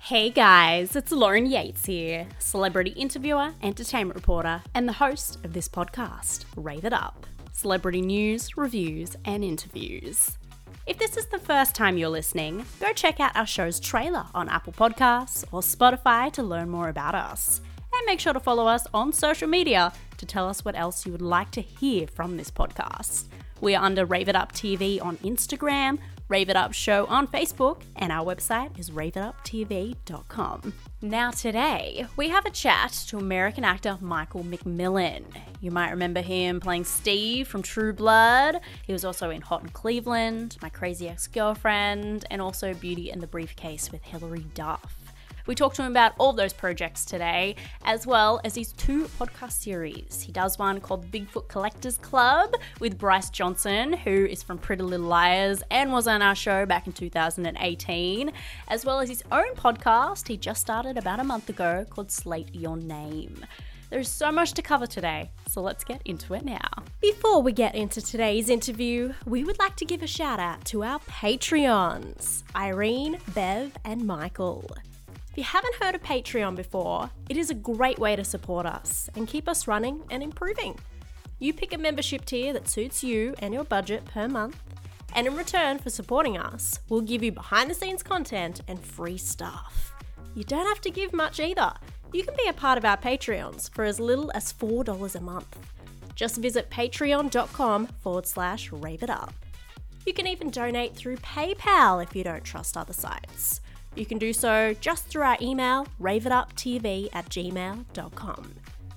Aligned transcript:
Hey 0.00 0.30
guys, 0.30 0.94
it's 0.94 1.10
Lauren 1.10 1.44
Yates 1.44 1.84
here, 1.84 2.28
celebrity 2.38 2.90
interviewer, 2.90 3.52
entertainment 3.62 4.14
reporter, 4.14 4.62
and 4.72 4.88
the 4.88 4.92
host 4.94 5.44
of 5.44 5.52
this 5.52 5.68
podcast, 5.68 6.44
Rave 6.56 6.84
It 6.84 6.92
Up 6.92 7.26
celebrity 7.52 8.00
news, 8.00 8.56
reviews, 8.56 9.16
and 9.24 9.42
interviews. 9.42 10.38
If 10.86 10.98
this 10.98 11.16
is 11.16 11.26
the 11.26 11.40
first 11.40 11.74
time 11.74 11.98
you're 11.98 12.08
listening, 12.08 12.64
go 12.78 12.92
check 12.92 13.18
out 13.18 13.36
our 13.36 13.46
show's 13.46 13.80
trailer 13.80 14.26
on 14.32 14.48
Apple 14.48 14.72
Podcasts 14.72 15.44
or 15.50 15.60
Spotify 15.60 16.32
to 16.34 16.44
learn 16.44 16.70
more 16.70 16.88
about 16.88 17.16
us. 17.16 17.60
And 17.92 18.06
make 18.06 18.20
sure 18.20 18.32
to 18.32 18.40
follow 18.40 18.68
us 18.68 18.86
on 18.94 19.12
social 19.12 19.48
media 19.48 19.92
to 20.18 20.24
tell 20.24 20.48
us 20.48 20.64
what 20.64 20.78
else 20.78 21.04
you 21.04 21.10
would 21.10 21.20
like 21.20 21.50
to 21.50 21.60
hear 21.60 22.06
from 22.06 22.36
this 22.36 22.50
podcast. 22.50 23.24
We 23.60 23.74
are 23.74 23.84
under 23.84 24.06
Rave 24.06 24.28
It 24.28 24.36
Up 24.36 24.52
TV 24.52 25.02
on 25.02 25.16
Instagram, 25.18 25.98
Rave 26.28 26.50
It 26.50 26.56
Up 26.56 26.74
Show 26.74 27.06
on 27.06 27.26
Facebook, 27.26 27.82
and 27.96 28.12
our 28.12 28.22
website 28.22 28.78
is 28.78 28.90
raveituptv.com. 28.90 30.74
Now, 31.00 31.30
today, 31.30 32.06
we 32.16 32.28
have 32.28 32.44
a 32.44 32.50
chat 32.50 32.92
to 33.08 33.16
American 33.16 33.64
actor 33.64 33.96
Michael 34.02 34.44
McMillan. 34.44 35.24
You 35.62 35.70
might 35.70 35.90
remember 35.90 36.20
him 36.20 36.60
playing 36.60 36.84
Steve 36.84 37.48
from 37.48 37.62
True 37.62 37.94
Blood. 37.94 38.60
He 38.86 38.92
was 38.92 39.06
also 39.06 39.30
in 39.30 39.40
Hot 39.40 39.62
in 39.62 39.70
Cleveland, 39.70 40.58
My 40.60 40.68
Crazy 40.68 41.08
Ex 41.08 41.26
Girlfriend, 41.26 42.26
and 42.30 42.42
also 42.42 42.74
Beauty 42.74 43.10
and 43.10 43.22
the 43.22 43.26
Briefcase 43.26 43.90
with 43.90 44.04
Hilary 44.04 44.44
Duff. 44.54 44.97
We 45.48 45.54
talked 45.54 45.76
to 45.76 45.82
him 45.82 45.90
about 45.90 46.12
all 46.18 46.34
those 46.34 46.52
projects 46.52 47.06
today, 47.06 47.56
as 47.86 48.06
well 48.06 48.38
as 48.44 48.54
his 48.54 48.72
two 48.72 49.04
podcast 49.18 49.52
series. 49.52 50.20
He 50.20 50.30
does 50.30 50.58
one 50.58 50.78
called 50.78 51.10
Bigfoot 51.10 51.48
Collectors 51.48 51.96
Club 51.96 52.52
with 52.80 52.98
Bryce 52.98 53.30
Johnson, 53.30 53.94
who 53.94 54.26
is 54.26 54.42
from 54.42 54.58
Pretty 54.58 54.82
Little 54.82 55.06
Liars 55.06 55.62
and 55.70 55.90
was 55.90 56.06
on 56.06 56.20
our 56.20 56.34
show 56.34 56.66
back 56.66 56.86
in 56.86 56.92
2018, 56.92 58.30
as 58.68 58.84
well 58.84 59.00
as 59.00 59.08
his 59.08 59.24
own 59.32 59.54
podcast 59.54 60.28
he 60.28 60.36
just 60.36 60.60
started 60.60 60.98
about 60.98 61.18
a 61.18 61.24
month 61.24 61.48
ago 61.48 61.86
called 61.88 62.10
Slate 62.10 62.54
Your 62.54 62.76
Name. 62.76 63.46
There's 63.88 64.10
so 64.10 64.30
much 64.30 64.52
to 64.52 64.60
cover 64.60 64.86
today, 64.86 65.30
so 65.46 65.62
let's 65.62 65.82
get 65.82 66.02
into 66.04 66.34
it 66.34 66.44
now. 66.44 66.68
Before 67.00 67.40
we 67.40 67.52
get 67.52 67.74
into 67.74 68.02
today's 68.02 68.50
interview, 68.50 69.14
we 69.24 69.44
would 69.44 69.58
like 69.58 69.76
to 69.76 69.86
give 69.86 70.02
a 70.02 70.06
shout 70.06 70.40
out 70.40 70.66
to 70.66 70.84
our 70.84 70.98
Patreons 71.08 72.42
Irene, 72.54 73.16
Bev, 73.32 73.72
and 73.86 74.06
Michael. 74.06 74.68
If 75.38 75.44
you 75.44 75.50
haven't 75.50 75.76
heard 75.76 75.94
of 75.94 76.02
Patreon 76.02 76.56
before, 76.56 77.10
it 77.28 77.36
is 77.36 77.48
a 77.48 77.54
great 77.54 78.00
way 78.00 78.16
to 78.16 78.24
support 78.24 78.66
us 78.66 79.08
and 79.14 79.28
keep 79.28 79.48
us 79.48 79.68
running 79.68 80.02
and 80.10 80.20
improving. 80.20 80.76
You 81.38 81.54
pick 81.54 81.72
a 81.72 81.78
membership 81.78 82.24
tier 82.24 82.52
that 82.52 82.68
suits 82.68 83.04
you 83.04 83.36
and 83.38 83.54
your 83.54 83.62
budget 83.62 84.04
per 84.04 84.26
month, 84.26 84.60
and 85.14 85.28
in 85.28 85.36
return 85.36 85.78
for 85.78 85.90
supporting 85.90 86.36
us, 86.36 86.80
we'll 86.88 87.02
give 87.02 87.22
you 87.22 87.30
behind 87.30 87.70
the 87.70 87.74
scenes 87.74 88.02
content 88.02 88.62
and 88.66 88.84
free 88.84 89.16
stuff. 89.16 89.94
You 90.34 90.42
don't 90.42 90.66
have 90.66 90.80
to 90.80 90.90
give 90.90 91.12
much 91.12 91.38
either. 91.38 91.72
You 92.12 92.24
can 92.24 92.34
be 92.34 92.48
a 92.48 92.52
part 92.52 92.76
of 92.76 92.84
our 92.84 92.96
Patreons 92.96 93.72
for 93.72 93.84
as 93.84 94.00
little 94.00 94.32
as 94.34 94.52
$4 94.52 95.14
a 95.14 95.20
month. 95.20 95.56
Just 96.16 96.38
visit 96.38 96.68
patreon.com 96.68 97.86
forward 97.86 98.26
slash 98.26 98.72
rave 98.72 99.04
it 99.04 99.10
up. 99.10 99.32
You 100.04 100.12
can 100.14 100.26
even 100.26 100.50
donate 100.50 100.96
through 100.96 101.18
PayPal 101.18 102.02
if 102.02 102.16
you 102.16 102.24
don't 102.24 102.42
trust 102.42 102.76
other 102.76 102.92
sites. 102.92 103.60
You 103.98 104.06
can 104.06 104.18
do 104.18 104.32
so 104.32 104.74
just 104.80 105.06
through 105.06 105.22
our 105.22 105.36
email, 105.42 105.86
raveituptv 106.00 107.08
at 107.12 107.28
gmail.com. 107.28 108.54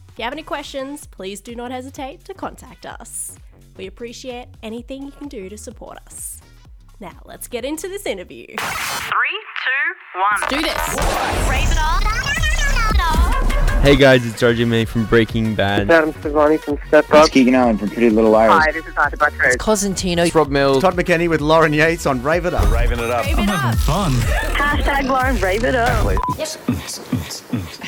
If 0.09 0.19
you 0.19 0.23
have 0.23 0.33
any 0.33 0.43
questions, 0.43 1.07
please 1.07 1.41
do 1.41 1.55
not 1.55 1.71
hesitate 1.71 2.23
to 2.25 2.33
contact 2.33 2.85
us. 2.85 3.35
We 3.77 3.87
appreciate 3.87 4.47
anything 4.61 5.03
you 5.03 5.11
can 5.11 5.27
do 5.27 5.49
to 5.49 5.57
support 5.57 5.97
us. 6.05 6.39
Now, 6.99 7.19
let's 7.25 7.47
get 7.47 7.65
into 7.65 7.87
this 7.87 8.05
interview. 8.05 8.45
Three, 8.45 8.57
two, 8.59 10.19
one. 10.19 10.41
Let's 10.41 10.53
do 10.53 10.61
this. 10.61 11.49
Rave 11.49 11.71
it 11.71 11.77
up. 11.79 12.40
Hey 13.81 13.95
guys, 13.95 14.25
it's 14.25 14.41
RJ 14.43 14.67
May 14.67 14.85
from 14.85 15.05
Breaking 15.05 15.55
Bad. 15.55 15.89
Adam 15.89 16.13
Sevani 16.13 16.59
from 16.59 16.77
Step 16.87 17.05
It's 17.05 17.13
Up. 17.13 17.29
Keegan 17.31 17.55
Allen 17.55 17.77
from 17.77 17.89
Pretty 17.89 18.09
Little 18.11 18.29
Liars. 18.29 18.51
Hi, 18.53 18.71
this 18.71 18.85
is 18.85 18.95
Arthur 18.95 19.17
Buttrose. 19.17 19.55
Cosentino. 19.57 20.33
Rob 20.35 20.49
Mills. 20.49 20.81
Todd 20.83 20.95
McKenney 20.95 21.27
with 21.29 21.41
Lauren 21.41 21.73
Yates 21.73 22.05
on 22.05 22.21
Rave 22.21 22.45
It 22.45 22.53
Up. 22.53 22.69
Raving 22.71 22.99
it 22.99 23.09
up. 23.09 23.25
Rave 23.25 23.39
it 23.39 23.49
up. 23.49 23.75
Fun. 23.79 24.11
Hashtag 24.11 25.05
Lauren 25.07 25.35
Rave 25.39 25.63
It 25.63 25.73
Up. 25.75 26.05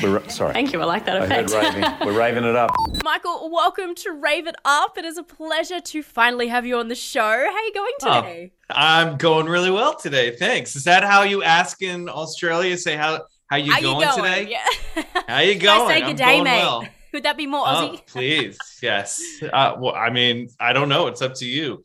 We're, 0.02 0.28
sorry. 0.28 0.52
Thank 0.52 0.72
you. 0.72 0.80
I 0.80 0.84
like 0.84 1.04
that 1.06 1.16
I 1.22 1.26
heard 1.26 1.44
effect. 1.50 1.74
raving. 1.74 2.06
We're 2.06 2.18
raving 2.18 2.44
it 2.44 2.56
up. 2.56 2.72
Michael, 3.04 3.48
welcome 3.52 3.94
to 3.94 4.10
Rave 4.12 4.46
It 4.48 4.56
Up. 4.64 4.98
It 4.98 5.04
is 5.04 5.16
a 5.16 5.22
pleasure 5.22 5.80
to 5.80 6.02
finally 6.02 6.48
have 6.48 6.66
you 6.66 6.76
on 6.76 6.88
the 6.88 6.94
show. 6.96 7.20
How 7.20 7.54
are 7.54 7.62
you 7.62 7.72
going 7.72 7.92
Oh. 8.02 8.20
today? 8.22 8.52
I'm 8.70 9.16
going 9.16 9.46
really 9.46 9.70
well 9.70 9.94
today. 9.96 10.34
Thanks. 10.34 10.74
Is 10.74 10.84
that 10.84 11.04
how 11.04 11.22
you 11.22 11.42
ask 11.44 11.80
in 11.82 12.08
Australia? 12.08 12.76
Say 12.76 12.96
how 12.96 13.20
how 13.48 13.56
you 13.56 13.72
How 13.72 13.80
going, 13.80 14.00
you 14.00 14.06
going? 14.06 14.22
today? 14.22 14.50
Yeah. 14.50 15.02
How 15.28 15.40
you 15.40 15.58
Can 15.58 15.68
I 15.68 15.78
going? 15.78 15.88
say 15.88 16.00
good 16.06 16.16
day, 16.16 16.24
going 16.24 16.44
mate? 16.44 16.58
well. 16.58 16.88
Would 17.12 17.22
that 17.22 17.36
be 17.36 17.46
more 17.46 17.62
Oh, 17.64 17.92
Aussie? 17.94 18.06
please, 18.08 18.58
yes. 18.82 19.22
Uh, 19.42 19.76
well, 19.78 19.94
I 19.94 20.10
mean, 20.10 20.48
I 20.58 20.72
don't 20.72 20.88
know. 20.88 21.06
It's 21.06 21.22
up 21.22 21.34
to 21.36 21.46
you. 21.46 21.84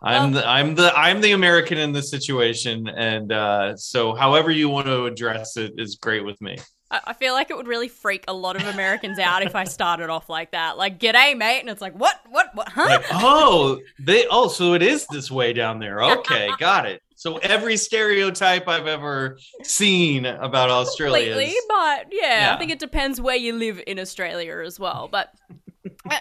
I'm 0.00 0.30
the 0.30 0.48
I'm 0.48 0.76
the 0.76 0.96
I'm 0.96 1.20
the 1.20 1.32
American 1.32 1.76
in 1.78 1.90
this 1.92 2.08
situation, 2.08 2.86
and 2.88 3.32
uh, 3.32 3.76
so 3.76 4.14
however 4.14 4.52
you 4.52 4.68
want 4.68 4.86
to 4.86 5.06
address 5.06 5.56
it 5.56 5.72
is 5.76 5.96
great 5.96 6.24
with 6.24 6.40
me. 6.40 6.58
I 6.88 7.00
I 7.08 7.12
feel 7.14 7.34
like 7.34 7.50
it 7.50 7.56
would 7.56 7.66
really 7.66 7.88
freak 7.88 8.24
a 8.28 8.32
lot 8.32 8.54
of 8.54 8.62
Americans 8.68 9.18
out 9.18 9.42
if 9.42 9.56
I 9.56 9.64
started 9.64 10.08
off 10.08 10.28
like 10.28 10.52
that. 10.52 10.78
Like, 10.78 11.00
g'day, 11.00 11.36
mate. 11.36 11.60
And 11.60 11.68
it's 11.68 11.80
like, 11.82 11.94
what, 11.94 12.14
what, 12.30 12.54
what, 12.54 12.68
huh? 12.68 12.84
Like, 12.86 13.04
oh, 13.12 13.80
they 13.98 14.26
oh, 14.30 14.46
so 14.46 14.74
it 14.74 14.82
is 14.82 15.06
this 15.08 15.30
way 15.30 15.52
down 15.52 15.80
there. 15.80 16.00
Okay, 16.02 16.48
got 16.58 16.86
it. 16.86 17.02
So 17.18 17.38
every 17.38 17.76
stereotype 17.76 18.68
I've 18.68 18.86
ever 18.86 19.40
seen 19.64 20.24
about 20.24 20.70
Australia 20.70 21.32
Completely, 21.32 21.56
but 21.68 22.06
yeah, 22.12 22.52
I 22.54 22.58
think 22.60 22.70
it 22.70 22.78
depends 22.78 23.20
where 23.20 23.34
you 23.34 23.54
live 23.54 23.82
in 23.88 23.98
Australia 23.98 24.58
as 24.64 24.78
well. 24.78 25.08
But 25.10 25.34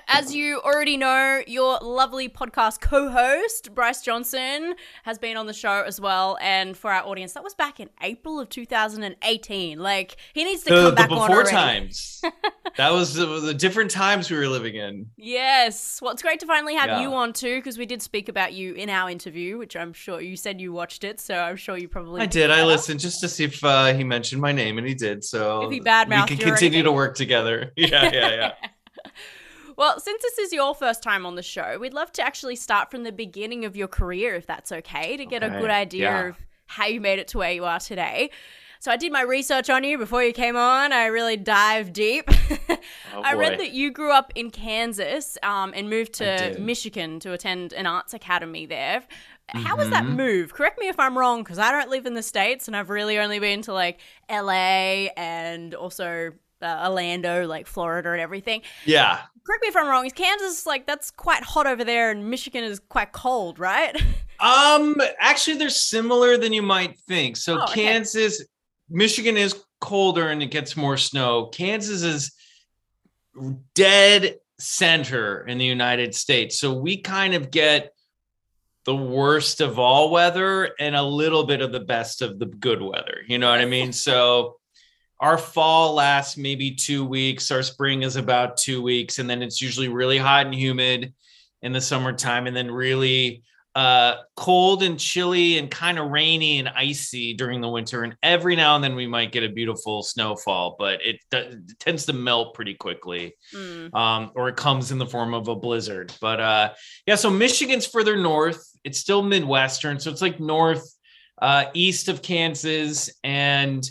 as 0.08 0.34
you 0.34 0.60
already 0.62 0.98
know, 0.98 1.42
your 1.48 1.80
lovely 1.82 2.30
podcast 2.30 2.82
co-host 2.82 3.74
Bryce 3.74 4.02
Johnson 4.02 4.76
has 5.04 5.18
been 5.18 5.38
on 5.38 5.48
the 5.48 5.54
show 5.54 5.84
as 5.86 6.00
well. 6.02 6.38
And 6.42 6.76
for 6.78 6.92
our 6.92 7.06
audience, 7.06 7.34
that 7.34 7.44
was 7.44 7.54
back 7.54 7.80
in 7.80 7.90
April 8.02 8.40
of 8.40 8.50
2018. 8.50 9.80
Like 9.80 10.18
he 10.34 10.44
needs 10.44 10.64
to 10.64 10.70
the, 10.70 10.76
come 10.76 10.86
the 10.86 10.92
back 10.96 11.12
on 11.12 11.28
before 11.28 11.44
times. 11.44 12.22
that 12.78 12.92
was 12.92 13.14
the, 13.14 13.26
the 13.26 13.54
different 13.54 13.92
times 13.92 14.30
we 14.30 14.38
were 14.38 14.48
living 14.48 14.76
in. 14.76 15.08
Yes. 15.18 16.00
Well, 16.02 16.12
it's 16.12 16.22
great 16.22 16.40
to 16.42 16.46
finally 16.46 16.76
have 16.76 16.88
Yeah. 16.88 17.02
you 17.02 17.14
on 17.14 17.34
too, 17.34 17.58
because 17.58 17.78
we 17.78 17.86
did 17.86 18.02
speak 18.02 18.30
about 18.30 18.54
you 18.54 18.74
in 18.74 18.90
our 18.90 19.10
interview, 19.10 19.58
which 19.58 19.76
I'm 19.76 19.94
sure 19.94 20.22
you 20.22 20.38
said 20.38 20.62
you 20.62 20.72
watched 20.74 21.04
it, 21.04 21.20
so 21.20 21.38
I'm 21.38 21.56
sure 21.56 21.78
you 21.78 21.88
probably 21.88 22.22
I 22.22 22.26
did. 22.26 22.52
I 22.52 22.64
listened 22.64 23.00
just 23.00 23.20
to 23.22 23.28
see 23.28 23.44
if 23.46 23.64
uh, 23.64 23.94
he 23.94 24.04
mentioned 24.04 24.42
my 24.42 24.52
name, 24.52 24.78
and 24.78 24.88
he 24.88 24.94
did. 24.94 25.24
So 25.24 25.64
If 25.64 25.72
he 25.72 25.80
we 25.80 25.86
can 25.86 26.38
continue 26.38 26.84
to 26.84 26.92
work 26.92 27.16
together. 27.16 27.72
Yeah, 27.78 28.12
yeah, 28.12 28.30
yeah. 28.32 28.52
Well, 29.78 30.00
since 30.00 30.22
this 30.24 30.40
is 30.40 30.52
your 30.54 30.74
first 30.74 31.04
time 31.04 31.26
on 31.26 31.36
the 31.36 31.44
show, 31.44 31.78
we'd 31.80 31.94
love 31.94 32.12
to 32.14 32.24
actually 32.24 32.56
start 32.56 32.90
from 32.90 33.04
the 33.04 33.12
beginning 33.12 33.64
of 33.64 33.76
your 33.78 33.88
career, 33.88 34.34
if 34.36 34.48
that's 34.48 34.72
okay, 34.72 35.16
to 35.18 35.26
get 35.26 35.44
a 35.44 35.50
good 35.50 35.70
idea 35.70 36.10
yeah. 36.10 36.28
of 36.30 36.38
how 36.66 36.88
you 36.88 37.00
made 37.00 37.20
it 37.20 37.28
to 37.30 37.38
where 37.38 37.52
you 37.52 37.64
are 37.64 37.80
today. 37.80 38.32
So 38.80 38.92
I 38.92 38.98
did 38.98 39.12
my 39.12 39.22
research 39.22 39.70
on 39.70 39.84
you 39.84 39.98
before 39.98 40.24
you 40.24 40.34
came 40.34 40.56
on. 40.56 40.94
I 40.94 41.06
really 41.08 41.38
dived 41.38 41.94
deep. 41.94 42.30
Oh, 43.16 43.22
I 43.22 43.34
read 43.34 43.60
that 43.60 43.72
you 43.72 43.90
grew 43.92 44.12
up 44.12 44.32
in 44.36 44.52
Kansas 44.52 45.38
um, 45.42 45.74
and 45.76 45.90
moved 45.90 46.14
to. 46.16 46.56
Michigan 46.60 47.20
to 47.22 47.32
attend 47.34 47.74
an 47.74 47.88
arts 47.88 48.14
academy 48.14 48.66
there. 48.66 49.04
How 49.50 49.76
was 49.76 49.88
Mm-hmm. 49.88 49.94
that 49.94 50.06
move? 50.06 50.54
Correct 50.54 50.80
me 50.80 50.88
if 50.88 51.00
I'm 51.00 51.18
wrong, 51.18 51.42
because 51.42 51.58
I 51.58 51.72
don't 51.72 51.90
live 51.90 52.06
in 52.06 52.14
the 52.14 52.22
States 52.22 52.68
and 52.68 52.76
I've 52.78 52.90
really 52.90 53.18
only 53.18 53.40
been 53.40 53.62
to 53.64 53.74
like 53.74 54.00
LA 54.30 55.08
and 55.18 55.74
also 55.74 56.34
uh, 56.62 56.86
Orlando, 56.88 57.46
like 57.48 57.68
Florida 57.68 58.12
and 58.12 58.22
everything 58.22 58.62
Yeah. 58.86 59.20
correct 59.46 59.62
me 59.62 59.68
if 59.70 59.76
I'm 59.76 59.88
wrong. 59.88 60.06
Is 60.06 60.14
Kansas 60.14 60.66
like 60.66 60.86
that's 60.88 61.12
quite 61.12 61.44
hot 61.44 61.68
over 61.68 61.84
there, 61.84 62.12
and 62.12 62.30
Michigan 62.30 62.64
is 62.64 62.80
quite 62.90 63.12
cold, 63.12 63.60
right? 63.60 63.96
Um, 64.40 64.96
actually, 65.18 65.58
they're 65.58 65.68
similar 65.72 66.38
than 66.38 66.54
you 66.54 66.62
might 66.62 66.96
think. 67.08 67.38
So 67.38 67.58
Oh, 67.60 67.64
okay. 67.64 67.86
Kansas, 67.86 68.46
Michigan 68.88 69.36
is 69.36 69.64
colder 69.82 70.30
and 70.30 70.44
it 70.44 70.52
gets 70.52 70.78
more 70.78 70.96
snow. 70.96 71.48
Kansas 71.48 72.04
is 72.04 72.32
dead 73.74 74.36
center 74.60 75.46
in 75.48 75.58
the 75.58 75.66
United 75.66 76.14
States. 76.14 76.60
So 76.60 76.72
we 76.74 76.98
kind 77.02 77.34
of 77.34 77.50
get 77.50 77.94
the 78.86 78.96
worst 78.96 79.60
of 79.60 79.80
all 79.80 80.12
weather 80.12 80.72
and 80.80 80.96
a 80.96 81.02
little 81.02 81.44
bit 81.46 81.62
of 81.62 81.72
the 81.72 81.80
best 81.80 82.22
of 82.22 82.38
the 82.38 82.46
good 82.46 82.82
weather. 82.82 83.22
You 83.28 83.40
know 83.40 83.50
what 83.50 83.60
I 83.60 83.66
mean? 83.66 83.92
So 83.92 84.57
our 85.20 85.38
fall 85.38 85.94
lasts 85.96 86.38
maybe 86.38 86.72
two 86.72 87.04
weeks. 87.06 87.52
Our 87.52 87.64
spring 87.64 88.04
is 88.04 88.16
about 88.16 88.58
two 88.58 88.82
weeks. 88.82 89.20
And 89.20 89.30
then 89.30 89.42
it's 89.42 89.62
usually 89.62 89.88
really 89.88 90.18
hot 90.18 90.46
and 90.46 90.54
humid 90.56 91.14
in 91.62 91.72
the 91.72 91.82
summertime 91.82 92.46
and 92.48 92.56
then 92.56 92.70
really 92.70 93.42
uh, 93.74 94.16
cold 94.36 94.82
and 94.82 95.00
chilly 95.00 95.60
and 95.60 95.70
kind 95.70 96.00
of 96.00 96.10
rainy 96.10 96.58
and 96.58 96.68
icy 96.70 97.34
during 97.36 97.62
the 97.62 97.70
winter. 97.70 98.04
And 98.04 98.16
every 98.24 98.56
now 98.56 98.76
and 98.76 98.84
then 98.84 98.96
we 98.96 99.06
might 99.06 99.32
get 99.32 99.44
a 99.44 99.50
beautiful 99.50 100.02
snowfall, 100.02 100.76
but 100.80 101.00
it, 101.06 101.20
d- 101.30 101.58
tends 101.80 102.06
to 102.08 102.14
melt 102.14 102.56
pretty 102.56 102.74
quickly 102.74 103.36
Mm. 103.54 103.94
um, 103.94 104.32
or 104.36 104.50
it 104.50 104.56
comes 104.56 104.92
in 104.92 104.98
the 104.98 105.06
form 105.06 105.34
of 105.36 105.48
a 105.48 105.56
blizzard. 105.56 106.12
But 106.22 106.40
uh, 106.40 106.74
yeah, 107.06 107.16
so 107.16 107.30
Michigan's 107.30 107.86
further 107.86 108.18
north. 108.18 108.64
It's 108.84 108.98
still 109.00 109.22
Midwestern. 109.22 110.00
So 110.00 110.10
it's 110.10 110.22
like 110.24 110.40
north, 110.40 110.92
uh, 111.40 111.66
east 111.76 112.08
of 112.08 112.24
Kansas. 112.24 113.12
And 113.24 113.88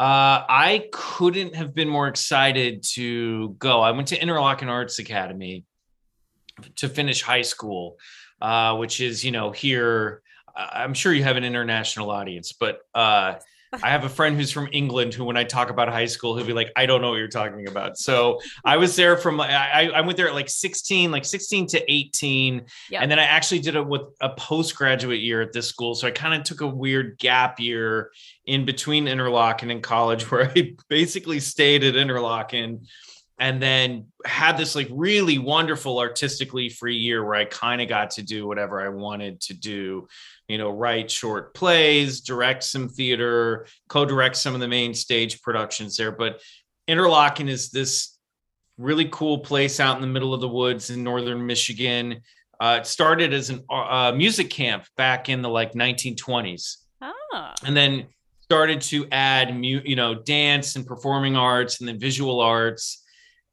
Uh, 0.00 0.46
I 0.48 0.88
couldn't 0.92 1.54
have 1.54 1.74
been 1.74 1.90
more 1.90 2.08
excited 2.08 2.82
to 2.94 3.50
go. 3.58 3.82
I 3.82 3.90
went 3.90 4.08
to 4.08 4.18
Interlochen 4.18 4.68
Arts 4.68 4.98
Academy 4.98 5.66
to 6.76 6.88
finish 6.88 7.20
high 7.20 7.42
school, 7.42 7.98
uh, 8.40 8.76
which 8.78 9.02
is, 9.02 9.22
you 9.22 9.30
know, 9.30 9.50
here. 9.50 10.22
I'm 10.56 10.94
sure 10.94 11.12
you 11.12 11.22
have 11.24 11.36
an 11.36 11.44
international 11.44 12.10
audience, 12.10 12.52
but 12.52 12.80
uh, 12.94 13.34
I 13.72 13.90
have 13.90 14.04
a 14.04 14.08
friend 14.08 14.36
who's 14.36 14.50
from 14.50 14.68
England 14.72 15.14
who, 15.14 15.24
when 15.24 15.36
I 15.36 15.44
talk 15.44 15.70
about 15.70 15.88
high 15.88 16.06
school, 16.06 16.36
he'll 16.36 16.46
be 16.46 16.52
like, 16.52 16.72
I 16.74 16.86
don't 16.86 17.00
know 17.00 17.10
what 17.10 17.16
you're 17.16 17.28
talking 17.28 17.68
about. 17.68 17.98
So 17.98 18.40
I 18.64 18.76
was 18.76 18.96
there 18.96 19.16
from, 19.16 19.40
I, 19.40 19.90
I 19.94 20.00
went 20.00 20.16
there 20.16 20.28
at 20.28 20.34
like 20.34 20.50
16, 20.50 21.12
like 21.12 21.24
16 21.24 21.66
to 21.68 21.92
18. 21.92 22.64
Yep. 22.90 23.02
And 23.02 23.10
then 23.10 23.18
I 23.18 23.24
actually 23.24 23.60
did 23.60 23.76
it 23.76 23.86
with 23.86 24.02
a 24.20 24.30
postgraduate 24.30 25.20
year 25.20 25.40
at 25.40 25.52
this 25.52 25.68
school. 25.68 25.94
So 25.94 26.08
I 26.08 26.10
kind 26.10 26.34
of 26.34 26.42
took 26.42 26.62
a 26.62 26.66
weird 26.66 27.18
gap 27.18 27.60
year 27.60 28.10
in 28.44 28.64
between 28.64 29.06
Interlochen 29.06 29.70
and 29.70 29.82
college 29.82 30.22
where 30.30 30.50
I 30.50 30.74
basically 30.88 31.38
stayed 31.38 31.84
at 31.84 31.94
Interlochen 31.94 32.80
and 33.40 33.60
then 33.60 34.04
had 34.26 34.58
this 34.58 34.74
like 34.74 34.88
really 34.90 35.38
wonderful 35.38 35.98
artistically 35.98 36.68
free 36.68 36.96
year 36.96 37.24
where 37.24 37.36
I 37.36 37.46
kind 37.46 37.80
of 37.80 37.88
got 37.88 38.10
to 38.12 38.22
do 38.22 38.46
whatever 38.46 38.82
I 38.82 38.90
wanted 38.90 39.40
to 39.42 39.54
do, 39.54 40.08
you 40.50 40.58
know, 40.58 40.70
write 40.70 41.10
short 41.10 41.54
plays, 41.54 42.20
direct 42.20 42.64
some 42.64 42.88
theater, 42.88 43.66
co-direct 43.88 44.36
some 44.36 44.54
of 44.54 44.60
the 44.60 44.68
main 44.68 44.92
stage 44.94 45.40
productions 45.42 45.96
there. 45.96 46.10
But 46.12 46.40
Interlochen 46.88 47.48
is 47.48 47.70
this 47.70 48.18
really 48.76 49.08
cool 49.12 49.38
place 49.38 49.78
out 49.78 49.94
in 49.96 50.00
the 50.00 50.08
middle 50.08 50.34
of 50.34 50.40
the 50.40 50.48
woods 50.48 50.90
in 50.90 51.04
northern 51.04 51.46
Michigan. 51.46 52.20
Uh, 52.60 52.78
it 52.80 52.86
started 52.86 53.32
as 53.32 53.50
a 53.50 53.72
uh, 53.72 54.12
music 54.12 54.50
camp 54.50 54.84
back 54.96 55.28
in 55.28 55.40
the 55.42 55.48
like 55.48 55.72
1920s 55.72 56.76
Ah. 57.00 57.54
and 57.64 57.76
then 57.76 58.06
started 58.42 58.80
to 58.80 59.06
add 59.12 59.54
mu- 59.54 59.80
you 59.84 59.96
know 59.96 60.14
dance 60.14 60.76
and 60.76 60.84
performing 60.84 61.36
arts 61.36 61.80
and 61.80 61.88
then 61.88 61.98
visual 61.98 62.40
arts 62.40 63.04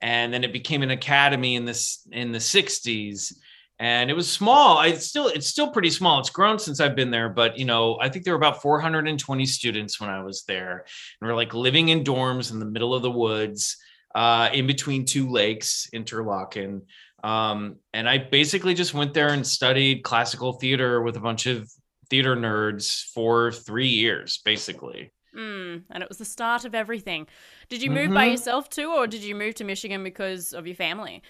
and 0.02 0.34
then 0.34 0.44
it 0.44 0.52
became 0.52 0.84
an 0.84 0.92
academy 0.92 1.56
in 1.56 1.64
this 1.64 2.06
in 2.12 2.32
the 2.32 2.40
60s 2.40 3.34
and 3.80 4.10
it 4.10 4.14
was 4.16 4.32
small 4.32 4.78
i 4.78 4.92
still 4.94 5.28
it's 5.28 5.48
still 5.48 5.72
pretty 5.72 5.90
small 5.90 6.20
it's 6.20 6.30
grown 6.30 6.58
since 6.58 6.80
i've 6.80 6.96
been 6.96 7.12
there 7.12 7.30
but 7.30 7.58
you 7.58 7.66
know 7.66 7.98
i 8.02 8.10
think 8.10 8.26
there 8.26 8.34
were 8.34 8.38
about 8.38 8.62
420 8.62 9.46
students 9.46 10.00
when 10.00 10.10
i 10.10 10.22
was 10.24 10.44
there 10.44 10.86
and 11.22 11.28
we're 11.28 11.36
like 11.36 11.54
living 11.54 11.90
in 11.90 12.04
dorms 12.04 12.52
in 12.52 12.60
the 12.60 12.66
middle 12.66 12.94
of 12.94 13.02
the 13.02 13.12
woods 13.12 13.78
uh, 14.16 14.50
in 14.54 14.66
between 14.66 15.06
two 15.06 15.30
lakes 15.30 15.88
interlochen 15.94 16.82
um, 17.24 17.76
and 17.94 18.10
i 18.10 18.18
basically 18.18 18.74
just 18.74 18.94
went 18.94 19.14
there 19.14 19.30
and 19.30 19.46
studied 19.46 20.04
classical 20.04 20.54
theater 20.54 21.02
with 21.02 21.18
a 21.18 21.20
bunch 21.20 21.46
of 21.46 21.70
theater 22.10 22.36
nerds 22.36 23.04
for 23.14 23.52
three 23.52 23.90
years, 23.90 24.40
basically. 24.46 25.12
Mm, 25.36 25.84
and 25.90 26.02
it 26.02 26.08
was 26.08 26.18
the 26.18 26.26
start 26.26 26.64
of 26.64 26.74
everything. 26.74 27.28
Did 27.68 27.82
you 27.82 27.92
move 27.92 28.14
by 28.14 28.28
Mhm. 28.28 28.32
yourself 28.32 28.70
too, 28.70 28.92
or 28.94 29.08
did 29.08 29.24
you 29.24 29.36
move 29.36 29.56
to 29.56 29.66
Michigan 29.66 30.04
because 30.04 30.54
of 30.54 30.66
your 30.66 30.76
family? 30.76 31.22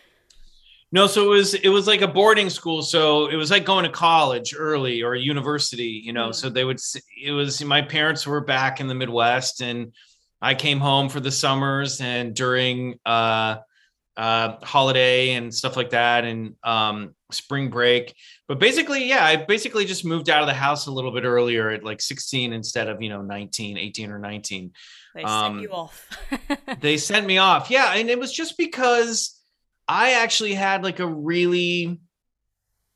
No, 0.92 1.06
so 1.06 1.26
it 1.26 1.36
was 1.36 1.54
it 1.54 1.70
was 1.70 1.86
like 1.86 2.02
a 2.02 2.08
boarding 2.08 2.50
school. 2.50 2.82
So 2.82 3.28
it 3.28 3.36
was 3.36 3.52
like 3.52 3.66
going 3.66 3.84
to 3.84 3.92
college 3.92 4.54
early 4.58 5.02
or 5.02 5.14
a 5.14 5.20
university, 5.20 6.02
you 6.04 6.14
know. 6.14 6.30
Mm. 6.30 6.36
So 6.36 6.50
they 6.50 6.64
would 6.64 6.80
it 7.22 7.32
was 7.32 7.62
my 7.64 7.82
parents 7.82 8.26
were 8.26 8.42
back 8.42 8.80
in 8.80 8.88
the 8.88 8.96
Midwest 8.96 9.62
and 9.62 9.94
I 10.42 10.56
came 10.56 10.80
home 10.80 11.10
for 11.10 11.20
the 11.20 11.32
summers 11.32 12.00
and 12.00 12.34
during 12.34 13.00
uh 13.06 13.58
uh 14.16 14.56
holiday 14.64 15.32
and 15.32 15.54
stuff 15.54 15.76
like 15.76 15.90
that 15.90 16.24
and 16.24 16.56
um 16.64 17.14
spring 17.32 17.70
break. 17.70 18.16
But 18.48 18.58
basically, 18.60 19.10
yeah, 19.10 19.26
I 19.26 19.36
basically 19.36 19.84
just 19.84 20.06
moved 20.06 20.30
out 20.30 20.42
of 20.42 20.48
the 20.48 20.54
house 20.54 20.88
a 20.88 20.92
little 20.92 21.12
bit 21.12 21.26
earlier 21.26 21.70
at 21.70 21.84
like 21.84 22.00
16 22.00 22.54
instead 22.54 22.88
of, 22.88 23.02
you 23.02 23.10
know, 23.10 23.22
19, 23.22 23.78
18 23.78 24.10
or 24.10 24.20
19. 24.20 24.72
They 25.14 25.24
Um, 25.24 25.54
sent 25.56 25.62
you 25.64 25.72
off. 25.72 26.08
they 26.80 26.96
sent 26.96 27.28
me 27.28 27.38
off. 27.40 27.70
Yeah, 27.70 27.94
and 27.96 28.10
it 28.10 28.18
was 28.18 28.32
just 28.32 28.58
because 28.58 29.37
I 29.88 30.14
actually 30.14 30.54
had 30.54 30.84
like 30.84 31.00
a 31.00 31.08
really 31.08 32.00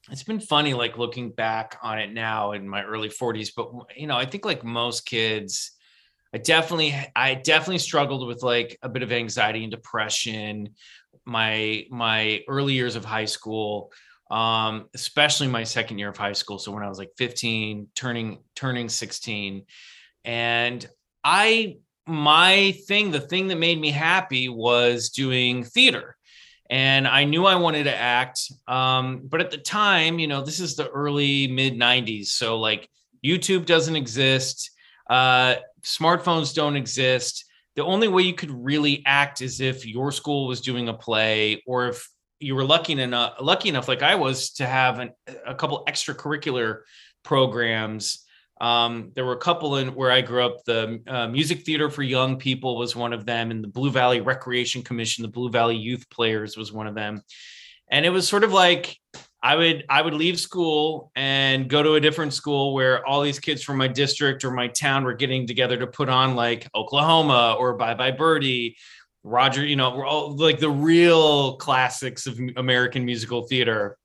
it's 0.09 0.23
been 0.23 0.39
funny 0.39 0.73
like 0.73 0.97
looking 0.97 1.31
back 1.31 1.77
on 1.81 1.99
it 1.99 2.11
now 2.11 2.53
in 2.53 2.67
my 2.67 2.83
early 2.83 3.09
40s, 3.09 3.51
but 3.55 3.71
you 3.95 4.07
know, 4.07 4.17
I 4.17 4.25
think 4.25 4.45
like 4.45 4.63
most 4.63 5.05
kids 5.05 5.71
I 6.33 6.38
definitely 6.38 6.95
I 7.15 7.35
definitely 7.35 7.79
struggled 7.79 8.27
with 8.27 8.41
like 8.41 8.77
a 8.81 8.89
bit 8.89 9.03
of 9.03 9.11
anxiety 9.11 9.63
and 9.63 9.71
depression 9.71 10.69
my 11.25 11.85
my 11.89 12.41
early 12.47 12.73
years 12.73 12.95
of 12.95 13.05
high 13.05 13.25
school 13.25 13.91
um 14.31 14.87
especially 14.95 15.47
my 15.47 15.63
second 15.63 15.99
year 15.99 16.09
of 16.09 16.17
high 16.17 16.31
school 16.31 16.57
so 16.57 16.71
when 16.71 16.83
I 16.83 16.89
was 16.89 16.97
like 16.97 17.11
15 17.17 17.89
turning 17.95 18.39
turning 18.55 18.87
16 18.87 19.65
and 20.23 20.89
I 21.23 21.77
my 22.07 22.73
thing, 22.87 23.11
the 23.11 23.19
thing 23.19 23.47
that 23.47 23.57
made 23.57 23.79
me 23.79 23.91
happy 23.91 24.49
was 24.49 25.09
doing 25.09 25.63
theater. 25.63 26.17
And 26.71 27.06
I 27.06 27.25
knew 27.25 27.45
I 27.45 27.56
wanted 27.56 27.83
to 27.83 27.95
act. 27.95 28.50
Um, 28.65 29.23
but 29.25 29.41
at 29.41 29.51
the 29.51 29.57
time, 29.57 30.19
you 30.19 30.27
know, 30.27 30.41
this 30.41 30.62
is 30.62 30.77
the 30.77 30.89
early 30.89 31.47
mid 31.47 31.73
90s. 31.73 32.27
So, 32.27 32.57
like, 32.57 32.89
YouTube 33.23 33.65
doesn't 33.65 33.95
exist, 33.95 34.71
uh, 35.09 35.56
smartphones 35.83 36.56
don't 36.56 36.77
exist. 36.77 37.45
The 37.75 37.83
only 37.83 38.07
way 38.07 38.23
you 38.23 38.33
could 38.33 38.51
really 38.51 39.03
act 39.06 39.41
is 39.41 39.59
if 39.59 39.85
your 39.85 40.12
school 40.12 40.47
was 40.47 40.62
doing 40.62 40.88
a 40.88 40.94
play 40.94 41.62
or 41.68 41.89
if 41.89 42.09
you 42.39 42.56
were 42.56 42.63
lucky 42.63 42.94
enough, 42.94 43.33
lucky 43.39 43.69
enough, 43.69 43.88
like 43.88 44.01
I 44.01 44.15
was, 44.15 44.51
to 44.53 44.65
have 44.65 45.00
an, 45.00 45.12
a 45.45 45.53
couple 45.53 45.83
extracurricular 45.88 46.79
programs 47.23 48.25
um, 48.61 49.11
there 49.15 49.25
were 49.25 49.33
a 49.33 49.39
couple 49.39 49.77
in 49.77 49.95
where 49.95 50.11
I 50.11 50.21
grew 50.21 50.45
up. 50.45 50.63
The 50.65 51.01
uh, 51.07 51.27
Music 51.27 51.63
Theater 51.65 51.89
for 51.89 52.03
Young 52.03 52.37
People 52.37 52.77
was 52.77 52.95
one 52.95 53.11
of 53.11 53.25
them, 53.25 53.49
and 53.49 53.63
the 53.63 53.67
Blue 53.67 53.89
Valley 53.89 54.21
Recreation 54.21 54.83
Commission, 54.83 55.23
the 55.23 55.29
Blue 55.29 55.49
Valley 55.49 55.75
Youth 55.75 56.07
Players, 56.11 56.55
was 56.55 56.71
one 56.71 56.85
of 56.85 56.93
them. 56.93 57.23
And 57.89 58.05
it 58.05 58.11
was 58.11 58.27
sort 58.27 58.43
of 58.43 58.53
like 58.53 58.95
I 59.41 59.55
would 59.55 59.83
I 59.89 60.03
would 60.03 60.13
leave 60.13 60.39
school 60.39 61.11
and 61.15 61.67
go 61.67 61.81
to 61.81 61.95
a 61.95 61.99
different 61.99 62.35
school 62.35 62.75
where 62.75 63.05
all 63.07 63.23
these 63.23 63.39
kids 63.39 63.63
from 63.63 63.77
my 63.77 63.87
district 63.87 64.45
or 64.45 64.51
my 64.51 64.67
town 64.67 65.05
were 65.05 65.15
getting 65.15 65.47
together 65.47 65.77
to 65.77 65.87
put 65.87 66.07
on 66.07 66.35
like 66.35 66.69
Oklahoma 66.75 67.55
or 67.57 67.73
Bye 67.73 67.95
Bye 67.95 68.11
Birdie, 68.11 68.77
Roger. 69.23 69.65
You 69.65 69.75
know, 69.75 70.03
all 70.03 70.35
like 70.35 70.59
the 70.59 70.69
real 70.69 71.57
classics 71.57 72.27
of 72.27 72.39
American 72.57 73.05
musical 73.05 73.41
theater 73.47 73.97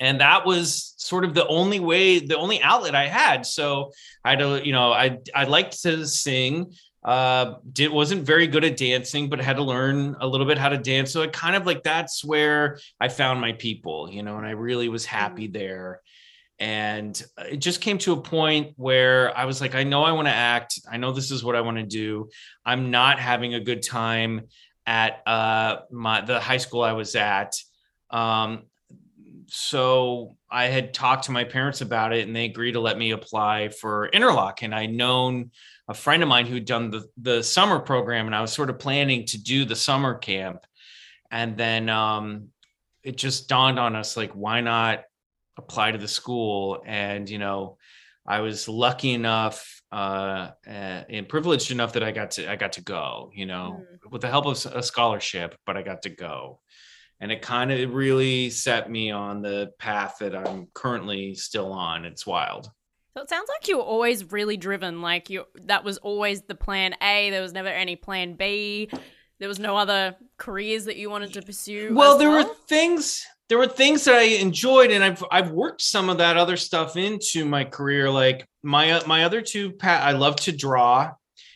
and 0.00 0.20
that 0.20 0.44
was 0.44 0.94
sort 0.98 1.24
of 1.24 1.34
the 1.34 1.46
only 1.46 1.80
way 1.80 2.18
the 2.18 2.36
only 2.36 2.60
outlet 2.62 2.94
i 2.94 3.06
had. 3.06 3.46
So 3.46 3.92
i 4.24 4.30
had 4.30 4.38
to 4.40 4.64
you 4.64 4.72
know 4.72 4.92
i 4.92 5.18
i 5.34 5.44
liked 5.44 5.82
to 5.82 6.06
sing. 6.06 6.72
Uh 7.04 7.54
did 7.72 7.92
wasn't 7.92 8.24
very 8.24 8.48
good 8.48 8.64
at 8.64 8.76
dancing 8.76 9.28
but 9.28 9.40
had 9.40 9.56
to 9.56 9.62
learn 9.62 10.16
a 10.20 10.26
little 10.26 10.46
bit 10.46 10.58
how 10.58 10.68
to 10.68 10.78
dance. 10.78 11.12
So 11.12 11.22
it 11.22 11.32
kind 11.32 11.56
of 11.56 11.66
like 11.66 11.82
that's 11.82 12.24
where 12.24 12.78
i 13.00 13.08
found 13.08 13.40
my 13.40 13.52
people 13.52 14.10
you 14.10 14.22
know 14.22 14.36
and 14.36 14.46
i 14.46 14.50
really 14.50 14.88
was 14.88 15.04
happy 15.04 15.46
there. 15.46 16.00
And 16.58 17.22
it 17.50 17.58
just 17.58 17.82
came 17.82 17.98
to 17.98 18.14
a 18.14 18.20
point 18.20 18.72
where 18.76 19.36
i 19.36 19.44
was 19.44 19.60
like 19.60 19.74
i 19.74 19.84
know 19.84 20.02
i 20.04 20.12
want 20.12 20.26
to 20.28 20.34
act. 20.34 20.80
I 20.90 20.96
know 20.96 21.12
this 21.12 21.30
is 21.30 21.44
what 21.44 21.56
i 21.56 21.60
want 21.60 21.76
to 21.76 21.84
do. 21.84 22.28
I'm 22.64 22.90
not 22.90 23.18
having 23.18 23.54
a 23.54 23.60
good 23.60 23.82
time 23.82 24.48
at 24.86 25.20
uh 25.26 25.80
my 25.90 26.20
the 26.22 26.40
high 26.40 26.58
school 26.58 26.82
i 26.82 26.92
was 26.92 27.14
at. 27.14 27.56
Um 28.10 28.64
so 29.48 30.36
I 30.50 30.66
had 30.66 30.94
talked 30.94 31.24
to 31.24 31.32
my 31.32 31.44
parents 31.44 31.80
about 31.80 32.12
it 32.12 32.26
and 32.26 32.34
they 32.34 32.44
agreed 32.44 32.72
to 32.72 32.80
let 32.80 32.98
me 32.98 33.12
apply 33.12 33.68
for 33.68 34.08
Interlock. 34.08 34.62
And 34.62 34.74
I'd 34.74 34.92
known 34.92 35.50
a 35.88 35.94
friend 35.94 36.22
of 36.22 36.28
mine 36.28 36.46
who'd 36.46 36.64
done 36.64 36.90
the, 36.90 37.04
the 37.16 37.42
summer 37.42 37.78
program 37.78 38.26
and 38.26 38.34
I 38.34 38.40
was 38.40 38.52
sort 38.52 38.70
of 38.70 38.78
planning 38.78 39.24
to 39.26 39.42
do 39.42 39.64
the 39.64 39.76
summer 39.76 40.14
camp. 40.14 40.66
And 41.30 41.56
then 41.56 41.88
um, 41.88 42.48
it 43.02 43.16
just 43.16 43.48
dawned 43.48 43.78
on 43.78 43.96
us 43.96 44.16
like, 44.16 44.32
why 44.32 44.60
not 44.60 45.02
apply 45.56 45.92
to 45.92 45.98
the 45.98 46.08
school? 46.08 46.82
And, 46.86 47.28
you 47.28 47.38
know, 47.38 47.78
I 48.26 48.40
was 48.40 48.68
lucky 48.68 49.12
enough 49.12 49.80
uh, 49.92 50.50
uh, 50.66 51.04
and 51.08 51.28
privileged 51.28 51.70
enough 51.70 51.92
that 51.92 52.02
I 52.02 52.10
got 52.10 52.32
to 52.32 52.50
I 52.50 52.56
got 52.56 52.72
to 52.72 52.82
go, 52.82 53.30
you 53.32 53.46
know, 53.46 53.82
with 54.10 54.22
the 54.22 54.28
help 54.28 54.46
of 54.46 54.66
a 54.74 54.82
scholarship, 54.82 55.56
but 55.64 55.76
I 55.76 55.82
got 55.82 56.02
to 56.02 56.10
go 56.10 56.60
and 57.20 57.32
it 57.32 57.42
kind 57.42 57.72
of 57.72 57.94
really 57.94 58.50
set 58.50 58.90
me 58.90 59.10
on 59.10 59.42
the 59.42 59.72
path 59.78 60.16
that 60.20 60.34
I'm 60.34 60.68
currently 60.74 61.34
still 61.34 61.72
on. 61.72 62.04
It's 62.04 62.26
wild. 62.26 62.70
So 63.16 63.22
it 63.22 63.30
sounds 63.30 63.48
like 63.48 63.66
you 63.68 63.78
were 63.78 63.82
always 63.84 64.30
really 64.30 64.58
driven. 64.58 65.00
Like 65.00 65.30
you, 65.30 65.44
that 65.64 65.84
was 65.84 65.96
always 65.98 66.42
the 66.42 66.54
plan 66.54 66.94
A. 67.02 67.30
There 67.30 67.40
was 67.40 67.54
never 67.54 67.68
any 67.68 67.96
plan 67.96 68.34
B. 68.34 68.90
There 69.38 69.48
was 69.48 69.58
no 69.58 69.76
other 69.76 70.16
careers 70.36 70.84
that 70.84 70.96
you 70.96 71.08
wanted 71.10 71.32
to 71.34 71.42
pursue. 71.42 71.94
Well, 71.94 72.18
there 72.18 72.30
were 72.30 72.44
things. 72.68 73.24
There 73.48 73.58
were 73.58 73.68
things 73.68 74.04
that 74.04 74.16
I 74.16 74.22
enjoyed, 74.22 74.90
and 74.90 75.04
I've 75.04 75.22
I've 75.30 75.50
worked 75.50 75.80
some 75.80 76.10
of 76.10 76.18
that 76.18 76.36
other 76.36 76.56
stuff 76.56 76.96
into 76.96 77.44
my 77.44 77.64
career. 77.64 78.10
Like 78.10 78.46
my 78.62 79.02
my 79.06 79.24
other 79.24 79.40
two, 79.40 79.72
Pat, 79.72 80.02
I 80.02 80.12
love 80.12 80.36
to 80.36 80.52
draw, 80.52 81.12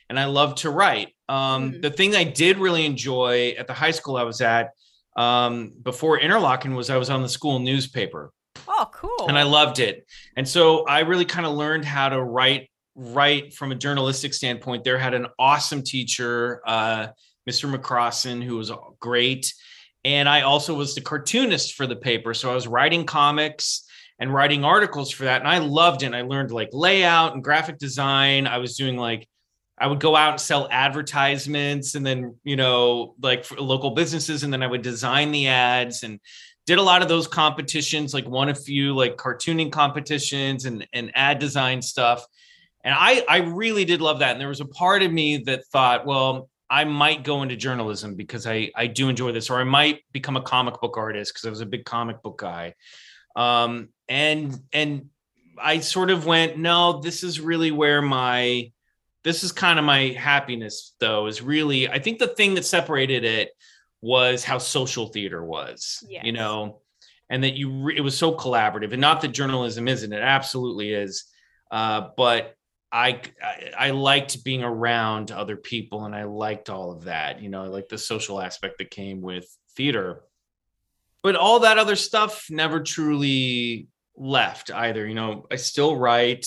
and 0.09 0.19
I 0.19 0.26
love 0.26 0.55
to 0.57 0.71
write. 0.71 1.14
Um, 1.29 1.73
Mhm. 1.73 1.83
The 1.83 1.90
thing 1.90 2.14
I 2.14 2.25
did 2.25 2.59
really 2.59 2.87
enjoy 2.87 3.55
at 3.59 3.67
the 3.67 3.75
high 3.75 3.90
school 3.90 4.17
I 4.17 4.23
was 4.23 4.40
at 4.40 4.71
um, 5.17 5.73
before 5.83 6.19
Interlochen 6.19 6.75
was 6.75 6.90
I 6.90 6.97
was 6.97 7.11
on 7.11 7.23
the 7.23 7.29
school 7.29 7.59
newspaper. 7.59 8.33
Oh, 8.67 8.88
cool. 8.93 9.29
and 9.29 9.38
I 9.38 9.43
loved 9.43 9.79
it. 9.79 10.07
And 10.37 10.49
so 10.49 10.85
I 10.87 11.00
really 11.00 11.25
kind 11.25 11.47
of 11.47 11.52
learned 11.52 11.85
how 11.85 12.09
to 12.09 12.23
write 12.23 12.71
right 12.95 13.55
from 13.55 13.73
a 13.73 13.75
journalistic 13.75 14.35
standpoint 14.35 14.85
there 14.85 14.99
had 14.99 15.14
an 15.14 15.26
awesome 15.38 15.83
teacher 15.83 16.61
uh, 16.67 17.07
mr 17.49 17.73
mccrossan 17.75 18.43
who 18.43 18.57
was 18.57 18.71
great 18.99 19.55
and 20.05 20.29
i 20.29 20.43
also 20.43 20.75
was 20.75 20.95
the 20.95 21.00
cartoonist 21.00 21.75
for 21.75 21.87
the 21.87 21.97
paper 21.97 22.35
so 22.35 22.50
i 22.50 22.55
was 22.55 22.67
writing 22.67 23.05
comics 23.05 23.85
and 24.19 24.35
writing 24.35 24.64
articles 24.64 25.11
for 25.11 25.25
that 25.25 25.40
and 25.40 25.49
i 25.49 25.59
loved 25.59 26.02
it 26.02 26.07
and 26.07 26.17
i 26.17 26.23
learned 26.23 26.50
like 26.50 26.69
layout 26.73 27.33
and 27.33 27.45
graphic 27.45 27.79
design 27.79 28.47
i 28.47 28.59
was 28.59 28.76
doing 28.76 28.97
like 28.97 29.26
I 29.81 29.87
would 29.87 29.99
go 29.99 30.15
out 30.15 30.33
and 30.33 30.41
sell 30.41 30.69
advertisements 30.71 31.95
and 31.95 32.05
then, 32.05 32.37
you 32.45 32.55
know, 32.55 33.15
like 33.23 33.47
for 33.47 33.59
local 33.59 33.93
businesses. 33.93 34.43
And 34.43 34.53
then 34.53 34.63
I 34.63 34.67
would 34.67 34.83
design 34.83 35.33
the 35.33 35.49
ads 35.49 36.03
and 36.03 36.21
did 36.67 36.79
a 36.79 36.83
lot 36.83 37.01
of 37.01 37.09
those 37.09 37.27
competitions, 37.27 38.13
like 38.13 38.29
won 38.29 38.51
a 38.51 38.55
few 38.55 38.95
like 38.95 39.17
cartooning 39.17 39.73
competitions 39.73 40.67
and, 40.67 40.87
and 40.93 41.11
ad 41.15 41.39
design 41.39 41.81
stuff. 41.81 42.23
And 42.85 42.95
I, 42.97 43.25
I 43.27 43.39
really 43.39 43.87
did 43.87 44.03
love 44.03 44.19
that. 44.19 44.33
And 44.33 44.41
there 44.41 44.49
was 44.49 44.61
a 44.61 44.67
part 44.67 45.03
of 45.03 45.11
me 45.11 45.39
that 45.39 45.67
thought, 45.69 46.05
well, 46.05 46.51
I 46.69 46.85
might 46.85 47.25
go 47.25 47.43
into 47.43 47.57
journalism 47.57 48.15
because 48.15 48.47
I, 48.47 48.71
I 48.77 48.87
do 48.87 49.09
enjoy 49.09 49.33
this, 49.33 49.49
or 49.49 49.59
I 49.59 49.65
might 49.65 50.03
become 50.13 50.37
a 50.37 50.43
comic 50.43 50.81
book 50.81 50.99
artist 50.99 51.33
because 51.33 51.47
I 51.47 51.51
was 51.51 51.63
a 51.63 51.67
big 51.67 51.87
comic 51.87 52.23
book 52.23 52.39
guy. 52.39 52.75
Um, 53.35 53.89
and, 54.09 54.57
and 54.73 55.07
I 55.59 55.81
sort 55.81 56.11
of 56.11 56.27
went, 56.27 56.59
no, 56.59 57.01
this 57.01 57.25
is 57.25 57.41
really 57.41 57.71
where 57.71 58.03
my, 58.03 58.73
this 59.23 59.45
is 59.45 59.53
kind 59.53 59.79
of 59.79 59.85
my 59.85 60.09
happiness 60.09 60.95
though 61.00 61.27
is 61.27 61.43
really 61.43 61.89
i 61.89 61.99
think 61.99 62.19
the 62.19 62.29
thing 62.29 62.55
that 62.55 62.65
separated 62.65 63.25
it 63.25 63.50
was 64.03 64.45
how 64.45 64.59
social 64.59 65.09
theater 65.09 65.45
was 65.45 66.03
Yes. 66.09 66.25
you 66.25 66.33
know? 66.33 66.81
And 67.29 67.45
that 67.45 67.55
you 67.55 67.71
re- 67.85 67.97
it 67.97 68.00
was 68.00 68.17
so 68.19 68.35
collaborative 68.35 68.93
and 68.93 69.00
not 69.00 69.21
that 69.21 69.29
journalism 69.29 69.87
isn't 69.89 70.12
it 70.12 70.23
absolutely 70.23 70.93
is 70.93 71.25
uh, 71.71 72.09
but 72.17 72.55
I, 72.91 73.21
I 73.41 73.71
i 73.79 73.91
liked 73.91 74.43
being 74.43 74.65
around 74.65 75.31
other 75.31 75.57
people 75.57 76.07
and 76.07 76.15
i 76.15 76.25
liked 76.25 76.69
all 76.71 76.91
of 76.91 77.05
that 77.05 77.41
you 77.41 77.49
know 77.49 77.71
like 77.71 77.89
the 77.89 77.99
social 77.99 78.41
aspect 78.41 78.79
that 78.79 78.91
came 78.91 79.21
with 79.21 79.47
theater. 79.77 80.25
But 81.23 81.37
all 81.37 81.61
that 81.61 81.79
other 81.79 81.97
stuff 81.97 82.47
never 82.50 82.81
truly 82.83 83.87
left 84.17 84.73
either 84.73 85.07
you 85.07 85.15
know? 85.15 85.47
I 85.50 85.57
still 85.57 85.97
write 85.97 86.47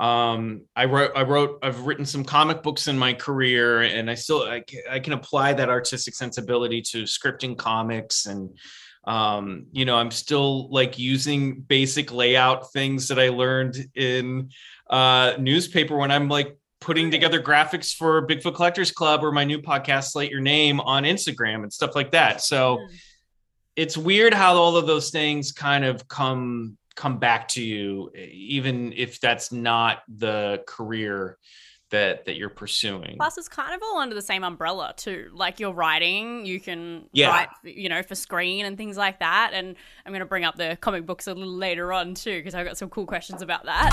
um 0.00 0.62
i 0.74 0.84
wrote 0.86 1.12
i 1.14 1.22
wrote 1.22 1.58
i've 1.62 1.86
written 1.86 2.04
some 2.04 2.24
comic 2.24 2.64
books 2.64 2.88
in 2.88 2.98
my 2.98 3.12
career 3.14 3.82
and 3.82 4.10
i 4.10 4.14
still 4.14 4.42
i, 4.42 4.60
I 4.90 4.98
can 4.98 5.12
apply 5.12 5.52
that 5.52 5.68
artistic 5.68 6.16
sensibility 6.16 6.82
to 6.82 7.04
scripting 7.04 7.56
comics 7.56 8.26
and 8.26 8.58
um 9.06 9.66
you 9.70 9.84
know 9.84 9.96
i'm 9.96 10.10
still 10.10 10.68
like 10.70 10.98
using 10.98 11.60
basic 11.60 12.12
layout 12.12 12.72
things 12.72 13.06
that 13.08 13.20
i 13.20 13.28
learned 13.28 13.76
in 13.94 14.50
uh 14.90 15.34
newspaper 15.38 15.96
when 15.96 16.10
i'm 16.10 16.28
like 16.28 16.56
putting 16.80 17.10
together 17.12 17.40
graphics 17.40 17.94
for 17.94 18.26
bigfoot 18.26 18.56
collectors 18.56 18.90
club 18.90 19.22
or 19.22 19.30
my 19.30 19.44
new 19.44 19.60
podcast 19.60 20.10
slate 20.10 20.30
your 20.30 20.40
name 20.40 20.80
on 20.80 21.04
instagram 21.04 21.62
and 21.62 21.72
stuff 21.72 21.94
like 21.94 22.10
that 22.10 22.40
so 22.40 22.78
Mm. 22.78 22.96
it's 23.76 23.96
weird 23.96 24.34
how 24.34 24.54
all 24.54 24.76
of 24.76 24.86
those 24.88 25.10
things 25.10 25.52
kind 25.52 25.84
of 25.84 26.08
come 26.08 26.76
come 26.96 27.18
back 27.18 27.48
to 27.48 27.62
you 27.62 28.10
even 28.14 28.92
if 28.96 29.20
that's 29.20 29.50
not 29.50 30.02
the 30.08 30.62
career 30.66 31.38
that 31.90 32.24
that 32.24 32.36
you're 32.36 32.48
pursuing 32.48 33.16
Plus, 33.18 33.36
it's 33.38 33.48
kind 33.48 33.74
of 33.74 33.80
all 33.82 33.98
under 33.98 34.14
the 34.14 34.22
same 34.22 34.42
umbrella 34.42 34.94
too. 34.96 35.30
Like 35.32 35.60
you're 35.60 35.72
writing, 35.72 36.44
you 36.46 36.58
can 36.58 37.08
Yeah. 37.12 37.28
write, 37.30 37.48
you 37.62 37.88
know, 37.88 38.02
for 38.02 38.14
screen 38.14 38.64
and 38.64 38.76
things 38.76 38.96
like 38.96 39.20
that. 39.20 39.50
And 39.52 39.76
I'm 40.04 40.10
going 40.10 40.20
to 40.20 40.26
bring 40.26 40.44
up 40.44 40.56
the 40.56 40.76
comic 40.80 41.06
books 41.06 41.26
a 41.26 41.34
little 41.34 41.52
later 41.52 41.92
on 41.92 42.14
too, 42.14 42.38
because 42.38 42.54
I've 42.54 42.66
got 42.66 42.78
some 42.78 42.88
cool 42.88 43.06
questions 43.06 43.42
about 43.42 43.64
that. 43.66 43.92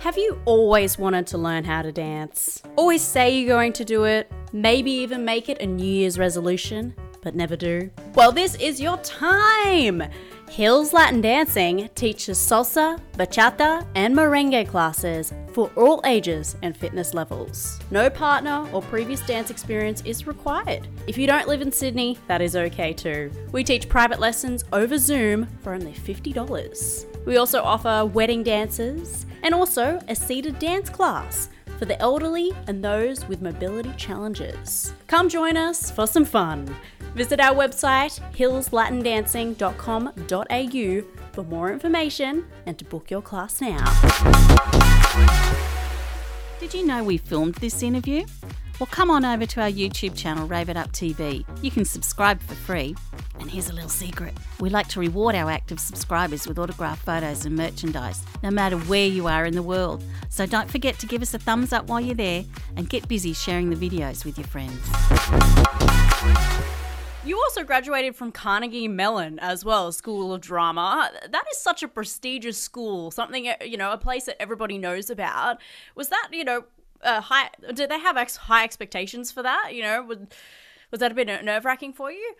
Have 0.00 0.16
you 0.16 0.40
always 0.46 0.98
wanted 0.98 1.26
to 1.28 1.38
learn 1.38 1.64
how 1.64 1.82
to 1.82 1.92
dance? 1.92 2.62
Always 2.76 3.02
say 3.02 3.38
you're 3.38 3.48
going 3.54 3.72
to 3.74 3.84
do 3.84 4.04
it, 4.04 4.30
maybe 4.52 4.90
even 4.90 5.24
make 5.24 5.48
it 5.48 5.60
a 5.60 5.66
New 5.66 5.84
Year's 5.84 6.18
resolution, 6.18 6.94
but 7.22 7.34
never 7.34 7.56
do? 7.56 7.90
Well, 8.14 8.32
this 8.32 8.54
is 8.56 8.80
your 8.80 8.98
time! 8.98 10.02
Hills 10.50 10.92
Latin 10.92 11.22
Dancing 11.22 11.88
teaches 11.94 12.36
salsa, 12.38 13.00
bachata, 13.14 13.86
and 13.94 14.14
merengue 14.14 14.68
classes 14.68 15.32
for 15.52 15.70
all 15.76 16.02
ages 16.04 16.56
and 16.60 16.76
fitness 16.76 17.14
levels. 17.14 17.80
No 17.90 18.10
partner 18.10 18.68
or 18.70 18.82
previous 18.82 19.22
dance 19.22 19.50
experience 19.50 20.02
is 20.04 20.26
required. 20.26 20.88
If 21.06 21.16
you 21.16 21.26
don't 21.26 21.48
live 21.48 21.62
in 21.62 21.72
Sydney, 21.72 22.18
that 22.26 22.42
is 22.42 22.54
okay 22.54 22.92
too. 22.92 23.30
We 23.52 23.64
teach 23.64 23.88
private 23.88 24.20
lessons 24.20 24.64
over 24.74 24.98
Zoom 24.98 25.46
for 25.62 25.72
only 25.72 25.92
$50. 25.92 27.24
We 27.24 27.38
also 27.38 27.62
offer 27.62 28.04
wedding 28.04 28.42
dances 28.42 29.24
and 29.42 29.54
also 29.54 30.00
a 30.08 30.14
seated 30.14 30.58
dance 30.58 30.90
class 30.90 31.48
for 31.78 31.84
the 31.84 32.00
elderly 32.00 32.52
and 32.66 32.84
those 32.84 33.28
with 33.28 33.42
mobility 33.42 33.92
challenges. 33.96 34.92
Come 35.06 35.28
join 35.28 35.56
us 35.56 35.88
for 35.90 36.06
some 36.06 36.24
fun. 36.24 36.74
Visit 37.14 37.40
our 37.40 37.54
website 37.54 38.20
hillslatindancing.com.au 38.32 41.22
for 41.32 41.44
more 41.44 41.72
information 41.72 42.44
and 42.66 42.78
to 42.78 42.84
book 42.84 43.10
your 43.10 43.22
class 43.22 43.60
now. 43.60 43.84
Did 46.60 46.74
you 46.74 46.86
know 46.86 47.02
we 47.02 47.16
filmed 47.18 47.56
this 47.56 47.82
interview? 47.82 48.24
Well, 48.78 48.86
come 48.90 49.10
on 49.10 49.24
over 49.24 49.46
to 49.46 49.60
our 49.60 49.70
YouTube 49.70 50.16
channel, 50.16 50.46
Rave 50.48 50.68
It 50.68 50.76
Up 50.76 50.90
TV. 50.92 51.44
You 51.62 51.70
can 51.70 51.84
subscribe 51.84 52.40
for 52.40 52.54
free. 52.54 52.96
And 53.38 53.50
here's 53.50 53.68
a 53.70 53.72
little 53.72 53.88
secret 53.88 54.34
we 54.60 54.70
like 54.70 54.88
to 54.88 55.00
reward 55.00 55.34
our 55.34 55.50
active 55.50 55.78
subscribers 55.78 56.46
with 56.46 56.58
autographed 56.58 57.04
photos 57.04 57.44
and 57.44 57.56
merchandise, 57.56 58.22
no 58.42 58.50
matter 58.50 58.76
where 58.76 59.06
you 59.06 59.26
are 59.26 59.44
in 59.46 59.54
the 59.54 59.62
world. 59.62 60.02
So 60.30 60.46
don't 60.46 60.70
forget 60.70 60.98
to 61.00 61.06
give 61.06 61.22
us 61.22 61.34
a 61.34 61.38
thumbs 61.38 61.72
up 61.72 61.86
while 61.86 62.00
you're 62.00 62.14
there 62.14 62.44
and 62.76 62.88
get 62.88 63.06
busy 63.08 63.32
sharing 63.32 63.70
the 63.70 63.76
videos 63.76 64.24
with 64.24 64.38
your 64.38 64.46
friends. 64.46 64.80
You 67.24 67.38
also 67.38 67.62
graduated 67.62 68.16
from 68.16 68.32
Carnegie 68.32 68.88
Mellon 68.88 69.38
as 69.38 69.64
well, 69.64 69.92
School 69.92 70.34
of 70.34 70.40
Drama. 70.40 71.10
That 71.30 71.44
is 71.52 71.58
such 71.58 71.82
a 71.84 71.88
prestigious 71.88 72.60
school, 72.60 73.12
something, 73.12 73.52
you 73.64 73.76
know, 73.76 73.92
a 73.92 73.98
place 73.98 74.24
that 74.24 74.40
everybody 74.42 74.76
knows 74.78 75.08
about. 75.08 75.58
Was 75.94 76.08
that, 76.08 76.30
you 76.32 76.42
know, 76.42 76.64
uh, 77.02 77.20
high? 77.20 77.50
Did 77.74 77.90
they 77.90 77.98
have 77.98 78.16
ex- 78.16 78.36
high 78.36 78.64
expectations 78.64 79.30
for 79.30 79.42
that? 79.42 79.70
You 79.72 79.82
know, 79.82 80.02
was, 80.02 80.18
was 80.90 81.00
that 81.00 81.12
a 81.12 81.14
bit 81.14 81.26
nerve 81.44 81.64
wracking 81.64 81.92
for 81.92 82.10
you? 82.10 82.34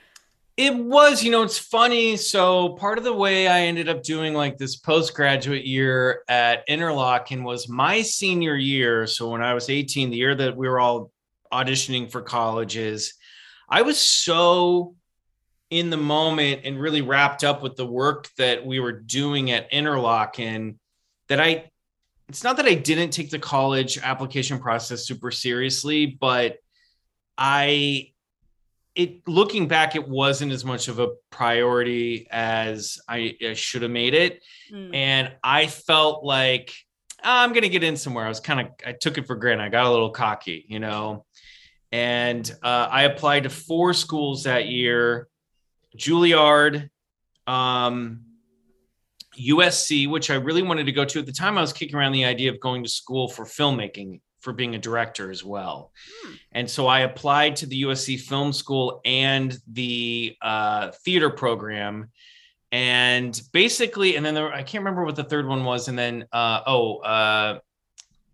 It 0.56 0.76
was, 0.76 1.24
you 1.24 1.30
know, 1.30 1.42
it's 1.42 1.58
funny. 1.58 2.16
So 2.16 2.70
part 2.70 2.98
of 2.98 3.04
the 3.04 3.12
way 3.12 3.48
I 3.48 3.60
ended 3.62 3.88
up 3.88 4.02
doing 4.02 4.34
like 4.34 4.58
this 4.58 4.76
postgraduate 4.76 5.64
year 5.64 6.24
at 6.28 6.66
Interlochen 6.68 7.42
was 7.42 7.70
my 7.70 8.02
senior 8.02 8.54
year. 8.54 9.06
So 9.06 9.30
when 9.30 9.42
I 9.42 9.54
was 9.54 9.70
18, 9.70 10.10
the 10.10 10.16
year 10.18 10.34
that 10.34 10.54
we 10.54 10.68
were 10.68 10.78
all 10.78 11.10
auditioning 11.50 12.10
for 12.10 12.20
colleges, 12.20 13.14
I 13.66 13.80
was 13.80 13.98
so 13.98 14.94
in 15.70 15.88
the 15.88 15.96
moment 15.96 16.60
and 16.64 16.78
really 16.78 17.00
wrapped 17.00 17.44
up 17.44 17.62
with 17.62 17.76
the 17.76 17.86
work 17.86 18.28
that 18.36 18.64
we 18.64 18.78
were 18.78 18.92
doing 18.92 19.50
at 19.50 19.72
Interlochen 19.72 20.76
that 21.28 21.40
I 21.40 21.71
it's 22.28 22.44
not 22.44 22.56
that 22.56 22.66
I 22.66 22.74
didn't 22.74 23.10
take 23.10 23.30
the 23.30 23.38
college 23.38 23.98
application 23.98 24.58
process 24.58 25.06
super 25.06 25.30
seriously, 25.30 26.06
but 26.06 26.58
I 27.36 28.12
it 28.94 29.26
looking 29.26 29.68
back, 29.68 29.96
it 29.96 30.06
wasn't 30.06 30.52
as 30.52 30.64
much 30.64 30.88
of 30.88 30.98
a 30.98 31.08
priority 31.30 32.26
as 32.30 32.98
I, 33.08 33.36
I 33.42 33.54
should 33.54 33.82
have 33.82 33.90
made 33.90 34.14
it. 34.14 34.42
Mm. 34.70 34.94
And 34.94 35.32
I 35.42 35.66
felt 35.66 36.24
like 36.24 36.74
"Ah, 37.24 37.42
I'm 37.42 37.52
gonna 37.52 37.68
get 37.68 37.82
in 37.82 37.96
somewhere. 37.96 38.26
I 38.26 38.28
was 38.28 38.40
kind 38.40 38.60
of 38.60 38.66
I 38.86 38.92
took 38.92 39.18
it 39.18 39.26
for 39.26 39.36
granted. 39.36 39.64
I 39.64 39.68
got 39.68 39.86
a 39.86 39.90
little 39.90 40.10
cocky, 40.10 40.66
you 40.68 40.80
know. 40.80 41.24
And 41.90 42.50
uh, 42.62 42.88
I 42.90 43.02
applied 43.04 43.44
to 43.44 43.50
four 43.50 43.94
schools 43.94 44.44
that 44.44 44.66
year: 44.66 45.28
Juilliard, 45.96 46.88
um, 47.46 48.24
USC, 49.38 50.08
which 50.08 50.30
I 50.30 50.34
really 50.34 50.62
wanted 50.62 50.86
to 50.86 50.92
go 50.92 51.04
to 51.04 51.18
at 51.18 51.26
the 51.26 51.32
time. 51.32 51.58
I 51.58 51.60
was 51.60 51.72
kicking 51.72 51.96
around 51.96 52.12
the 52.12 52.24
idea 52.24 52.50
of 52.50 52.60
going 52.60 52.82
to 52.82 52.88
school 52.88 53.28
for 53.28 53.44
filmmaking, 53.44 54.20
for 54.40 54.52
being 54.52 54.74
a 54.74 54.78
director 54.78 55.30
as 55.30 55.44
well. 55.44 55.92
And 56.52 56.68
so 56.68 56.86
I 56.86 57.00
applied 57.00 57.56
to 57.56 57.66
the 57.66 57.82
USC 57.82 58.20
Film 58.20 58.52
School 58.52 59.00
and 59.04 59.56
the 59.70 60.36
uh, 60.42 60.90
theater 61.04 61.30
program. 61.30 62.10
And 62.70 63.40
basically, 63.52 64.16
and 64.16 64.24
then 64.24 64.34
there, 64.34 64.52
I 64.52 64.62
can't 64.62 64.82
remember 64.82 65.04
what 65.04 65.16
the 65.16 65.24
third 65.24 65.46
one 65.46 65.64
was. 65.64 65.88
And 65.88 65.98
then, 65.98 66.26
uh, 66.32 66.60
oh, 66.66 66.98
uh, 66.98 67.58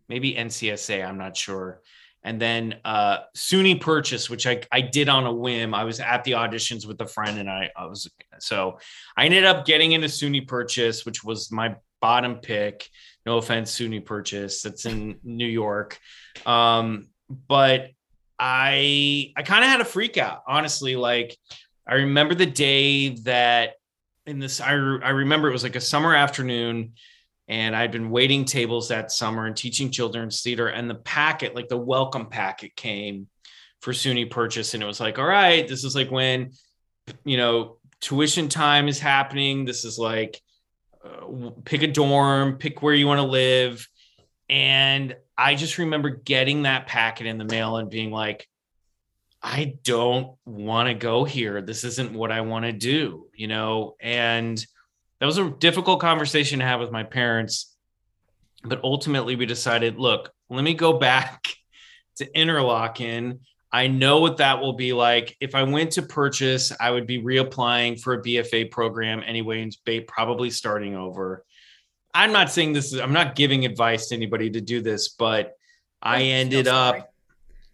maybe 0.09 0.35
NCSA, 0.35 1.07
I'm 1.07 1.19
not 1.19 1.37
sure. 1.37 1.81
And 2.25 2.41
then 2.41 2.77
uh, 2.85 3.19
SUNY 3.37 3.81
Purchase, 3.81 4.29
which 4.29 4.47
I, 4.47 4.61
I 4.73 4.81
did 4.81 5.09
on 5.09 5.25
a 5.25 5.33
whim. 5.33 5.73
I 5.73 5.85
was 5.85 6.01
at 6.01 6.25
the 6.25 6.33
auditions 6.33 6.87
with 6.87 7.01
a 7.01 7.07
friend, 7.07 7.39
and 7.39 7.49
I, 7.49 7.71
I 7.77 7.87
was 7.87 8.11
so 8.41 8.79
I 9.17 9.25
ended 9.25 9.45
up 9.45 9.65
getting 9.65 9.93
into 9.93 10.09
SUNY 10.09 10.47
Purchase, 10.47 11.07
which 11.07 11.23
was 11.23 11.53
my 11.53 11.77
bottom 12.01 12.37
pick. 12.37 12.89
No 13.25 13.39
offense, 13.39 13.79
SUNY 13.79 14.05
Purchase. 14.05 14.63
That's 14.63 14.85
in 14.85 15.19
New 15.23 15.47
York. 15.47 15.99
Um, 16.45 17.09
but 17.47 17.91
I 18.39 19.33
I 19.37 19.43
kind 19.43 19.65
of 19.65 19.71
had 19.71 19.81
a 19.81 19.85
freak 19.85 20.17
out, 20.17 20.43
honestly. 20.47 20.97
Like 20.97 21.37
I 21.87 21.95
remember 21.97 22.35
the 22.35 22.47
day 22.47 23.11
that 23.21 23.75
in 24.27 24.39
this 24.39 24.61
I, 24.61 24.73
re- 24.73 25.01
I 25.03 25.11
remember 25.11 25.49
it 25.49 25.53
was 25.53 25.63
like 25.63 25.77
a 25.77 25.81
summer 25.81 26.15
afternoon 26.15 26.93
and 27.49 27.75
I'd 27.75 27.91
been 27.91 28.11
waiting 28.11 28.45
tables 28.45 28.89
that 28.89 29.11
summer 29.11 29.47
and 29.47 29.57
teaching 29.57 29.91
children's 29.91 30.43
theater. 30.43 30.69
And 30.69 30.89
the 30.89 30.97
packet, 30.97 31.55
like 31.55 31.69
the 31.69 31.79
welcome 31.79 32.27
packet, 32.27 32.77
came 32.77 33.29
for 33.81 33.93
SUNY 33.93 34.31
purchase, 34.31 34.75
and 34.75 34.83
it 34.83 34.87
was 34.87 35.01
like, 35.01 35.19
all 35.19 35.27
right, 35.27 35.67
this 35.67 35.83
is 35.85 35.95
like 35.95 36.11
when 36.11 36.53
you 37.25 37.39
know 37.39 37.79
tuition 38.01 38.49
time 38.49 38.87
is 38.87 39.01
happening. 39.01 39.65
This 39.65 39.85
is 39.85 39.99
like 39.99 40.41
uh, 41.03 41.51
pick 41.65 41.83
a 41.83 41.87
dorm, 41.87 42.59
pick 42.59 42.83
where 42.83 42.95
you 42.95 43.07
want 43.07 43.21
to 43.21 43.27
live, 43.27 43.89
and 44.51 45.17
I 45.37 45.55
just 45.55 45.79
remember 45.79 46.11
getting 46.11 46.63
that 46.63 46.87
packet 46.87 47.27
in 47.27 47.39
the 47.39 47.45
mail 47.45 47.77
and 47.77 47.91
being 47.91 48.11
like. 48.11 48.47
I 49.41 49.75
don't 49.85 50.37
want 50.45 50.89
to 50.89 50.95
go 50.95 51.23
here. 51.23 51.63
This 51.63 51.85
isn't 51.85 52.13
what 52.13 52.33
I 52.33 52.41
want 52.41 52.65
to 52.65 52.73
do, 52.73 53.29
you 53.33 53.47
know? 53.47 53.95
And 54.01 54.61
that 55.21 55.27
was 55.27 55.39
a 55.39 55.51
difficult 55.51 56.01
conversation 56.01 56.61
to 56.61 56.65
have 56.65 56.81
with 56.81 56.91
my 56.91 57.03
parents. 57.03 57.75
But 58.65 58.83
ultimately, 58.83 59.37
we 59.37 59.47
decided 59.47 59.99
look, 59.99 60.33
let 60.51 60.65
me 60.65 60.75
go 60.75 60.99
back 60.99 61.45
to 62.17 62.27
Interlochen. 62.33 63.41
I 63.71 63.89
know 63.89 64.21
what 64.21 64.39
that 64.39 64.61
will 64.61 64.73
be 64.73 64.93
like. 64.95 65.37
If 65.41 65.55
I 65.55 65.63
went 65.65 65.93
to 65.93 66.03
purchase, 66.03 66.73
I 66.81 66.91
would 66.91 67.07
be 67.07 67.23
reapplying 67.23 68.01
for 68.01 68.15
a 68.15 68.23
BFA 68.23 68.71
program 68.71 69.23
anyway, 69.27 69.61
and 69.63 70.07
probably 70.07 70.49
starting 70.51 70.97
over. 70.97 71.45
I'm 72.15 72.33
not 72.33 72.51
saying 72.51 72.73
this 72.73 72.95
is, 72.95 73.01
I'm 73.01 73.13
not 73.13 73.35
giving 73.35 73.67
advice 73.67 74.09
to 74.09 74.15
anybody 74.15 74.49
to 74.51 74.61
do 74.63 74.81
this, 74.81 75.09
but 75.09 75.55
I 76.01 76.23
ended 76.23 76.67
up 76.67 77.13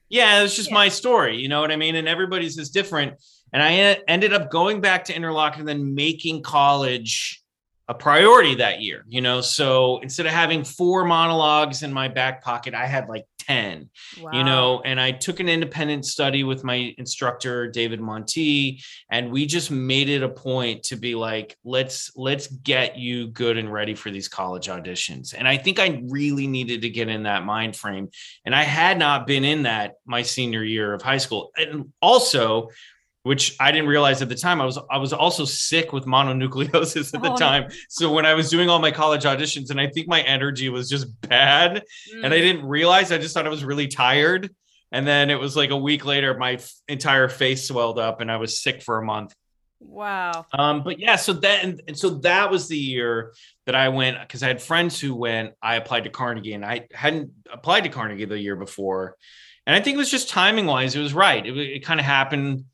yeah, 0.09 0.43
it's 0.43 0.55
just 0.55 0.71
yeah. 0.71 0.75
my 0.75 0.89
story. 0.89 1.39
You 1.39 1.49
know 1.49 1.61
what 1.61 1.73
I 1.73 1.77
mean? 1.77 1.97
And 1.97 2.07
everybody's 2.07 2.59
is 2.59 2.71
different. 2.71 3.15
And 3.55 3.63
I 3.63 4.03
ended 4.09 4.35
up 4.35 4.51
going 4.51 4.81
back 4.83 5.05
to 5.05 5.15
Interlochen 5.15 5.61
and 5.61 5.69
then 5.69 5.95
making 5.95 6.43
college 6.43 7.41
a 7.87 7.95
priority 7.95 8.57
that 8.57 8.81
year, 8.81 9.05
you 9.09 9.21
know. 9.21 9.41
So 9.41 9.99
instead 9.99 10.27
of 10.27 10.33
having 10.33 10.65
four 10.65 11.05
monologues 11.05 11.83
in 11.83 11.93
my 11.93 12.09
back 12.09 12.43
pocket, 12.43 12.75
I 12.75 12.87
had 12.87 13.09
like 13.09 13.27
10, 13.47 13.91
wow. 14.23 14.31
you 14.33 14.43
know, 14.43 14.81
and 14.85 14.99
I 14.99 15.13
took 15.13 15.39
an 15.39 15.49
independent 15.49 16.07
study 16.07 16.45
with 16.45 16.65
my 16.65 16.95
instructor, 16.97 17.69
David 17.69 18.01
Monti, 18.01 18.81
and 19.11 19.31
we 19.31 19.45
just 19.45 19.71
made 19.71 20.09
it 20.09 20.23
a 20.23 20.29
point 20.29 20.85
to 20.85 20.97
be 20.97 21.15
like, 21.15 21.57
let's 21.63 22.11
let's 22.17 22.47
get 22.47 22.97
you 22.97 23.29
good 23.29 23.59
and 23.59 23.71
ready 23.71 23.95
for 23.95 24.11
these 24.11 24.29
college 24.29 24.69
auditions. 24.69 25.35
And 25.37 25.47
I 25.47 25.59
think 25.59 25.79
I 25.79 26.03
really 26.09 26.47
needed 26.47 26.83
to 26.83 26.89
get 26.89 27.09
in 27.09 27.25
that 27.25 27.45
mind 27.45 27.77
frame. 27.77 28.09
And 28.47 28.55
I 28.55 28.63
had 28.63 28.99
not 28.99 29.27
been 29.27 29.45
in 29.45 29.65
that 29.65 29.97
my 30.07 30.23
senior 30.23 30.65
year 30.65 30.95
of 30.95 31.03
high 31.03 31.19
school. 31.19 31.51
And 31.57 31.93
also 32.01 32.71
which 33.25 33.57
I 33.59 33.73
didn't 33.73 33.89
realize 33.89 34.21
at 34.21 34.29
the 34.29 34.35
time. 34.35 34.61
I 34.61 34.67
was 34.67 34.79
I 34.91 34.99
was 34.99 35.13
also 35.13 35.45
sick 35.47 35.93
with 35.93 36.05
mononucleosis 36.05 37.15
at 37.15 37.23
the 37.23 37.33
oh, 37.33 37.37
time. 37.37 37.71
So 37.89 38.13
when 38.13 38.27
I 38.27 38.35
was 38.35 38.51
doing 38.51 38.69
all 38.69 38.79
my 38.79 38.91
college 38.91 39.25
auditions, 39.25 39.71
and 39.71 39.81
I 39.81 39.89
think 39.89 40.07
my 40.07 40.21
energy 40.21 40.69
was 40.69 40.89
just 40.89 41.09
bad, 41.23 41.85
mm. 42.15 42.25
and 42.25 42.33
I 42.33 42.39
mm. 42.39 42.43
didn't 42.43 42.67
realize. 42.67 43.11
I 43.11 43.19
just 43.19 43.35
thought 43.35 43.47
I 43.47 43.51
was 43.51 43.65
really 43.65 43.89
tired. 43.89 44.55
And 44.93 45.05
then 45.05 45.29
it 45.29 45.41
was 45.41 45.57
like 45.57 45.71
a 45.71 45.77
week 45.77 46.05
later, 46.05 46.35
my 46.39 46.53
f- 46.53 46.71
entire 46.87 47.29
face 47.29 47.67
swelled 47.67 47.99
up, 47.99 48.21
and 48.21 48.31
I 48.31 48.37
was 48.37 48.63
sick 48.63 48.81
for 48.81 48.99
a 48.99 49.05
month. 49.05 49.35
Wow. 49.81 50.47
Um, 50.53 50.85
but 50.85 51.01
yeah, 51.01 51.17
so 51.17 51.33
that 51.33 51.65
and, 51.65 51.83
and 51.89 51.99
so 51.99 52.11
that 52.21 52.51
was 52.51 52.69
the 52.69 52.79
year 52.79 53.33
that 53.67 53.75
I 53.75 53.89
went 53.89 54.21
because 54.21 54.43
I 54.43 54.49
had 54.49 54.63
friends 54.63 55.01
who 55.01 55.15
went. 55.15 55.55
I 55.63 55.77
applied 55.77 56.05
to 56.05 56.11
Carnegie, 56.11 56.53
and 56.53 56.65
I 56.65 56.89
hadn't 56.93 57.33
applied 57.51 57.85
to 57.85 57.89
Carnegie 57.89 58.27
the 58.27 58.39
year 58.39 58.55
before, 58.55 59.17
and 59.67 59.75
I 59.75 59.81
think 59.81 59.95
it 59.95 59.99
was 59.99 60.11
just 60.11 60.29
timing 60.29 60.67
wise, 60.67 60.95
it 60.95 61.01
was 61.01 61.15
right. 61.15 61.45
It, 61.45 61.57
it 61.57 61.85
kind 61.85 61.99
of 61.99 62.07
happened 62.07 62.67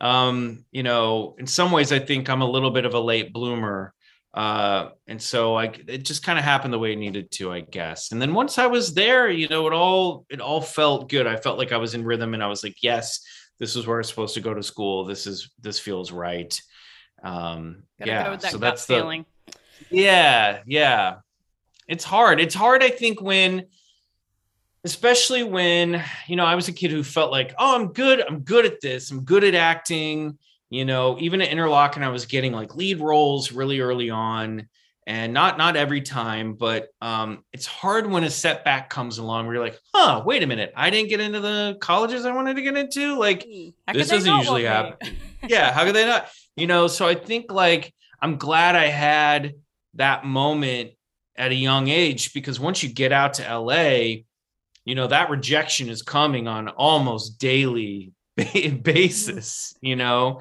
um, 0.00 0.64
you 0.70 0.82
know, 0.82 1.34
in 1.38 1.46
some 1.46 1.72
ways, 1.72 1.92
I 1.92 1.98
think 1.98 2.28
I'm 2.28 2.42
a 2.42 2.50
little 2.50 2.70
bit 2.70 2.84
of 2.84 2.94
a 2.94 3.00
late 3.00 3.32
bloomer. 3.32 3.92
Uh, 4.32 4.90
and 5.08 5.20
so 5.20 5.56
I, 5.56 5.64
it 5.88 6.04
just 6.04 6.22
kind 6.22 6.38
of 6.38 6.44
happened 6.44 6.72
the 6.72 6.78
way 6.78 6.92
it 6.92 6.98
needed 6.98 7.32
to, 7.32 7.52
I 7.52 7.60
guess. 7.60 8.12
And 8.12 8.22
then 8.22 8.32
once 8.32 8.58
I 8.58 8.66
was 8.66 8.94
there, 8.94 9.28
you 9.28 9.48
know, 9.48 9.66
it 9.66 9.72
all, 9.72 10.24
it 10.30 10.40
all 10.40 10.60
felt 10.60 11.08
good. 11.08 11.26
I 11.26 11.36
felt 11.36 11.58
like 11.58 11.72
I 11.72 11.78
was 11.78 11.94
in 11.94 12.04
rhythm 12.04 12.32
and 12.34 12.42
I 12.42 12.46
was 12.46 12.62
like, 12.62 12.76
yes, 12.80 13.20
this 13.58 13.74
is 13.74 13.86
where 13.86 13.98
I'm 13.98 14.04
supposed 14.04 14.34
to 14.34 14.40
go 14.40 14.54
to 14.54 14.62
school. 14.62 15.04
This 15.04 15.26
is, 15.26 15.50
this 15.60 15.80
feels 15.80 16.12
right. 16.12 16.58
Um, 17.24 17.82
yeah. 17.98 18.36
That 18.36 18.52
so 18.52 18.58
that's 18.58 18.86
feeling. 18.86 19.26
the, 19.46 19.54
yeah, 19.90 20.60
yeah. 20.64 21.16
It's 21.88 22.04
hard. 22.04 22.40
It's 22.40 22.54
hard, 22.54 22.84
I 22.84 22.90
think, 22.90 23.20
when, 23.20 23.66
especially 24.84 25.42
when 25.42 26.02
you 26.26 26.36
know 26.36 26.44
i 26.44 26.54
was 26.54 26.68
a 26.68 26.72
kid 26.72 26.90
who 26.90 27.02
felt 27.02 27.30
like 27.30 27.54
oh 27.58 27.76
i'm 27.76 27.92
good 27.92 28.26
i'm 28.26 28.40
good 28.40 28.64
at 28.64 28.80
this 28.80 29.10
i'm 29.10 29.24
good 29.24 29.44
at 29.44 29.54
acting 29.54 30.38
you 30.70 30.84
know 30.84 31.16
even 31.20 31.42
at 31.42 31.50
interlochen 31.50 32.02
i 32.02 32.08
was 32.08 32.26
getting 32.26 32.52
like 32.52 32.74
lead 32.74 33.00
roles 33.00 33.52
really 33.52 33.80
early 33.80 34.10
on 34.10 34.66
and 35.06 35.32
not 35.32 35.58
not 35.58 35.76
every 35.76 36.00
time 36.00 36.54
but 36.54 36.88
um 37.02 37.42
it's 37.52 37.66
hard 37.66 38.08
when 38.08 38.24
a 38.24 38.30
setback 38.30 38.88
comes 38.88 39.18
along 39.18 39.46
where 39.46 39.56
you're 39.56 39.64
like 39.64 39.78
huh 39.94 40.22
wait 40.24 40.42
a 40.42 40.46
minute 40.46 40.72
i 40.76 40.88
didn't 40.88 41.08
get 41.08 41.20
into 41.20 41.40
the 41.40 41.76
colleges 41.80 42.24
i 42.24 42.32
wanted 42.32 42.54
to 42.54 42.62
get 42.62 42.76
into? 42.76 43.18
Like 43.18 43.46
how 43.86 43.94
this 43.94 44.08
doesn't 44.08 44.36
usually 44.36 44.64
happen. 44.64 45.16
Yeah 45.48 45.72
how 45.72 45.84
could 45.84 45.94
they 45.94 46.06
not? 46.06 46.28
You 46.56 46.66
know 46.66 46.86
so 46.86 47.08
i 47.08 47.14
think 47.14 47.50
like 47.50 47.94
i'm 48.20 48.36
glad 48.36 48.76
i 48.76 48.86
had 48.86 49.54
that 49.94 50.24
moment 50.24 50.92
at 51.36 51.50
a 51.50 51.54
young 51.54 51.88
age 51.88 52.32
because 52.32 52.60
once 52.60 52.82
you 52.82 52.92
get 52.92 53.12
out 53.12 53.34
to 53.34 53.58
la 53.58 54.20
you 54.90 54.96
know 54.96 55.06
that 55.06 55.30
rejection 55.30 55.88
is 55.88 56.02
coming 56.02 56.48
on 56.48 56.68
almost 56.68 57.38
daily 57.38 58.12
basis 58.82 59.74
you 59.80 59.96
know? 59.96 60.40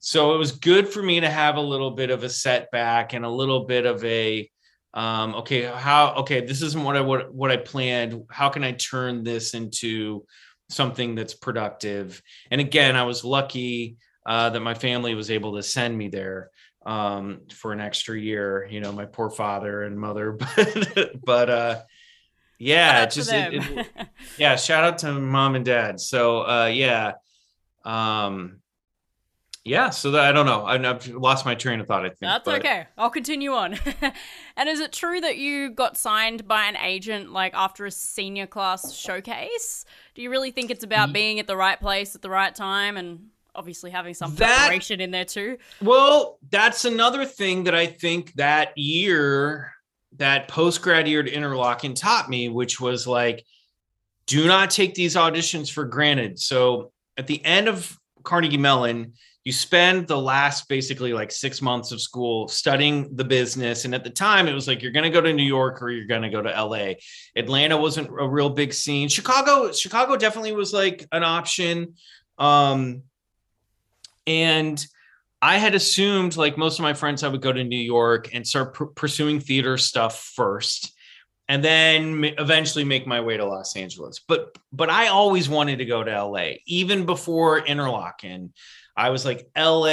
So 0.00 0.34
it 0.34 0.38
was 0.38 0.52
good 0.52 0.88
for 0.88 1.02
me 1.02 1.20
to 1.20 1.28
have 1.28 1.56
a 1.56 1.60
little 1.60 1.90
bit 1.90 2.10
of 2.10 2.24
a 2.24 2.30
setback 2.30 3.12
and 3.12 3.24
a 3.24 3.28
little 3.28 3.66
bit 3.66 3.84
of 3.84 4.02
a 4.02 4.50
um, 4.94 5.34
okay 5.36 5.62
how 5.64 6.14
okay 6.14 6.40
this 6.44 6.62
isn't 6.62 6.82
what 6.82 6.96
i 6.96 7.00
what, 7.00 7.32
what 7.32 7.50
i 7.50 7.56
planned. 7.56 8.24
How 8.30 8.48
can 8.48 8.64
i 8.64 8.72
turn 8.72 9.22
this 9.22 9.54
into 9.54 10.24
something 10.70 11.14
that's 11.14 11.34
productive? 11.34 12.22
And 12.50 12.60
again 12.60 12.96
i 12.96 13.04
was 13.04 13.24
lucky 13.24 13.98
uh, 14.26 14.50
that 14.50 14.60
my 14.60 14.74
family 14.74 15.14
was 15.14 15.30
able 15.30 15.56
to 15.56 15.62
send 15.62 15.96
me 15.96 16.08
there 16.08 16.50
um, 16.86 17.42
for 17.52 17.72
an 17.72 17.80
extra 17.80 18.18
year 18.18 18.66
you 18.70 18.80
know 18.80 18.92
my 18.92 19.04
poor 19.04 19.30
father 19.30 19.82
and 19.82 20.00
mother 20.00 20.32
but 20.56 21.10
but 21.24 21.50
uh 21.50 21.82
yeah 22.60 23.06
just 23.06 23.32
it, 23.32 23.54
it, 23.54 23.86
yeah 24.38 24.54
shout 24.54 24.84
out 24.84 24.98
to 24.98 25.12
mom 25.12 25.56
and 25.56 25.64
dad. 25.64 25.98
So 25.98 26.42
uh 26.42 26.66
yeah 26.66 27.14
um 27.84 28.60
yeah 29.64 29.88
so 29.88 30.10
that, 30.10 30.26
i 30.26 30.32
don't 30.32 30.44
know. 30.44 30.66
I, 30.66 30.78
have 30.78 31.06
lost 31.08 31.46
my 31.46 31.54
train 31.54 31.80
of 31.80 31.86
thought 31.86 32.04
i 32.04 32.08
think 32.08 32.20
that's 32.20 32.44
but... 32.44 32.58
okay. 32.60 32.86
I'll 32.98 33.10
continue 33.10 33.52
on. 33.52 33.78
And 34.56 34.68
is 34.68 34.80
it 34.80 34.92
true 34.92 35.22
that 35.22 35.38
you 35.38 35.70
got 35.70 35.96
signed 35.96 36.46
by 36.46 36.64
an 36.66 36.76
agent 36.76 37.32
like 37.32 37.54
after 37.54 37.86
a 37.86 37.90
senior 37.90 38.46
class 38.46 38.92
showcase? 38.92 39.86
Do 40.14 40.20
you 40.20 40.28
really 40.28 40.50
think 40.50 40.70
it's 40.70 40.84
about 40.84 41.14
being 41.14 41.40
at 41.40 41.46
the 41.46 41.56
right 41.56 41.80
place 41.80 42.14
at 42.14 42.20
the 42.20 42.28
right 42.28 42.54
time 42.54 42.98
and 42.98 43.28
obviously 43.54 43.90
having 43.90 44.12
some 44.12 44.34
that, 44.34 44.58
preparation 44.58 45.00
in 45.00 45.12
there 45.12 45.24
too? 45.24 45.56
Well 45.80 46.38
that's 46.50 46.84
another 46.84 47.24
thing 47.24 47.64
that 47.64 47.74
i 47.74 47.86
think 47.86 48.34
that 48.34 48.76
year 48.76 49.72
that 50.16 50.48
post 50.48 50.82
grad 50.82 51.08
year 51.08 51.20
at 51.20 51.26
Interlochen 51.26 51.94
taught 51.94 52.28
me, 52.28 52.48
which 52.48 52.80
was 52.80 53.06
like, 53.06 53.44
do 54.26 54.46
not 54.46 54.70
take 54.70 54.94
these 54.94 55.16
auditions 55.16 55.70
for 55.70 55.84
granted. 55.84 56.38
So 56.38 56.92
at 57.16 57.26
the 57.26 57.44
end 57.44 57.68
of 57.68 57.96
Carnegie 58.22 58.56
Mellon, 58.56 59.14
you 59.44 59.52
spend 59.52 60.06
the 60.06 60.18
last 60.18 60.68
basically 60.68 61.12
like 61.12 61.32
six 61.32 61.62
months 61.62 61.92
of 61.92 62.00
school 62.00 62.46
studying 62.46 63.16
the 63.16 63.24
business. 63.24 63.86
And 63.86 63.94
at 63.94 64.04
the 64.04 64.10
time, 64.10 64.46
it 64.46 64.52
was 64.52 64.68
like 64.68 64.82
you're 64.82 64.92
going 64.92 65.04
to 65.04 65.10
go 65.10 65.22
to 65.22 65.32
New 65.32 65.42
York 65.42 65.82
or 65.82 65.90
you're 65.90 66.06
going 66.06 66.22
to 66.22 66.28
go 66.28 66.42
to 66.42 66.50
LA. 66.50 66.94
Atlanta 67.34 67.76
wasn't 67.76 68.08
a 68.08 68.28
real 68.28 68.50
big 68.50 68.74
scene. 68.74 69.08
Chicago, 69.08 69.72
Chicago 69.72 70.16
definitely 70.16 70.52
was 70.52 70.74
like 70.74 71.06
an 71.10 71.24
option. 71.24 71.94
Um, 72.36 73.02
and 74.26 74.86
I 75.42 75.56
had 75.56 75.74
assumed, 75.74 76.36
like 76.36 76.58
most 76.58 76.78
of 76.78 76.82
my 76.82 76.92
friends, 76.92 77.22
I 77.22 77.28
would 77.28 77.40
go 77.40 77.52
to 77.52 77.64
New 77.64 77.76
York 77.76 78.34
and 78.34 78.46
start 78.46 78.74
pr- 78.74 78.84
pursuing 78.84 79.40
theater 79.40 79.78
stuff 79.78 80.32
first, 80.34 80.92
and 81.48 81.64
then 81.64 82.24
eventually 82.38 82.84
make 82.84 83.06
my 83.06 83.20
way 83.20 83.36
to 83.36 83.44
Los 83.44 83.74
Angeles. 83.74 84.20
But 84.26 84.56
but 84.72 84.90
I 84.90 85.08
always 85.08 85.48
wanted 85.48 85.78
to 85.78 85.86
go 85.86 86.04
to 86.04 86.24
LA, 86.24 86.56
even 86.66 87.06
before 87.06 87.62
Interlochen. 87.62 88.50
I 88.96 89.08
was 89.08 89.24
like, 89.24 89.48
LA. 89.56 89.86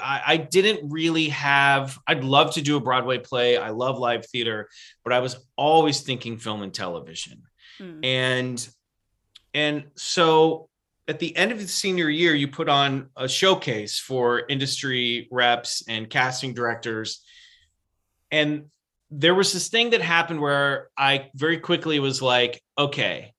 I, 0.00 0.22
I 0.26 0.36
didn't 0.50 0.90
really 0.90 1.28
have. 1.28 1.96
I'd 2.08 2.24
love 2.24 2.54
to 2.54 2.62
do 2.62 2.76
a 2.76 2.80
Broadway 2.80 3.18
play. 3.18 3.56
I 3.56 3.70
love 3.70 3.98
live 3.98 4.26
theater, 4.26 4.68
but 5.04 5.12
I 5.12 5.20
was 5.20 5.36
always 5.56 6.00
thinking 6.00 6.38
film 6.38 6.62
and 6.62 6.74
television, 6.74 7.42
hmm. 7.78 8.00
and 8.02 8.68
and 9.54 9.84
so 9.94 10.68
at 11.06 11.18
the 11.18 11.36
end 11.36 11.52
of 11.52 11.58
the 11.58 11.68
senior 11.68 12.08
year, 12.08 12.34
you 12.34 12.48
put 12.48 12.68
on 12.68 13.10
a 13.16 13.28
showcase 13.28 13.98
for 13.98 14.42
industry 14.48 15.28
reps 15.30 15.84
and 15.88 16.08
casting 16.08 16.54
directors. 16.54 17.22
And 18.30 18.66
there 19.10 19.34
was 19.34 19.52
this 19.52 19.68
thing 19.68 19.90
that 19.90 20.00
happened 20.00 20.40
where 20.40 20.88
I 20.96 21.30
very 21.34 21.58
quickly 21.58 22.00
was 22.00 22.22
like, 22.22 22.62
okay, 22.78 23.32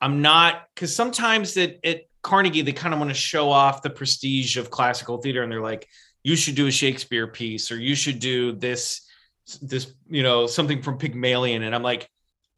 I'm 0.00 0.22
not, 0.22 0.64
because 0.74 0.94
sometimes 0.94 1.54
that 1.54 1.86
at 1.86 2.02
Carnegie, 2.22 2.62
they 2.62 2.72
kind 2.72 2.92
of 2.92 3.00
want 3.00 3.10
to 3.10 3.14
show 3.14 3.50
off 3.50 3.82
the 3.82 3.90
prestige 3.90 4.56
of 4.56 4.70
classical 4.70 5.18
theater. 5.18 5.42
And 5.42 5.50
they're 5.50 5.60
like, 5.60 5.88
you 6.24 6.34
should 6.34 6.56
do 6.56 6.66
a 6.66 6.72
Shakespeare 6.72 7.28
piece 7.28 7.70
or 7.70 7.78
you 7.78 7.94
should 7.94 8.18
do 8.18 8.52
this 8.52 9.06
this 9.62 9.92
you 10.08 10.22
know 10.22 10.46
something 10.46 10.82
from 10.82 10.98
Pygmalion, 10.98 11.62
and 11.62 11.74
I'm 11.74 11.82
like, 11.82 12.08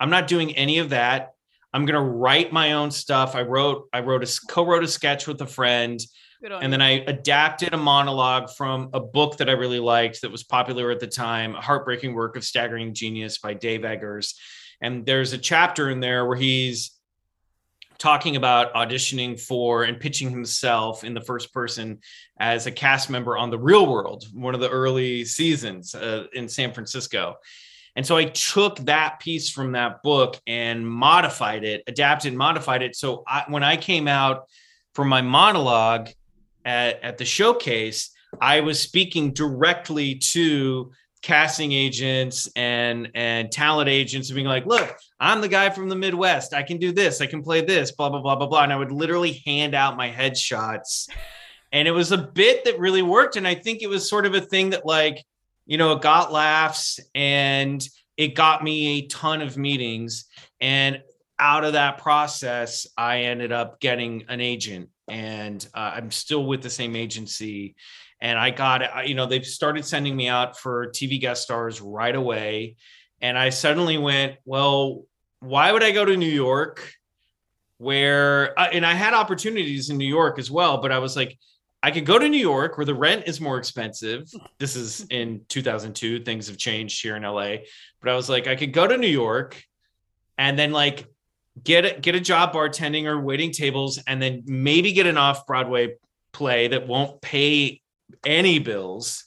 I'm 0.01 0.11
not 0.11 0.27
doing 0.27 0.57
any 0.57 0.79
of 0.79 0.91
that. 0.91 1.35
I'm 1.79 1.87
gonna 1.87 2.03
write 2.03 2.53
my 2.53 2.73
own 2.73 2.91
stuff. 2.91 3.37
I 3.37 3.43
wrote 3.43 3.89
I 3.93 4.01
wrote 4.01 4.25
a 4.25 4.41
co-wrote 4.49 4.83
a 4.83 4.89
sketch 4.89 5.29
with 5.29 5.41
a 5.43 5.47
friend, 5.47 6.01
and 6.43 6.73
then 6.73 6.83
I 6.83 7.05
adapted 7.07 7.73
a 7.73 7.77
monologue 7.77 8.51
from 8.51 8.91
a 8.93 8.99
book 8.99 9.37
that 9.37 9.49
I 9.49 9.53
really 9.53 9.79
liked 9.79 10.23
that 10.23 10.33
was 10.33 10.43
popular 10.43 10.91
at 10.91 10.99
the 10.99 11.07
time, 11.07 11.55
a 11.55 11.61
heartbreaking 11.61 12.15
work 12.15 12.37
of 12.37 12.43
staggering 12.43 12.95
genius 12.95 13.39
by 13.39 13.55
Dave 13.55 13.85
Eggers. 13.85 14.35
And 14.81 15.07
there's 15.07 15.33
a 15.35 15.39
chapter 15.39 15.89
in 15.89 16.01
there 16.01 16.27
where 16.27 16.37
he's 16.37 16.99
talking 17.99 18.35
about 18.35 18.75
auditioning 18.75 19.39
for 19.39 19.85
and 19.85 20.01
pitching 20.01 20.31
himself 20.31 21.05
in 21.05 21.15
the 21.15 21.21
first 21.21 21.55
person 21.55 22.01
as 22.41 22.67
a 22.67 22.73
cast 22.73 23.09
member 23.09 23.37
on 23.37 23.51
the 23.51 23.59
real 23.59 23.87
world 23.87 24.25
one 24.33 24.55
of 24.55 24.61
the 24.61 24.71
early 24.71 25.25
seasons 25.25 25.97
uh, 25.97 26.27
in 26.33 26.49
san 26.49 26.73
francisco 26.73 27.35
and 27.99 28.07
so 28.07 28.17
i 28.17 28.25
took 28.25 28.79
that 28.79 29.19
piece 29.19 29.51
from 29.51 29.73
that 29.73 30.03
book 30.05 30.41
and 30.47 30.89
modified 30.89 31.65
it 31.65 31.83
adapted 31.89 32.29
and 32.29 32.39
modified 32.39 32.81
it. 32.81 32.95
So 32.95 33.25
I, 33.27 33.45
when 33.49 33.65
i 33.65 33.77
came 33.77 34.07
out 34.07 34.45
for 34.95 35.05
my 35.05 35.21
monologue 35.21 36.09
at, 36.65 37.03
at 37.03 37.19
the 37.19 37.25
showcase 37.25 38.11
i 38.41 38.61
was 38.61 38.81
speaking 38.81 39.33
directly 39.33 40.15
to 40.15 40.93
casting 41.23 41.73
agents 41.73 42.49
and 42.55 43.11
and 43.17 43.51
talent 43.51 43.89
agents 43.89 44.29
and 44.29 44.37
being 44.37 44.47
like 44.47 44.65
look 44.65 44.97
i'm 45.19 45.41
the 45.41 45.49
guy 45.49 45.69
from 45.69 45.89
the 45.89 45.97
midwest. 45.97 46.55
I 46.55 46.63
can 46.63 46.79
do 46.79 46.93
this. 46.93 47.21
I 47.21 47.27
can 47.27 47.43
play 47.43 47.63
this 47.63 47.91
blah 47.91 48.11
blah 48.11 48.23
blah 48.23 48.37
blah 48.37 48.47
blah. 48.47 48.63
And 48.63 48.73
i 48.73 48.77
would 48.77 48.93
literally 48.93 49.43
hand 49.45 49.75
out 49.75 49.97
my 49.97 50.11
headshots. 50.11 51.11
And 51.71 51.87
it 51.87 51.91
was 51.91 52.13
a 52.13 52.17
bit 52.17 52.65
that 52.65 52.79
really 52.79 53.03
worked. 53.03 53.37
And 53.37 53.47
i 53.47 53.55
think 53.55 53.83
it 53.83 53.89
was 53.89 54.09
sort 54.09 54.25
of 54.25 54.35
a 54.35 54.41
thing 54.41 54.71
that 54.71 54.87
like 54.87 55.23
you 55.69 55.79
know 55.79 55.93
it 55.93 56.03
got 56.03 56.33
laughs 56.33 56.99
and 57.15 57.89
it 58.17 58.35
got 58.35 58.65
me 58.65 58.99
a 58.99 59.07
ton 59.07 59.41
of 59.41 59.57
meetings 59.57 60.25
and 60.61 61.01
out 61.39 61.65
of 61.65 61.75
that 61.75 61.99
process 61.99 62.89
i 62.97 63.21
ended 63.21 63.53
up 63.53 63.79
getting 63.79 64.25
an 64.29 64.41
agent 64.41 64.89
and 65.09 65.69
uh, 65.75 65.93
i'm 65.95 66.11
still 66.11 66.45
with 66.45 66.63
the 66.63 66.71
same 66.71 66.97
agency 66.97 67.77
and 68.21 68.39
I 68.39 68.51
got. 68.51 69.09
You 69.09 69.15
know, 69.15 69.27
they've 69.27 69.47
started 69.47 69.85
sending 69.85 70.17
me 70.17 70.29
out 70.29 70.59
for 70.59 70.89
TV 70.89 71.21
guest 71.21 71.43
stars 71.43 71.81
right 71.81 72.15
away, 72.15 72.77
and 73.21 73.39
I 73.39 73.51
suddenly 73.51 73.99
went, 73.99 74.37
well, 74.45 75.05
why 75.41 75.73
would 75.73 75.83
I 75.83 75.93
go 75.93 76.05
to 76.05 76.17
New 76.17 76.27
York? 76.27 76.93
Where 77.79 78.59
uh, 78.59 78.69
and 78.73 78.85
I 78.85 78.95
had 78.95 79.15
opportunities 79.15 79.91
in 79.91 79.99
New 79.99 80.09
York 80.09 80.39
as 80.39 80.51
well, 80.51 80.79
but 80.79 80.91
I 80.91 80.99
was 80.99 81.15
like, 81.15 81.39
I 81.89 81.91
could 81.91 82.05
go 82.05 82.19
to 82.19 82.29
New 82.29 82.37
York 82.37 82.77
where 82.77 82.85
the 82.85 82.95
rent 82.95 83.25
is 83.27 83.41
more 83.41 83.57
expensive. 83.57 84.31
This 84.59 84.77
is 84.77 85.07
in 85.09 85.41
2002. 85.49 86.21
Things 86.23 86.47
have 86.49 86.59
changed 86.59 87.01
here 87.01 87.17
in 87.17 87.23
LA, 87.23 87.57
but 88.03 88.11
I 88.11 88.15
was 88.15 88.29
like, 88.29 88.47
I 88.47 88.57
could 88.57 88.75
go 88.75 88.87
to 88.87 88.99
New 88.99 89.07
York, 89.07 89.65
and 90.37 90.59
then 90.59 90.71
like 90.71 91.07
get 91.65 91.87
a, 91.87 91.99
get 91.99 92.15
a 92.15 92.21
job 92.21 92.53
bartending 92.53 93.07
or 93.07 93.19
waiting 93.19 93.53
tables, 93.53 93.99
and 94.07 94.21
then 94.21 94.43
maybe 94.45 94.93
get 94.93 95.07
an 95.07 95.17
off 95.17 95.47
Broadway 95.47 95.95
play 96.31 96.69
that 96.69 96.87
won't 96.87 97.23
pay 97.23 97.81
any 98.23 98.59
bills 98.59 99.25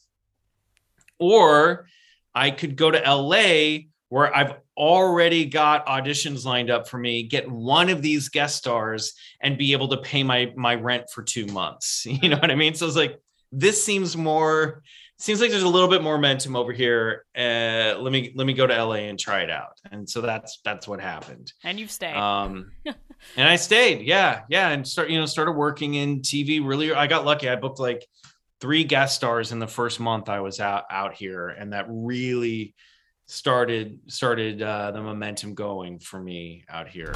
or 1.17 1.88
I 2.36 2.52
could 2.52 2.76
go 2.76 2.91
to 2.91 3.00
LA 3.00 3.88
where 4.10 4.36
I've 4.36 4.54
already 4.82 5.46
got 5.46 5.86
auditions 5.86 6.44
lined 6.44 6.72
up 6.72 6.89
for 6.89 6.98
me, 6.98 7.22
get 7.22 7.50
one 7.50 7.88
of 7.88 8.02
these 8.02 8.30
guest 8.30 8.58
stars 8.58 9.13
and 9.39 9.56
be 9.56 9.74
able 9.74 9.88
to 9.88 9.98
pay 9.98 10.24
my 10.24 10.52
my 10.56 10.74
rent 10.74 11.04
for 11.13 11.22
2 11.22 11.46
months. 11.46 12.06
You 12.22 12.30
know 12.30 12.38
what 12.38 12.50
I 12.50 12.56
mean? 12.56 12.74
So 12.74 12.88
it's 12.88 12.96
like 12.96 13.20
this 13.52 13.84
seems 13.84 14.17
more 14.17 14.82
seems 15.20 15.39
like 15.39 15.52
there's 15.52 15.62
a 15.62 15.67
little 15.67 15.88
bit 15.88 16.02
more 16.02 16.17
momentum 16.17 16.56
over 16.56 16.74
here. 16.74 17.26
Uh 17.38 17.96
let 18.00 18.12
me 18.12 18.34
let 18.36 18.48
me 18.48 18.54
go 18.54 18.65
to 18.65 18.84
LA 18.84 19.06
and 19.10 19.20
try 19.20 19.41
it 19.41 19.52
out. 19.52 19.78
And 19.91 20.10
so 20.10 20.20
that's 20.20 20.60
that's 20.65 20.88
what 20.88 21.00
happened. 21.00 21.54
and 21.63 21.80
you've 21.80 21.91
stayed. 21.91 22.15
Um, 22.15 22.72
and 23.38 23.48
I 23.48 23.58
stayed, 23.58 24.02
yeah, 24.02 24.41
yeah, 24.50 24.70
and 24.70 24.88
start, 24.88 25.12
you 25.12 25.20
know, 25.20 25.28
started 25.28 25.52
working 25.52 25.94
in 25.94 26.22
TV. 26.22 26.65
Really, 26.65 26.91
I 26.91 27.06
got 27.06 27.24
lucky. 27.24 27.48
I 27.50 27.56
booked 27.56 27.80
like 27.80 28.04
three 28.60 28.84
guest 28.84 29.15
stars 29.15 29.52
in 29.52 29.60
the 29.60 29.67
first 29.67 30.00
month 30.00 30.28
I 30.28 30.39
was 30.39 30.60
out 30.60 30.86
out 30.89 31.13
here, 31.13 31.50
and 31.50 31.74
that 31.74 31.86
really 31.88 32.74
started 33.32 33.98
started 34.08 34.62
uh, 34.62 34.91
the 34.91 35.02
momentum 35.02 35.54
going 35.54 35.98
for 36.00 36.20
me 36.20 36.65
out 36.70 36.88
here. 36.88 37.13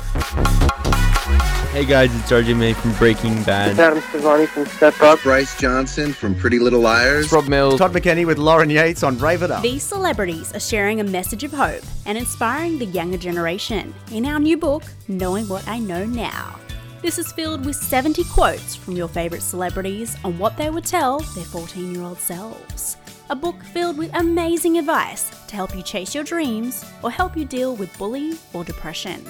Hey 1.72 1.84
guys, 1.84 2.16
it's 2.16 2.32
RJ 2.32 2.56
May 2.56 2.72
from 2.72 2.94
Breaking 2.94 3.44
Bad. 3.44 3.78
Adam 3.78 4.00
Sevani 4.00 4.48
from 4.48 4.66
Step 4.68 5.00
Up. 5.02 5.22
Bryce 5.24 5.60
Johnson 5.60 6.14
from 6.14 6.34
Pretty 6.34 6.58
Little 6.58 6.80
Liars. 6.80 7.30
Rob 7.34 7.50
Mills. 7.50 7.80
Todd 7.80 7.92
McKenney 7.92 8.26
with 8.26 8.38
Lauren 8.38 8.70
Yates 8.70 9.04
on 9.04 9.18
Rave 9.18 9.44
It 9.44 9.52
Up. 9.52 9.62
These 9.62 9.84
celebrities 9.84 10.56
are 10.56 10.60
sharing 10.60 11.02
a 11.02 11.04
message 11.04 11.44
of 11.44 11.52
hope 11.52 11.84
and 12.06 12.18
inspiring 12.18 12.80
the 12.80 12.86
younger 12.86 13.18
generation 13.18 13.94
in 14.12 14.26
our 14.26 14.40
new 14.40 14.56
book, 14.56 14.84
Knowing 15.10 15.50
What 15.50 15.68
I 15.68 15.80
Know 15.80 16.06
Now. 16.06 16.58
This 17.02 17.20
is 17.20 17.34
filled 17.34 17.66
with 17.66 17.76
70 17.76 18.24
quotes 18.26 18.74
from 18.74 18.96
your 18.96 19.10
favourite 19.10 19.44
celebrities 19.44 20.16
on 20.24 20.40
what 20.40 20.56
they 20.56 20.70
would 20.70 20.86
tell 20.86 21.20
their 21.20 21.44
14 21.44 21.94
year 21.94 22.04
old 22.04 22.20
selves. 22.20 22.96
A 23.32 23.36
book 23.36 23.64
filled 23.64 23.98
with 23.98 24.14
amazing 24.14 24.78
advice 24.78 25.32
to 25.48 25.56
help 25.56 25.76
you 25.76 25.82
chase 25.82 26.14
your 26.14 26.24
dreams 26.24 26.86
or 27.02 27.10
help 27.10 27.36
you 27.36 27.44
deal 27.44 27.76
with 27.76 27.98
bullying 27.98 28.38
or 28.54 28.64
depression. 28.64 29.26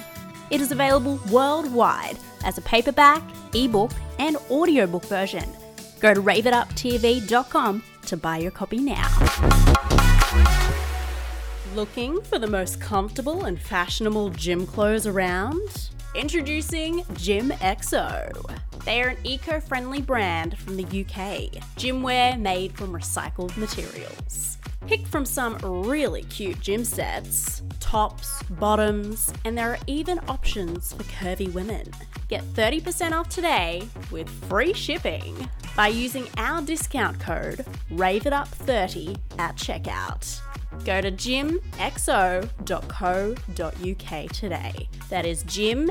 It 0.50 0.60
is 0.60 0.70
available 0.70 1.18
worldwide 1.30 2.18
as 2.44 2.58
a 2.58 2.60
paperback, 2.62 3.22
ebook, 3.54 3.92
and 4.18 4.36
audiobook 4.50 5.06
version. 5.06 5.48
Go 6.00 6.12
to 6.12 6.20
raveituptv.com 6.20 7.82
to 8.04 8.16
buy 8.18 8.36
your 8.36 8.50
copy 8.50 8.78
now. 8.78 9.08
Looking 11.74 12.20
for 12.20 12.38
the 12.38 12.46
most 12.46 12.78
comfortable 12.78 13.46
and 13.46 13.58
fashionable 13.58 14.30
gym 14.30 14.66
clothes 14.66 15.06
around? 15.06 15.88
Introducing 16.16 17.04
Gym 17.12 17.50
XO. 17.50 18.32
They 18.86 19.02
are 19.02 19.08
an 19.08 19.18
eco 19.22 19.60
friendly 19.60 20.00
brand 20.00 20.56
from 20.56 20.78
the 20.78 20.84
UK, 20.84 21.52
gymwear 21.76 22.40
made 22.40 22.72
from 22.74 22.94
recycled 22.94 23.54
materials. 23.58 24.56
Pick 24.86 25.06
from 25.06 25.26
some 25.26 25.58
really 25.58 26.22
cute 26.22 26.58
gym 26.60 26.86
sets, 26.86 27.60
tops, 27.80 28.42
bottoms, 28.44 29.30
and 29.44 29.58
there 29.58 29.72
are 29.72 29.78
even 29.86 30.18
options 30.26 30.94
for 30.94 31.02
curvy 31.02 31.52
women. 31.52 31.84
Get 32.28 32.42
30% 32.54 33.12
off 33.12 33.28
today 33.28 33.86
with 34.10 34.30
free 34.48 34.72
shipping 34.72 35.50
by 35.76 35.88
using 35.88 36.26
our 36.38 36.62
discount 36.62 37.20
code 37.20 37.66
RAVEITUP30 37.90 39.18
at 39.38 39.56
checkout. 39.56 40.40
Go 40.84 41.00
to 41.00 41.10
gymexo.co.uk 41.10 42.52
today. 44.32 44.88
That 45.10 45.26
is 45.26 45.42
gymexo.co.uk. 45.44 45.86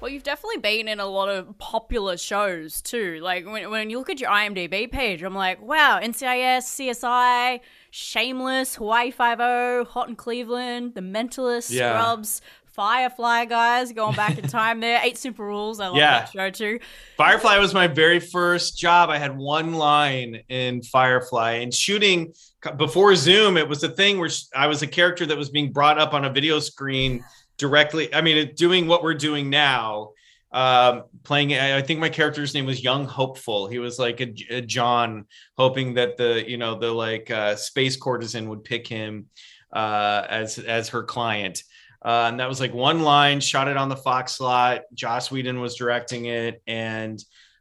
Well, 0.00 0.10
you've 0.12 0.22
definitely 0.22 0.58
been 0.58 0.86
in 0.88 1.00
a 1.00 1.06
lot 1.06 1.30
of 1.30 1.56
popular 1.56 2.18
shows 2.18 2.82
too. 2.82 3.20
Like 3.22 3.46
when, 3.46 3.70
when 3.70 3.88
you 3.88 3.96
look 3.98 4.10
at 4.10 4.20
your 4.20 4.28
IMDb 4.28 4.90
page, 4.92 5.22
I'm 5.22 5.34
like, 5.34 5.62
wow, 5.62 5.98
NCIS, 6.02 6.64
CSI, 6.98 7.60
Shameless, 7.90 8.74
Hawaii 8.74 9.10
Five 9.10 9.40
O, 9.40 9.86
Hot 9.88 10.10
in 10.10 10.16
Cleveland, 10.16 10.94
The 10.94 11.00
Mentalist, 11.00 11.70
Yeah. 11.70 11.98
Scrubs, 11.98 12.42
Firefly 12.74 13.44
guys, 13.44 13.92
going 13.92 14.16
back 14.16 14.36
in 14.36 14.48
time 14.48 14.80
there. 14.80 15.00
Eight 15.02 15.16
Simple 15.16 15.44
Rules, 15.44 15.78
I 15.78 15.86
love 15.88 15.96
Yeah. 15.96 16.20
that 16.20 16.32
show 16.32 16.50
too. 16.50 16.80
Firefly 17.16 17.56
was 17.58 17.72
my 17.72 17.86
very 17.86 18.18
first 18.18 18.76
job. 18.76 19.10
I 19.10 19.18
had 19.18 19.36
one 19.36 19.74
line 19.74 20.42
in 20.48 20.82
Firefly 20.82 21.52
and 21.52 21.72
shooting 21.72 22.32
before 22.76 23.14
Zoom. 23.14 23.56
It 23.56 23.68
was 23.68 23.84
a 23.84 23.88
thing 23.88 24.18
where 24.18 24.30
I 24.56 24.66
was 24.66 24.82
a 24.82 24.88
character 24.88 25.24
that 25.26 25.36
was 25.38 25.50
being 25.50 25.72
brought 25.72 25.98
up 25.98 26.14
on 26.14 26.24
a 26.24 26.30
video 26.30 26.58
screen 26.58 27.24
directly. 27.58 28.12
I 28.12 28.20
mean, 28.22 28.52
doing 28.56 28.88
what 28.88 29.04
we're 29.04 29.14
doing 29.14 29.48
now. 29.50 30.10
Um, 30.50 31.04
playing, 31.24 31.54
I 31.54 31.78
I 31.78 31.82
think 31.82 31.98
my 32.00 32.08
character's 32.08 32.54
name 32.54 32.64
was 32.66 32.82
Young 32.82 33.06
Hopeful. 33.06 33.66
He 33.68 33.78
was 33.80 33.98
like 33.98 34.20
a, 34.20 34.32
a 34.50 34.60
John, 34.60 35.26
hoping 35.58 35.94
that 35.94 36.16
the 36.16 36.44
you 36.48 36.56
know 36.56 36.76
the 36.78 36.92
like 36.92 37.30
uh, 37.30 37.54
space 37.56 37.96
courtesan 37.96 38.48
would 38.48 38.62
pick 38.64 38.86
him 38.86 39.26
uh, 39.72 40.26
as 40.28 40.58
as 40.60 40.88
her 40.90 41.02
client. 41.02 41.62
Uh, 42.04 42.26
and 42.28 42.38
that 42.38 42.48
was 42.48 42.60
like 42.60 42.74
one 42.74 43.00
line, 43.02 43.40
shot 43.40 43.66
it 43.66 43.76
on 43.78 43.88
the 43.88 43.96
Fox 43.96 44.38
lot. 44.38 44.82
Joss 44.92 45.30
Whedon 45.30 45.60
was 45.60 45.74
directing 45.76 46.26
it. 46.26 46.62
And 46.66 47.18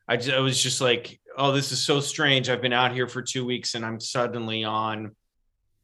I, 0.08 0.18
ju- 0.18 0.34
I 0.34 0.40
was 0.40 0.62
just 0.62 0.82
like, 0.82 1.20
oh, 1.38 1.54
this 1.54 1.72
is 1.72 1.82
so 1.82 2.02
strange. 2.02 2.50
I've 2.50 2.62
been 2.62 2.74
out 2.74 2.92
here 2.92 3.08
for 3.08 3.22
two 3.22 3.46
weeks 3.46 3.74
and 3.74 3.86
I'm 3.86 4.02
suddenly 4.02 4.66
on 4.66 5.16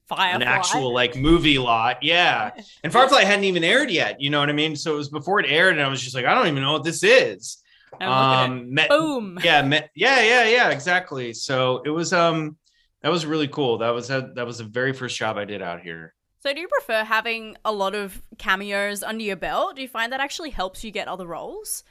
Firefly. 0.10 0.30
an 0.32 0.44
actual 0.44 0.94
like 0.94 1.16
movie 1.16 1.58
lot. 1.58 2.04
Yeah. 2.04 2.52
And 2.84 2.92
Firefly 2.92 3.24
hadn't 3.24 3.46
even 3.46 3.64
aired 3.64 3.90
yet. 3.92 4.20
You 4.20 4.30
know 4.30 4.40
what 4.42 4.50
I 4.50 4.54
mean? 4.54 4.76
So 4.76 4.94
it 4.94 4.98
was 4.98 5.10
before 5.10 5.40
it 5.40 5.46
aired. 5.50 5.74
And 5.78 5.82
I 5.82 5.88
was 5.88 6.02
just 6.02 6.14
like, 6.16 6.26
I 6.26 6.36
don't 6.36 6.48
even 6.48 6.62
know 6.62 6.74
what 6.74 6.84
this 6.84 7.02
is. 7.04 7.60
And 8.00 8.10
look 8.10 8.20
at 8.20 8.44
it. 8.44 8.50
Um, 8.50 8.74
met- 8.74 8.90
Boom. 8.90 9.40
yeah, 9.42 9.62
met, 9.62 9.90
yeah, 9.96 10.22
yeah, 10.22 10.44
yeah, 10.50 10.70
exactly. 10.70 11.34
So 11.34 11.82
it 11.86 11.90
was, 11.92 12.12
um, 12.12 12.58
that 13.04 13.10
was 13.12 13.26
really 13.26 13.48
cool. 13.48 13.78
That 13.78 13.92
was, 13.92 14.10
a, 14.10 14.32
that 14.36 14.46
was 14.46 14.58
the 14.58 14.66
very 14.66 14.92
first 14.92 15.16
job 15.16 15.38
I 15.38 15.46
did 15.46 15.62
out 15.62 15.80
here. 15.82 16.14
So, 16.42 16.54
do 16.54 16.62
you 16.62 16.68
prefer 16.70 17.04
having 17.04 17.58
a 17.66 17.72
lot 17.72 17.96
of 17.96 18.22
cameos 18.38 19.04
under 19.04 19.24
your 19.24 19.36
belt? 19.36 19.76
Do 19.76 19.82
you 19.82 19.90
find 19.90 20.14
that 20.14 20.22
actually 20.22 20.52
helps 20.52 20.84
you 20.84 20.92
get 20.92 21.08
other 21.08 21.28
roles? 21.28 21.84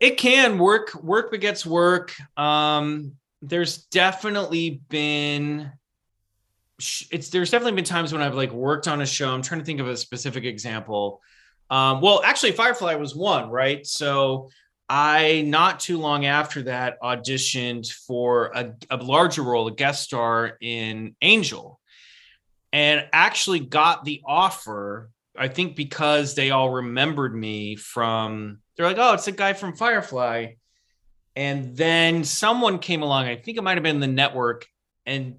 It 0.00 0.16
can 0.16 0.58
work. 0.58 0.94
Work 1.02 1.30
begets 1.30 1.66
work. 1.66 2.14
Um, 2.38 3.12
there's 3.42 3.84
definitely 3.84 4.82
been. 4.88 5.70
It's 7.10 7.28
there's 7.28 7.50
definitely 7.50 7.76
been 7.76 7.84
times 7.84 8.12
when 8.12 8.22
I've 8.22 8.34
like 8.34 8.52
worked 8.52 8.88
on 8.88 9.02
a 9.02 9.06
show. 9.06 9.32
I'm 9.32 9.42
trying 9.42 9.60
to 9.60 9.66
think 9.66 9.80
of 9.80 9.88
a 9.88 9.96
specific 9.96 10.44
example. 10.44 11.20
Um, 11.68 12.00
well, 12.00 12.22
actually, 12.24 12.52
Firefly 12.52 12.94
was 12.94 13.14
one, 13.14 13.50
right? 13.50 13.86
So 13.86 14.48
I 14.88 15.44
not 15.46 15.78
too 15.78 15.98
long 15.98 16.24
after 16.24 16.62
that 16.62 17.00
auditioned 17.02 17.92
for 17.92 18.50
a, 18.54 18.74
a 18.90 18.96
larger 18.96 19.42
role, 19.42 19.68
a 19.68 19.72
guest 19.72 20.02
star 20.02 20.56
in 20.60 21.14
Angel, 21.22 21.80
and 22.72 23.06
actually 23.12 23.60
got 23.60 24.04
the 24.04 24.22
offer. 24.24 25.10
I 25.36 25.48
think 25.48 25.76
because 25.76 26.34
they 26.34 26.50
all 26.50 26.70
remembered 26.70 27.34
me 27.34 27.76
from. 27.76 28.58
They're 28.76 28.86
like, 28.86 28.98
"Oh, 28.98 29.14
it's 29.14 29.28
a 29.28 29.32
guy 29.32 29.52
from 29.52 29.76
Firefly," 29.76 30.54
and 31.36 31.76
then 31.76 32.24
someone 32.24 32.78
came 32.78 33.02
along. 33.02 33.26
I 33.26 33.36
think 33.36 33.58
it 33.58 33.62
might 33.62 33.76
have 33.76 33.82
been 33.82 34.00
the 34.00 34.06
network, 34.06 34.66
and 35.06 35.36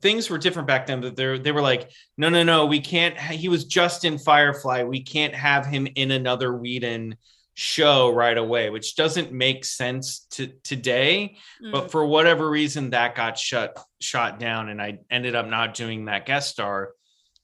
things 0.00 0.30
were 0.30 0.38
different 0.38 0.68
back 0.68 0.86
then. 0.86 1.00
But 1.00 1.16
they 1.16 1.38
they 1.38 1.52
were 1.52 1.62
like, 1.62 1.90
"No, 2.16 2.28
no, 2.28 2.42
no, 2.42 2.66
we 2.66 2.80
can't." 2.80 3.18
He 3.18 3.48
was 3.48 3.64
just 3.64 4.04
in 4.04 4.18
Firefly. 4.18 4.84
We 4.84 5.02
can't 5.02 5.34
have 5.34 5.66
him 5.66 5.88
in 5.94 6.10
another 6.10 6.56
Whedon 6.56 7.16
show 7.54 8.10
right 8.10 8.36
away, 8.36 8.70
which 8.70 8.96
doesn't 8.96 9.32
make 9.32 9.64
sense 9.64 10.26
to 10.30 10.48
today. 10.64 11.36
But 11.70 11.90
for 11.90 12.06
whatever 12.06 12.48
reason, 12.48 12.90
that 12.90 13.14
got 13.14 13.38
shut 13.38 13.78
shot 14.00 14.38
down, 14.38 14.68
and 14.68 14.80
I 14.80 14.98
ended 15.10 15.34
up 15.34 15.46
not 15.46 15.74
doing 15.74 16.06
that 16.06 16.26
guest 16.26 16.50
star. 16.50 16.92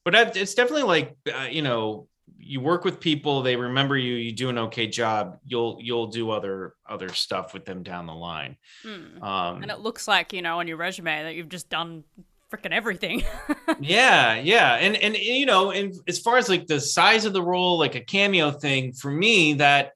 But 0.05 0.15
I've, 0.15 0.37
it's 0.37 0.55
definitely 0.55 0.85
like 0.85 1.17
uh, 1.33 1.49
you 1.51 1.63
know, 1.63 2.09
you 2.39 2.61
work 2.61 2.85
with 2.85 3.01
people, 3.01 3.43
they 3.43 3.57
remember 3.57 3.97
you, 3.97 4.15
you 4.15 4.33
do 4.33 4.49
an 4.49 4.59
okay 4.59 4.87
job. 4.87 5.39
You'll 5.45 5.79
you'll 5.81 6.07
do 6.07 6.31
other 6.31 6.75
other 6.89 7.11
stuff 7.11 7.53
with 7.53 7.65
them 7.65 7.83
down 7.83 8.07
the 8.07 8.15
line. 8.15 8.57
Mm. 8.85 9.23
Um, 9.23 9.63
and 9.63 9.71
it 9.71 9.81
looks 9.81 10.09
like 10.09 10.33
you 10.33 10.43
know 10.43 10.61
on 10.61 10.69
your 10.69 10.79
resume 10.79 11.25
that 11.25 11.35
you've 11.35 11.49
just 11.49 11.69
done 11.69 12.05
freaking 12.51 12.73
everything. 12.73 13.23
yeah 13.81 14.37
yeah 14.37 14.75
and 14.77 14.97
and 14.97 15.17
you 15.17 15.45
know 15.45 15.71
and 15.71 15.95
as 16.09 16.19
far 16.19 16.39
as 16.39 16.49
like 16.49 16.67
the 16.67 16.81
size 16.81 17.27
of 17.27 17.33
the 17.33 17.43
role 17.43 17.79
like 17.79 17.95
a 17.95 18.01
cameo 18.01 18.51
thing 18.51 18.93
for 18.93 19.11
me 19.11 19.55
that 19.55 19.93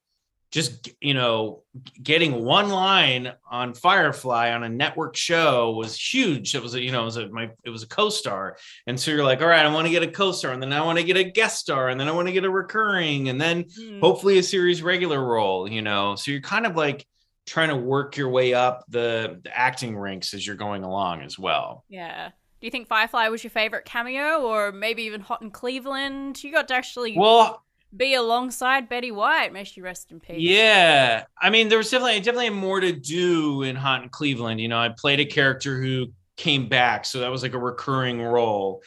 just 0.53 0.91
you 1.01 1.15
know 1.15 1.63
getting 2.03 2.45
one 2.45 2.69
line 2.69 3.33
on 3.51 3.75
firefly 3.75 4.53
on 4.53 4.63
a 4.63 4.69
network 4.69 5.17
show 5.17 5.73
was 5.73 5.99
huge 5.99 6.55
it 6.55 6.63
was 6.63 6.75
a 6.75 6.81
you 6.81 6.93
know 6.93 7.03
it 7.03 7.07
was 7.07 7.17
a 7.17 7.29
my 7.31 7.51
it 7.65 7.71
was 7.71 7.83
a 7.83 7.89
co-star 7.89 8.57
and 8.87 9.01
so 9.01 9.11
you're 9.11 9.25
like 9.25 9.41
all 9.41 9.49
right 9.49 9.65
i 9.67 9.73
want 9.73 9.87
to 9.87 9.91
get 9.91 10.03
a 10.03 10.07
co-star 10.07 10.53
and 10.53 10.63
then 10.63 10.73
i 10.73 10.81
want 10.83 10.99
to 10.99 11.05
get 11.05 11.17
a 11.17 11.25
guest 11.25 11.59
star 11.59 11.89
and 11.89 11.99
then 11.99 12.07
i 12.07 12.13
want 12.13 12.29
to 12.29 12.33
get 12.33 12.45
a 12.45 12.51
recurring 12.51 13.29
and 13.31 13.41
then 13.41 13.65
Hmm. 13.77 14.01
hopefully 14.01 14.39
a 14.39 14.43
series 14.43 14.83
regular 14.83 15.25
role 15.25 15.69
you 15.69 15.83
know 15.83 16.15
so 16.17 16.31
you're 16.31 16.41
kind 16.43 16.67
of 16.67 16.77
like 16.77 17.07
trying 17.47 17.71
to 17.71 17.77
work 17.77 18.17
your 18.17 18.29
way 18.29 18.55
up 18.55 18.85
the, 18.89 19.41
the 19.43 19.59
acting 19.59 19.97
ranks 19.99 20.35
as 20.35 20.47
you're 20.47 20.55
going 20.55 20.85
along 20.85 21.23
as 21.23 21.39
well 21.39 21.85
yeah. 21.89 22.31
Do 22.61 22.67
you 22.67 22.71
think 22.71 22.87
Firefly 22.87 23.27
was 23.27 23.43
your 23.43 23.51
favorite 23.51 23.85
cameo, 23.85 24.43
or 24.43 24.71
maybe 24.71 25.03
even 25.03 25.21
Hot 25.23 25.43
in 25.43 25.51
Cleveland? 25.51 26.45
You 26.45 26.53
got 26.53 26.69
to 26.69 26.75
actually 26.75 27.19
well 27.19 27.65
be 27.97 28.15
alongside 28.15 28.89
Betty 28.89 29.11
White. 29.11 29.53
May 29.53 29.65
she 29.65 29.81
rest 29.81 30.11
in 30.11 30.21
peace. 30.21 30.39
Yeah, 30.39 31.25
I 31.41 31.51
mean, 31.51 31.69
there 31.69 31.79
was 31.79 31.91
definitely 31.91 32.21
definitely 32.21 32.51
more 32.51 32.81
to 32.81 32.93
do 32.93 33.63
in 33.63 33.77
Hot 33.77 34.03
in 34.03 34.09
Cleveland. 34.09 34.61
You 34.61 34.69
know, 34.69 34.79
I 34.79 34.91
played 34.91 35.21
a 35.21 35.25
character 35.25 35.81
who 35.81 36.07
came 36.37 36.69
back, 36.69 37.05
so 37.05 37.21
that 37.21 37.31
was 37.31 37.43
like 37.43 37.55
a 37.55 37.59
recurring 37.59 38.23
role. 38.23 38.83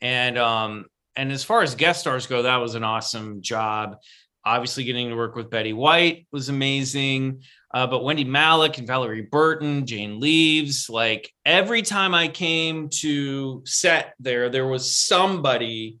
And 0.00 0.38
um, 0.38 0.86
and 1.16 1.32
as 1.32 1.44
far 1.44 1.62
as 1.62 1.74
guest 1.74 2.00
stars 2.00 2.26
go, 2.26 2.42
that 2.42 2.56
was 2.56 2.74
an 2.74 2.84
awesome 2.84 3.42
job. 3.42 3.96
Obviously, 4.44 4.84
getting 4.84 5.10
to 5.10 5.16
work 5.16 5.36
with 5.36 5.50
Betty 5.50 5.72
White 5.72 6.26
was 6.32 6.48
amazing. 6.48 7.42
Uh, 7.72 7.86
but 7.86 8.02
Wendie 8.02 8.26
Malick 8.26 8.78
and 8.78 8.86
Valerie 8.86 9.28
Burton, 9.30 9.86
Jane 9.86 10.18
Leeves, 10.18 10.90
like 10.90 11.32
every 11.44 11.82
time 11.82 12.14
I 12.14 12.26
came 12.26 12.88
to 13.00 13.62
set 13.64 14.14
there, 14.18 14.48
there 14.48 14.66
was 14.66 14.92
somebody 14.92 15.98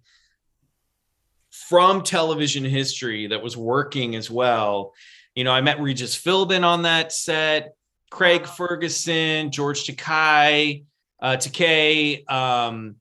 from 1.70 2.02
television 2.02 2.64
history 2.64 3.28
that 3.28 3.40
was 3.40 3.56
working 3.56 4.16
as 4.16 4.28
well. 4.28 4.92
You 5.36 5.44
know, 5.44 5.52
I 5.52 5.60
met 5.60 5.80
Regis 5.80 6.20
Philbin 6.20 6.64
on 6.64 6.82
that 6.82 7.12
set, 7.12 7.74
Craig 8.10 8.44
Ferguson, 8.44 9.52
George 9.52 9.86
Takei, 9.86 10.82
uh, 11.22 11.36
Takei, 11.36 12.28
um, 12.28 12.96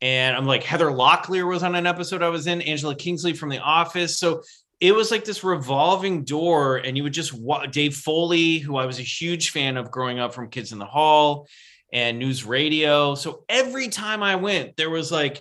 and 0.00 0.36
I'm 0.36 0.46
like 0.46 0.64
Heather 0.64 0.90
Locklear 0.90 1.48
was 1.48 1.62
on 1.62 1.76
an 1.76 1.86
episode 1.86 2.24
I 2.24 2.28
was 2.28 2.48
in, 2.48 2.60
Angela 2.62 2.96
Kinsey 2.96 3.34
from 3.34 3.50
The 3.50 3.60
Office. 3.60 4.18
So 4.18 4.42
it 4.80 4.92
was 4.92 5.12
like 5.12 5.24
this 5.24 5.44
revolving 5.44 6.24
door, 6.24 6.78
and 6.78 6.96
you 6.96 7.04
would 7.04 7.14
just 7.14 7.32
wa- 7.32 7.66
Dave 7.66 7.94
Foley, 7.94 8.58
who 8.58 8.76
I 8.76 8.86
was 8.86 8.98
a 8.98 9.02
huge 9.02 9.50
fan 9.50 9.76
of 9.76 9.92
growing 9.92 10.18
up 10.18 10.34
from 10.34 10.50
Kids 10.50 10.72
in 10.72 10.80
the 10.80 10.84
Hall 10.84 11.46
and 11.92 12.18
News 12.18 12.44
Radio. 12.44 13.14
So 13.14 13.44
every 13.48 13.86
time 13.86 14.24
I 14.24 14.34
went, 14.34 14.76
there 14.76 14.90
was 14.90 15.12
like 15.12 15.40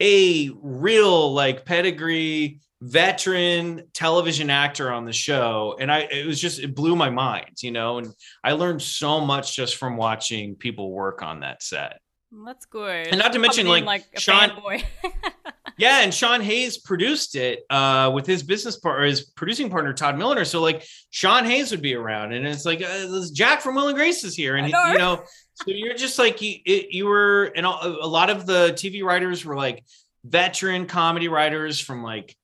a 0.00 0.50
real 0.62 1.32
like 1.32 1.64
pedigree 1.64 2.60
veteran 2.82 3.82
television 3.92 4.48
actor 4.48 4.90
on 4.90 5.04
the 5.04 5.12
show 5.12 5.76
and 5.78 5.92
i 5.92 5.98
it 6.00 6.26
was 6.26 6.40
just 6.40 6.58
it 6.58 6.74
blew 6.74 6.96
my 6.96 7.10
mind 7.10 7.62
you 7.62 7.70
know 7.70 7.98
and 7.98 8.08
i 8.42 8.52
learned 8.52 8.80
so 8.80 9.20
much 9.20 9.54
just 9.54 9.76
from 9.76 9.98
watching 9.98 10.54
people 10.54 10.90
work 10.90 11.22
on 11.22 11.40
that 11.40 11.62
set 11.62 12.00
That's 12.46 12.64
good. 12.64 13.08
And 13.08 13.18
not 13.18 13.32
to 13.32 13.38
mention, 13.40 13.66
like, 13.66 14.04
a 14.14 14.20
Sean- 14.20 14.50
fanboy. 14.50 14.84
yeah 15.80 16.00
and 16.02 16.12
sean 16.12 16.40
hayes 16.40 16.78
produced 16.78 17.34
it 17.34 17.64
uh 17.70 18.10
with 18.14 18.26
his 18.26 18.42
business 18.42 18.78
partner 18.78 19.06
his 19.06 19.22
producing 19.22 19.70
partner 19.70 19.92
todd 19.92 20.18
milliner 20.18 20.44
so 20.44 20.60
like 20.60 20.84
sean 21.10 21.44
hayes 21.44 21.70
would 21.70 21.82
be 21.82 21.94
around 21.94 22.32
and 22.32 22.46
it's 22.46 22.66
like 22.66 22.82
uh, 22.82 23.06
jack 23.32 23.62
from 23.62 23.74
will 23.74 23.88
and 23.88 23.96
grace 23.96 24.22
is 24.22 24.34
here 24.34 24.56
and 24.56 24.70
know. 24.70 24.92
you 24.92 24.98
know 24.98 25.22
so 25.64 25.70
you're 25.70 25.94
just 25.94 26.18
like 26.18 26.40
you, 26.42 26.56
it, 26.64 26.92
you 26.92 27.06
were 27.06 27.44
and 27.56 27.66
a 27.66 27.68
a 27.68 28.06
lot 28.06 28.30
of 28.30 28.46
the 28.46 28.72
tv 28.72 29.02
writers 29.02 29.44
were 29.44 29.56
like 29.56 29.84
veteran 30.24 30.86
comedy 30.86 31.28
writers 31.28 31.80
from 31.80 32.02
like 32.02 32.36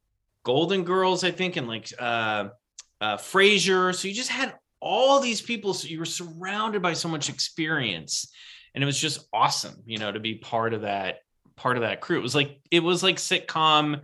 golden 0.45 0.85
girls 0.85 1.25
i 1.25 1.31
think 1.31 1.57
and 1.57 1.67
like 1.69 1.93
uh 1.99 2.49
uh 3.01 3.17
frasier. 3.17 3.95
So 3.95 4.09
you 4.09 4.15
just 4.15 4.31
had 4.31 4.55
all 4.81 5.21
these 5.21 5.41
people. 5.43 5.75
So 5.75 5.89
you 5.89 5.99
were 5.99 6.05
surrounded 6.07 6.81
by 6.81 6.95
so 6.95 7.09
much 7.09 7.29
experience 7.29 8.33
and 8.75 8.83
it 8.83 8.87
was 8.87 8.99
just 8.99 9.27
awesome 9.33 9.77
you 9.85 9.99
know 9.99 10.11
to 10.13 10.21
be 10.21 10.37
part 10.37 10.73
of 10.73 10.83
that 10.83 11.19
part 11.57 11.77
of 11.77 11.83
that 11.83 12.01
crew. 12.01 12.19
It 12.19 12.23
was 12.23 12.35
like 12.35 12.61
it 12.71 12.81
was 12.81 13.03
like 13.03 13.17
sitcom 13.17 14.01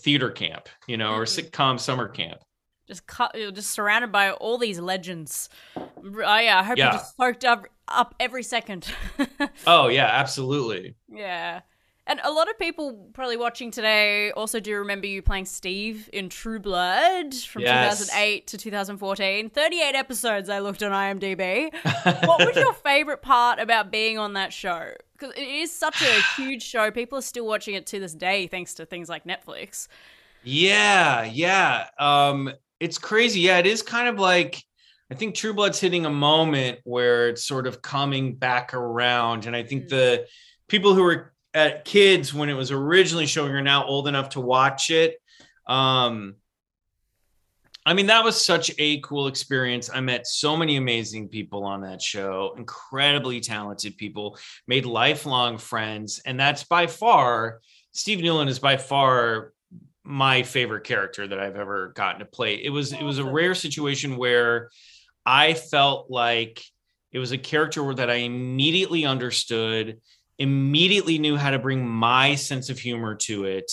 theater 0.00 0.30
camp 0.30 0.68
you 0.86 0.96
know 0.96 1.14
or 1.14 1.24
Mhm. 1.24 1.50
sitcom 1.50 1.80
summer 1.80 2.08
camp 2.08 2.40
just 2.86 3.06
cut, 3.06 3.34
just 3.54 3.70
surrounded 3.70 4.12
by 4.12 4.30
all 4.32 4.58
these 4.58 4.78
legends. 4.80 5.48
Oh 5.76 6.38
yeah, 6.38 6.60
I 6.60 6.62
hope 6.64 6.76
Yeah. 6.78 6.86
you 6.86 6.98
just 6.98 7.16
soaked 7.16 7.44
up 7.44 7.66
up 7.88 8.14
every 8.20 8.42
second. 8.42 8.86
oh 9.66 9.88
yeah 9.88 10.06
absolutely 10.06 10.94
yeah. 11.10 11.60
And 12.06 12.20
a 12.22 12.30
lot 12.30 12.50
of 12.50 12.58
people 12.58 13.08
probably 13.14 13.38
watching 13.38 13.70
today 13.70 14.30
also 14.32 14.60
do 14.60 14.76
remember 14.76 15.06
you 15.06 15.22
playing 15.22 15.46
Steve 15.46 16.10
in 16.12 16.28
True 16.28 16.60
Blood 16.60 17.32
from 17.34 17.62
Yes. 17.62 17.98
2008 17.98 18.46
to 18.48 18.58
2014. 18.58 19.48
38 19.48 19.94
episodes 19.94 20.50
I 20.50 20.58
looked 20.58 20.82
on 20.82 20.92
IMDb. 20.92 21.72
what 22.26 22.46
was 22.46 22.56
your 22.56 22.72
favorite 22.84 23.22
part 23.22 23.58
about 23.58 23.90
being 23.90 24.18
on 24.18 24.34
that 24.34 24.52
show? 24.52 24.90
Because 25.18 25.34
it 25.34 25.48
is 25.48 25.72
such 25.72 26.02
a 26.02 26.20
huge 26.36 26.62
show. 26.62 26.90
People 26.90 27.16
are 27.20 27.22
still 27.22 27.46
watching 27.46 27.72
it 27.74 27.86
to 27.86 27.98
this 28.00 28.12
day 28.12 28.48
thanks 28.48 28.74
to 28.74 28.84
things 28.84 29.08
like 29.08 29.24
Netflix. 29.24 29.88
Yeah, 30.42 31.24
yeah. 31.24 31.88
Um, 31.98 32.52
it's 32.80 32.98
crazy. 32.98 33.40
Yeah, 33.40 33.58
it 33.58 33.66
is 33.66 33.82
kind 33.82 34.08
of 34.08 34.18
like 34.18 34.62
I 35.10 35.14
think 35.14 35.34
True 35.34 35.52
Blood's 35.54 35.80
hitting 35.80 36.06
a 36.06 36.10
moment 36.10 36.80
where 36.84 37.28
it's 37.28 37.44
sort 37.44 37.66
of 37.66 37.82
coming 37.82 38.34
back 38.34 38.74
around. 38.74 39.46
And 39.46 39.54
I 39.54 39.62
think 39.62 39.88
the 39.88 40.26
people 40.66 40.94
who 40.94 41.02
were 41.02 41.34
at 41.52 41.84
kids 41.84 42.32
when 42.34 42.48
it 42.48 42.54
was 42.54 42.70
originally 42.70 43.26
showing 43.26 43.52
are 43.52 43.62
now 43.62 43.84
old 43.84 44.08
enough 44.08 44.30
to 44.30 44.40
watch 44.40 44.90
it. 44.90 45.20
Um, 45.66 46.36
I 47.86 47.92
mean, 47.92 48.06
that 48.06 48.24
was 48.24 48.42
such 48.42 48.72
a 48.78 49.00
cool 49.00 49.26
experience. 49.26 49.90
I 49.92 50.00
met 50.00 50.26
so 50.26 50.56
many 50.56 50.76
amazing 50.76 51.28
people 51.28 51.64
on 51.64 51.82
that 51.82 52.00
show, 52.00 52.54
incredibly 52.56 53.40
talented 53.40 53.98
people, 53.98 54.38
made 54.66 54.86
lifelong 54.86 55.58
friends. 55.58 56.22
And 56.24 56.40
that's 56.40 56.64
by 56.64 56.86
far, 56.86 57.60
Steve 57.92 58.20
Newlin 58.20 58.48
is 58.48 58.58
by 58.58 58.78
far 58.78 59.52
my 60.04 60.42
favorite 60.42 60.84
character 60.84 61.26
that 61.26 61.40
I've 61.40 61.56
ever 61.56 61.92
gotten 61.94 62.20
to 62.20 62.26
play. 62.26 62.62
It 62.62 62.70
was 62.70 62.92
it 62.92 63.02
was 63.02 63.18
a 63.18 63.24
rare 63.24 63.54
situation 63.54 64.16
where 64.16 64.70
I 65.24 65.54
felt 65.54 66.10
like 66.10 66.62
it 67.12 67.18
was 67.18 67.32
a 67.32 67.38
character 67.38 67.94
that 67.94 68.10
I 68.10 68.16
immediately 68.16 69.06
understood, 69.06 70.00
immediately 70.38 71.18
knew 71.18 71.36
how 71.36 71.50
to 71.50 71.58
bring 71.58 71.86
my 71.86 72.34
sense 72.34 72.68
of 72.68 72.78
humor 72.78 73.14
to 73.14 73.44
it. 73.44 73.72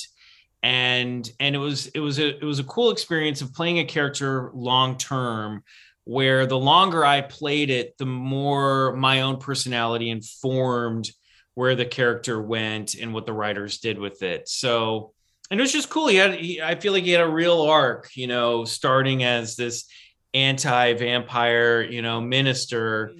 And 0.63 1.29
and 1.39 1.55
it 1.55 1.59
was 1.59 1.87
it 1.87 1.99
was 1.99 2.19
a 2.19 2.37
it 2.37 2.43
was 2.45 2.59
a 2.59 2.63
cool 2.63 2.91
experience 2.91 3.41
of 3.41 3.53
playing 3.53 3.79
a 3.79 3.85
character 3.85 4.51
long 4.53 4.97
term 4.97 5.63
where 6.05 6.45
the 6.45 6.57
longer 6.57 7.05
I 7.05 7.21
played 7.21 7.69
it, 7.69 7.97
the 7.97 8.05
more 8.05 8.95
my 8.95 9.21
own 9.21 9.37
personality 9.37 10.09
informed 10.09 11.11
where 11.55 11.75
the 11.75 11.85
character 11.85 12.41
went 12.41 12.95
and 12.95 13.13
what 13.13 13.25
the 13.25 13.33
writers 13.33 13.79
did 13.79 13.99
with 13.99 14.23
it. 14.23 14.47
So 14.47 15.13
and 15.51 15.59
it 15.59 15.61
was 15.61 15.71
just 15.73 15.89
cool. 15.89 16.07
He 16.07 16.15
had, 16.15 16.33
he, 16.33 16.61
I 16.61 16.75
feel 16.75 16.93
like 16.93 17.03
he 17.03 17.11
had 17.11 17.21
a 17.21 17.29
real 17.29 17.61
arc, 17.61 18.15
you 18.15 18.25
know, 18.25 18.65
starting 18.65 19.23
as 19.23 19.55
this 19.55 19.85
anti-vampire, 20.33 21.81
you 21.81 22.01
know, 22.01 22.21
minister, 22.21 23.13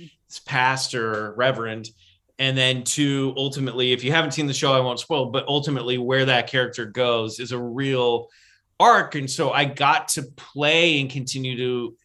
pastor, 0.46 1.34
reverend, 1.36 1.90
and 2.40 2.58
then 2.58 2.84
to 2.86 3.34
ultimately, 3.38 3.92
if 3.92 4.04
you 4.04 4.12
haven't 4.12 4.32
seen 4.32 4.48
the 4.48 4.54
show, 4.54 4.74
I 4.74 4.80
won't 4.80 5.00
spoil, 5.00 5.30
but 5.30 5.46
ultimately 5.48 5.98
where 5.98 6.26
that 6.26 6.48
character 6.48 6.86
goes 6.86 7.40
is 7.40 7.52
a 7.52 7.60
real 7.60 8.30
arc. 8.80 9.14
And 9.14 9.30
so 9.30 9.52
I 9.52 9.66
got 9.66 10.08
to 10.10 10.24
play 10.24 11.02
and 11.02 11.10
continue 11.10 11.58
to 11.58 11.98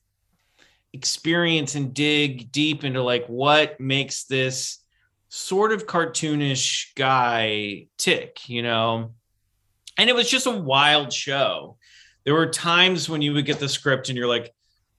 experience 0.93 1.75
and 1.75 1.95
dig 1.95 2.51
deep 2.53 2.85
into 2.85 3.03
like 3.03 3.27
what 3.29 3.81
makes 3.81 4.25
this 4.25 4.79
sort 5.29 5.73
of 5.73 5.87
cartoonish 5.87 6.95
guy 6.97 7.87
tick, 7.97 8.49
you 8.49 8.63
know? 8.63 9.15
And 9.99 10.11
it 10.11 10.15
was 10.15 10.31
just 10.31 10.47
a 10.47 10.51
wild 10.51 11.13
show. 11.13 11.77
There 12.25 12.35
were 12.35 12.47
times 12.51 13.09
when 13.09 13.23
you 13.23 13.33
would 13.35 13.47
get 13.47 13.59
the 13.59 13.69
script 13.69 14.09
and 14.09 14.19
you're 14.19 14.27
like, 14.27 14.53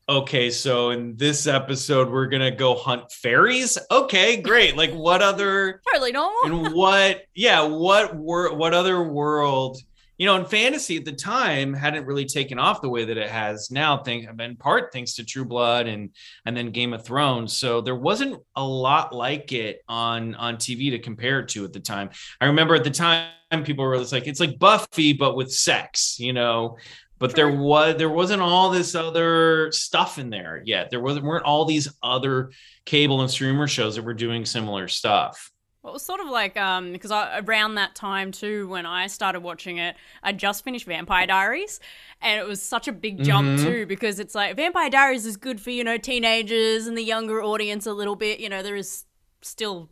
okay, 0.10 0.50
so 0.50 0.92
in 0.92 1.18
this 1.18 1.46
episode, 1.48 2.10
we're 2.10 2.28
gonna 2.28 2.52
go 2.52 2.74
hunt 2.76 3.12
fairies. 3.12 3.78
Okay, 3.92 4.42
great. 4.42 4.78
Like 4.78 4.92
what 4.94 5.22
other 5.22 5.82
Totally 5.92 6.14
normal. 6.14 6.38
and 6.66 6.74
what 6.74 7.24
yeah, 7.36 7.62
what 7.64 8.16
were? 8.16 8.54
what 8.54 8.74
other 8.74 9.04
world 9.04 9.78
you 10.18 10.26
know, 10.26 10.36
and 10.36 10.48
fantasy 10.48 10.98
at 10.98 11.06
the 11.06 11.12
time 11.12 11.74
hadn't 11.74 12.06
really 12.06 12.26
taken 12.26 12.58
off 12.58 12.82
the 12.82 12.90
way 12.90 13.06
that 13.06 13.18
it 13.18 13.30
has 13.30 13.70
now. 13.70 13.98
Think 13.98 14.28
in 14.40 14.56
part 14.56 14.92
thanks 14.92 15.14
to 15.16 15.26
True 15.26 15.46
Blood 15.46 15.88
and 15.88 16.10
and 16.46 16.58
then 16.58 16.72
Game 16.72 16.94
of 16.94 17.06
Thrones. 17.06 17.54
So 17.54 17.82
there 17.82 17.96
wasn't 17.96 18.42
a 18.56 18.64
lot 18.64 19.14
like 19.14 19.52
it 19.52 19.82
on 19.88 20.34
on 20.36 20.58
TV 20.58 20.92
to 20.92 21.00
compare 21.00 21.40
it 21.40 21.50
to 21.50 21.66
at 21.66 21.74
the 21.74 21.80
time. 21.80 22.10
I 22.42 22.46
remember 22.48 22.76
at 22.76 22.84
the 22.84 22.92
time 22.92 23.30
people 23.64 23.86
were 23.86 23.98
just 23.98 24.12
like, 24.12 24.28
it's 24.28 24.40
like 24.40 24.58
Buffy 24.58 25.14
but 25.14 25.36
with 25.36 25.52
sex, 25.52 26.20
you 26.20 26.34
know. 26.34 26.78
But 27.20 27.36
there 27.36 27.50
was 27.50 27.98
there 27.98 28.10
wasn't 28.10 28.42
all 28.42 28.70
this 28.70 28.96
other 28.96 29.72
stuff 29.72 30.18
in 30.20 30.30
there 30.30 30.62
yet. 30.66 30.90
There 30.90 31.02
wasn't 31.02 31.26
weren't 31.26 31.46
all 31.46 31.66
these 31.66 31.88
other 32.02 32.52
cable 32.86 33.22
and 33.22 33.30
streamer 33.30 33.68
shows 33.68 33.96
that 33.96 34.06
were 34.06 34.14
doing 34.14 34.46
similar 34.46 34.88
stuff. 34.88 35.52
Well, 35.88 35.94
it 35.94 35.96
was 35.96 36.04
sort 36.04 36.20
of 36.20 36.28
like 36.28 36.58
um 36.58 36.92
because 36.92 37.12
I, 37.12 37.40
around 37.40 37.76
that 37.76 37.96
time 37.96 38.34
too, 38.34 38.68
when 38.68 38.86
I 38.86 39.08
started 39.08 39.40
watching 39.40 39.78
it, 39.78 39.96
I 40.22 40.34
just 40.34 40.66
finished 40.66 40.86
Vampire 40.86 41.26
Diaries, 41.26 41.80
and 42.22 42.38
it 42.42 42.46
was 42.46 42.62
such 42.62 42.90
a 42.90 42.92
big 42.92 43.24
jump 43.24 43.58
Mhm. 43.58 43.64
too 43.64 43.86
because 43.86 44.20
it's 44.20 44.36
like 44.36 44.58
Vampire 44.58 44.90
Diaries 44.90 45.26
is 45.26 45.38
good 45.38 45.62
for 45.62 45.70
you 45.70 45.86
know 45.86 45.98
teenagers 45.98 46.88
and 46.88 46.98
the 46.98 47.04
younger 47.04 47.42
audience 47.42 47.86
a 47.86 47.94
little 47.94 48.18
bit. 48.18 48.42
You 48.42 48.50
know, 48.50 48.62
there 48.62 48.76
is 48.76 49.06
still. 49.42 49.88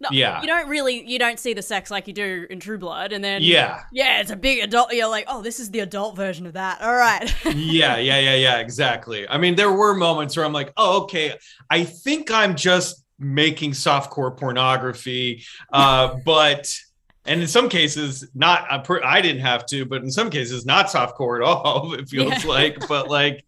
No, 0.00 0.08
Yeah. 0.10 0.40
you 0.40 0.48
don't 0.48 0.68
really 0.68 1.08
you 1.08 1.20
don't 1.20 1.38
see 1.38 1.54
the 1.54 1.62
sex 1.62 1.92
like 1.92 2.08
you 2.08 2.12
do 2.12 2.48
in 2.50 2.58
True 2.58 2.78
Blood, 2.78 3.12
and 3.12 3.22
then 3.22 3.40
Yeah. 3.42 3.82
yeah, 3.92 4.18
it's 4.20 4.32
a 4.32 4.36
big 4.36 4.58
adult. 4.64 4.92
You're 4.92 5.06
like, 5.06 5.26
oh, 5.28 5.42
this 5.42 5.60
is 5.60 5.70
the 5.70 5.78
adult 5.78 6.16
version 6.16 6.44
of 6.44 6.54
that. 6.54 6.80
All 6.82 6.96
right, 6.96 7.32
yeah, 7.44 7.98
yeah, 7.98 8.18
yeah, 8.18 8.34
yeah, 8.34 8.58
exactly. 8.58 9.28
I 9.28 9.38
mean, 9.38 9.54
there 9.54 9.70
were 9.72 9.94
moments 9.94 10.36
where 10.36 10.44
I'm 10.44 10.52
like, 10.52 10.72
oh, 10.76 11.02
okay, 11.02 11.36
I 11.70 11.84
think 11.84 12.32
I'm 12.32 12.56
just 12.56 13.04
making 13.18 13.72
softcore 13.72 14.36
pornography, 14.36 15.44
uh, 15.72 16.16
but 16.24 16.72
and 17.24 17.42
in 17.42 17.48
some 17.48 17.68
cases, 17.68 18.28
not. 18.34 18.88
I 19.04 19.20
didn't 19.20 19.42
have 19.42 19.66
to, 19.66 19.84
but 19.84 20.02
in 20.02 20.10
some 20.10 20.30
cases, 20.30 20.64
not 20.64 20.86
softcore 20.86 21.36
at 21.38 21.42
all. 21.44 21.92
It 21.98 22.08
feels 22.08 22.44
Yeah. 22.44 22.48
like, 22.50 22.88
but 22.88 23.08
like. 23.08 23.44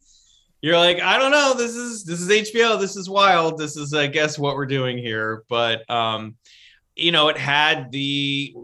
You're 0.63 0.77
like, 0.77 1.01
I 1.01 1.17
don't 1.19 1.31
know. 1.31 1.55
This 1.57 1.75
is 1.75 2.05
this 2.05 2.21
is 2.21 2.29
HBO. 2.29 2.79
This 2.79 2.95
is 2.95 3.09
wild. 3.09 3.57
This 3.57 3.79
is, 3.79 3.95
I 3.95 4.09
guess, 4.09 4.39
what 4.39 4.57
we're 4.57 4.67
doing 4.67 4.99
here. 4.99 5.43
But 5.49 5.89
um, 5.91 6.37
you 6.95 7.13
know, 7.13 7.29
it 7.29 7.39
had 7.39 7.91
the 7.93 8.55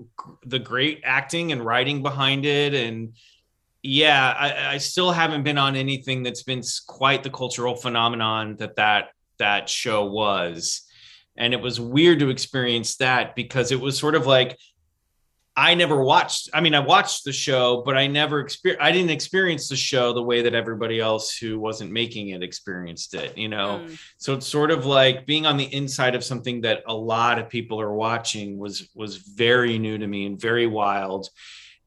the 0.44 0.58
great 0.58 1.00
acting 1.04 1.52
and 1.52 1.64
writing 1.64 2.02
behind 2.02 2.44
it, 2.44 2.74
and 2.74 3.14
yeah, 3.82 4.34
I, 4.38 4.74
I 4.74 4.76
still 4.76 5.10
haven't 5.10 5.42
been 5.44 5.56
on 5.56 5.74
anything 5.74 6.22
that's 6.22 6.42
been 6.42 6.60
quite 6.86 7.22
the 7.22 7.30
cultural 7.30 7.74
phenomenon 7.76 8.56
that 8.56 8.76
that 8.76 9.12
that 9.38 9.70
show 9.70 10.04
was, 10.04 10.82
and 11.38 11.52
it 11.54 11.60
was 11.60 11.78
weird 11.80 12.18
to 12.20 12.30
experience 12.30 12.96
that 12.96 13.34
because 13.34 13.72
it 13.72 13.80
was 13.80 13.98
sort 13.98 14.14
of 14.14 14.26
like 14.26 14.58
I 15.58 15.74
never 15.74 16.02
watched. 16.02 16.50
I 16.52 16.60
mean, 16.60 16.74
I 16.74 16.80
watched 16.80 17.24
the 17.24 17.32
show, 17.32 17.82
but 17.82 17.96
I 17.96 18.08
never 18.08 18.44
exper- 18.44 18.76
I 18.78 18.92
didn't 18.92 19.10
experience 19.10 19.70
the 19.70 19.76
show 19.76 20.12
the 20.12 20.22
way 20.22 20.42
that 20.42 20.54
everybody 20.54 21.00
else 21.00 21.34
who 21.34 21.58
wasn't 21.58 21.92
making 21.92 22.28
it 22.28 22.42
experienced 22.42 23.14
it. 23.14 23.38
You 23.38 23.48
know, 23.48 23.80
Mm. 23.82 23.98
so 24.18 24.34
it's 24.34 24.46
sort 24.46 24.70
of 24.70 24.84
like 24.84 25.24
being 25.24 25.46
on 25.46 25.56
the 25.56 25.72
inside 25.74 26.14
of 26.14 26.22
something 26.22 26.60
that 26.60 26.82
a 26.86 26.94
lot 26.94 27.38
of 27.38 27.48
people 27.48 27.80
are 27.80 27.94
watching 27.94 28.58
was 28.58 28.90
was 28.94 29.16
very 29.16 29.78
new 29.78 29.96
to 29.96 30.06
me 30.06 30.26
and 30.26 30.38
very 30.38 30.66
wild. 30.66 31.30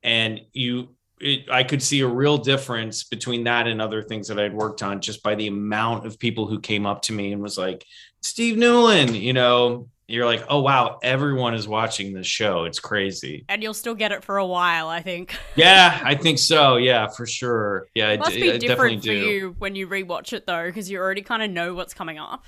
And 0.02 0.42
you, 0.52 0.96
it, 1.22 1.48
I 1.52 1.64
could 1.64 1.84
see 1.84 2.00
a 2.00 2.08
real 2.08 2.40
difference 2.40 3.04
between 3.04 3.44
that 3.44 3.68
and 3.68 3.80
other 3.82 4.02
things 4.02 4.30
that 4.30 4.40
I'd 4.40 4.54
worked 4.54 4.82
on 4.82 5.00
just 5.00 5.22
by 5.22 5.36
the 5.36 5.46
amount 5.48 6.08
of 6.08 6.18
people 6.18 6.48
who 6.48 6.60
came 6.60 6.88
up 6.88 7.04
to 7.04 7.14
me 7.14 7.34
and 7.34 7.42
was 7.44 7.58
like, 7.58 7.86
"Steve 8.22 8.56
Newlin," 8.58 9.20
you 9.20 9.34
know. 9.34 9.88
You're 10.12 10.26
like, 10.26 10.44
oh 10.50 10.62
wow, 10.62 10.98
everyone 11.04 11.54
is 11.54 11.68
watching 11.68 12.14
this 12.14 12.26
show. 12.26 12.64
It's 12.64 12.80
crazy. 12.80 13.46
and 13.48 13.62
you'll 13.62 13.76
still 13.76 13.94
get 13.94 14.12
it 14.12 14.24
for 14.24 14.38
a 14.38 14.46
while, 14.46 14.88
I 14.88 15.04
think. 15.04 15.38
Yeah, 15.56 16.02
I 16.04 16.16
think 16.16 16.40
so. 16.40 16.78
Yeah, 16.78 17.08
for 17.10 17.28
sure. 17.28 17.86
Yeah, 17.94 18.08
I 18.10 18.14
It 18.14 18.20
must 18.22 18.32
be 18.32 18.52
I 18.52 18.58
definitely 18.58 18.68
different 18.96 19.02
for 19.04 19.08
do. 19.10 19.14
you 19.14 19.56
when 19.60 19.76
you 19.76 19.88
rewatch 19.88 20.34
it 20.34 20.48
though, 20.48 20.66
because 20.66 20.90
you 20.90 20.98
already 20.98 21.22
kind 21.22 21.44
of 21.44 21.52
know 21.52 21.76
what's 21.76 21.94
coming 21.94 22.18
up. 22.18 22.46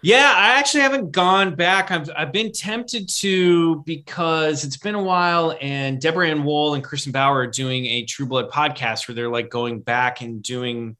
Yeah, 0.00 0.32
I 0.36 0.60
actually 0.60 0.82
haven't 0.82 1.10
gone 1.10 1.56
back. 1.56 1.90
I've 1.90 2.08
I've 2.16 2.30
been 2.32 2.52
tempted 2.52 3.08
to 3.08 3.82
because 3.84 4.62
it's 4.62 4.76
been 4.76 4.94
a 4.94 5.02
while, 5.02 5.58
and 5.60 6.00
Deborah 6.00 6.28
Ann 6.28 6.44
Woll 6.44 6.74
and 6.74 6.84
Kristin 6.84 7.10
Bauer 7.12 7.38
are 7.40 7.46
doing 7.48 7.86
a 7.86 8.04
True 8.04 8.26
Blood 8.26 8.48
podcast 8.50 9.08
where 9.08 9.16
they're 9.16 9.28
like 9.28 9.50
going 9.50 9.80
back 9.80 10.20
and 10.20 10.40
doing 10.40 10.96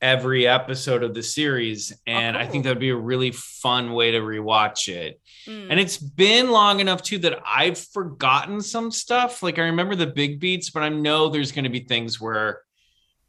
every 0.00 0.46
episode 0.46 1.02
of 1.02 1.14
the 1.14 1.22
series, 1.22 1.92
and 2.06 2.36
I 2.36 2.46
think 2.46 2.64
that 2.64 2.70
would 2.70 2.78
be 2.78 2.90
a 2.90 2.96
really 2.96 3.32
fun 3.32 3.92
way 3.92 4.10
to 4.10 4.20
rewatch 4.20 4.88
it. 4.88 5.20
Mm. 5.46 5.68
And 5.70 5.80
it's 5.80 5.96
been 5.96 6.50
long 6.50 6.80
enough 6.80 7.02
too 7.02 7.18
that 7.18 7.40
I've 7.46 7.78
forgotten 7.78 8.60
some 8.60 8.90
stuff. 8.90 9.42
Like 9.42 9.58
I 9.58 9.62
remember 9.62 9.94
the 9.94 10.06
big 10.06 10.40
beats, 10.40 10.70
but 10.70 10.82
I 10.82 10.88
know 10.88 11.28
there's 11.28 11.52
going 11.52 11.64
to 11.64 11.70
be 11.70 11.80
things 11.80 12.20
where 12.20 12.60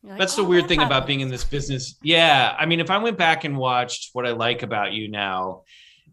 like, 0.03 0.19
that's 0.19 0.35
the 0.35 0.41
"Oh, 0.41 0.45
weird 0.45 0.63
that 0.63 0.69
thing 0.69 0.81
about 0.81 1.07
being 1.07 1.21
in 1.21 1.29
this 1.29 1.43
business. 1.43 1.97
Yeah. 2.01 2.55
I 2.57 2.65
mean, 2.65 2.79
if 2.79 2.89
I 2.89 2.97
went 2.97 3.17
back 3.17 3.43
and 3.43 3.57
watched 3.57 4.09
what 4.13 4.25
I 4.25 4.31
like 4.31 4.63
about 4.63 4.93
you 4.93 5.09
now, 5.09 5.63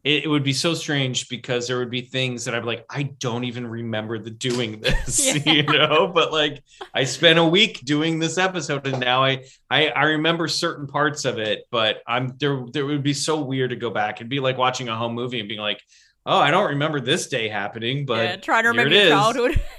it, 0.04 0.24
it 0.24 0.28
would 0.28 0.44
be 0.44 0.52
so 0.52 0.74
strange 0.74 1.28
because 1.28 1.66
there 1.66 1.78
would 1.78 1.90
be 1.90 2.02
things 2.02 2.44
that 2.44 2.54
I'd 2.54 2.60
be 2.60 2.66
like, 2.66 2.84
I 2.88 3.04
don't 3.04 3.44
even 3.44 3.66
remember 3.66 4.18
the 4.18 4.30
doing 4.30 4.80
this, 4.82 5.44
you 5.46 5.62
know. 5.64 6.12
But 6.14 6.30
like, 6.32 6.62
I 6.94 7.04
spent 7.04 7.38
a 7.38 7.44
week 7.44 7.80
doing 7.84 8.18
this 8.18 8.38
episode, 8.38 8.86
and 8.86 9.00
now 9.00 9.24
I, 9.24 9.44
I 9.70 9.88
I 9.88 10.02
remember 10.04 10.46
certain 10.46 10.86
parts 10.86 11.24
of 11.24 11.38
it. 11.38 11.64
But 11.70 12.02
I'm 12.06 12.34
there. 12.38 12.64
There 12.72 12.86
would 12.86 13.02
be 13.02 13.14
so 13.14 13.42
weird 13.42 13.70
to 13.70 13.76
go 13.76 13.90
back. 13.90 14.16
It'd 14.16 14.28
be 14.28 14.40
like 14.40 14.58
watching 14.58 14.88
a 14.88 14.96
home 14.96 15.14
movie 15.14 15.40
and 15.40 15.48
being 15.48 15.60
like, 15.60 15.80
Oh, 16.26 16.38
I 16.38 16.50
don't 16.50 16.70
remember 16.70 17.00
this 17.00 17.26
day 17.26 17.48
happening. 17.48 18.06
But 18.06 18.22
yeah, 18.22 18.36
trying 18.36 18.62
to 18.62 18.70
remember 18.70 18.92
it 18.92 18.96
your 18.96 19.04
is. 19.04 19.10
childhood. 19.10 19.60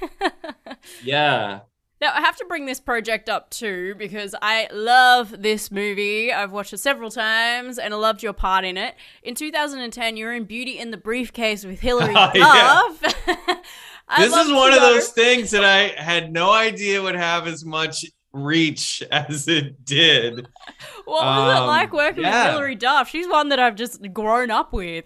Yeah. 1.03 1.61
Now, 2.05 2.11
I 2.13 2.21
have 2.21 2.35
to 2.37 2.45
bring 2.45 2.67
this 2.67 2.79
project 2.79 3.29
up 3.29 3.49
too 3.49 3.95
because 3.95 4.35
I 4.39 4.67
love 4.71 5.41
this 5.41 5.71
movie. 5.71 6.31
I've 6.31 6.51
watched 6.51 6.71
it 6.71 6.77
several 6.77 7.09
times 7.09 7.79
and 7.79 7.95
I 7.95 7.97
loved 7.97 8.21
your 8.21 8.31
part 8.33 8.63
in 8.63 8.77
it. 8.77 8.93
In 9.23 9.33
2010, 9.33 10.15
you're 10.15 10.31
in 10.31 10.43
Beauty 10.43 10.77
and 10.77 10.93
the 10.93 10.97
Briefcase 10.97 11.65
with 11.65 11.79
Hilary 11.79 12.13
Oh, 12.15 12.29
yeah. 12.35 12.43
Duff. 13.01 13.57
I 14.07 14.23
this 14.27 14.35
is 14.35 14.51
one 14.53 14.71
of 14.71 14.81
those 14.81 15.07
things 15.09 15.49
that 15.49 15.65
I 15.65 15.99
had 15.99 16.31
no 16.31 16.51
idea 16.51 17.01
would 17.01 17.15
have 17.15 17.47
as 17.47 17.65
much 17.65 18.05
reach 18.33 19.01
as 19.11 19.47
it 19.47 19.83
did. 19.83 20.47
What 21.05 21.25
was 21.25 21.55
it 21.55 21.61
Um, 21.61 21.67
like 21.67 21.91
working 21.91 22.21
yeah. 22.21 22.43
with 22.43 22.51
Hilary 22.53 22.75
Duff? 22.75 23.09
She's 23.09 23.27
one 23.27 23.49
that 23.49 23.57
I've 23.57 23.75
just 23.75 24.13
grown 24.13 24.51
up 24.51 24.73
with. 24.73 25.05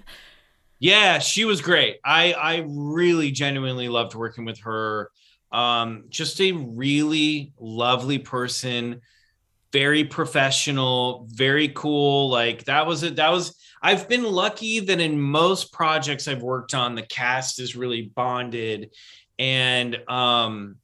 Yeah, 0.80 1.20
she 1.20 1.46
was 1.46 1.62
great. 1.62 2.00
I 2.04 2.34
I 2.34 2.66
really 2.68 3.32
genuinely 3.32 3.88
loved 3.88 4.16
working 4.16 4.44
with 4.44 4.60
her. 4.60 5.12
Um, 5.52 6.06
just 6.10 6.40
a 6.42 6.52
really 6.52 7.54
lovely 7.60 8.20
person, 8.20 9.02
very 9.72 10.04
professional, 10.04 11.28
very 11.30 11.70
cool. 11.70 12.30
Like 12.30 12.66
that 12.66 12.86
was 12.86 13.04
it. 13.04 13.16
That 13.16 13.32
was. 13.32 13.56
I've 13.82 14.10
been 14.10 14.24
lucky 14.24 14.82
that 14.82 15.00
in 15.00 15.20
most 15.20 15.72
projects 15.72 16.28
I've 16.28 16.44
worked 16.44 16.74
on, 16.74 16.96
the 16.96 17.02
cast 17.02 17.62
is 17.62 17.76
really 17.76 18.12
bonded, 18.14 18.92
and 19.38 19.98
um, 20.10 20.76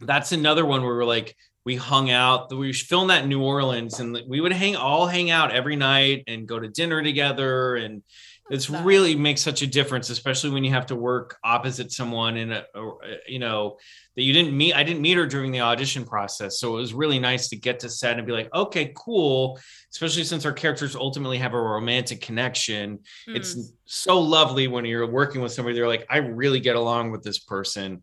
that's 0.00 0.32
another 0.32 0.64
one 0.64 0.82
where 0.82 0.96
we're 0.96 1.04
like 1.04 1.36
we 1.64 1.76
hung 1.76 2.10
out. 2.10 2.54
We 2.54 2.72
filmed 2.72 3.10
that 3.10 3.24
in 3.24 3.28
New 3.28 3.42
Orleans, 3.42 4.00
and 4.00 4.18
we 4.28 4.40
would 4.40 4.52
hang 4.52 4.76
all 4.76 5.06
hang 5.06 5.30
out 5.30 5.52
every 5.52 5.76
night 5.76 6.24
and 6.26 6.46
go 6.46 6.58
to 6.58 6.68
dinner 6.68 7.02
together 7.02 7.76
and 7.76 8.02
it's 8.50 8.68
really 8.68 9.14
makes 9.16 9.40
such 9.40 9.62
a 9.62 9.66
difference 9.66 10.10
especially 10.10 10.50
when 10.50 10.62
you 10.62 10.70
have 10.70 10.84
to 10.84 10.94
work 10.94 11.38
opposite 11.42 11.90
someone 11.90 12.36
in 12.36 12.52
a, 12.52 12.64
uh, 12.74 12.90
you 13.26 13.38
know 13.38 13.78
that 14.16 14.22
you 14.22 14.32
didn't 14.34 14.54
meet 14.54 14.74
i 14.74 14.82
didn't 14.82 15.00
meet 15.00 15.16
her 15.16 15.26
during 15.26 15.50
the 15.50 15.60
audition 15.60 16.04
process. 16.04 16.58
So 16.58 16.76
it 16.76 16.80
was 16.80 16.92
really 16.94 17.18
nice 17.18 17.48
to 17.48 17.56
get 17.56 17.80
to 17.80 17.88
set 17.88 18.18
and 18.18 18.26
be 18.26 18.32
like 18.32 18.52
okay 18.54 18.92
cool. 18.94 19.58
Especially 19.90 20.24
since 20.24 20.44
our 20.44 20.52
characters 20.52 20.94
ultimately 20.94 21.38
have 21.38 21.54
a 21.54 21.60
romantic 21.60 22.20
connection. 22.20 22.98
It's 23.26 23.54
Mm. 23.54 23.72
so 23.86 24.20
lovely 24.20 24.68
when 24.68 24.84
you're 24.84 25.06
working 25.06 25.40
with 25.40 25.52
somebody 25.52 25.74
they're 25.76 25.88
like 25.88 26.06
i 26.10 26.18
really 26.18 26.60
get 26.60 26.76
along 26.76 27.12
with 27.12 27.22
this 27.22 27.38
person. 27.38 28.02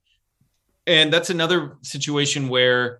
And 0.88 1.14
that's 1.14 1.30
another 1.30 1.78
situation 1.84 2.50
where 2.50 3.00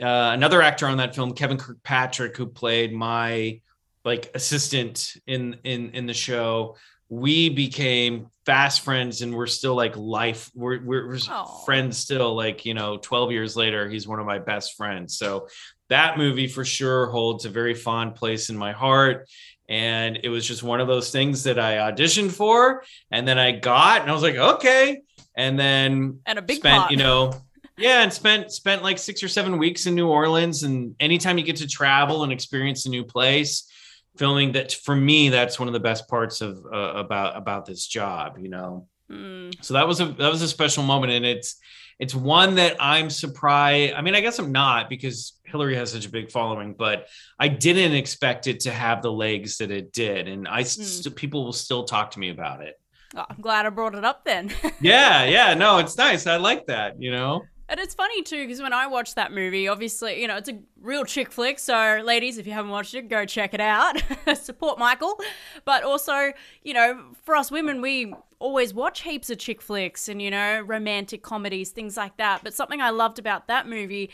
uh, 0.00 0.30
another 0.32 0.62
actor 0.62 0.86
on 0.86 0.96
that 0.96 1.14
film, 1.14 1.34
Kevin 1.34 1.58
Kirkpatrick, 1.58 2.36
who 2.36 2.46
played 2.46 2.92
my 2.92 3.60
like 4.04 4.30
assistant 4.34 5.14
in 5.26 5.56
in 5.64 5.90
in 5.90 6.06
the 6.06 6.14
show. 6.14 6.76
We 7.08 7.50
became 7.50 8.28
fast 8.46 8.80
friends, 8.80 9.20
and 9.20 9.34
we're 9.34 9.46
still 9.46 9.74
like 9.74 9.96
life. 9.96 10.50
We're 10.54 10.82
we're, 10.82 11.08
we're 11.08 11.18
friends 11.66 11.98
still. 11.98 12.34
Like 12.34 12.64
you 12.64 12.74
know, 12.74 12.96
twelve 12.96 13.30
years 13.32 13.56
later, 13.56 13.88
he's 13.88 14.08
one 14.08 14.18
of 14.18 14.26
my 14.26 14.38
best 14.38 14.76
friends. 14.76 15.18
So 15.18 15.48
that 15.90 16.16
movie 16.16 16.46
for 16.46 16.64
sure 16.64 17.06
holds 17.10 17.44
a 17.44 17.50
very 17.50 17.74
fond 17.74 18.14
place 18.14 18.48
in 18.48 18.56
my 18.56 18.72
heart. 18.72 19.28
And 19.68 20.18
it 20.22 20.28
was 20.28 20.46
just 20.46 20.62
one 20.62 20.80
of 20.80 20.88
those 20.88 21.10
things 21.10 21.44
that 21.44 21.58
I 21.58 21.76
auditioned 21.76 22.32
for, 22.32 22.82
and 23.10 23.26
then 23.26 23.38
I 23.38 23.52
got, 23.52 24.02
and 24.02 24.10
I 24.10 24.12
was 24.12 24.22
like, 24.22 24.36
okay. 24.36 25.02
And 25.34 25.58
then 25.58 26.20
And 26.26 26.38
a 26.38 26.42
big 26.42 26.58
spent, 26.58 26.78
part. 26.80 26.90
you 26.90 26.96
know, 26.98 27.32
yeah, 27.78 28.02
and 28.02 28.12
spent 28.12 28.52
spent 28.52 28.82
like 28.82 28.98
six 28.98 29.22
or 29.22 29.28
seven 29.28 29.56
weeks 29.58 29.86
in 29.86 29.94
New 29.94 30.08
Orleans. 30.08 30.62
And 30.62 30.94
anytime 31.00 31.38
you 31.38 31.44
get 31.44 31.56
to 31.56 31.66
travel 31.68 32.22
and 32.22 32.32
experience 32.32 32.84
a 32.86 32.90
new 32.90 33.04
place, 33.04 33.70
filming 34.16 34.52
that 34.52 34.72
for 34.72 34.94
me, 34.96 35.28
that's 35.28 35.58
one 35.58 35.68
of 35.68 35.74
the 35.74 35.80
best 35.80 36.08
parts 36.08 36.40
of 36.40 36.64
uh, 36.72 36.76
about 36.96 37.36
about 37.36 37.66
this 37.66 37.86
job. 37.86 38.38
You 38.38 38.48
know, 38.48 38.88
Mm. 39.10 39.52
so 39.62 39.74
that 39.74 39.86
was 39.86 40.00
a 40.00 40.06
that 40.06 40.30
was 40.30 40.40
a 40.42 40.48
special 40.48 40.82
moment, 40.84 41.12
and 41.12 41.26
it's 41.26 41.56
it's 41.98 42.14
one 42.14 42.54
that 42.54 42.76
I'm 42.80 43.10
surprised. 43.10 43.92
I 43.94 44.00
mean, 44.00 44.14
I 44.14 44.20
guess 44.20 44.38
I'm 44.38 44.52
not 44.52 44.88
because 44.88 45.38
Hilary 45.44 45.76
has 45.76 45.92
such 45.92 46.06
a 46.06 46.10
big 46.10 46.30
following, 46.30 46.72
but 46.72 47.08
I 47.38 47.48
didn't 47.48 47.92
expect 47.94 48.46
it 48.46 48.60
to 48.60 48.70
have 48.70 49.02
the 49.02 49.12
legs 49.12 49.58
that 49.58 49.70
it 49.70 49.92
did, 49.92 50.28
and 50.28 50.48
I 50.48 50.62
st- 50.62 51.14
people 51.14 51.44
will 51.44 51.52
still 51.52 51.84
talk 51.84 52.12
to 52.12 52.18
me 52.18 52.30
about 52.30 52.62
it. 52.62 52.80
Oh, 53.14 53.26
I'm 53.28 53.40
glad 53.42 53.66
I 53.66 53.68
brought 53.68 53.94
it 53.94 54.04
up 54.04 54.24
then. 54.24 54.50
Yeah, 54.80 55.24
yeah, 55.24 55.52
no, 55.54 55.78
it's 55.78 55.98
nice. 55.98 56.26
I 56.26 56.36
like 56.36 56.66
that. 56.66 57.00
You 57.00 57.10
know. 57.12 57.42
And 57.72 57.80
it's 57.80 57.94
funny 57.94 58.22
too 58.22 58.46
because 58.46 58.60
when 58.60 58.74
I 58.74 58.86
watched 58.86 59.14
that 59.14 59.32
movie, 59.32 59.66
obviously, 59.66 60.20
you 60.20 60.28
know, 60.28 60.36
it's 60.36 60.50
a 60.50 60.58
real 60.82 61.06
chick 61.06 61.32
flick. 61.32 61.58
So, 61.58 62.02
ladies, 62.04 62.36
if 62.36 62.46
you 62.46 62.52
haven't 62.52 62.70
watched 62.70 62.94
it, 62.94 63.08
go 63.08 63.24
check 63.24 63.54
it 63.54 63.62
out. 63.62 63.96
Support 64.36 64.78
Michael. 64.78 65.18
But 65.64 65.82
also, 65.82 66.34
you 66.62 66.74
know, 66.74 67.02
for 67.22 67.34
us 67.34 67.50
women, 67.50 67.80
we 67.80 68.12
always 68.38 68.74
watch 68.74 69.00
heaps 69.00 69.30
of 69.30 69.38
chick 69.38 69.62
flicks 69.62 70.10
and, 70.10 70.20
you 70.20 70.30
know, 70.30 70.60
romantic 70.60 71.22
comedies, 71.22 71.70
things 71.70 71.96
like 71.96 72.18
that. 72.18 72.42
But 72.44 72.52
something 72.52 72.82
I 72.82 72.90
loved 72.90 73.18
about 73.18 73.48
that 73.48 73.66
movie 73.66 74.10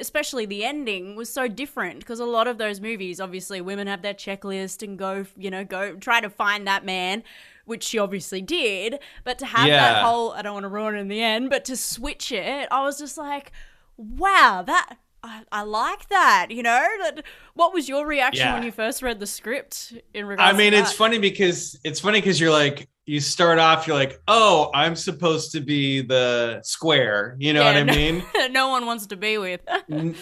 especially 0.00 0.46
the 0.46 0.64
ending 0.64 1.14
was 1.14 1.32
so 1.32 1.46
different 1.46 2.00
because 2.00 2.18
a 2.18 2.24
lot 2.24 2.48
of 2.48 2.58
those 2.58 2.80
movies 2.80 3.20
obviously 3.20 3.60
women 3.60 3.86
have 3.86 4.02
their 4.02 4.14
checklist 4.14 4.82
and 4.82 4.98
go 4.98 5.24
you 5.36 5.48
know 5.48 5.64
go 5.64 5.94
try 5.94 6.20
to 6.20 6.28
find 6.28 6.66
that 6.66 6.84
man 6.84 7.22
which 7.66 7.82
she 7.84 7.98
obviously 7.98 8.40
did 8.40 8.98
but 9.24 9.38
to 9.38 9.44
have 9.46 9.68
that 9.68 10.02
whole 10.02 10.32
i 10.32 10.40
don't 10.42 10.54
want 10.54 10.64
to 10.64 10.68
ruin 10.68 10.94
it 10.94 10.98
in 11.00 11.08
the 11.08 11.22
end 11.22 11.50
but 11.50 11.64
to 11.64 11.76
switch 11.76 12.32
it 12.32 12.66
i 12.70 12.82
was 12.82 12.98
just 12.98 13.18
like 13.18 13.52
wow 13.96 14.62
that 14.66 14.96
I, 15.26 15.42
I 15.50 15.62
like 15.62 16.08
that, 16.10 16.48
you 16.50 16.62
know. 16.62 16.86
That, 17.02 17.24
what 17.54 17.74
was 17.74 17.88
your 17.88 18.06
reaction 18.06 18.46
Yeah. 18.46 18.54
when 18.54 18.62
you 18.62 18.70
first 18.70 19.02
read 19.02 19.18
the 19.18 19.26
script 19.26 19.92
in 20.14 20.24
regards? 20.24 20.54
I 20.54 20.56
mean, 20.56 20.72
it's 20.72 20.92
funny 20.92 21.18
because 21.18 21.76
it's 21.82 21.98
funny 21.98 22.20
because 22.20 22.40
you're 22.40 22.52
like, 22.52 22.88
you 23.06 23.18
start 23.20 23.58
off, 23.58 23.86
you're 23.88 23.96
like, 23.96 24.20
oh, 24.28 24.70
I'm 24.72 24.94
supposed 24.94 25.50
to 25.52 25.60
be 25.60 26.02
the 26.02 26.60
square. 26.62 27.34
You 27.38 27.54
know 27.54 27.64
what 27.64 27.76
I 27.76 27.82
no- 27.82 27.92
mean? 27.94 28.22
no 28.52 28.68
one 28.68 28.86
wants 28.86 29.06
to 29.08 29.16
be 29.16 29.38
with. 29.38 29.60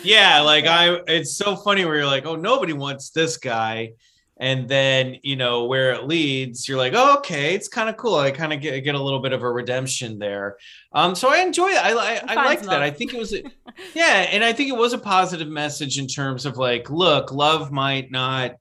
Yeah, 0.03 0.41
like 0.41 0.65
I, 0.67 1.01
it's 1.07 1.37
so 1.37 1.57
funny 1.57 1.85
where 1.85 1.97
you're 1.97 2.07
like, 2.07 2.25
oh, 2.25 2.37
nobody 2.37 2.73
wants 2.73 3.11
this 3.11 3.37
guy. 3.37 3.93
And 4.39 4.69
then, 4.69 5.19
you 5.23 5.37
know, 5.37 5.65
where 5.65 5.93
it 5.93 6.05
leads, 6.09 6.69
you're 6.69 6.79
like, 6.79 6.93
oh, 6.97 7.19
okay, 7.19 7.55
it's 7.55 7.69
kind 7.69 7.89
of 7.89 7.97
cool. 7.97 8.17
I 8.17 8.33
kind 8.33 8.53
of 8.53 8.61
get, 8.61 8.81
get 8.81 8.97
a 8.97 9.03
little 9.03 9.21
bit 9.21 9.33
of 9.33 9.43
a 9.43 9.51
redemption 9.51 10.19
there. 10.19 10.57
Um, 10.93 11.15
so 11.15 11.29
I 11.29 11.39
enjoy 11.39 11.69
it. 11.69 11.79
I, 11.79 11.93
I, 11.93 12.53
I 12.53 12.57
that. 12.57 12.83
I 12.83 12.91
think 12.91 13.15
it 13.15 13.19
was, 13.19 13.33
a, 13.33 13.43
yeah. 13.95 14.27
And 14.31 14.43
I 14.43 14.53
think 14.53 14.71
it 14.71 14.77
was 14.77 14.93
a 14.93 14.99
positive 14.99 15.49
message 15.49 15.99
in 15.99 16.09
terms 16.09 16.47
of 16.47 16.57
like, 16.57 16.91
look, 16.91 17.31
love 17.31 17.71
might 17.71 18.11
not 18.11 18.57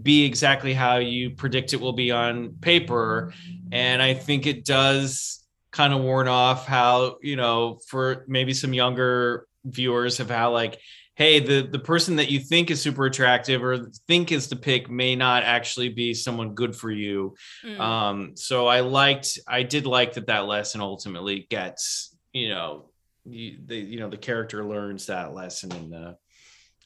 be 0.00 0.24
exactly 0.24 0.74
how 0.74 0.98
you 0.98 1.30
predict 1.30 1.72
it 1.72 1.80
will 1.80 1.92
be 1.92 2.12
on 2.12 2.50
paper. 2.60 3.32
And 3.72 4.00
I 4.00 4.14
think 4.14 4.46
it 4.46 4.64
does 4.64 5.42
kind 5.72 5.92
of 5.92 6.02
warn 6.02 6.28
off 6.28 6.66
how, 6.66 7.16
you 7.20 7.34
know, 7.34 7.80
for 7.88 8.24
maybe 8.28 8.54
some 8.54 8.72
younger 8.72 9.46
viewers 9.64 10.20
of 10.20 10.30
how 10.30 10.52
like, 10.52 10.78
hey, 11.16 11.40
the 11.40 11.66
the 11.66 11.78
person 11.78 12.16
that 12.16 12.30
you 12.30 12.38
think 12.38 12.70
is 12.70 12.80
super 12.80 13.06
attractive 13.06 13.64
or 13.64 13.86
think 14.06 14.30
is 14.30 14.48
the 14.48 14.56
pick 14.56 14.88
may 14.90 15.16
not 15.16 15.42
actually 15.42 15.88
be 15.88 16.12
someone 16.14 16.54
good 16.54 16.76
for 16.76 16.90
you. 16.90 17.34
Mm. 17.64 17.80
Um, 17.80 18.36
so 18.36 18.66
I 18.66 18.80
liked, 18.80 19.38
I 19.48 19.62
did 19.62 19.86
like 19.86 20.12
that 20.14 20.26
that 20.26 20.46
lesson 20.46 20.82
ultimately 20.82 21.46
gets, 21.48 22.14
you 22.32 22.50
know, 22.50 22.90
you, 23.24 23.58
the 23.66 23.76
you 23.76 23.98
know 23.98 24.10
the 24.10 24.18
character 24.18 24.62
learns 24.64 25.06
that 25.06 25.34
lesson 25.34 25.72
in 25.72 25.90
the 25.90 26.16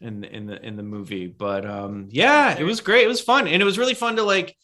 in 0.01 0.21
the 0.21 0.35
in 0.35 0.47
the 0.47 0.65
in 0.65 0.77
the 0.77 0.83
movie. 0.83 1.27
But 1.27 1.67
um, 1.67 2.07
yeah, 2.11 2.57
it 2.57 2.65
was 2.65 2.81
great. 2.81 3.05
It 3.05 3.09
was 3.09 3.21
fun, 3.21 3.47
and 3.49 3.61
it 3.61 3.65
was 3.65 3.79
really 3.79 3.95
fun 3.95 4.17
to 4.17 4.23
like 4.23 4.57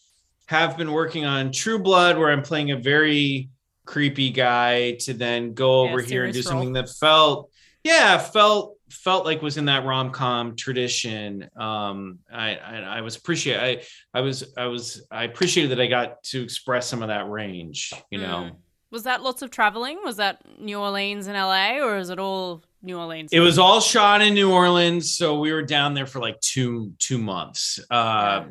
have 0.46 0.78
been 0.78 0.92
working 0.92 1.24
on 1.24 1.50
True 1.50 1.80
Blood, 1.80 2.16
where 2.18 2.30
I'm 2.30 2.42
playing 2.42 2.70
a 2.70 2.76
very 2.78 3.50
creepy 3.84 4.30
guy, 4.30 4.92
to 5.00 5.12
then 5.12 5.54
go 5.54 5.84
Yeah, 5.84 5.90
over 5.90 6.02
here 6.02 6.24
and 6.24 6.32
do 6.32 6.38
role. 6.38 6.44
something 6.44 6.72
that 6.74 6.88
felt 6.88 7.50
yeah 7.82 8.16
felt 8.18 8.75
felt 8.90 9.24
like 9.24 9.42
was 9.42 9.56
in 9.56 9.64
that 9.64 9.84
rom-com 9.84 10.54
tradition 10.56 11.48
um 11.56 12.18
i 12.32 12.56
i, 12.56 12.76
I 12.98 13.00
was 13.00 13.16
appreciate 13.16 13.58
i 13.58 14.18
i 14.18 14.20
was 14.20 14.52
i 14.56 14.66
was 14.66 15.06
i 15.10 15.24
appreciated 15.24 15.72
that 15.72 15.80
i 15.80 15.86
got 15.86 16.22
to 16.24 16.42
express 16.42 16.86
some 16.86 17.02
of 17.02 17.08
that 17.08 17.28
range 17.28 17.92
you 18.10 18.18
know 18.18 18.50
Mm. 18.50 18.56
Was 18.92 19.02
that 19.02 19.20
lots 19.20 19.42
of 19.42 19.50
traveling? 19.50 19.98
Was 20.04 20.16
that 20.18 20.40
New 20.60 20.78
Orleans 20.78 21.26
and 21.26 21.36
LA, 21.36 21.84
or 21.84 21.98
is 21.98 22.08
it 22.08 22.20
all 22.20 22.62
New 22.82 22.96
Orleans? 22.96 23.32
it 23.32 23.40
was 23.40 23.58
all 23.58 23.80
shot 23.80 24.22
in 24.22 24.32
new 24.32 24.52
orleans 24.52 25.12
so 25.12 25.40
we 25.40 25.52
were 25.52 25.62
down 25.62 25.92
there 25.92 26.06
for 26.06 26.20
like 26.20 26.38
two 26.40 26.92
two 27.00 27.18
months 27.18 27.80
uh 27.90 28.44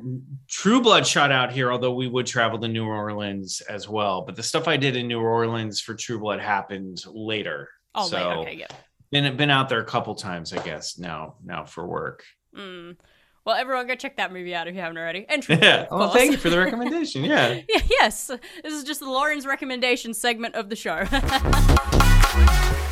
true 0.49 0.81
blood 0.81 1.07
shot 1.07 1.31
out 1.31 1.53
here 1.53 1.71
although 1.71 1.93
we 1.93 2.07
would 2.09 2.25
travel 2.25 2.59
to 2.59 2.67
new 2.67 2.86
orleans 2.86 3.61
as 3.61 3.88
well 3.88 4.23
but 4.23 4.36
the 4.36 4.43
stuff 4.43 4.67
i 4.67 4.75
did 4.75 4.97
in 4.97 5.07
new 5.07 5.21
orleans 5.21 5.79
for 5.79 5.95
true 5.95 6.19
blood 6.19 6.41
happened 6.41 7.01
later 7.07 7.69
Oh, 7.95 8.07
so. 8.07 8.17
Okay, 8.41 8.55
yeah. 8.55 8.67
Been 9.12 9.36
been 9.38 9.49
out 9.49 9.70
there 9.70 9.80
a 9.80 9.86
couple 9.86 10.14
times 10.16 10.53
i 10.53 10.64
guess 10.64 10.97
now 10.97 11.36
now 11.43 11.64
for 11.66 11.86
work 11.88 12.24
Mm. 12.56 12.95
Well, 13.45 13.56
everyone, 13.56 13.86
go 13.86 13.95
check 13.95 14.16
that 14.18 14.32
movie 14.34 14.56
out 14.56 14.68
if 14.68 14.76
you 14.76 14.82
haven't 14.82 14.97
already. 14.97 15.26
And 15.28 15.47
yeah 15.49 15.88
well 15.91 16.10
thank 16.12 16.32
you 16.32 16.38
for 16.38 16.49
the 16.49 16.58
recommendation 16.58 17.24
yeah 17.26 17.60
Yeah, 17.68 17.82
yes. 17.89 18.32
This 18.64 18.74
is 18.74 18.84
just 18.86 19.01
the 19.01 19.10
Lauren's 19.10 19.45
recommendation 19.45 20.14
segment 20.14 20.56
of 20.56 20.70
the 20.70 20.76
show. 20.78 21.03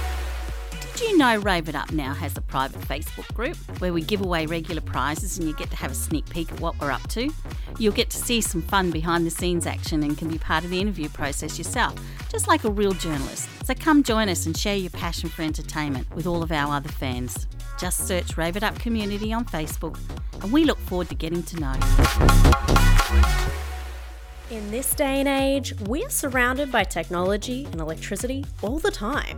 You 1.04 1.18
know 1.18 1.36
Rave 1.36 1.68
It 1.68 1.76
Up 1.76 1.92
now 1.92 2.14
has 2.14 2.38
a 2.38 2.42
private 2.42 2.80
Facebook 2.82 3.32
group 3.34 3.58
where 3.80 3.92
we 3.92 4.02
give 4.02 4.22
away 4.22 4.46
regular 4.46 4.80
prizes 4.80 5.38
and 5.38 5.46
you 5.46 5.54
get 5.54 5.70
to 5.72 5.76
have 5.76 5.92
a 5.92 5.96
sneak 5.96 6.28
peek 6.30 6.50
at 6.50 6.62
what 6.62 6.80
we're 6.80 6.92
up 6.92 7.06
to? 7.10 7.30
You'll 7.78 7.94
get 7.94 8.10
to 8.12 8.18
see 8.18 8.40
some 8.40 8.62
fun 8.62 8.90
behind 8.90 9.26
the 9.26 9.30
scenes 9.30 9.68
action 9.68 10.02
and 10.02 10.18
can 10.18 10.30
be 10.30 10.38
part 10.38 10.64
of 10.64 10.70
the 10.70 10.80
interview 10.80 11.10
process 11.10 11.58
yourself, 11.58 11.94
just 12.32 12.48
like 12.48 12.64
a 12.64 12.72
real 12.72 12.94
journalist. 12.94 13.50
So 13.66 13.74
come 13.76 14.02
join 14.02 14.30
us 14.30 14.46
and 14.46 14.58
share 14.58 14.78
your 14.78 14.92
passion 14.92 15.28
for 15.28 15.42
entertainment 15.42 16.10
with 16.16 16.26
all 16.26 16.42
of 16.42 16.54
our 16.54 16.74
other 16.74 16.90
fans. 16.90 17.48
Just 17.78 18.08
search 18.08 18.38
Rave 18.38 18.56
It 18.56 18.64
Up 18.64 18.80
Community 18.80 19.34
on 19.34 19.44
Facebook 19.44 20.00
and 20.42 20.54
we 20.54 20.64
look 20.64 20.80
forward 20.80 21.10
to 21.10 21.16
getting 21.16 21.44
to 21.44 21.60
know. 21.60 21.74
In 24.50 24.72
this 24.72 24.96
day 24.96 25.20
and 25.20 25.28
age, 25.28 25.74
we're 25.82 26.10
surrounded 26.10 26.72
by 26.72 26.86
technology 26.86 27.66
and 27.66 27.82
electricity 27.82 28.46
all 28.62 28.80
the 28.80 28.92
time, 28.92 29.38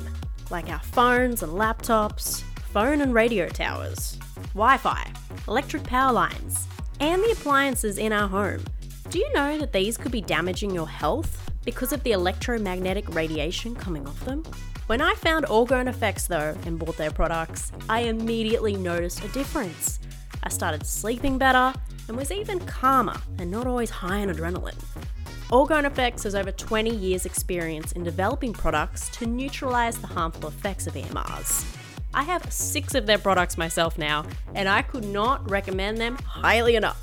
like 0.51 0.69
our 0.69 0.79
phones 0.79 1.43
and 1.43 1.51
laptops, 1.53 2.43
phone 2.71 3.01
and 3.01 3.13
radio 3.13 3.47
towers, 3.47 4.17
Wi 4.53 4.77
Fi, 4.77 5.11
electric 5.47 5.83
power 5.83 6.11
lines, 6.11 6.67
and 6.99 7.21
the 7.21 7.31
appliances 7.31 7.97
in 7.97 8.11
our 8.11 8.27
home. 8.27 8.63
Do 9.09 9.19
you 9.19 9.31
know 9.33 9.57
that 9.59 9.73
these 9.73 9.97
could 9.97 10.11
be 10.11 10.21
damaging 10.21 10.71
your 10.71 10.87
health 10.87 11.51
because 11.63 11.93
of 11.93 12.03
the 12.03 12.11
electromagnetic 12.11 13.13
radiation 13.13 13.75
coming 13.75 14.07
off 14.07 14.23
them? 14.25 14.43
When 14.87 15.01
I 15.01 15.13
found 15.15 15.45
Orgone 15.45 15.87
Effects 15.87 16.27
though 16.27 16.55
and 16.65 16.77
bought 16.77 16.97
their 16.97 17.11
products, 17.11 17.71
I 17.89 18.01
immediately 18.01 18.75
noticed 18.75 19.23
a 19.23 19.27
difference. 19.29 19.99
I 20.43 20.49
started 20.49 20.85
sleeping 20.85 21.37
better 21.37 21.73
and 22.07 22.15
was 22.15 22.31
even 22.31 22.59
calmer 22.61 23.19
and 23.39 23.49
not 23.49 23.65
always 23.67 23.89
high 23.89 24.21
on 24.21 24.27
adrenaline. 24.27 24.79
Effects 25.51 26.23
has 26.23 26.33
over 26.35 26.51
20 26.51 26.93
years' 26.95 27.25
experience 27.25 27.93
in 27.93 28.03
developing 28.03 28.51
products 28.53 29.09
to 29.09 29.25
neutralize 29.25 29.97
the 29.97 30.05
harmful 30.07 30.49
effects 30.49 30.87
of 30.87 30.95
EMRs. 30.95 31.65
I 32.13 32.23
have 32.23 32.51
six 32.51 32.93
of 32.95 33.05
their 33.05 33.17
products 33.17 33.57
myself 33.57 33.97
now, 33.97 34.25
and 34.53 34.67
I 34.69 34.81
could 34.81 35.05
not 35.05 35.49
recommend 35.49 35.97
them 35.97 36.17
highly 36.25 36.75
enough. 36.75 37.01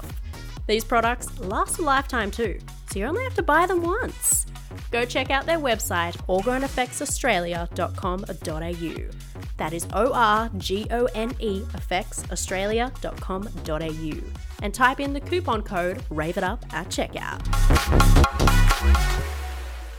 These 0.66 0.84
products 0.84 1.40
last 1.40 1.78
a 1.78 1.82
lifetime 1.82 2.30
too, 2.30 2.58
so 2.90 2.98
you 2.98 3.06
only 3.06 3.24
have 3.24 3.34
to 3.34 3.42
buy 3.42 3.66
them 3.66 3.82
once. 3.82 4.46
Go 4.90 5.04
check 5.04 5.30
out 5.30 5.44
their 5.46 5.58
website, 5.58 6.16
orgoneeffectsaustralia.com.au. 6.26 9.10
That 9.56 9.72
is 9.72 9.86
O 9.92 10.12
R 10.12 10.50
G 10.58 10.86
O 10.90 11.06
N 11.14 11.32
E 11.38 11.60
effectsaustralia.com.au. 11.60 14.51
And 14.62 14.72
type 14.72 15.00
in 15.00 15.12
the 15.12 15.20
coupon 15.20 15.62
code 15.62 16.02
RAVEITUP 16.08 16.72
at 16.72 16.88
checkout. 16.88 17.42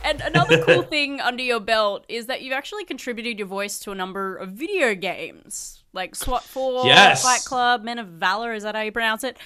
And 0.06 0.22
another 0.22 0.64
cool 0.64 0.84
thing 0.90 1.20
under 1.22 1.44
your 1.44 1.60
belt 1.60 2.06
is 2.08 2.26
that 2.28 2.42
you've 2.42 2.54
actually 2.54 2.86
contributed 2.86 3.38
your 3.40 3.48
voice 3.48 3.78
to 3.80 3.92
a 3.92 3.96
number 3.96 4.36
of 4.36 4.50
video 4.50 4.96
games, 4.96 5.84
like 5.94 6.16
SWAT 6.16 6.44
4, 6.44 6.86
Yes. 6.86 7.24
Fight 7.24 7.42
Club, 7.46 7.84
Men 7.84 8.00
of 8.00 8.08
Valor. 8.08 8.54
Is 8.54 8.64
that 8.64 8.76
how 8.76 8.82
you 8.82 8.92
pronounce 8.92 9.24
it? 9.24 9.38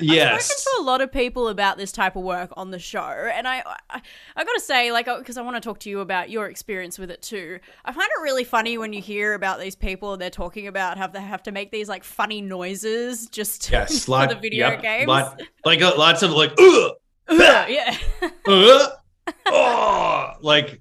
And 0.00 0.08
Yes. 0.08 0.34
I've 0.34 0.42
spoken 0.42 0.62
to 0.76 0.82
a 0.82 0.84
lot 0.84 1.00
of 1.00 1.12
people 1.12 1.48
about 1.48 1.76
this 1.78 1.92
type 1.92 2.16
of 2.16 2.22
work 2.22 2.50
on 2.56 2.70
the 2.70 2.78
show, 2.78 3.00
and 3.00 3.46
I, 3.46 3.62
I, 3.90 4.00
I 4.36 4.44
gotta 4.44 4.60
say, 4.60 4.92
like, 4.92 5.06
because 5.06 5.36
I 5.36 5.42
want 5.42 5.56
to 5.56 5.60
talk 5.60 5.78
to 5.80 5.90
you 5.90 6.00
about 6.00 6.30
your 6.30 6.46
experience 6.48 6.98
with 6.98 7.10
it 7.10 7.22
too. 7.22 7.58
I 7.84 7.92
find 7.92 8.08
it 8.18 8.22
really 8.22 8.44
funny 8.44 8.78
when 8.78 8.92
you 8.92 9.00
hear 9.02 9.34
about 9.34 9.60
these 9.60 9.74
people 9.76 10.16
they're 10.16 10.30
talking 10.30 10.66
about 10.66 10.98
how 10.98 11.06
they 11.06 11.20
have 11.20 11.42
to 11.44 11.52
make 11.52 11.70
these 11.70 11.88
like 11.88 12.04
funny 12.04 12.40
noises 12.40 13.28
just 13.28 13.70
Yes, 13.70 14.04
for 14.06 14.10
lot, 14.12 14.28
the 14.28 14.34
video 14.36 14.70
yep, 14.70 14.82
games. 14.82 15.08
lot- 15.08 15.40
like 15.64 15.82
uh, 15.82 15.92
lots 15.96 16.22
of 16.22 16.30
like, 16.32 16.52
Ugh, 16.58 16.92
Ugh, 17.28 17.68
yeah. 17.70 17.96
uh, 18.46 18.88
oh, 19.46 20.32
like 20.40 20.80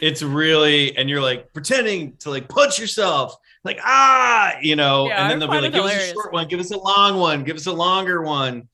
it's 0.00 0.22
really, 0.22 0.96
and 0.96 1.08
you're 1.08 1.22
like 1.22 1.52
pretending 1.52 2.16
to 2.18 2.30
like 2.30 2.48
punch 2.48 2.78
yourself, 2.78 3.36
like 3.66 3.80
ah, 3.82 4.56
you 4.62 4.76
know, 4.76 5.08
Yeah, 5.08 5.22
and 5.22 5.30
then 5.30 5.38
they'll 5.38 5.50
be 5.50 5.60
like, 5.60 5.72
give 5.72 5.84
us 5.84 6.10
a 6.10 6.12
short 6.12 6.32
one, 6.32 6.48
give 6.48 6.60
us 6.60 6.70
a 6.70 6.78
long 6.78 7.18
one, 7.18 7.44
give 7.44 7.56
us 7.56 7.66
a 7.66 7.72
longer 7.72 8.22
one. 8.22 8.68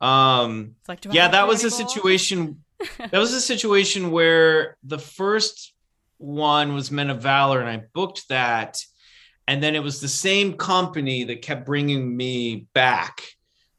Um, 0.00 0.76
like, 0.86 1.04
yeah, 1.10 1.28
that 1.28 1.46
was 1.46 1.64
a 1.64 1.70
situation. 1.70 2.64
that 2.98 3.12
was 3.12 3.34
a 3.34 3.40
situation 3.40 4.10
where 4.10 4.76
the 4.84 4.98
first 4.98 5.74
one 6.18 6.74
was 6.74 6.90
Men 6.90 7.10
of 7.10 7.20
Valor, 7.20 7.60
and 7.60 7.68
I 7.68 7.84
booked 7.92 8.28
that, 8.28 8.78
and 9.46 9.62
then 9.62 9.74
it 9.74 9.82
was 9.82 10.00
the 10.00 10.08
same 10.08 10.54
company 10.54 11.24
that 11.24 11.42
kept 11.42 11.66
bringing 11.66 12.16
me 12.16 12.66
back 12.72 13.22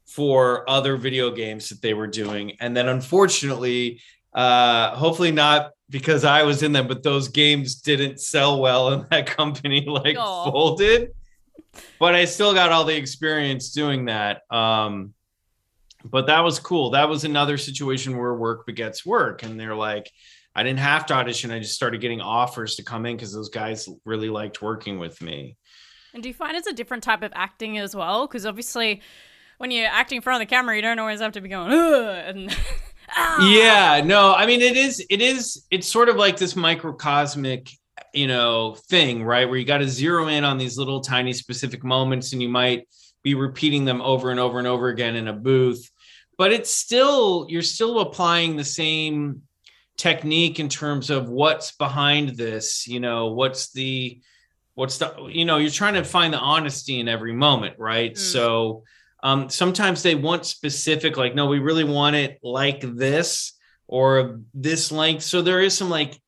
for 0.05 0.70
other 0.70 0.97
video 0.97 1.32
games 1.32 1.70
that 1.70 1.82
they 1.82 1.93
were 1.93 2.07
doing, 2.07 2.57
and 2.60 2.76
then 2.76 2.89
unfortunately, 2.89 4.01
uh, 4.34 4.95
hopefully 4.95 5.32
not 5.32 5.72
because 5.90 6.24
I 6.24 6.44
was 6.44 6.64
in 6.64 6.72
them, 6.72 6.88
but 6.88 7.04
those 7.04 7.28
games 7.28 7.76
didn't 7.76 8.20
sell 8.20 8.62
well, 8.62 8.90
and 8.90 9.06
that 9.10 9.26
company 9.38 9.86
like 9.86 10.18
Aw. 10.18 10.52
folded. 10.52 11.12
But 12.00 12.16
I 12.16 12.26
still 12.26 12.54
got 12.54 12.72
all 12.72 12.84
the 12.84 12.96
experience 12.96 13.72
doing 13.72 14.06
that. 14.06 14.42
Um, 14.52 15.14
but 16.04 16.28
that 16.28 16.42
was 16.42 16.60
cool. 16.60 16.92
That 16.92 17.10
was 17.10 17.26
another 17.26 17.58
situation 17.58 18.18
where 18.18 18.34
work 18.34 18.66
begets 18.66 19.06
work. 19.06 19.44
And 19.44 19.60
they're 19.60 19.76
like, 19.76 20.10
I 20.56 20.64
didn't 20.64 20.80
have 20.80 21.06
to 21.08 21.14
audition. 21.14 21.52
I 21.52 21.60
just 21.60 21.76
started 21.76 22.02
getting 22.02 22.22
offers 22.22 22.76
to 22.76 22.84
come 22.84 23.06
in 23.06 23.16
because 23.16 23.34
those 23.34 23.50
guys 23.50 23.88
really 24.06 24.30
liked 24.30 24.62
working 24.62 24.98
with 24.98 25.22
me. 25.22 25.58
And 26.14 26.24
do 26.24 26.30
you 26.30 26.34
find 26.34 26.56
it's 26.58 26.68
a 26.68 26.74
different 26.74 27.04
type 27.04 27.22
of 27.22 27.32
acting 27.36 27.78
as 27.78 27.96
well? 27.96 28.28
Because 28.28 28.46
obviously, 28.46 29.02
when 29.58 29.72
you're 29.72 29.88
acting 29.88 30.18
in 30.18 30.22
front 30.22 30.42
of 30.42 30.48
the 30.48 30.54
camera, 30.54 30.76
you 30.76 30.82
don't 30.82 30.98
always 31.00 31.20
have 31.20 31.34
to 31.34 31.42
be 31.42 31.50
going, 31.50 31.72
Ugh, 31.72 32.24
and. 32.26 32.58
Yeah, 33.41 34.01
no, 34.03 34.34
I 34.34 34.45
mean, 34.45 34.61
it 34.61 34.76
is, 34.76 35.05
it 35.09 35.22
is, 35.22 35.65
it's 35.72 35.88
sort 35.88 36.09
of 36.09 36.15
like 36.15 36.38
this 36.38 36.55
microcosmic, 36.55 37.70
you 38.13 38.28
know, 38.28 38.76
thing, 38.89 39.24
right? 39.24 39.47
Where 39.47 39.57
you 39.57 39.65
got 39.65 39.80
to 39.80 39.88
zero 39.88 40.28
in 40.28 40.43
on 40.43 40.57
these 40.57 40.78
little 40.78 41.01
tiny 41.01 41.34
specific 41.34 41.84
moments 41.84 42.34
and 42.34 42.41
you 42.41 42.49
might 42.49 42.88
be 43.24 43.36
repeating 43.36 43.86
them 43.86 44.01
over 44.01 44.32
and 44.32 44.39
over 44.39 44.59
and 44.59 44.67
over 44.67 44.89
again 44.89 45.15
in 45.15 45.28
a 45.28 45.34
booth. 45.34 45.89
But 46.38 46.51
it's 46.51 46.74
still, 46.74 47.45
you're 47.49 47.61
still 47.61 47.99
applying 47.99 48.55
the 48.55 48.63
same 48.63 49.43
technique 49.97 50.59
in 50.59 50.70
terms 50.70 51.09
of 51.09 51.30
what's 51.30 51.74
behind 51.74 52.30
this, 52.38 52.88
you 52.88 52.99
know, 52.99 53.34
what's 53.34 53.72
the, 53.72 54.22
what's 54.76 54.97
the, 54.97 55.28
you 55.30 55.43
know, 55.45 55.57
you're 55.57 55.70
trying 55.70 55.95
to 55.95 56.05
find 56.05 56.34
the 56.34 56.39
honesty 56.39 56.99
in 56.99 57.09
every 57.09 57.34
moment, 57.34 57.76
right? 57.78 58.13
Mm. 58.13 58.17
So, 58.17 58.84
um, 59.24 59.49
sometimes 59.49 60.01
they 60.03 60.15
want 60.15 60.45
specific, 60.45 61.17
like, 61.17 61.36
no, 61.36 61.45
we 61.47 61.59
really 61.59 61.84
want 61.84 62.15
it 62.15 62.39
like 62.43 62.82
this 62.82 63.53
or 63.88 64.39
this 64.53 64.91
length. 64.91 65.24
So 65.24 65.41
there 65.41 65.61
is 65.61 65.78
some 65.78 65.89
like, 65.89 66.20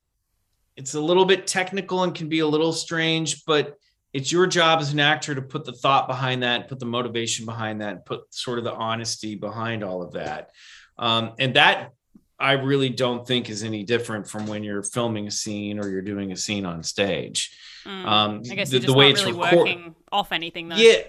it's 0.75 0.93
a 0.93 0.99
little 1.01 1.25
bit 1.25 1.47
technical 1.47 2.03
and 2.03 2.13
can 2.13 2.27
be 2.29 2.39
a 2.39 2.47
little 2.47 2.73
strange, 2.73 3.45
but 3.45 3.77
it's 4.13 4.31
your 4.31 4.45
job 4.47 4.79
as 4.81 4.91
an 4.91 4.99
actor 4.99 5.33
to 5.35 5.41
put 5.41 5.63
the 5.63 5.71
thought 5.71 6.07
behind 6.07 6.43
that, 6.43 6.67
put 6.67 6.79
the 6.79 6.85
motivation 6.85 7.45
behind 7.45 7.81
that, 7.81 8.05
put 8.05 8.21
sort 8.33 8.57
of 8.57 8.65
the 8.65 8.73
honesty 8.73 9.35
behind 9.35 9.83
all 9.83 10.01
of 10.01 10.13
that. 10.13 10.49
Um, 10.97 11.33
and 11.39 11.53
that 11.55 11.91
I 12.37 12.53
really 12.53 12.89
don't 12.89 13.25
think 13.25 13.49
is 13.49 13.63
any 13.63 13.83
different 13.83 14.27
from 14.27 14.47
when 14.47 14.63
you're 14.63 14.83
filming 14.83 15.27
a 15.27 15.31
scene 15.31 15.79
or 15.79 15.87
you're 15.87 16.01
doing 16.01 16.31
a 16.31 16.35
scene 16.35 16.65
on 16.65 16.83
stage. 16.83 17.55
Mm. 17.85 18.05
Um, 18.05 18.41
I 18.51 18.55
guess 18.55 18.69
the- 18.69 18.79
the 18.79 18.93
way 18.93 19.05
not 19.09 19.11
it's 19.11 19.25
really 19.25 19.39
record- 19.39 19.57
working 19.59 19.95
off 20.11 20.31
anything 20.31 20.67
though. 20.69 20.75
yeah 20.75 21.03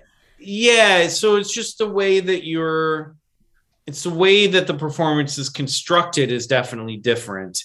yeah 0.44 1.08
so 1.08 1.36
it's 1.36 1.52
just 1.52 1.78
the 1.78 1.88
way 1.88 2.20
that 2.20 2.46
you're 2.46 3.16
it's 3.86 4.04
the 4.04 4.10
way 4.10 4.46
that 4.46 4.66
the 4.66 4.74
performance 4.74 5.38
is 5.38 5.48
constructed 5.48 6.30
is 6.30 6.46
definitely 6.46 6.96
different. 6.96 7.62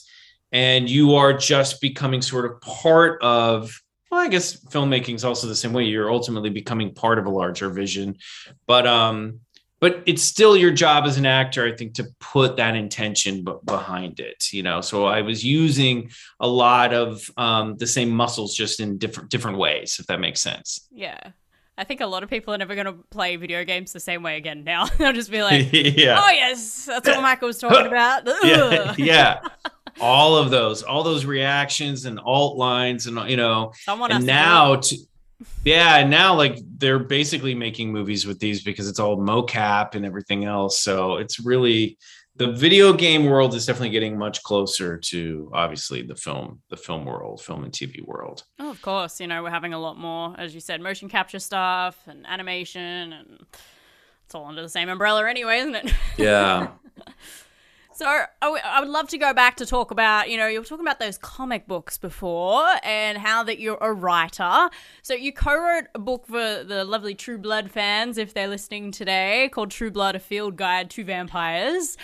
And 0.51 0.89
you 0.89 1.15
are 1.15 1.33
just 1.33 1.81
becoming 1.81 2.21
sort 2.21 2.45
of 2.45 2.61
part 2.61 3.21
of 3.21 3.81
well 4.09 4.21
i 4.21 4.29
guess 4.29 4.55
filmmaking 4.67 5.15
is 5.15 5.25
also 5.25 5.47
the 5.47 5.55
same 5.55 5.73
way. 5.73 5.83
You're 5.83 6.11
ultimately 6.11 6.49
becoming 6.49 6.93
part 6.93 7.19
of 7.19 7.25
a 7.25 7.29
larger 7.29 7.69
vision. 7.69 8.17
But 8.65 8.87
um 8.87 9.41
but 9.79 10.01
it's 10.07 10.23
still 10.23 10.57
your 10.57 10.71
job 10.71 11.05
as 11.05 11.17
an 11.17 11.25
actor 11.27 11.63
i 11.63 11.71
think 11.71 11.93
to 11.93 12.07
put 12.19 12.57
that 12.57 12.75
intention 12.75 13.43
b- 13.43 13.53
behind 13.63 14.19
it 14.19 14.51
you 14.51 14.63
know? 14.63 14.81
So 14.81 15.05
i 15.05 15.21
was 15.21 15.43
using 15.43 16.09
a 16.39 16.47
lot 16.47 16.93
of 16.93 17.29
um, 17.37 17.75
the 17.77 17.85
same 17.85 18.09
muscles 18.09 18.55
just 18.55 18.79
in 18.79 18.97
different 18.97 19.29
different 19.29 19.57
ways 19.57 19.97
if 19.99 20.07
that 20.07 20.19
makes 20.19 20.41
sense. 20.41 20.87
Yeah. 20.91 21.19
I 21.77 21.83
think 21.83 22.01
a 22.01 22.05
lot 22.07 22.23
of 22.23 22.29
people 22.29 22.53
are 22.53 22.57
never 22.57 22.73
going 22.73 22.87
to 22.87 22.93
play 23.11 23.35
video 23.35 23.63
games 23.63 23.93
the 23.93 23.99
same 23.99 24.23
way 24.23 24.37
again 24.37 24.63
now. 24.63 24.85
They'll 24.97 25.13
just 25.13 25.29
be 25.29 25.43
like, 25.43 25.69
Yeah. 25.73 26.19
oh, 26.23 26.29
yes, 26.31 26.85
that's 26.85 27.07
what 27.07 27.21
Michael 27.21 27.47
was 27.47 27.59
talking 27.59 27.85
about. 27.87 28.23
yeah, 28.43 28.95
yeah. 28.97 29.39
All 29.99 30.35
of 30.35 30.49
those, 30.51 30.83
all 30.83 31.03
those 31.03 31.25
reactions 31.25 32.05
and 32.05 32.19
alt 32.19 32.57
lines, 32.57 33.07
and 33.07 33.17
you 33.29 33.37
know, 33.37 33.71
Someone 33.83 34.11
and 34.11 34.25
now, 34.25 34.75
to, 34.75 34.97
yeah, 35.63 35.97
and 35.97 36.09
now 36.09 36.35
like 36.35 36.59
they're 36.77 36.99
basically 36.99 37.55
making 37.55 37.91
movies 37.91 38.25
with 38.25 38.39
these 38.39 38.63
because 38.63 38.87
it's 38.87 38.99
all 38.99 39.17
mocap 39.17 39.95
and 39.95 40.05
everything 40.05 40.45
else. 40.45 40.81
So 40.81 41.17
it's 41.17 41.39
really 41.39 41.97
the 42.37 42.51
video 42.51 42.93
game 42.93 43.25
world 43.25 43.53
is 43.55 43.65
definitely 43.65 43.89
getting 43.89 44.17
much 44.17 44.43
closer 44.43 44.97
to 44.97 45.49
obviously 45.53 46.01
the 46.01 46.15
film, 46.15 46.61
the 46.69 46.77
film 46.77 47.05
world, 47.05 47.41
film 47.41 47.63
and 47.63 47.73
TV 47.73 48.05
world. 48.05 48.43
Oh, 48.59 48.69
of 48.69 48.81
course. 48.81 49.19
You 49.19 49.27
know, 49.27 49.41
we're 49.43 49.49
having 49.49 49.73
a 49.73 49.79
lot 49.79 49.97
more, 49.97 50.35
as 50.37 50.53
you 50.53 50.61
said, 50.61 50.79
motion 50.81 51.09
capture 51.09 51.39
stuff 51.39 51.97
and 52.07 52.25
animation, 52.27 53.13
and 53.13 53.45
it's 54.25 54.35
all 54.35 54.45
under 54.45 54.61
the 54.61 54.69
same 54.69 54.89
umbrella 54.89 55.27
anyway, 55.27 55.59
isn't 55.59 55.75
it? 55.75 55.93
Yeah. 56.17 56.69
So 57.93 58.05
I, 58.05 58.27
w- 58.43 58.61
I 58.63 58.79
would 58.79 58.89
love 58.89 59.07
to 59.07 59.17
go 59.17 59.33
back 59.33 59.55
to 59.57 59.65
talk 59.65 59.89
about, 59.89 60.29
you 60.29 60.37
know, 60.37 60.45
you 60.45 60.59
were 60.59 60.65
talking 60.65 60.85
about 60.85 60.99
those 60.99 61.17
comic 61.17 61.65
books 61.65 61.97
before 61.97 62.63
and 62.83 63.17
how 63.17 63.41
that 63.45 63.57
you're 63.59 63.79
a 63.81 63.91
writer. 63.91 64.69
So 65.01 65.15
you 65.15 65.33
co-wrote 65.33 65.85
a 65.95 65.99
book 65.99 66.27
for 66.27 66.63
the 66.63 66.83
lovely 66.83 67.15
True 67.15 67.39
Blood 67.39 67.71
fans, 67.71 68.19
if 68.19 68.35
they're 68.35 68.47
listening 68.47 68.91
today, 68.91 69.49
called 69.51 69.71
True 69.71 69.89
Blood: 69.89 70.15
A 70.15 70.19
Field 70.19 70.57
Guide 70.57 70.91
to 70.91 71.03
Vampires, 71.03 71.97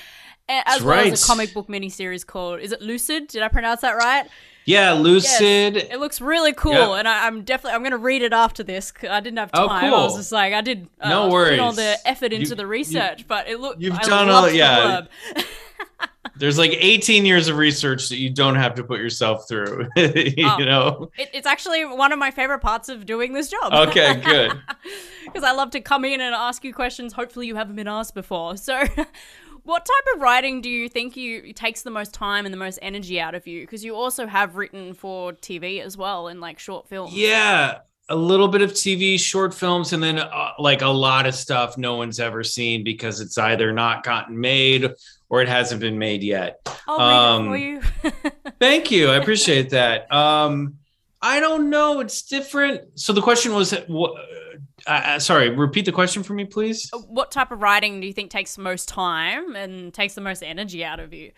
as 0.49 0.63
That's 0.65 0.81
well 0.81 0.97
right. 0.97 1.11
as 1.13 1.23
a 1.23 1.27
comic 1.27 1.53
book 1.53 1.67
miniseries 1.67 2.25
called 2.25 2.59
Is 2.59 2.71
it 2.71 2.81
Lucid? 2.81 3.27
Did 3.27 3.41
I 3.43 3.47
pronounce 3.47 3.81
that 3.81 3.93
right? 3.93 4.27
Yeah, 4.65 4.93
Lucid. 4.93 5.75
Yes, 5.75 5.87
it 5.91 5.99
looks 5.99 6.21
really 6.21 6.53
cool, 6.53 6.93
and 6.95 7.05
I, 7.05 7.27
I'm 7.27 7.43
definitely 7.43 7.75
I'm 7.75 7.83
gonna 7.83 7.97
read 7.97 8.21
it 8.21 8.31
after 8.31 8.63
this. 8.63 8.91
'cause 8.91 9.09
I 9.09 9.19
didn't 9.19 9.39
have 9.39 9.51
time. 9.51 9.63
Oh, 9.63 9.67
time. 9.67 9.85
I 9.93 9.97
was 10.03 10.15
just 10.15 10.31
like 10.31 10.53
I 10.53 10.61
did. 10.61 10.87
Uh, 11.01 11.09
No 11.09 11.29
Put 11.29 11.59
all 11.59 11.73
the 11.73 11.97
effort 12.05 12.31
into 12.31 12.49
You- 12.51 12.55
the 12.55 12.65
research, 12.67 13.27
but 13.27 13.49
it 13.49 13.59
looked. 13.59 13.81
you've 13.81 13.95
I 13.95 14.01
done 14.03 14.29
all- 14.29 14.43
the 14.43 14.55
yeah. 14.55 15.01
There's 16.35 16.57
like 16.57 16.71
18 16.73 17.25
years 17.27 17.47
of 17.47 17.57
research 17.57 18.09
that 18.09 18.17
you 18.17 18.29
don't 18.31 18.55
have 18.55 18.73
to 18.75 18.83
put 18.83 18.99
yourself 18.99 19.47
through. 19.47 19.87
you 19.95 20.47
Oh. 20.49 20.57
know. 20.57 21.11
It, 21.17 21.29
it's 21.31 21.45
actually 21.45 21.85
one 21.85 22.11
of 22.11 22.17
my 22.17 22.31
favorite 22.31 22.59
parts 22.59 22.89
of 22.89 23.05
doing 23.05 23.33
this 23.33 23.49
job. 23.49 23.71
Okay, 23.89 24.15
good. 24.25 24.51
Because 25.25 25.43
I 25.43 25.51
love 25.51 25.69
to 25.71 25.81
come 25.81 26.05
in 26.05 26.21
and 26.21 26.33
ask 26.33 26.63
you 26.63 26.73
questions. 26.73 27.13
Hopefully, 27.13 27.45
you 27.45 27.55
haven't 27.55 27.75
been 27.75 27.87
asked 27.87 28.15
before. 28.15 28.57
So, 28.57 28.83
what 29.63 29.85
type 29.85 30.15
of 30.15 30.21
writing 30.21 30.61
do 30.61 30.69
you 30.69 30.89
think 30.89 31.15
you 31.15 31.53
takes 31.53 31.81
the 31.83 31.89
most 31.91 32.13
time 32.13 32.45
and 32.45 32.53
the 32.53 32.57
most 32.57 32.79
energy 32.81 33.19
out 33.19 33.35
of 33.35 33.47
you? 33.47 33.61
Because 33.61 33.83
you 33.83 33.95
also 33.95 34.27
have 34.27 34.55
written 34.55 34.93
for 34.93 35.33
TV 35.33 35.81
as 35.81 35.97
well 35.97 36.27
in 36.27 36.39
like 36.39 36.59
short 36.59 36.87
films. 36.87 37.13
Yeah, 37.13 37.79
a 38.09 38.15
little 38.15 38.49
bit 38.49 38.61
of 38.61 38.73
TV, 38.73 39.17
short 39.19 39.53
films, 39.53 39.93
and 39.93 40.03
then 40.03 40.19
uh, 40.19 40.51
like 40.59 40.81
a 40.81 40.87
lot 40.89 41.25
of 41.25 41.33
stuff 41.33 41.77
no 41.77 41.95
one's 41.95 42.19
ever 42.19 42.43
seen 42.43 42.83
because 42.83 43.21
it's 43.21 43.37
either 43.37 43.71
not 43.71 44.03
gotten 44.03 44.39
made 44.39 44.91
or 45.29 45.41
it 45.41 45.47
hasn't 45.47 45.79
been 45.81 45.97
made 45.97 46.21
yet. 46.23 46.59
I'll 46.87 46.97
read 46.99 47.15
Um, 47.15 47.45
it 47.45 47.47
for 47.47 47.57
you. 47.57 48.31
Thank 48.59 48.91
you. 48.91 49.09
I 49.09 49.15
appreciate 49.15 49.69
that. 49.71 50.11
Um, 50.13 50.75
I 51.21 51.39
don't 51.39 51.69
know. 51.69 52.01
It's 52.01 52.23
different. 52.23 52.99
So 52.99 53.13
the 53.13 53.21
question 53.21 53.53
was, 53.53 53.71
what? 53.87 54.13
Uh, 54.85 54.89
uh, 54.89 55.19
sorry, 55.19 55.49
repeat 55.49 55.85
the 55.85 55.91
question 55.91 56.23
for 56.23 56.33
me, 56.33 56.45
please. 56.45 56.89
what 57.07 57.31
type 57.31 57.51
of 57.51 57.61
writing 57.61 58.01
do 58.01 58.07
you 58.07 58.13
think 58.13 58.31
takes 58.31 58.55
the 58.55 58.61
most 58.61 58.87
time 58.89 59.55
and 59.55 59.93
takes 59.93 60.13
the 60.13 60.21
most 60.21 60.43
energy 60.43 60.83
out 60.83 60.99
of 60.99 61.13
you? 61.13 61.31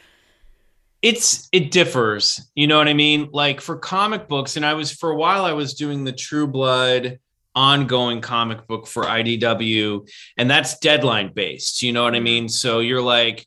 it's 1.05 1.47
it 1.51 1.69
differs 1.69 2.49
you 2.55 2.65
know 2.65 2.79
what 2.79 2.87
i 2.87 2.93
mean 2.93 3.29
like 3.31 3.61
for 3.61 3.77
comic 3.77 4.27
books 4.27 4.55
and 4.57 4.65
i 4.65 4.73
was 4.73 4.91
for 4.91 5.11
a 5.11 5.15
while 5.15 5.45
i 5.45 5.53
was 5.53 5.75
doing 5.75 6.03
the 6.03 6.11
true 6.11 6.47
blood 6.47 7.19
ongoing 7.53 8.21
comic 8.21 8.65
book 8.65 8.87
for 8.87 9.03
idw 9.03 10.09
and 10.37 10.49
that's 10.49 10.79
deadline 10.79 11.31
based 11.31 11.83
you 11.83 11.93
know 11.93 12.03
what 12.03 12.15
i 12.15 12.19
mean 12.19 12.49
so 12.49 12.79
you're 12.79 13.03
like 13.03 13.45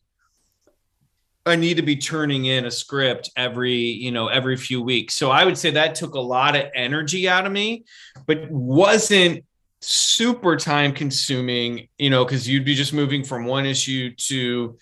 I 1.46 1.56
need 1.56 1.78
to 1.78 1.82
be 1.82 1.96
turning 1.96 2.44
in 2.44 2.66
a 2.66 2.70
script 2.70 3.30
every, 3.34 3.72
you 3.72 4.10
know, 4.10 4.28
every 4.28 4.54
few 4.58 4.82
weeks. 4.82 5.14
So 5.14 5.30
I 5.30 5.46
would 5.46 5.56
say 5.56 5.70
that 5.70 5.94
took 5.94 6.12
a 6.12 6.20
lot 6.20 6.54
of 6.54 6.66
energy 6.74 7.26
out 7.26 7.46
of 7.46 7.52
me, 7.52 7.84
but 8.26 8.50
wasn't 8.50 9.46
super 9.80 10.56
time 10.56 10.92
consuming, 10.92 11.88
you 11.98 12.10
know, 12.10 12.24
because 12.24 12.48
you'd 12.48 12.64
be 12.64 12.74
just 12.74 12.92
moving 12.92 13.24
from 13.24 13.44
one 13.46 13.66
issue 13.66 14.14
to 14.16 14.78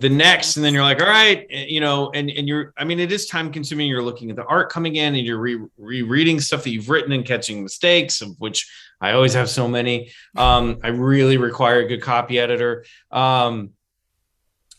the 0.00 0.08
next 0.08 0.56
and 0.56 0.64
then 0.64 0.74
you're 0.74 0.82
like 0.82 1.00
all 1.00 1.06
right 1.06 1.46
eh, 1.50 1.66
you 1.68 1.80
know 1.80 2.10
and 2.14 2.28
and 2.30 2.48
you're 2.48 2.72
i 2.76 2.84
mean 2.84 2.98
it 2.98 3.12
is 3.12 3.26
time 3.26 3.52
consuming 3.52 3.88
you're 3.88 4.02
looking 4.02 4.28
at 4.28 4.36
the 4.36 4.44
art 4.46 4.70
coming 4.70 4.96
in 4.96 5.14
and 5.14 5.24
you're 5.24 5.38
re- 5.38 5.68
rereading 5.78 6.40
stuff 6.40 6.64
that 6.64 6.70
you've 6.70 6.88
written 6.88 7.12
and 7.12 7.24
catching 7.24 7.62
mistakes 7.62 8.20
of 8.20 8.34
which 8.38 8.68
i 9.00 9.12
always 9.12 9.34
have 9.34 9.48
so 9.48 9.68
many 9.68 10.10
um 10.36 10.78
i 10.82 10.88
really 10.88 11.36
require 11.36 11.80
a 11.80 11.86
good 11.86 12.02
copy 12.02 12.38
editor 12.38 12.84
um 13.10 13.70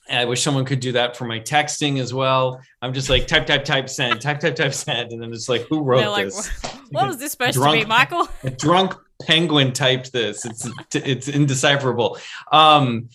I 0.08 0.26
wish 0.26 0.44
someone 0.44 0.66
could 0.66 0.82
do 0.82 0.92
that 0.92 1.18
for 1.18 1.26
my 1.26 1.40
texting 1.40 2.00
as 2.00 2.14
well. 2.14 2.62
I'm 2.80 2.94
just 2.94 3.10
like 3.10 3.26
type, 3.26 3.48
type, 3.48 3.66
type, 3.66 3.90
send, 3.90 4.22
type, 4.22 4.40
type, 4.40 4.56
type, 4.56 4.74
send, 4.76 5.12
and 5.12 5.20
then 5.20 5.34
it's 5.34 5.50
like, 5.50 5.64
who 5.64 5.82
wrote 5.82 6.12
like, 6.12 6.26
this? 6.26 6.48
What 6.92 7.08
was 7.08 7.18
this 7.18 7.32
supposed 7.32 7.56
drunk, 7.56 7.80
to 7.80 7.86
be, 7.86 7.90
Michael? 7.90 8.28
drunk 8.60 8.94
penguin 9.22 9.74
typed 9.74 10.12
this. 10.12 10.46
It's 10.46 10.70
it's 10.94 11.28
indecipherable. 11.28 12.18
Um, 12.52 13.10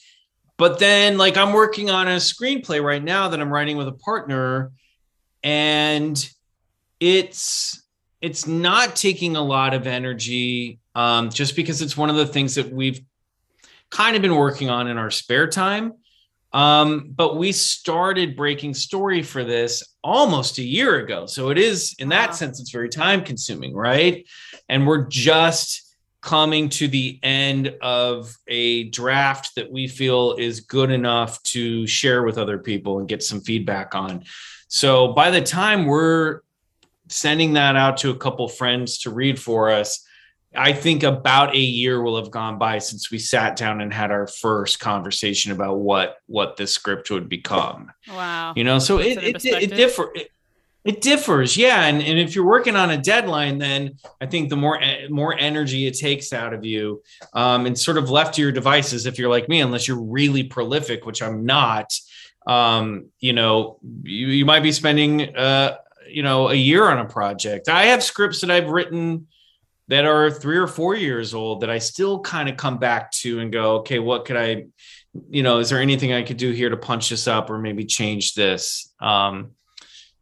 but 0.57 0.79
then, 0.79 1.17
like, 1.17 1.37
I'm 1.37 1.53
working 1.53 1.89
on 1.91 2.07
a 2.07 2.17
screenplay 2.17 2.83
right 2.83 3.03
now 3.03 3.29
that 3.29 3.41
I'm 3.41 3.53
writing 3.53 3.77
with 3.77 3.89
a 3.89 3.93
partner, 3.93 4.73
and 5.43 6.31
it's 6.99 7.83
it's 8.21 8.47
not 8.47 8.95
taking 8.95 9.37
a 9.37 9.43
lot 9.43 9.73
of 9.73 9.87
energy, 9.87 10.79
um, 10.95 11.31
just 11.31 11.57
because 11.57 11.81
it's 11.81 11.97
one 11.97 12.11
of 12.11 12.17
the 12.17 12.27
things 12.27 12.57
that 12.57 12.71
we've 12.71 13.01
kind 13.91 14.17
of 14.17 14.23
been 14.23 14.37
working 14.37 14.69
on 14.69 14.87
in 14.87 14.99
our 14.99 15.11
spare 15.11 15.49
time. 15.49 15.95
Um, 16.53 17.13
but 17.15 17.37
we 17.37 17.53
started 17.53 18.37
breaking 18.37 18.75
story 18.75 19.23
for 19.23 19.45
this 19.45 19.83
almost 20.03 20.59
a 20.59 20.63
year 20.63 20.99
ago. 20.99 21.27
So 21.27 21.51
it 21.51 21.59
is, 21.59 21.95
in 21.99 22.09
that 22.09 22.35
sense, 22.35 22.61
it's 22.61 22.71
very 22.71 22.89
time 22.89 23.25
consuming, 23.25 23.75
right? 23.75 24.27
And 24.69 24.87
we're 24.87 25.07
just 25.07 25.90
coming 26.21 26.69
to 26.69 26.87
the 26.87 27.19
end 27.23 27.75
of 27.81 28.37
a 28.47 28.85
draft 28.85 29.55
that 29.57 29.71
we 29.71 29.89
feel 29.89 30.35
is 30.39 30.61
good 30.61 30.91
enough 30.91 31.43
to 31.45 31.87
share 31.87 32.23
with 32.25 32.37
other 32.37 32.59
people 32.59 32.99
and 32.99 33.09
get 33.09 33.23
some 33.23 33.41
feedback 33.41 33.95
on. 33.95 34.25
So 34.69 35.13
by 35.15 35.31
the 35.31 35.41
time 35.41 35.87
we're 35.87 36.41
sending 37.09 37.55
that 37.55 37.75
out 37.75 37.97
to 37.99 38.11
a 38.11 38.17
couple 38.17 38.47
friends 38.49 38.99
to 38.99 39.11
read 39.11 39.39
for 39.39 39.71
us, 39.71 40.05
I 40.55 40.73
think 40.73 41.05
about 41.05 41.55
a 41.55 41.59
year 41.59 42.03
will 42.03 42.17
have 42.17 42.31
gone 42.31 42.59
by 42.59 42.79
since 42.79 43.11
we 43.11 43.19
sat 43.19 43.57
down 43.57 43.81
and 43.81 43.93
had 43.93 44.11
our 44.11 44.27
first 44.27 44.81
conversation 44.81 45.53
about 45.53 45.79
what 45.79 46.17
what 46.27 46.57
this 46.57 46.73
script 46.73 47.11
would 47.11 47.29
become. 47.29 47.93
Wow. 48.09 48.55
You 48.57 48.65
know, 48.65 48.81
so 48.81 48.99
it 48.99 49.19
it, 49.19 49.45
it, 49.45 49.63
it 49.63 49.77
differ 49.77 50.11
it, 50.15 50.31
it 50.85 51.03
differs, 51.03 51.57
yeah. 51.57 51.85
And, 51.85 52.03
and 52.03 52.19
if 52.19 52.35
you're 52.35 52.47
working 52.47 52.77
on 52.77 52.91
a 52.91 52.97
deadline, 52.97 53.59
then 53.59 53.97
I 54.21 54.27
think 54.27 54.49
the 54.49 54.57
more 54.57 54.81
more 55.11 55.39
energy 55.39 55.87
it 55.87 55.99
takes 55.99 56.33
out 56.33 56.55
of 56.55 56.65
you, 56.65 57.03
um, 57.35 57.67
and 57.67 57.79
sort 57.79 57.99
of 57.99 58.09
left 58.09 58.35
to 58.37 58.43
your 58.43 58.53
devices, 58.53 59.07
if 59.07 59.19
you're 59.19 59.31
like 59.31 59.49
me, 59.49 59.61
unless 59.61 59.87
you're 59.87 60.01
really 60.01 60.45
prolific, 60.45 61.05
which 61.05 61.23
I'm 61.23 61.45
not, 61.45 61.93
um, 62.47 63.11
you 63.21 63.35
know, 63.35 63.79
you, 64.03 64.29
you 64.29 64.47
might 64.47 64.63
be 64.63 64.73
spending, 64.73 65.37
uh, 65.37 65.77
you 66.09 66.23
know, 66.23 66.49
a 66.49 66.55
year 66.55 66.89
on 66.91 66.99
a 66.99 67.05
project. 67.05 67.69
I 67.69 67.87
have 67.87 68.03
scripts 68.03 68.41
that 68.41 68.51
I've 68.51 68.71
written 68.71 69.27
that 69.89 70.05
are 70.05 70.31
three 70.31 70.57
or 70.57 70.67
four 70.67 70.95
years 70.95 71.35
old 71.35 71.61
that 71.61 71.71
I 71.71 71.79
still 71.79 72.21
kind 72.21 72.49
of 72.49 72.57
come 72.57 72.79
back 72.79 73.11
to 73.13 73.41
and 73.41 73.53
go, 73.53 73.79
okay, 73.79 73.99
what 73.99 74.25
could 74.25 74.37
I, 74.37 74.67
you 75.29 75.43
know, 75.43 75.59
is 75.59 75.69
there 75.69 75.81
anything 75.81 76.13
I 76.13 76.23
could 76.23 76.37
do 76.37 76.53
here 76.53 76.71
to 76.71 76.77
punch 76.77 77.11
this 77.11 77.27
up 77.27 77.51
or 77.51 77.59
maybe 77.59 77.85
change 77.85 78.35
this? 78.35 78.95
Um, 79.01 79.51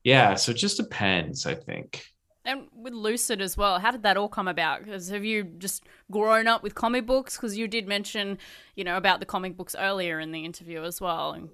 yeah, 0.09 0.35
so 0.37 0.53
it 0.53 0.57
just 0.57 0.79
depends, 0.79 1.45
I 1.45 1.55
think. 1.55 2.03
And 2.47 2.63
with 2.75 2.95
Lucid 2.95 3.43
as 3.43 3.59
well, 3.59 3.79
how 3.79 3.91
did 3.91 4.05
that 4.05 4.17
all 4.17 4.29
come 4.29 4.49
about? 4.49 4.83
Because 4.83 5.11
have 5.11 5.23
you 5.23 5.45
just 5.45 5.85
grown 6.11 6.47
up 6.47 6.63
with 6.63 6.75
comic 6.75 7.05
books? 7.05 7.37
Because 7.37 7.59
you 7.59 7.69
did 7.69 7.87
mention, 7.87 8.39
you 8.75 8.85
know, 8.85 8.97
about 8.97 9.21
the 9.21 9.27
comic 9.27 9.55
books 9.55 9.77
earlier 9.79 10.19
in 10.19 10.33
the 10.33 10.47
interview 10.47 10.83
as 10.83 10.99
well. 10.99 11.33
And 11.33 11.51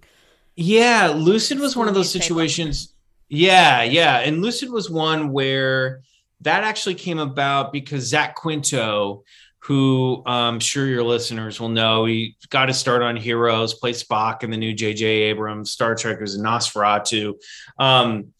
yeah, 0.54 1.12
Lucid 1.16 1.58
was 1.58 1.76
one 1.76 1.88
of 1.88 1.94
those 1.94 2.12
situations. 2.12 2.94
Yeah, 3.28 3.82
yeah, 3.82 4.18
and 4.18 4.40
Lucid 4.40 4.70
was 4.70 4.88
one 4.88 5.32
where 5.32 6.02
that 6.42 6.62
actually 6.62 6.94
came 6.94 7.18
about 7.18 7.72
because 7.72 8.04
Zach 8.04 8.36
Quinto, 8.36 9.24
who 9.58 10.22
I'm 10.26 10.60
sure 10.60 10.86
your 10.86 11.02
listeners 11.02 11.58
will 11.58 11.70
know, 11.70 12.04
he 12.04 12.36
got 12.50 12.68
his 12.68 12.78
start 12.78 13.02
on 13.02 13.16
Heroes, 13.16 13.74
play 13.74 13.94
Spock 13.94 14.44
in 14.44 14.52
the 14.52 14.56
new 14.56 14.72
J.J. 14.72 15.04
Abrams 15.06 15.72
Star 15.72 15.96
Trek, 15.96 16.20
was 16.20 16.38
NOS4A2. 16.38 17.34
Um, 17.80 18.32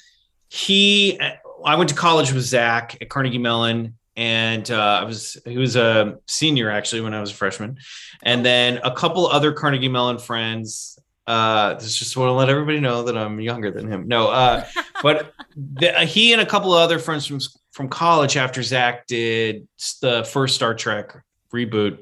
he 0.54 1.18
I 1.64 1.74
went 1.74 1.88
to 1.90 1.96
college 1.96 2.32
with 2.32 2.44
Zach 2.44 2.96
at 3.00 3.08
Carnegie 3.08 3.38
Mellon, 3.38 3.98
and 4.14 4.70
uh, 4.70 5.00
I 5.02 5.04
was 5.04 5.36
he 5.44 5.58
was 5.58 5.74
a 5.74 6.18
senior 6.28 6.70
actually 6.70 7.00
when 7.00 7.12
I 7.12 7.20
was 7.20 7.32
a 7.32 7.34
freshman, 7.34 7.78
and 8.22 8.46
then 8.46 8.78
a 8.84 8.94
couple 8.94 9.26
other 9.26 9.52
Carnegie 9.52 9.88
Mellon 9.88 10.18
friends. 10.18 10.96
Uh, 11.26 11.74
this 11.74 11.96
just 11.96 12.16
want 12.16 12.28
to 12.28 12.34
let 12.34 12.50
everybody 12.50 12.78
know 12.78 13.02
that 13.02 13.16
I'm 13.16 13.40
younger 13.40 13.72
than 13.72 13.90
him. 13.90 14.06
No, 14.06 14.28
uh, 14.28 14.64
but 15.02 15.32
the, 15.56 15.92
he 16.04 16.32
and 16.32 16.40
a 16.40 16.46
couple 16.46 16.72
of 16.72 16.80
other 16.80 17.00
friends 17.00 17.26
from 17.26 17.40
from 17.72 17.88
college 17.88 18.36
after 18.36 18.62
Zach 18.62 19.08
did 19.08 19.66
the 20.00 20.22
first 20.22 20.54
Star 20.54 20.72
Trek 20.72 21.16
reboot, 21.52 21.98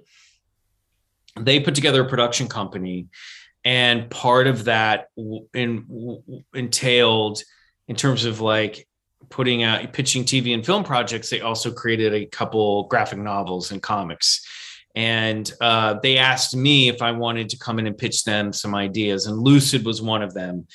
they 1.40 1.58
put 1.58 1.74
together 1.74 2.02
a 2.02 2.08
production 2.08 2.48
company, 2.48 3.06
and 3.64 4.10
part 4.10 4.46
of 4.46 4.64
that 4.64 5.08
in, 5.54 6.22
entailed 6.52 7.42
in 7.88 7.96
terms 7.96 8.24
of 8.24 8.40
like 8.40 8.86
putting 9.28 9.62
out 9.62 9.92
pitching 9.92 10.24
TV 10.24 10.54
and 10.54 10.64
film 10.64 10.84
projects, 10.84 11.30
they 11.30 11.40
also 11.40 11.72
created 11.72 12.14
a 12.14 12.26
couple 12.26 12.84
graphic 12.84 13.18
novels 13.18 13.72
and 13.72 13.82
comics. 13.82 14.46
And 14.94 15.50
uh, 15.60 15.94
they 16.02 16.18
asked 16.18 16.54
me 16.54 16.88
if 16.88 17.00
I 17.00 17.12
wanted 17.12 17.48
to 17.50 17.58
come 17.58 17.78
in 17.78 17.86
and 17.86 17.96
pitch 17.96 18.24
them 18.24 18.52
some 18.52 18.74
ideas, 18.74 19.26
and 19.26 19.38
Lucid 19.38 19.84
was 19.84 20.02
one 20.02 20.22
of 20.22 20.34
them. 20.34 20.66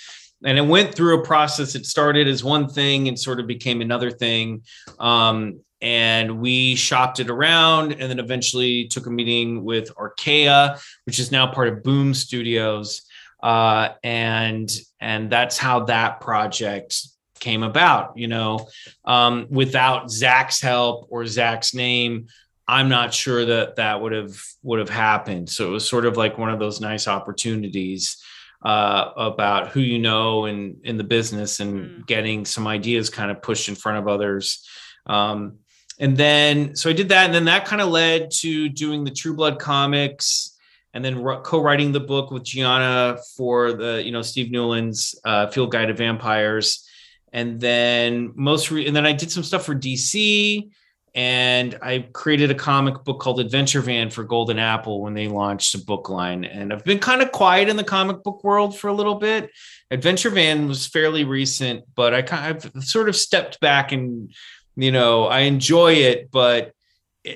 And 0.44 0.58
it 0.58 0.66
went 0.66 0.94
through 0.94 1.20
a 1.20 1.26
process. 1.26 1.76
It 1.76 1.86
started 1.86 2.28
as 2.28 2.44
one 2.44 2.68
thing 2.68 3.08
and 3.08 3.20
sort 3.20 3.40
of 3.40 3.48
became 3.48 3.82
another 3.82 4.12
thing. 4.12 4.64
Um, 5.00 5.62
and 5.82 6.40
we 6.40 6.76
shopped 6.76 7.20
it 7.20 7.30
around 7.30 7.94
and 7.94 8.10
then 8.10 8.20
eventually 8.20 8.88
took 8.88 9.06
a 9.06 9.12
meeting 9.12 9.64
with 9.64 9.92
Archaia, 9.98 10.80
which 11.06 11.20
is 11.20 11.32
now 11.32 11.52
part 11.52 11.68
of 11.68 11.84
Boom 11.84 12.14
Studios. 12.14 13.04
Uh, 13.42 13.90
and 14.04 14.70
and 15.00 15.30
that's 15.30 15.58
how 15.58 15.86
that 15.86 16.22
project 16.22 17.00
came 17.40 17.64
about. 17.64 18.18
You 18.18 18.28
know, 18.28 18.68
um, 19.06 19.48
without 19.50 20.10
Zach's 20.10 20.62
help 20.62 21.08
or 21.10 21.26
Zach's 21.26 21.74
name, 21.74 22.28
I'm 22.68 22.90
not 22.90 23.14
sure 23.14 23.46
that 23.46 23.76
that 23.78 24.02
would 24.02 24.12
have 24.12 24.38
would 24.64 24.80
have 24.80 24.90
happened. 24.90 25.50
So 25.50 25.68
it 25.68 25.72
was 25.72 25.88
sort 25.88 26.06
of 26.06 26.18
like 26.18 26.38
one 26.38 26.50
of 26.50 26.60
those 26.60 26.82
nice 26.82 27.08
opportunities 27.08 28.22
uh, 28.64 29.12
about 29.16 29.70
who 29.70 29.80
you 29.80 30.00
know 30.00 30.46
in 30.46 30.78
in 30.84 30.98
the 30.98 31.04
business 31.04 31.60
and 31.60 31.80
mm. 31.80 32.08
getting 32.08 32.44
some 32.44 32.68
ideas 32.68 33.10
kind 33.10 33.32
of 33.32 33.42
pushed 33.42 33.70
in 33.70 33.76
front 33.76 34.00
of 34.00 34.08
others. 34.08 34.68
Um, 35.06 35.60
and 36.00 36.18
then 36.18 36.76
so 36.76 36.90
I 36.90 36.94
did 36.94 37.10
that, 37.10 37.26
and 37.26 37.34
then 37.34 37.46
that 37.46 37.66
kind 37.66 37.82
of 37.82 37.90
led 37.90 38.32
to 38.40 38.70
doing 38.70 39.04
the 39.04 39.12
True 39.12 39.34
Blood 39.34 39.60
comics 39.60 40.57
and 40.98 41.06
then 41.06 41.24
co-writing 41.44 41.92
the 41.92 42.00
book 42.00 42.32
with 42.32 42.42
Gianna 42.42 43.20
for 43.36 43.72
the 43.74 44.02
you 44.04 44.12
know 44.12 44.24
Steve 44.24 44.50
Newlin's 44.50 45.14
uh, 45.24 45.46
Field 45.46 45.72
Guide 45.72 45.90
to 45.90 45.94
Vampires 45.94 46.90
and 47.32 47.62
then 47.62 48.32
most 48.34 48.72
re- 48.72 48.88
and 48.88 48.96
then 48.96 49.06
I 49.06 49.12
did 49.12 49.32
some 49.32 49.44
stuff 49.44 49.64
for 49.64 49.76
DC 49.76 50.68
and 51.14 51.78
I 51.84 52.08
created 52.14 52.50
a 52.50 52.56
comic 52.56 53.04
book 53.04 53.20
called 53.20 53.40
Adventure 53.40 53.82
Van 53.82 54.10
for 54.10 54.24
Golden 54.24 54.58
Apple 54.58 55.04
when 55.04 55.14
they 55.14 55.28
launched 55.28 55.76
a 55.76 55.80
book 55.86 56.10
line. 56.10 56.46
And 56.46 56.74
I've 56.74 56.84
been 56.84 57.00
kind 57.00 57.22
of 57.22 57.32
quiet 57.32 57.70
in 57.70 57.78
the 57.78 57.84
comic 57.84 58.24
book 58.24 58.44
world 58.44 58.78
for 58.78 58.88
a 58.88 58.94
little 58.94 59.16
bit. 59.16 59.52
Adventure 59.92 60.32
Van 60.32 60.68
was 60.68 60.88
fairly 60.88 61.26
recent, 61.26 61.84
but 61.94 62.16
I 62.16 62.24
kind 62.24 62.66
of 62.66 62.84
sort 62.84 63.08
of 63.08 63.16
stepped 63.16 63.60
back 63.60 63.92
and 63.92 64.34
you 64.76 64.92
know 64.92 65.26
I 65.26 65.42
enjoy 65.42 65.94
it, 65.94 66.32
but 66.32 66.74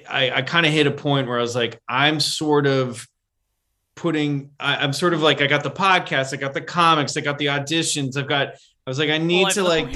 I, 0.09 0.31
I 0.31 0.41
kind 0.41 0.65
of 0.65 0.71
hit 0.71 0.87
a 0.87 0.91
point 0.91 1.27
where 1.27 1.37
I 1.37 1.41
was 1.41 1.55
like, 1.55 1.79
I'm 1.87 2.19
sort 2.19 2.65
of 2.65 3.07
putting 3.95 4.51
I, 4.59 4.83
am 4.83 4.93
sort 4.93 5.13
of 5.13 5.21
like 5.21 5.41
I 5.41 5.47
got 5.47 5.63
the 5.63 5.71
podcast, 5.71 6.33
I 6.33 6.37
got 6.37 6.53
the 6.53 6.61
comics, 6.61 7.15
I 7.17 7.21
got 7.21 7.37
the 7.37 7.47
auditions, 7.47 8.17
I've 8.17 8.27
got 8.27 8.49
I 8.49 8.89
was 8.89 8.99
like, 8.99 9.09
I 9.09 9.17
need 9.17 9.49
to 9.51 9.63
like, 9.63 9.93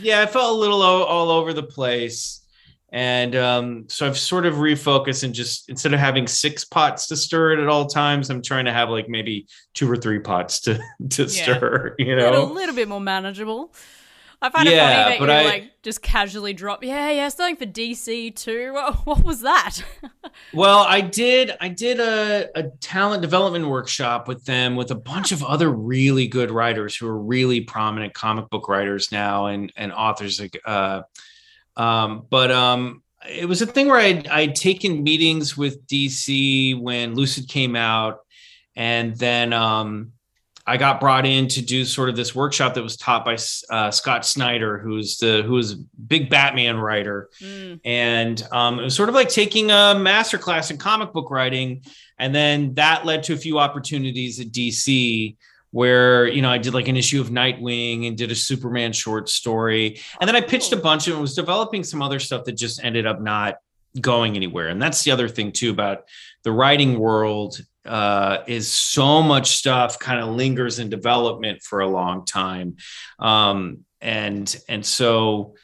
yeah, 0.00 0.20
I 0.20 0.26
felt 0.26 0.56
a 0.56 0.58
little 0.58 0.82
all, 0.82 1.04
all 1.04 1.30
over 1.30 1.52
the 1.52 1.62
place. 1.62 2.44
And 2.90 3.36
um, 3.36 3.84
so 3.88 4.06
I've 4.06 4.18
sort 4.18 4.46
of 4.46 4.54
refocused 4.54 5.22
and 5.22 5.34
just 5.34 5.68
instead 5.68 5.92
of 5.92 6.00
having 6.00 6.26
six 6.26 6.64
pots 6.64 7.06
to 7.08 7.16
stir 7.16 7.52
it 7.52 7.58
at 7.58 7.68
all 7.68 7.86
times, 7.86 8.30
I'm 8.30 8.40
trying 8.40 8.64
to 8.64 8.72
have 8.72 8.88
like 8.88 9.08
maybe 9.08 9.46
two 9.74 9.90
or 9.90 9.96
three 9.96 10.20
pots 10.20 10.60
to 10.60 10.74
to 11.10 11.22
yeah. 11.24 11.28
stir. 11.28 11.94
You 11.98 12.16
know, 12.16 12.44
a 12.44 12.52
little 12.52 12.74
bit 12.74 12.88
more 12.88 13.00
manageable. 13.00 13.74
I 14.40 14.50
find 14.50 14.68
it 14.68 14.74
Yeah, 14.74 15.04
funny 15.04 15.18
that 15.18 15.24
you 15.26 15.32
I- 15.32 15.44
like 15.44 15.70
just 15.82 16.00
casually 16.02 16.52
drop. 16.52 16.84
Yeah, 16.84 17.10
yeah, 17.10 17.28
something 17.28 17.56
for 17.56 17.66
DC 17.66 18.34
too. 18.36 18.72
What, 18.74 19.06
what 19.06 19.24
was 19.24 19.40
that? 19.42 19.78
Well, 20.52 20.80
I 20.80 21.00
did. 21.00 21.52
I 21.60 21.68
did 21.68 21.98
a, 21.98 22.48
a 22.54 22.64
talent 22.80 23.22
development 23.22 23.66
workshop 23.66 24.28
with 24.28 24.44
them 24.44 24.76
with 24.76 24.90
a 24.92 24.94
bunch 24.94 25.32
of 25.32 25.42
other 25.42 25.68
really 25.70 26.28
good 26.28 26.50
writers 26.52 26.94
who 26.96 27.08
are 27.08 27.18
really 27.18 27.62
prominent 27.62 28.14
comic 28.14 28.48
book 28.48 28.68
writers 28.68 29.10
now 29.10 29.46
and 29.46 29.72
and 29.76 29.92
authors. 29.92 30.40
Like, 30.40 30.60
uh, 30.64 31.02
um, 31.76 32.26
but 32.30 32.52
um, 32.52 33.02
it 33.28 33.46
was 33.46 33.62
a 33.62 33.66
thing 33.66 33.88
where 33.88 33.98
I'd, 33.98 34.28
I'd 34.28 34.54
taken 34.54 35.02
meetings 35.02 35.56
with 35.56 35.84
DC 35.88 36.80
when 36.80 37.14
Lucid 37.14 37.48
came 37.48 37.74
out, 37.74 38.20
and 38.76 39.16
then 39.16 39.52
um, 39.52 40.12
I 40.68 40.76
got 40.76 41.00
brought 41.00 41.24
in 41.24 41.48
to 41.48 41.62
do 41.62 41.84
sort 41.84 42.10
of 42.10 42.16
this 42.16 42.34
workshop 42.34 42.74
that 42.74 42.82
was 42.82 42.96
taught 42.96 43.24
by 43.24 43.38
uh, 43.70 43.90
Scott 43.90 44.26
Snyder, 44.26 44.78
who's 44.78 45.16
the 45.16 45.42
who 45.42 45.56
is 45.56 45.72
a 45.72 45.76
big 46.06 46.28
Batman 46.28 46.76
writer. 46.76 47.30
Mm. 47.40 47.80
and 47.84 48.46
um, 48.52 48.78
it 48.78 48.82
was 48.82 48.94
sort 48.94 49.08
of 49.08 49.14
like 49.14 49.28
taking 49.28 49.70
a 49.70 49.94
master 49.98 50.36
class 50.36 50.70
in 50.70 50.76
comic 50.76 51.12
book 51.12 51.30
writing 51.30 51.82
and 52.18 52.34
then 52.34 52.74
that 52.74 53.06
led 53.06 53.22
to 53.24 53.32
a 53.32 53.36
few 53.36 53.58
opportunities 53.58 54.40
at 54.40 54.48
dc 54.48 55.36
where 55.70 56.26
you 56.26 56.42
know 56.42 56.50
i 56.50 56.58
did 56.58 56.74
like 56.74 56.88
an 56.88 56.96
issue 56.96 57.20
of 57.20 57.28
nightwing 57.28 58.06
and 58.06 58.16
did 58.16 58.30
a 58.30 58.34
superman 58.34 58.92
short 58.92 59.28
story. 59.28 60.00
And 60.20 60.28
then 60.28 60.36
i 60.36 60.40
pitched 60.40 60.72
a 60.72 60.76
bunch 60.76 61.08
and 61.08 61.20
was 61.20 61.34
developing 61.34 61.84
some 61.84 62.02
other 62.02 62.18
stuff 62.18 62.44
that 62.44 62.52
just 62.52 62.82
ended 62.84 63.06
up 63.06 63.20
not 63.20 63.56
going 64.00 64.36
anywhere. 64.36 64.68
And 64.68 64.80
that's 64.80 65.02
the 65.02 65.10
other 65.10 65.28
thing 65.28 65.52
too 65.52 65.70
about 65.70 66.04
the 66.42 66.52
writing 66.52 66.98
world 66.98 67.60
uh, 67.88 68.44
is 68.46 68.70
so 68.70 69.22
much 69.22 69.56
stuff 69.56 69.98
kind 69.98 70.20
of 70.20 70.28
lingers 70.28 70.78
in 70.78 70.88
development 70.90 71.62
for 71.62 71.80
a 71.80 71.88
long 71.88 72.24
time 72.24 72.76
um, 73.18 73.84
and 74.00 74.60
and 74.68 74.84
so 74.84 75.54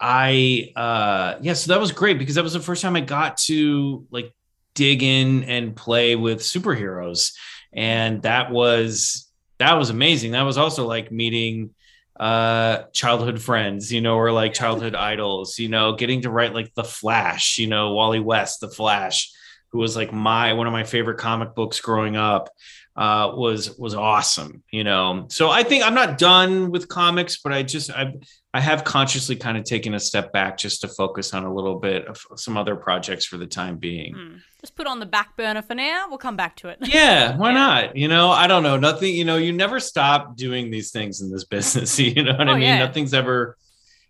I 0.00 0.72
uh 0.74 1.34
yeah, 1.42 1.52
so 1.52 1.72
that 1.72 1.80
was 1.80 1.92
great 1.92 2.18
because 2.18 2.36
that 2.36 2.44
was 2.44 2.54
the 2.54 2.60
first 2.60 2.80
time 2.80 2.96
I 2.96 3.00
got 3.00 3.36
to 3.38 4.06
like 4.10 4.34
dig 4.74 5.02
in 5.02 5.44
and 5.44 5.76
play 5.76 6.16
with 6.16 6.40
superheroes. 6.40 7.34
And 7.72 8.22
that 8.22 8.50
was 8.50 9.30
that 9.58 9.74
was 9.74 9.90
amazing. 9.90 10.32
That 10.32 10.42
was 10.42 10.56
also 10.56 10.86
like 10.86 11.12
meeting 11.12 11.74
uh 12.18 12.84
childhood 12.94 13.42
friends, 13.42 13.92
you 13.92 14.00
know, 14.00 14.16
or 14.16 14.32
like 14.32 14.54
childhood 14.54 14.94
idols, 14.94 15.58
you 15.58 15.68
know, 15.68 15.94
getting 15.94 16.22
to 16.22 16.30
write 16.30 16.54
like 16.54 16.72
The 16.74 16.84
Flash, 16.84 17.58
you 17.58 17.66
know, 17.66 17.92
Wally 17.92 18.20
West, 18.20 18.60
The 18.60 18.70
Flash, 18.70 19.30
who 19.72 19.78
was 19.78 19.96
like 19.96 20.12
my 20.12 20.52
one 20.52 20.66
of 20.66 20.72
my 20.72 20.84
favorite 20.84 21.18
comic 21.18 21.54
books 21.54 21.80
growing 21.80 22.16
up 22.16 22.50
uh 22.96 23.30
was 23.34 23.78
was 23.78 23.94
awesome 23.94 24.62
you 24.72 24.82
know 24.82 25.26
so 25.28 25.48
i 25.48 25.62
think 25.62 25.84
i'm 25.84 25.94
not 25.94 26.18
done 26.18 26.70
with 26.72 26.88
comics 26.88 27.38
but 27.38 27.52
i 27.52 27.62
just 27.62 27.88
i 27.92 28.12
i 28.52 28.60
have 28.60 28.82
consciously 28.82 29.36
kind 29.36 29.56
of 29.56 29.62
taken 29.62 29.94
a 29.94 30.00
step 30.00 30.32
back 30.32 30.58
just 30.58 30.80
to 30.80 30.88
focus 30.88 31.32
on 31.32 31.44
a 31.44 31.54
little 31.54 31.78
bit 31.78 32.04
of 32.06 32.20
some 32.34 32.56
other 32.56 32.74
projects 32.74 33.24
for 33.24 33.36
the 33.36 33.46
time 33.46 33.76
being 33.76 34.14
Hmm. 34.14 34.36
Just 34.60 34.76
put 34.76 34.86
on 34.86 35.00
the 35.00 35.06
back 35.06 35.38
burner 35.38 35.62
for 35.62 35.74
now. 35.74 36.04
We'll 36.10 36.18
come 36.18 36.36
back 36.36 36.54
to 36.56 36.68
it. 36.68 36.76
yeah 36.82 37.34
why 37.36 37.52
not 37.64 37.96
you 37.96 38.08
know 38.08 38.30
i 38.30 38.46
don't 38.48 38.62
know 38.64 38.76
nothing 38.76 39.14
you 39.14 39.24
know 39.24 39.36
you 39.36 39.52
never 39.52 39.78
stop 39.80 40.36
doing 40.36 40.70
these 40.70 40.90
things 40.90 41.20
in 41.22 41.30
this 41.30 41.44
business 41.54 41.98
you 41.98 42.22
know 42.24 42.32
what 42.32 42.48
i 42.48 42.52
Oh, 42.52 42.54
mean 42.54 42.62
yeah. 42.64 42.78
nothing's 42.80 43.14
ever 43.14 43.56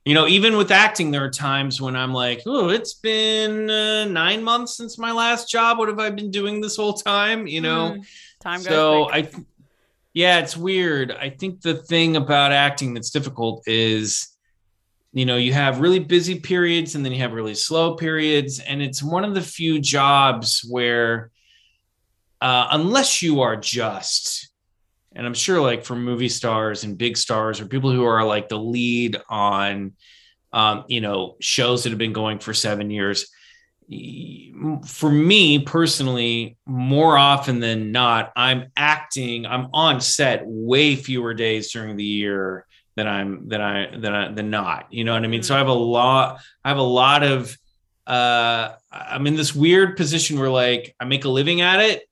you 0.04 0.14
know 0.14 0.26
even 0.26 0.56
with 0.56 0.70
acting 0.70 1.10
there 1.10 1.24
are 1.24 1.30
times 1.30 1.80
when 1.80 1.94
i'm 1.94 2.12
like 2.12 2.42
oh 2.46 2.70
it's 2.70 2.94
been 2.94 3.68
uh, 3.68 4.04
nine 4.06 4.42
months 4.42 4.76
since 4.76 4.98
my 4.98 5.12
last 5.12 5.48
job. 5.48 5.78
What 5.78 5.88
have 5.88 5.98
i 5.98 6.10
been 6.10 6.30
doing 6.30 6.60
this 6.60 6.76
whole 6.76 6.94
time? 6.94 7.46
You 7.46 7.60
know? 7.60 7.96
Mm. 7.96 8.06
Time 8.40 8.58
goes 8.58 8.66
so 8.66 9.10
i 9.12 9.22
th- 9.22 9.44
yeah 10.12 10.40
it's 10.40 10.56
weird. 10.56 11.12
I 11.12 11.30
think 11.30 11.60
the 11.60 11.74
thing 11.74 12.16
about 12.16 12.52
acting 12.52 12.94
that's 12.94 13.10
difficult 13.10 13.62
is 13.66 14.28
you 15.12 15.26
know 15.26 15.36
you 15.36 15.52
have 15.52 15.80
really 15.80 15.98
busy 15.98 16.38
periods 16.38 16.94
and 16.94 17.04
then 17.04 17.12
you 17.12 17.18
have 17.18 17.32
really 17.32 17.54
slow 17.54 17.94
periods 17.96 18.60
and 18.60 18.80
it's 18.80 19.02
one 19.02 19.24
of 19.24 19.34
the 19.34 19.40
few 19.42 19.80
jobs 19.80 20.64
where 20.68 21.30
uh, 22.40 22.68
unless 22.70 23.22
you 23.22 23.40
are 23.40 23.56
just 23.56 24.49
and 25.20 25.26
i'm 25.26 25.34
sure 25.34 25.60
like 25.60 25.84
for 25.84 25.94
movie 25.94 26.30
stars 26.30 26.82
and 26.82 26.96
big 26.96 27.14
stars 27.14 27.60
or 27.60 27.66
people 27.66 27.92
who 27.92 28.04
are 28.04 28.24
like 28.24 28.48
the 28.48 28.58
lead 28.58 29.20
on 29.28 29.92
um, 30.52 30.84
you 30.88 31.00
know 31.00 31.36
shows 31.40 31.84
that 31.84 31.90
have 31.90 31.98
been 31.98 32.14
going 32.14 32.38
for 32.38 32.54
seven 32.54 32.90
years 32.90 33.30
for 34.86 35.10
me 35.10 35.58
personally 35.58 36.56
more 36.64 37.18
often 37.18 37.60
than 37.60 37.92
not 37.92 38.32
i'm 38.34 38.72
acting 38.76 39.44
i'm 39.44 39.68
on 39.74 40.00
set 40.00 40.42
way 40.44 40.96
fewer 40.96 41.34
days 41.34 41.70
during 41.70 41.96
the 41.96 42.04
year 42.04 42.66
than 42.96 43.06
i'm 43.06 43.46
than 43.46 43.60
i 43.60 43.96
than 43.96 44.14
i 44.14 44.32
than 44.32 44.50
not. 44.50 44.86
You 44.90 45.04
know 45.04 45.12
what 45.12 45.22
i 45.22 45.28
mean? 45.28 45.42
So 45.42 45.54
i 45.54 45.58
have 45.58 45.68
a 45.68 45.72
lot 45.72 46.40
i 46.64 46.68
have 46.68 46.78
a 46.78 46.82
lot 46.82 47.22
of 47.22 47.56
uh 48.06 48.72
i'm 48.90 49.26
in 49.26 49.36
this 49.36 49.54
weird 49.54 49.96
position 49.96 50.38
where 50.38 50.50
like 50.50 50.94
i 50.98 51.04
make 51.04 51.24
a 51.24 51.28
living 51.28 51.60
at 51.60 51.80
it 51.80 52.02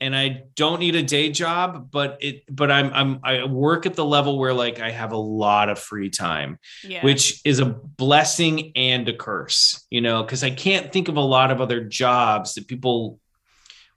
and 0.00 0.14
I 0.14 0.44
don't 0.54 0.80
need 0.80 0.94
a 0.94 1.02
day 1.02 1.30
job, 1.30 1.90
but 1.90 2.18
it 2.20 2.44
but 2.54 2.70
I'm 2.70 2.92
I'm 2.92 3.20
I 3.24 3.44
work 3.44 3.86
at 3.86 3.94
the 3.94 4.04
level 4.04 4.38
where 4.38 4.52
like 4.52 4.80
I 4.80 4.90
have 4.90 5.12
a 5.12 5.16
lot 5.16 5.68
of 5.68 5.78
free 5.78 6.10
time, 6.10 6.58
Yeah. 6.84 7.02
which 7.04 7.40
is 7.44 7.60
a 7.60 7.64
blessing 7.66 8.72
and 8.76 9.08
a 9.08 9.16
curse, 9.16 9.86
you 9.90 10.00
know, 10.02 10.22
because 10.22 10.44
I 10.44 10.50
can't 10.50 10.92
think 10.92 11.08
of 11.08 11.16
a 11.16 11.20
lot 11.20 11.50
of 11.50 11.60
other 11.60 11.82
jobs 11.82 12.54
that 12.54 12.68
people 12.68 13.18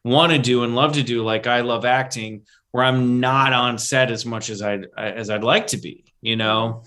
want 0.03 0.31
to 0.31 0.37
do 0.39 0.63
and 0.63 0.75
love 0.75 0.93
to 0.93 1.03
do. 1.03 1.23
Like 1.23 1.47
I 1.47 1.61
love 1.61 1.83
acting, 1.83 2.43
where 2.71 2.85
I'm 2.85 3.19
not 3.19 3.51
on 3.51 3.77
set 3.77 4.09
as 4.11 4.25
much 4.25 4.49
as 4.49 4.61
I'd 4.61 4.85
as 4.97 5.29
I'd 5.29 5.43
like 5.43 5.67
to 5.67 5.77
be, 5.77 6.05
you 6.21 6.35
know. 6.37 6.83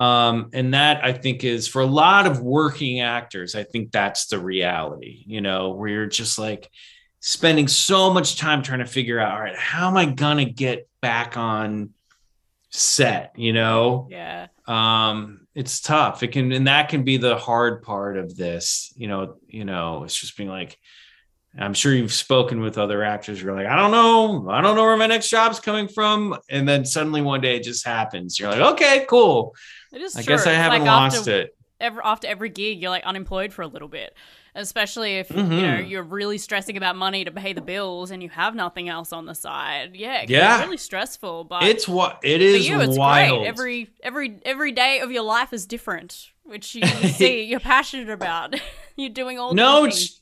Um, 0.00 0.50
and 0.52 0.74
that 0.74 1.04
I 1.04 1.12
think 1.12 1.42
is 1.42 1.66
for 1.66 1.82
a 1.82 1.86
lot 1.86 2.26
of 2.26 2.40
working 2.40 3.00
actors, 3.00 3.56
I 3.56 3.64
think 3.64 3.90
that's 3.90 4.26
the 4.26 4.38
reality, 4.38 5.24
you 5.26 5.40
know, 5.40 5.70
where 5.70 5.88
you're 5.88 6.06
just 6.06 6.38
like 6.38 6.70
spending 7.20 7.68
so 7.68 8.12
much 8.12 8.36
time 8.36 8.62
trying 8.62 8.78
to 8.80 8.86
figure 8.86 9.18
out, 9.18 9.32
all 9.32 9.40
right, 9.40 9.56
how 9.56 9.88
am 9.88 9.96
I 9.96 10.04
gonna 10.06 10.44
get 10.44 10.88
back 11.00 11.36
on 11.36 11.90
set, 12.70 13.32
you 13.36 13.52
know? 13.52 14.08
Yeah. 14.10 14.48
um 14.66 15.46
it's 15.54 15.80
tough 15.80 16.22
it 16.22 16.28
can 16.28 16.52
and 16.52 16.68
that 16.68 16.88
can 16.88 17.02
be 17.02 17.16
the 17.16 17.36
hard 17.36 17.82
part 17.82 18.16
of 18.16 18.36
this 18.36 18.92
you 18.96 19.08
know 19.08 19.36
you 19.48 19.64
know 19.64 20.04
it's 20.04 20.14
just 20.14 20.36
being 20.36 20.48
like 20.48 20.78
i'm 21.58 21.74
sure 21.74 21.92
you've 21.92 22.12
spoken 22.12 22.60
with 22.60 22.78
other 22.78 23.02
actors 23.02 23.42
you're 23.42 23.56
like 23.56 23.66
i 23.66 23.74
don't 23.74 23.90
know 23.90 24.48
i 24.50 24.60
don't 24.60 24.76
know 24.76 24.84
where 24.84 24.96
my 24.96 25.06
next 25.08 25.30
job's 25.30 25.58
coming 25.58 25.88
from 25.88 26.38
and 26.48 26.68
then 26.68 26.84
suddenly 26.84 27.22
one 27.22 27.40
day 27.40 27.56
it 27.56 27.64
just 27.64 27.84
happens 27.84 28.38
you're 28.38 28.50
like 28.50 28.74
okay 28.74 29.04
cool 29.08 29.52
i 29.92 29.98
true. 29.98 30.22
guess 30.22 30.46
i 30.46 30.52
haven't 30.52 30.82
like 30.82 30.86
lost 30.86 31.16
after, 31.20 31.40
it 31.40 31.56
Every, 31.80 32.02
after 32.04 32.26
every 32.26 32.48
gig, 32.48 32.80
you're 32.80 32.90
like 32.90 33.04
unemployed 33.04 33.52
for 33.52 33.62
a 33.62 33.68
little 33.68 33.86
bit, 33.86 34.12
especially 34.58 35.16
if 35.16 35.30
you 35.30 35.36
Mhm. 35.36 35.62
know 35.62 35.78
you're 35.78 36.02
really 36.02 36.36
stressing 36.38 36.76
about 36.76 36.96
money 36.96 37.24
to 37.24 37.30
pay 37.30 37.52
the 37.54 37.60
bills 37.62 38.10
and 38.10 38.22
you 38.22 38.28
have 38.28 38.54
nothing 38.54 38.88
else 38.88 39.12
on 39.12 39.24
the 39.26 39.34
side. 39.34 39.92
Yeah, 39.94 40.24
Yeah. 40.28 40.62
really 40.64 40.76
stressful. 40.76 41.44
But 41.44 41.62
it's 41.64 41.88
what 41.88 42.18
it 42.22 42.42
is. 42.42 42.66
for 42.66 42.72
you, 42.72 42.80
it's 42.80 42.98
wild 42.98 43.38
great. 43.40 43.48
Every 43.48 43.88
every 44.02 44.38
every 44.44 44.72
day 44.72 45.00
of 45.00 45.10
your 45.10 45.22
life 45.22 45.52
is 45.52 45.64
different, 45.66 46.28
which 46.44 46.74
you 46.74 46.82
see 47.18 47.42
you're 47.44 47.60
passionate 47.60 48.10
about. 48.10 48.54
you're 48.96 49.08
doing 49.10 49.38
all 49.38 49.54
no 49.54 49.82
the 49.82 49.88
it's 49.88 50.20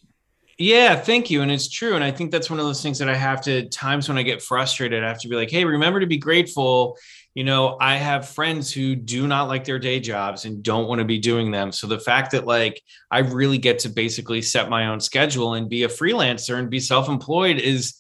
yeah 0.59 0.97
thank 0.97 1.31
you 1.31 1.43
and 1.43 1.51
it's 1.51 1.69
true 1.69 1.95
and 1.97 2.03
i 2.05 2.11
think 2.11 2.31
that's 2.31 2.49
one 2.49 2.59
of 2.59 2.65
those 2.65 2.83
things 2.83 2.99
that 2.99 3.11
i 3.11 3.15
have 3.15 3.43
to 3.43 3.69
times 3.69 4.09
when 4.09 4.17
i 4.17 4.23
get 4.23 4.41
frustrated 4.43 5.05
i 5.05 5.09
have 5.09 5.21
to 5.21 5.29
be 5.29 5.37
like 5.37 5.51
hey 5.51 5.65
remember 5.67 6.01
to 6.01 6.07
be 6.07 6.17
grateful 6.17 6.97
you 7.37 7.45
know 7.45 7.77
i 7.81 7.97
have 7.97 8.27
friends 8.29 8.73
who 8.73 8.97
do 8.97 9.29
not 9.29 9.47
like 9.47 9.65
their 9.65 9.79
day 9.79 10.01
jobs 10.01 10.47
and 10.47 10.63
don't 10.63 10.89
want 10.89 10.99
to 10.99 11.05
be 11.05 11.19
doing 11.19 11.51
them 11.53 11.71
so 11.71 11.87
the 11.87 12.01
fact 12.01 12.33
that 12.33 12.47
like 12.47 12.83
i 13.11 13.19
really 13.19 13.59
get 13.59 13.79
to 13.79 13.89
basically 13.89 14.41
set 14.43 14.71
my 14.71 14.87
own 14.89 14.99
schedule 14.99 15.55
and 15.55 15.69
be 15.69 15.85
a 15.85 15.89
freelancer 15.89 16.59
and 16.59 16.71
be 16.71 16.81
self-employed 16.81 17.59
is 17.59 17.95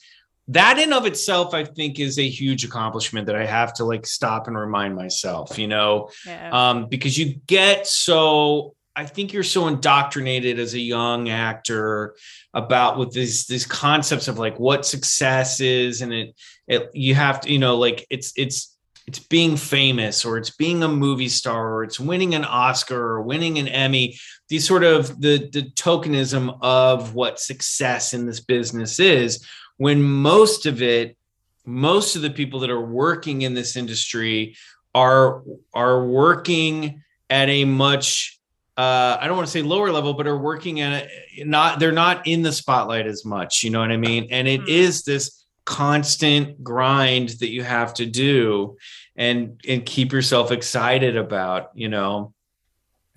that 0.48 0.78
in 0.78 0.92
of 0.92 1.04
itself 1.06 1.52
i 1.54 1.62
think 1.64 2.00
is 2.00 2.18
a 2.18 2.28
huge 2.28 2.64
accomplishment 2.64 3.26
that 3.26 3.36
i 3.36 3.44
have 3.44 3.74
to 3.74 3.84
like 3.84 4.06
stop 4.06 4.48
and 4.48 4.56
remind 4.56 4.96
myself 4.96 5.58
you 5.58 5.68
know 5.68 6.08
Yeah. 6.26 6.50
um, 6.70 6.88
because 6.88 7.16
you 7.18 7.34
get 7.46 7.86
so 7.86 8.72
I 8.98 9.04
think 9.04 9.34
you're 9.34 9.42
so 9.42 9.68
indoctrinated 9.68 10.58
as 10.58 10.72
a 10.72 10.80
young 10.80 11.28
actor 11.28 12.16
about 12.54 12.96
with 12.96 13.12
these 13.12 13.46
these 13.46 13.66
concepts 13.66 14.26
of 14.26 14.38
like 14.38 14.58
what 14.58 14.86
success 14.86 15.60
is, 15.60 16.00
and 16.00 16.14
it 16.14 16.34
it 16.66 16.90
you 16.94 17.14
have 17.14 17.42
to 17.42 17.52
you 17.52 17.58
know 17.58 17.76
like 17.76 18.06
it's 18.08 18.32
it's 18.36 18.75
it's 19.06 19.20
being 19.20 19.56
famous 19.56 20.24
or 20.24 20.36
it's 20.36 20.50
being 20.50 20.82
a 20.82 20.88
movie 20.88 21.28
star 21.28 21.74
or 21.74 21.84
it's 21.84 22.00
winning 22.00 22.34
an 22.34 22.44
Oscar 22.44 23.00
or 23.00 23.22
winning 23.22 23.58
an 23.58 23.68
Emmy. 23.68 24.18
These 24.48 24.66
sort 24.66 24.84
of 24.84 25.20
the 25.20 25.48
the 25.52 25.70
tokenism 25.74 26.58
of 26.60 27.14
what 27.14 27.38
success 27.38 28.14
in 28.14 28.26
this 28.26 28.40
business 28.40 28.98
is, 28.98 29.46
when 29.76 30.02
most 30.02 30.66
of 30.66 30.82
it, 30.82 31.16
most 31.64 32.16
of 32.16 32.22
the 32.22 32.30
people 32.30 32.60
that 32.60 32.70
are 32.70 32.84
working 32.84 33.42
in 33.42 33.54
this 33.54 33.76
industry 33.76 34.56
are 34.94 35.42
are 35.72 36.04
working 36.04 37.02
at 37.30 37.48
a 37.48 37.64
much 37.64 38.36
uh, 38.76 39.16
I 39.18 39.26
don't 39.26 39.36
want 39.36 39.46
to 39.46 39.52
say 39.52 39.62
lower 39.62 39.90
level, 39.90 40.12
but 40.12 40.26
are 40.26 40.36
working 40.36 40.80
at 40.80 41.08
a, 41.38 41.44
not 41.44 41.78
they're 41.78 41.92
not 41.92 42.26
in 42.26 42.42
the 42.42 42.52
spotlight 42.52 43.06
as 43.06 43.24
much. 43.24 43.62
You 43.62 43.70
know 43.70 43.80
what 43.80 43.90
I 43.90 43.96
mean? 43.96 44.28
And 44.30 44.46
it 44.46 44.68
is 44.68 45.02
this 45.04 45.45
constant 45.66 46.62
grind 46.62 47.30
that 47.40 47.50
you 47.50 47.62
have 47.62 47.92
to 47.92 48.06
do. 48.06 48.78
and 49.16 49.60
and 49.68 49.84
keep 49.84 50.12
yourself 50.12 50.52
excited 50.52 51.16
about 51.16 51.70
you 51.74 51.88
know? 51.88 52.32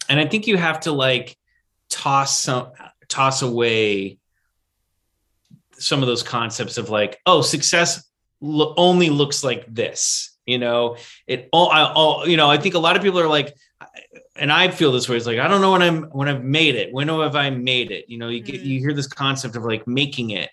And 0.10 0.20
i 0.20 0.26
think 0.26 0.48
you 0.48 0.58
have 0.58 0.82
to 0.82 0.92
like 0.92 1.38
toss 1.90 2.40
some 2.40 2.72
toss 3.08 3.42
away 3.42 4.18
some 5.74 6.02
of 6.02 6.08
those 6.08 6.24
concepts 6.24 6.78
of 6.78 6.90
like 6.90 7.20
oh 7.26 7.42
success 7.42 8.04
lo- 8.42 8.74
only 8.76 9.10
looks 9.10 9.44
like 9.44 9.64
this 9.74 10.36
you 10.46 10.58
know? 10.58 10.98
It 11.28 11.48
all 11.52 11.70
I, 11.70 11.94
all 11.94 12.28
you 12.28 12.38
know 12.38 12.50
i 12.50 12.58
think 12.58 12.76
a 12.76 12.80
lot 12.80 12.96
of 12.96 13.04
people 13.04 13.20
are 13.20 13.28
like 13.28 13.56
and 14.36 14.52
i 14.52 14.70
feel 14.70 14.92
this 14.92 15.08
way 15.08 15.18
it's 15.18 15.28
like 15.28 15.38
i 15.38 15.48
don't 15.48 15.62
know 15.62 15.74
when 15.74 15.84
i'm 15.84 16.04
when 16.18 16.28
i've 16.28 16.44
made 16.44 16.76
it. 16.76 16.92
When 16.92 17.08
have 17.10 17.36
i 17.36 17.50
made 17.50 17.92
it? 17.92 18.06
You 18.08 18.18
know 18.18 18.30
you 18.30 18.42
get 18.42 18.62
you 18.62 18.80
mm. 18.80 18.82
hear 18.82 18.94
this 18.94 19.08
concept 19.08 19.56
of 19.56 19.64
like 19.64 19.86
making 19.88 20.32
it 20.32 20.50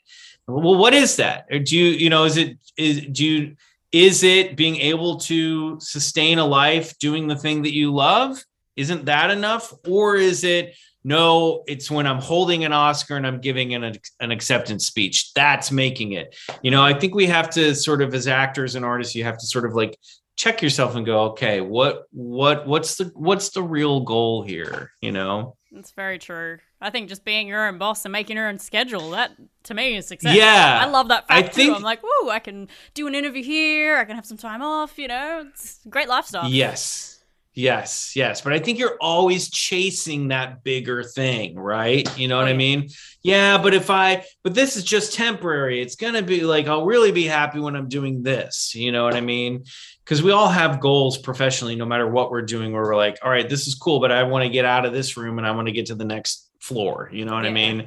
well 0.46 0.76
what 0.76 0.94
is 0.94 1.16
that? 1.16 1.46
Or 1.50 1.58
do 1.58 1.76
you 1.76 1.90
you 1.90 2.10
know 2.10 2.24
is 2.24 2.36
it 2.36 2.58
is 2.76 3.00
do 3.12 3.24
you 3.24 3.56
is 3.92 4.22
it 4.22 4.56
being 4.56 4.76
able 4.76 5.18
to 5.18 5.80
sustain 5.80 6.38
a 6.38 6.44
life 6.44 6.98
doing 6.98 7.28
the 7.28 7.36
thing 7.36 7.62
that 7.62 7.74
you 7.74 7.92
love? 7.92 8.42
Isn't 8.76 9.06
that 9.06 9.30
enough? 9.30 9.72
Or 9.86 10.16
is 10.16 10.44
it 10.44 10.74
no 11.04 11.62
it's 11.68 11.88
when 11.88 12.04
i'm 12.04 12.20
holding 12.20 12.64
an 12.64 12.72
oscar 12.72 13.16
and 13.16 13.24
i'm 13.24 13.40
giving 13.40 13.74
an, 13.74 13.96
an 14.18 14.32
acceptance 14.32 14.86
speech 14.86 15.32
that's 15.34 15.70
making 15.70 16.12
it. 16.12 16.34
You 16.62 16.72
know 16.72 16.82
i 16.82 16.92
think 16.92 17.14
we 17.14 17.26
have 17.26 17.48
to 17.50 17.76
sort 17.76 18.02
of 18.02 18.12
as 18.12 18.26
actors 18.26 18.74
and 18.74 18.84
artists 18.84 19.14
you 19.14 19.22
have 19.22 19.38
to 19.38 19.46
sort 19.46 19.66
of 19.66 19.74
like 19.74 19.96
check 20.36 20.62
yourself 20.62 20.94
and 20.94 21.06
go 21.06 21.20
okay 21.30 21.60
what 21.60 22.04
what 22.12 22.66
what's 22.66 22.96
the 22.96 23.10
what's 23.14 23.50
the 23.50 23.62
real 23.62 24.00
goal 24.00 24.42
here? 24.42 24.92
You 25.00 25.12
know? 25.12 25.56
It's 25.72 25.92
very 25.92 26.18
true. 26.18 26.58
I 26.80 26.90
think 26.90 27.08
just 27.08 27.24
being 27.24 27.48
your 27.48 27.66
own 27.66 27.78
boss 27.78 28.04
and 28.04 28.12
making 28.12 28.36
your 28.36 28.48
own 28.48 28.58
schedule, 28.58 29.10
that 29.10 29.32
to 29.64 29.74
me 29.74 29.96
is 29.96 30.06
success. 30.06 30.36
Yeah, 30.36 30.78
I 30.82 30.86
love 30.88 31.08
that 31.08 31.24
I 31.28 31.42
fact 31.42 31.54
think- 31.54 31.70
too. 31.70 31.74
I'm 31.74 31.82
like, 31.82 32.00
whoa, 32.02 32.28
I 32.28 32.38
can 32.38 32.68
do 32.94 33.06
an 33.06 33.14
interview 33.14 33.42
here, 33.42 33.96
I 33.96 34.04
can 34.04 34.16
have 34.16 34.26
some 34.26 34.36
time 34.36 34.62
off, 34.62 34.98
you 34.98 35.08
know, 35.08 35.46
it's 35.48 35.80
great 35.88 36.08
lifestyle. 36.08 36.48
Yes. 36.48 37.16
Yes, 37.56 38.14
yes. 38.14 38.42
But 38.42 38.52
I 38.52 38.58
think 38.58 38.78
you're 38.78 38.98
always 39.00 39.48
chasing 39.48 40.28
that 40.28 40.62
bigger 40.62 41.02
thing, 41.02 41.58
right? 41.58 42.06
You 42.18 42.28
know 42.28 42.36
what 42.36 42.48
oh, 42.48 42.50
I 42.50 42.52
mean? 42.52 42.90
Yeah, 43.22 43.56
but 43.56 43.72
if 43.72 43.88
I, 43.88 44.26
but 44.42 44.52
this 44.52 44.76
is 44.76 44.84
just 44.84 45.14
temporary. 45.14 45.80
It's 45.80 45.96
going 45.96 46.12
to 46.12 46.22
be 46.22 46.42
like, 46.42 46.68
I'll 46.68 46.84
really 46.84 47.12
be 47.12 47.24
happy 47.24 47.58
when 47.58 47.74
I'm 47.74 47.88
doing 47.88 48.22
this. 48.22 48.74
You 48.74 48.92
know 48.92 49.04
what 49.04 49.14
I 49.14 49.22
mean? 49.22 49.64
Because 50.04 50.22
we 50.22 50.32
all 50.32 50.48
have 50.48 50.80
goals 50.80 51.16
professionally, 51.16 51.76
no 51.76 51.86
matter 51.86 52.06
what 52.06 52.30
we're 52.30 52.42
doing, 52.42 52.72
where 52.72 52.82
we're 52.82 52.94
like, 52.94 53.16
all 53.22 53.30
right, 53.30 53.48
this 53.48 53.66
is 53.66 53.74
cool, 53.74 54.00
but 54.00 54.12
I 54.12 54.24
want 54.24 54.44
to 54.44 54.50
get 54.50 54.66
out 54.66 54.84
of 54.84 54.92
this 54.92 55.16
room 55.16 55.38
and 55.38 55.46
I 55.46 55.52
want 55.52 55.66
to 55.68 55.72
get 55.72 55.86
to 55.86 55.94
the 55.94 56.04
next 56.04 56.45
floor. 56.66 57.08
You 57.12 57.24
know 57.24 57.34
what 57.34 57.46
I 57.46 57.50
mean? 57.50 57.86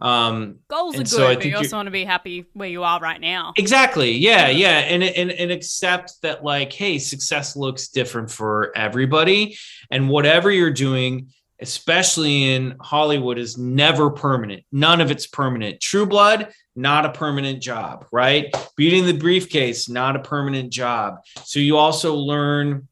Um, 0.00 0.58
Goals 0.66 0.96
are 0.96 0.98
good, 0.98 1.08
so 1.08 1.28
I 1.28 1.34
but 1.36 1.44
you 1.44 1.56
also 1.56 1.76
want 1.76 1.86
to 1.86 1.92
be 1.92 2.04
happy 2.04 2.46
where 2.54 2.68
you 2.68 2.82
are 2.82 2.98
right 2.98 3.20
now. 3.20 3.52
Exactly. 3.56 4.10
Yeah, 4.12 4.48
yeah. 4.48 4.78
And 4.78 5.02
and 5.02 5.30
and 5.30 5.52
accept 5.52 6.20
that 6.22 6.42
like, 6.42 6.72
hey, 6.72 6.98
success 6.98 7.54
looks 7.54 7.88
different 7.88 8.30
for 8.30 8.72
everybody. 8.76 9.56
And 9.92 10.08
whatever 10.08 10.50
you're 10.50 10.72
doing, 10.72 11.28
especially 11.60 12.52
in 12.52 12.76
Hollywood, 12.80 13.38
is 13.38 13.56
never 13.56 14.10
permanent. 14.10 14.64
None 14.72 15.00
of 15.00 15.12
it's 15.12 15.28
permanent. 15.28 15.80
True 15.80 16.06
Blood, 16.06 16.52
not 16.74 17.06
a 17.06 17.12
permanent 17.12 17.62
job, 17.62 18.06
right? 18.10 18.52
Beauty 18.76 18.98
and 18.98 19.08
the 19.08 19.16
Briefcase, 19.16 19.88
not 19.88 20.16
a 20.16 20.20
permanent 20.20 20.72
job. 20.72 21.18
So 21.44 21.60
you 21.60 21.76
also 21.76 22.16
learn 22.16 22.88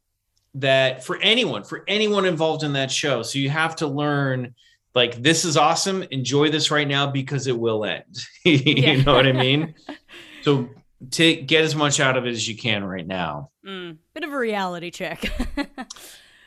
that 0.54 1.04
for 1.04 1.16
anyone, 1.18 1.64
for 1.64 1.82
anyone 1.88 2.24
involved 2.24 2.62
in 2.62 2.74
that 2.74 2.92
show. 2.92 3.22
So 3.22 3.40
you 3.40 3.50
have 3.50 3.74
to 3.76 3.88
learn 3.88 4.54
like 4.94 5.22
this 5.22 5.44
is 5.44 5.56
awesome. 5.56 6.02
Enjoy 6.10 6.50
this 6.50 6.70
right 6.70 6.88
now 6.88 7.10
because 7.10 7.46
it 7.46 7.58
will 7.58 7.84
end. 7.84 8.18
you 8.44 9.02
know 9.02 9.14
what 9.14 9.26
I 9.26 9.32
mean? 9.32 9.74
So 10.42 10.70
take 11.10 11.46
get 11.46 11.64
as 11.64 11.76
much 11.76 12.00
out 12.00 12.16
of 12.16 12.24
it 12.24 12.30
as 12.30 12.48
you 12.48 12.56
can 12.56 12.82
right 12.82 13.06
now. 13.06 13.50
Mm, 13.62 13.98
bit 14.14 14.24
of 14.24 14.32
a 14.32 14.38
reality 14.38 14.90
check. 14.90 15.30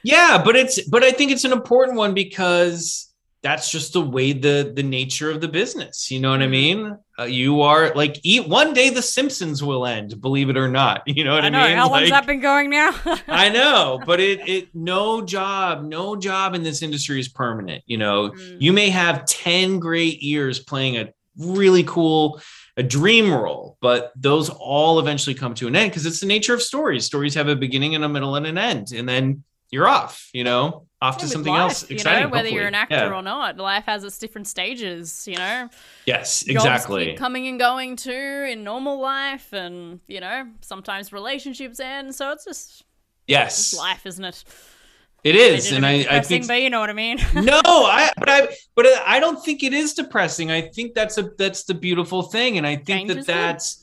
Yeah, 0.03 0.41
but 0.43 0.55
it's 0.55 0.81
but 0.87 1.03
I 1.03 1.11
think 1.11 1.31
it's 1.31 1.45
an 1.45 1.53
important 1.53 1.97
one 1.97 2.13
because 2.13 3.09
that's 3.41 3.71
just 3.71 3.93
the 3.93 4.01
way 4.01 4.33
the 4.33 4.71
the 4.75 4.83
nature 4.83 5.31
of 5.31 5.41
the 5.41 5.47
business. 5.47 6.11
You 6.11 6.19
know 6.19 6.29
what 6.29 6.41
I 6.41 6.47
mean? 6.47 6.97
Uh, 7.19 7.23
you 7.25 7.61
are 7.61 7.93
like 7.93 8.19
eat 8.23 8.47
one 8.47 8.73
day 8.73 8.89
the 8.89 9.01
Simpsons 9.01 9.63
will 9.63 9.85
end, 9.85 10.19
believe 10.19 10.49
it 10.49 10.57
or 10.57 10.67
not. 10.67 11.03
You 11.07 11.23
know 11.23 11.35
what 11.35 11.43
I, 11.43 11.47
I 11.47 11.67
mean? 11.67 11.77
How 11.77 11.89
long's 11.89 12.09
that 12.09 12.25
been 12.25 12.39
going 12.39 12.71
now? 12.71 12.91
I 13.27 13.49
know, 13.49 14.01
but 14.05 14.19
it 14.19 14.47
it 14.49 14.69
no 14.73 15.21
job, 15.21 15.83
no 15.83 16.15
job 16.15 16.55
in 16.55 16.63
this 16.63 16.81
industry 16.81 17.19
is 17.19 17.27
permanent. 17.27 17.83
You 17.85 17.97
know, 17.97 18.31
Mm. 18.31 18.57
you 18.59 18.73
may 18.73 18.89
have 18.89 19.25
10 19.25 19.79
great 19.79 20.23
years 20.23 20.59
playing 20.59 20.97
a 20.97 21.09
really 21.37 21.83
cool 21.83 22.41
a 22.77 22.81
dream 22.83 23.31
role, 23.31 23.77
but 23.81 24.11
those 24.15 24.49
all 24.49 24.97
eventually 24.97 25.35
come 25.35 25.53
to 25.55 25.67
an 25.67 25.75
end 25.75 25.91
because 25.91 26.07
it's 26.07 26.19
the 26.19 26.25
nature 26.25 26.55
of 26.55 26.61
stories. 26.63 27.05
Stories 27.05 27.35
have 27.35 27.47
a 27.47 27.55
beginning 27.55 27.93
and 27.93 28.03
a 28.03 28.09
middle 28.09 28.35
and 28.35 28.47
an 28.47 28.57
end, 28.57 28.91
and 28.91 29.07
then 29.07 29.43
you're 29.73 29.87
off, 29.87 30.29
you 30.33 30.43
know, 30.43 30.85
off 31.01 31.17
to 31.17 31.27
something 31.27 31.51
life, 31.51 31.61
else 31.61 31.89
you 31.89 32.03
know, 32.03 32.27
whether 32.29 32.47
you're 32.47 32.67
an 32.67 32.75
actor 32.75 32.95
Yeah. 32.95 33.13
or 33.13 33.23
not, 33.23 33.57
life 33.57 33.85
has 33.85 34.03
its 34.03 34.19
different 34.19 34.47
stages. 34.47 35.27
You 35.27 35.37
know, 35.37 35.67
Yes, 36.05 36.43
exactly. 36.43 37.15
coming 37.15 37.47
and 37.47 37.57
going 37.59 37.95
too 37.95 38.47
in 38.49 38.63
normal 38.63 38.99
life, 38.99 39.51
and 39.51 39.99
you 40.07 40.19
know, 40.19 40.47
sometimes 40.61 41.11
relationships 41.11 41.79
end. 41.79 42.13
So 42.13 42.31
it's 42.31 42.45
just 42.45 42.83
Yes, 43.27 43.73
it's 43.73 43.77
life, 43.77 44.05
isn't 44.05 44.23
it? 44.23 44.43
it 45.23 45.35
is, 45.35 45.71
and 45.71 45.85
I, 45.85 46.05
I 46.09 46.19
think 46.19 46.47
but 46.47 46.61
you 46.61 46.69
know 46.69 46.79
what 46.81 46.89
I 46.91 46.93
mean. 46.93 47.17
no, 47.33 47.61
I 47.65 48.11
but 48.17 48.29
I 48.29 48.47
but 48.75 48.85
I 49.07 49.19
don't 49.19 49.43
think 49.43 49.63
it 49.63 49.73
is 49.73 49.95
depressing. 49.95 50.51
I 50.51 50.61
think 50.61 50.93
that's 50.93 51.17
a 51.17 51.31
that's 51.37 51.63
the 51.63 51.73
beautiful 51.73 52.21
thing, 52.21 52.59
and 52.59 52.67
I 52.67 52.75
think 52.75 53.09
Change 53.09 53.11
is 53.11 53.25
that 53.25 53.33
that's 53.33 53.82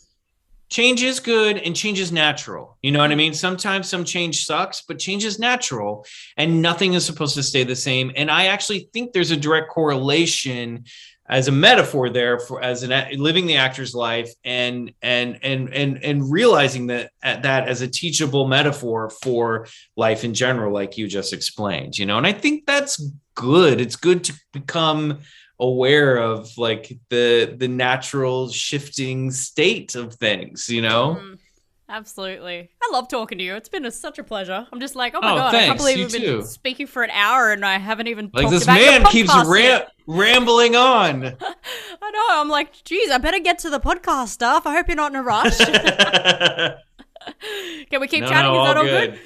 change 0.70 1.02
is 1.02 1.20
good 1.20 1.58
and 1.58 1.74
change 1.74 1.98
is 2.00 2.12
natural. 2.12 2.78
You 2.82 2.92
know 2.92 3.00
what 3.00 3.10
I 3.10 3.16
mean? 3.16 3.34
Sometimes 3.34 3.88
some 3.88 4.04
change 4.04 4.44
sucks, 4.44 4.82
but 4.82 4.98
change 4.98 5.24
is 5.24 5.38
natural, 5.38 6.06
and 6.36 6.62
nothing 6.62 6.94
is 6.94 7.04
supposed 7.04 7.34
to 7.34 7.42
stay 7.42 7.64
the 7.64 7.76
same. 7.76 8.12
And 8.16 8.30
I 8.30 8.46
actually 8.46 8.88
think 8.92 9.12
there's 9.12 9.32
a 9.32 9.36
direct 9.36 9.70
correlation 9.70 10.84
as 11.28 11.46
a 11.46 11.52
metaphor 11.52 12.10
there 12.10 12.40
for 12.40 12.60
as 12.60 12.82
an 12.82 12.92
living 13.18 13.46
the 13.46 13.56
actor's 13.56 13.94
life 13.94 14.32
and 14.44 14.92
and 15.00 15.38
and 15.42 15.72
and 15.72 16.04
and 16.04 16.30
realizing 16.30 16.88
that 16.88 17.12
that 17.22 17.68
as 17.68 17.80
a 17.82 17.88
teachable 17.88 18.48
metaphor 18.48 19.10
for 19.22 19.68
life 19.96 20.24
in 20.24 20.34
general 20.34 20.74
like 20.74 20.98
you 20.98 21.06
just 21.06 21.32
explained 21.32 21.96
you 21.96 22.04
know 22.04 22.18
and 22.18 22.26
i 22.26 22.32
think 22.32 22.66
that's 22.66 23.12
good 23.36 23.80
it's 23.80 23.94
good 23.94 24.24
to 24.24 24.32
become 24.52 25.20
aware 25.60 26.16
of 26.16 26.56
like 26.58 26.98
the 27.10 27.54
the 27.58 27.68
natural 27.68 28.48
shifting 28.48 29.30
state 29.30 29.94
of 29.94 30.14
things 30.14 30.68
you 30.68 30.82
know 30.82 31.16
Mm, 31.20 31.38
absolutely. 31.88 32.70
I 32.82 32.88
love 32.92 33.08
talking 33.08 33.38
to 33.38 33.44
you. 33.44 33.54
It's 33.56 33.68
been 33.68 33.84
a, 33.84 33.90
such 33.90 34.18
a 34.18 34.24
pleasure. 34.24 34.66
I'm 34.72 34.80
just 34.80 34.94
like, 34.96 35.14
oh 35.16 35.20
my 35.20 35.32
Oh, 35.32 35.36
god, 35.36 35.54
I 35.54 35.58
can't 35.66 35.78
thanks. 35.78 35.82
believe 35.82 35.98
You 35.98 36.06
we've 36.06 36.38
been 36.38 36.46
speaking 36.46 36.86
for 36.86 37.02
an 37.02 37.10
hour 37.10 37.52
and 37.52 37.64
I 37.64 37.78
haven't 37.78 38.06
even 38.08 38.30
like 38.32 38.48
this 38.48 38.66
man 38.66 39.04
keeps 39.06 39.32
ram- 39.46 39.82
rambling 40.06 40.76
on 40.76 41.24
I 42.02 42.10
know. 42.10 42.26
I'm 42.30 42.48
like, 42.48 42.82
geez, 42.84 43.10
I 43.10 43.18
better 43.18 43.38
get 43.40 43.58
to 43.60 43.70
the 43.70 43.80
podcast 43.80 44.28
stuff. 44.28 44.66
I 44.66 44.74
hope 44.74 44.88
you're 44.88 44.96
not 44.96 45.12
in 45.12 45.16
a 45.16 45.22
rush. 45.22 45.58
Can 47.90 48.00
we 48.00 48.08
keep 48.08 48.22
No, 48.22 48.28
chatting? 48.28 48.52
no, 48.52 48.62
Is 48.62 48.68
that 48.68 48.76
all 48.76 48.82
all 48.82 48.88
good? 48.88 49.10
good. 49.12 49.20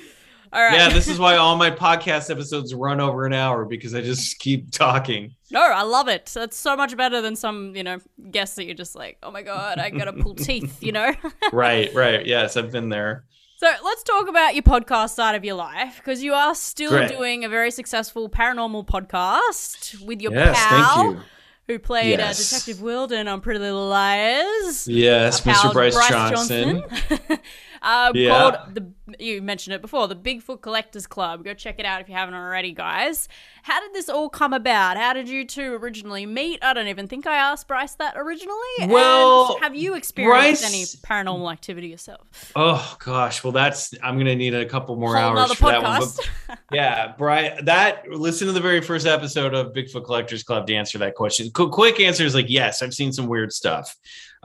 All 0.55 0.62
right. 0.62 0.74
yeah 0.76 0.88
this 0.88 1.09
is 1.09 1.18
why 1.18 1.36
all 1.42 1.57
my 1.57 1.70
podcast 1.70 2.30
episodes 2.30 2.72
run 2.74 3.00
over 3.00 3.26
an 3.26 3.32
hour 3.32 3.64
because 3.64 3.94
i 3.94 4.00
just 4.00 4.38
keep 4.38 4.70
talking 4.70 5.34
No, 5.50 5.61
I 5.61 5.82
love 5.82 6.09
it. 6.09 6.30
That's 6.34 6.57
so 6.57 6.76
much 6.76 6.96
better 6.96 7.20
than 7.20 7.36
some, 7.36 7.76
you 7.76 7.82
know, 7.84 7.98
guests 8.30 8.57
that 8.57 8.64
you're 8.64 8.74
just 8.74 8.96
like, 8.96 9.18
oh 9.22 9.30
my 9.30 9.42
god, 9.42 9.78
I 9.78 9.90
gotta 9.90 10.12
pull 10.12 10.34
teeth, 10.34 10.82
you 10.82 10.92
know. 10.92 11.12
right 11.52 11.92
right 11.94 12.24
yes 12.26 12.57
i've 12.57 12.70
been 12.72 12.88
there 12.88 13.24
So 13.57 13.68
let's 13.84 14.02
talk 14.02 14.28
about 14.28 14.55
your 14.55 14.62
podcast 14.64 15.11
side 15.11 15.34
of 15.36 15.44
your 15.44 15.55
life 15.57 15.96
because 15.98 16.22
you 16.22 16.34
are 16.34 16.55
still 16.55 16.90
Great. 16.90 17.09
doing 17.11 17.44
a 17.44 17.48
very 17.48 17.70
successful 17.70 18.28
paranormal 18.28 18.86
podcast 18.86 20.00
with 20.05 20.20
your 20.22 20.32
Yes, 20.32 20.57
thank 20.59 20.86
pal 20.86 21.12
you. 21.12 21.20
who 21.68 21.78
played 21.78 22.18
Yes. 22.18 22.40
uh, 22.40 22.57
Detective 22.59 22.82
Wilden 22.82 23.28
on 23.28 23.40
Pretty 23.40 23.61
Little 23.61 23.88
Liars. 23.88 24.88
Yes, 24.88 25.40
Mr. 25.42 25.52
pal 25.62 25.72
Bryce 25.72 26.09
Johnson. 26.09 26.82
uh, 27.85 28.12
Yeah. 28.14 28.30
Called 28.30 28.74
the 28.74 28.87
you 29.18 29.43
mentioned 29.43 29.74
it 29.74 29.82
before, 29.82 30.09
the 30.09 30.16
Bigfoot 30.16 30.62
Collectors 30.62 31.07
Club. 31.07 31.45
Go 31.45 31.53
check 31.53 31.78
it 31.78 31.85
out 31.85 32.01
if 32.01 32.09
you 32.09 32.14
haven't 32.14 32.35
already, 32.35 32.72
guys. 32.72 33.28
How 33.62 33.78
did 33.80 33.93
this 33.93 34.09
all 34.09 34.30
come 34.30 34.55
about? 34.55 34.97
How 34.97 35.12
did 35.12 35.28
you 35.28 35.45
two 35.47 35.74
originally 35.74 36.24
meet? 36.24 36.64
I 36.64 36.72
don't 36.72 36.87
even 36.89 37.07
think 37.07 37.26
I 37.26 37.37
asked 37.37 37.68
Bryce 37.68 37.95
that 37.97 38.14
originally. 38.16 38.57
And 38.80 38.91
Well, 38.91 39.59
have 39.61 39.74
you 39.76 39.95
experienced 39.95 40.62
Bryce- 40.62 40.72
any 40.74 40.85
paranormal 40.85 41.53
activity 41.53 41.89
yourself? 41.89 42.53
Oh 42.57 42.97
gosh, 42.99 43.45
well 43.45 43.53
that's 43.53 43.95
I'm 44.03 44.16
gonna 44.16 44.35
need 44.35 44.55
a 44.55 44.64
couple 44.64 44.97
more 44.97 45.16
Whole 45.16 45.39
hours 45.39 45.53
for 45.53 45.66
that 45.70 45.82
one. 45.82 46.03
But 46.49 46.59
yeah, 46.72 47.12
Bryce, 47.18 47.61
that 47.64 48.09
listen 48.11 48.47
to 48.47 48.53
the 48.55 48.61
very 48.61 48.80
first 48.80 49.07
episode 49.07 49.53
of 49.55 49.74
Bigfoot 49.74 50.07
Collectors 50.07 50.43
Club 50.43 50.66
to 50.68 50.74
answer 50.74 50.97
that 50.99 51.14
question. 51.14 51.51
Qu- 51.51 51.70
quick 51.70 52.01
answer 52.01 52.24
is 52.24 52.35
like 52.35 52.47
yes, 52.49 52.80
I've 52.82 52.95
seen 52.95 53.12
some 53.12 53.26
weird 53.26 53.53
stuff. 53.53 53.95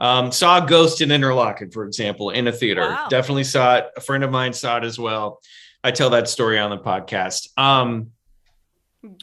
Um, 0.00 0.32
saw 0.32 0.64
a 0.64 0.66
ghost 0.66 1.00
in 1.00 1.10
Interlochen, 1.10 1.72
for 1.72 1.84
example, 1.84 2.30
in 2.30 2.48
a 2.48 2.52
theater. 2.52 2.82
Wow. 2.82 3.06
Definitely 3.10 3.44
saw 3.44 3.76
it. 3.76 3.86
A 3.96 4.00
friend 4.00 4.24
of 4.24 4.30
mine 4.30 4.52
saw 4.52 4.78
it 4.78 4.84
as 4.84 4.98
well. 4.98 5.40
I 5.84 5.90
tell 5.90 6.10
that 6.10 6.28
story 6.28 6.58
on 6.58 6.70
the 6.70 6.78
podcast. 6.78 7.48
Um, 7.58 8.12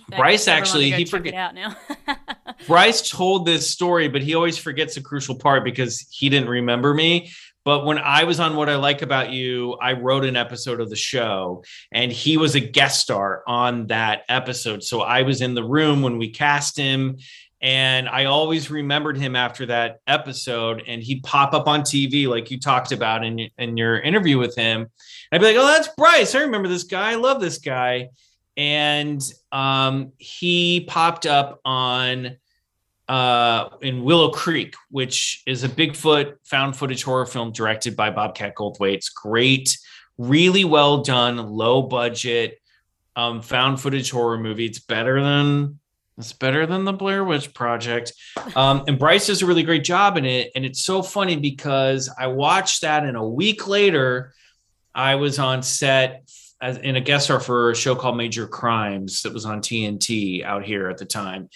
Bryce 0.09 0.47
actually 0.47 0.89
he 0.91 1.05
forget 1.05 1.35
out 1.35 1.53
now. 1.53 1.75
Bryce 2.67 3.09
told 3.09 3.45
this 3.45 3.69
story, 3.69 4.07
but 4.07 4.23
he 4.23 4.33
always 4.33 4.57
forgets 4.57 4.97
a 4.97 5.01
crucial 5.01 5.35
part 5.35 5.63
because 5.63 6.07
he 6.09 6.29
didn't 6.29 6.49
remember 6.49 6.93
me. 6.93 7.31
But 7.63 7.85
when 7.85 7.97
I 7.97 8.23
was 8.23 8.39
on 8.39 8.55
What 8.55 8.69
I 8.69 8.77
Like 8.77 9.01
About 9.01 9.31
You, 9.31 9.73
I 9.73 9.91
wrote 9.91 10.23
an 10.23 10.37
episode 10.37 10.79
of 10.79 10.89
the 10.89 10.95
show 10.95 11.65
and 11.91 12.11
he 12.11 12.37
was 12.37 12.55
a 12.55 12.61
guest 12.61 13.01
star 13.01 13.43
on 13.45 13.87
that 13.87 14.23
episode. 14.29 14.83
So 14.83 15.01
I 15.01 15.23
was 15.23 15.41
in 15.41 15.53
the 15.53 15.65
room 15.65 16.01
when 16.01 16.17
we 16.17 16.29
cast 16.29 16.77
him. 16.77 17.17
And 17.61 18.07
I 18.07 18.25
always 18.25 18.69
remembered 18.69 19.17
him 19.17 19.35
after 19.35 19.65
that 19.67 20.01
episode, 20.05 20.83
and 20.85 21.01
he'd 21.01 21.23
pop 21.23 21.53
up 21.53 21.67
on 21.67 21.81
TV 21.81 22.27
like 22.27 22.51
you 22.51 22.59
talked 22.59 22.91
about 22.91 23.25
in, 23.25 23.49
in 23.57 23.77
your 23.77 23.99
interview 23.99 24.37
with 24.37 24.55
him. 24.55 24.81
And 24.81 24.89
I'd 25.31 25.41
be 25.41 25.47
like, 25.47 25.55
"Oh, 25.55 25.65
that's 25.65 25.89
Bryce. 25.97 26.35
I 26.35 26.41
remember 26.41 26.67
this 26.67 26.83
guy. 26.83 27.11
I 27.11 27.15
love 27.15 27.41
this 27.41 27.57
guy." 27.57 28.09
And 28.55 29.21
um, 29.51 30.11
he 30.17 30.85
popped 30.87 31.25
up 31.25 31.59
on 31.65 32.37
uh, 33.07 33.69
in 33.81 34.03
Willow 34.03 34.29
Creek, 34.29 34.75
which 34.89 35.41
is 35.47 35.63
a 35.63 35.69
Bigfoot 35.69 36.35
found 36.43 36.75
footage 36.75 37.03
horror 37.03 37.25
film 37.25 37.51
directed 37.51 37.95
by 37.95 38.11
Bobcat 38.11 38.55
Goldthwait. 38.55 38.95
It's 38.95 39.09
great, 39.09 39.77
really 40.19 40.63
well 40.63 41.01
done, 41.01 41.37
low 41.37 41.81
budget 41.81 42.59
um, 43.17 43.41
found 43.41 43.81
footage 43.81 44.11
horror 44.11 44.37
movie. 44.37 44.65
It's 44.65 44.79
better 44.79 45.21
than 45.21 45.79
it's 46.17 46.33
better 46.33 46.65
than 46.65 46.83
the 46.83 46.93
Blair 46.93 47.23
Witch 47.23 47.53
Project. 47.53 48.13
Um, 48.55 48.83
and 48.87 48.97
Bryce 48.97 49.27
does 49.27 49.41
a 49.41 49.45
really 49.45 49.63
great 49.63 49.83
job 49.83 50.17
in 50.17 50.25
it. 50.25 50.51
And 50.55 50.65
it's 50.65 50.81
so 50.81 51.03
funny 51.03 51.35
because 51.35 52.09
I 52.17 52.27
watched 52.27 52.81
that, 52.81 53.03
and 53.03 53.15
a 53.15 53.23
week 53.23 53.67
later, 53.67 54.33
I 54.95 55.15
was 55.15 55.37
on 55.37 55.61
set 55.61 56.27
as 56.59 56.77
in 56.77 56.95
a 56.95 57.01
guest 57.01 57.25
star 57.25 57.39
for 57.39 57.71
a 57.71 57.75
show 57.75 57.95
called 57.95 58.17
Major 58.17 58.47
Crimes 58.47 59.21
that 59.21 59.33
was 59.33 59.45
on 59.45 59.61
TNT 59.61 60.43
out 60.43 60.65
here 60.65 60.89
at 60.89 60.97
the 60.97 61.05
time. 61.05 61.49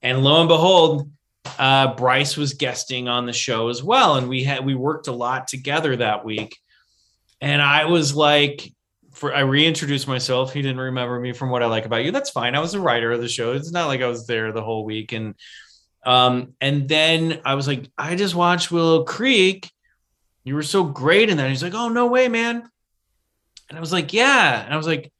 And 0.00 0.24
lo 0.24 0.40
and 0.40 0.48
behold, 0.48 1.10
uh, 1.58 1.94
Bryce 1.94 2.36
was 2.36 2.54
guesting 2.54 3.08
on 3.08 3.26
the 3.26 3.32
show 3.32 3.68
as 3.68 3.82
well, 3.82 4.16
and 4.16 4.28
we 4.28 4.44
had 4.44 4.64
we 4.64 4.74
worked 4.74 5.08
a 5.08 5.12
lot 5.12 5.48
together 5.48 5.96
that 5.96 6.24
week. 6.24 6.56
And 7.40 7.60
I 7.60 7.84
was 7.84 8.14
like, 8.14 8.72
for 9.18 9.34
I 9.34 9.40
reintroduced 9.40 10.06
myself. 10.06 10.52
He 10.52 10.62
didn't 10.62 10.80
remember 10.80 11.18
me 11.18 11.32
from 11.32 11.50
what 11.50 11.62
I 11.62 11.66
like 11.66 11.86
about 11.86 12.04
you. 12.04 12.12
That's 12.12 12.30
fine. 12.30 12.54
I 12.54 12.60
was 12.60 12.74
a 12.74 12.80
writer 12.80 13.10
of 13.10 13.20
the 13.20 13.28
show. 13.28 13.52
It's 13.52 13.72
not 13.72 13.88
like 13.88 14.00
I 14.00 14.06
was 14.06 14.26
there 14.26 14.52
the 14.52 14.62
whole 14.62 14.84
week. 14.84 15.12
And 15.12 15.34
um, 16.06 16.54
and 16.60 16.88
then 16.88 17.40
I 17.44 17.54
was 17.54 17.66
like, 17.66 17.90
I 17.98 18.14
just 18.14 18.36
watched 18.36 18.70
Willow 18.70 19.04
Creek. 19.04 19.70
You 20.44 20.54
were 20.54 20.62
so 20.62 20.84
great 20.84 21.30
in 21.30 21.36
that. 21.38 21.50
He's 21.50 21.62
like, 21.62 21.74
Oh 21.74 21.88
no 21.88 22.06
way, 22.06 22.28
man. 22.28 22.62
And 23.68 23.76
I 23.76 23.80
was 23.80 23.92
like, 23.92 24.12
Yeah. 24.12 24.64
And 24.64 24.72
I 24.72 24.76
was 24.76 24.86
like, 24.86 25.12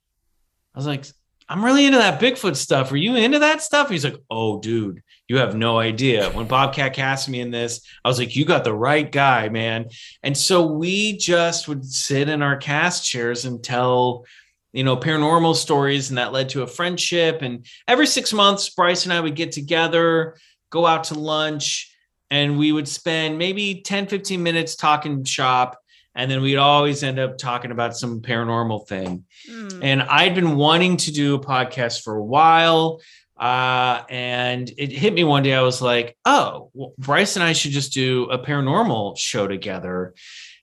I 0.74 0.78
was 0.78 0.86
like, 0.86 1.05
I'm 1.49 1.64
really 1.64 1.84
into 1.84 1.99
that 1.99 2.20
Bigfoot 2.20 2.57
stuff. 2.57 2.92
Are 2.92 2.96
you 2.96 3.16
into 3.16 3.40
that 3.40 3.62
stuff? 3.62 3.90
He's 3.90 4.05
like, 4.05 4.16
Oh, 4.30 4.61
dude, 4.61 5.03
you 5.29 5.37
have 5.37 5.55
no 5.55 5.79
idea. 5.79 6.31
When 6.31 6.47
Bobcat 6.47 6.95
cast 6.95 7.29
me 7.29 7.41
in 7.41 7.51
this, 7.51 7.83
I 8.05 8.09
was 8.09 8.18
like, 8.18 8.35
You 8.35 8.45
got 8.45 8.64
the 8.64 8.74
right 8.74 9.11
guy, 9.11 9.49
man. 9.51 9.91
And 10.22 10.37
so 10.37 10.66
we 10.66 11.16
just 11.18 11.68
would 11.68 11.85
sit 11.85 12.29
in 12.29 12.43
our 12.43 12.57
cast 12.57 13.07
chairs 13.07 13.45
and 13.45 13.62
tell, 13.62 14.24
you 14.72 14.85
know, 14.85 14.97
paranormal 14.97 15.55
stories. 15.55 16.09
And 16.09 16.18
that 16.18 16.33
led 16.33 16.49
to 16.51 16.62
a 16.62 16.66
friendship. 16.66 17.43
And 17.43 17.66
every 17.87 18.07
six 18.07 18.33
months, 18.33 18.70
Bryce 18.70 19.05
and 19.05 19.12
I 19.12 19.20
would 19.20 19.37
get 19.37 19.53
together, 19.53 20.37
go 20.70 20.87
out 20.87 21.05
to 21.05 21.14
lunch, 21.18 21.95
and 22.31 22.59
we 22.59 22.72
would 22.72 22.89
spend 22.89 23.39
maybe 23.39 23.83
10, 23.83 24.07
15 24.07 24.43
minutes 24.43 24.76
talking 24.76 25.24
shop 25.24 25.79
and 26.18 26.29
then 26.29 26.43
we'd 26.43 26.57
always 26.57 27.05
end 27.05 27.20
up 27.20 27.39
talking 27.39 27.70
about 27.70 27.97
some 27.97 28.20
paranormal 28.20 28.89
thing. 28.89 29.24
Mm. 29.49 29.79
And 29.83 30.03
I'd 30.03 30.35
been 30.35 30.57
wanting 30.57 30.97
to 30.99 31.12
do 31.12 31.37
a 31.37 31.41
podcast 31.41 32.03
for 32.03 32.16
a 32.16 32.24
while. 32.24 33.01
Uh, 33.39 34.03
and 34.09 34.70
it 34.76 34.91
hit 34.91 35.14
me 35.14 35.24
one 35.24 35.43
day. 35.43 35.55
I 35.55 35.62
was 35.62 35.80
like, 35.80 36.16
oh, 36.24 36.70
well, 36.74 36.95
Bryce 36.99 37.36
and 37.36 37.45
I 37.45 37.53
should 37.53 37.70
just 37.70 37.93
do 37.93 38.24
a 38.30 38.39
paranormal 38.39 39.16
show 39.16 39.47
together. 39.47 40.14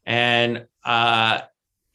And, 0.06 0.66
uh, 0.84 1.42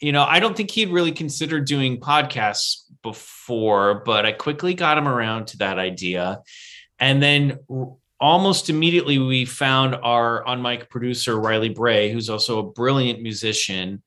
you 0.00 0.12
know, 0.12 0.24
I 0.24 0.40
don't 0.40 0.56
think 0.56 0.70
he'd 0.70 0.88
really 0.88 1.12
considered 1.12 1.66
doing 1.66 2.00
podcasts 2.00 2.84
before, 3.02 4.02
but 4.06 4.24
I 4.24 4.32
quickly 4.32 4.74
got 4.74 4.96
him 4.96 5.06
around 5.06 5.48
to 5.48 5.58
that 5.58 5.78
idea. 5.78 6.40
And 6.98 7.22
then 7.22 7.58
almost 8.20 8.70
immediately 8.70 9.18
we 9.18 9.44
found 9.44 9.94
our 9.94 10.46
on 10.46 10.60
mic 10.60 10.90
producer 10.90 11.40
riley 11.40 11.70
bray 11.70 12.12
who's 12.12 12.28
also 12.28 12.58
a 12.58 12.70
brilliant 12.70 13.22
musician 13.22 14.02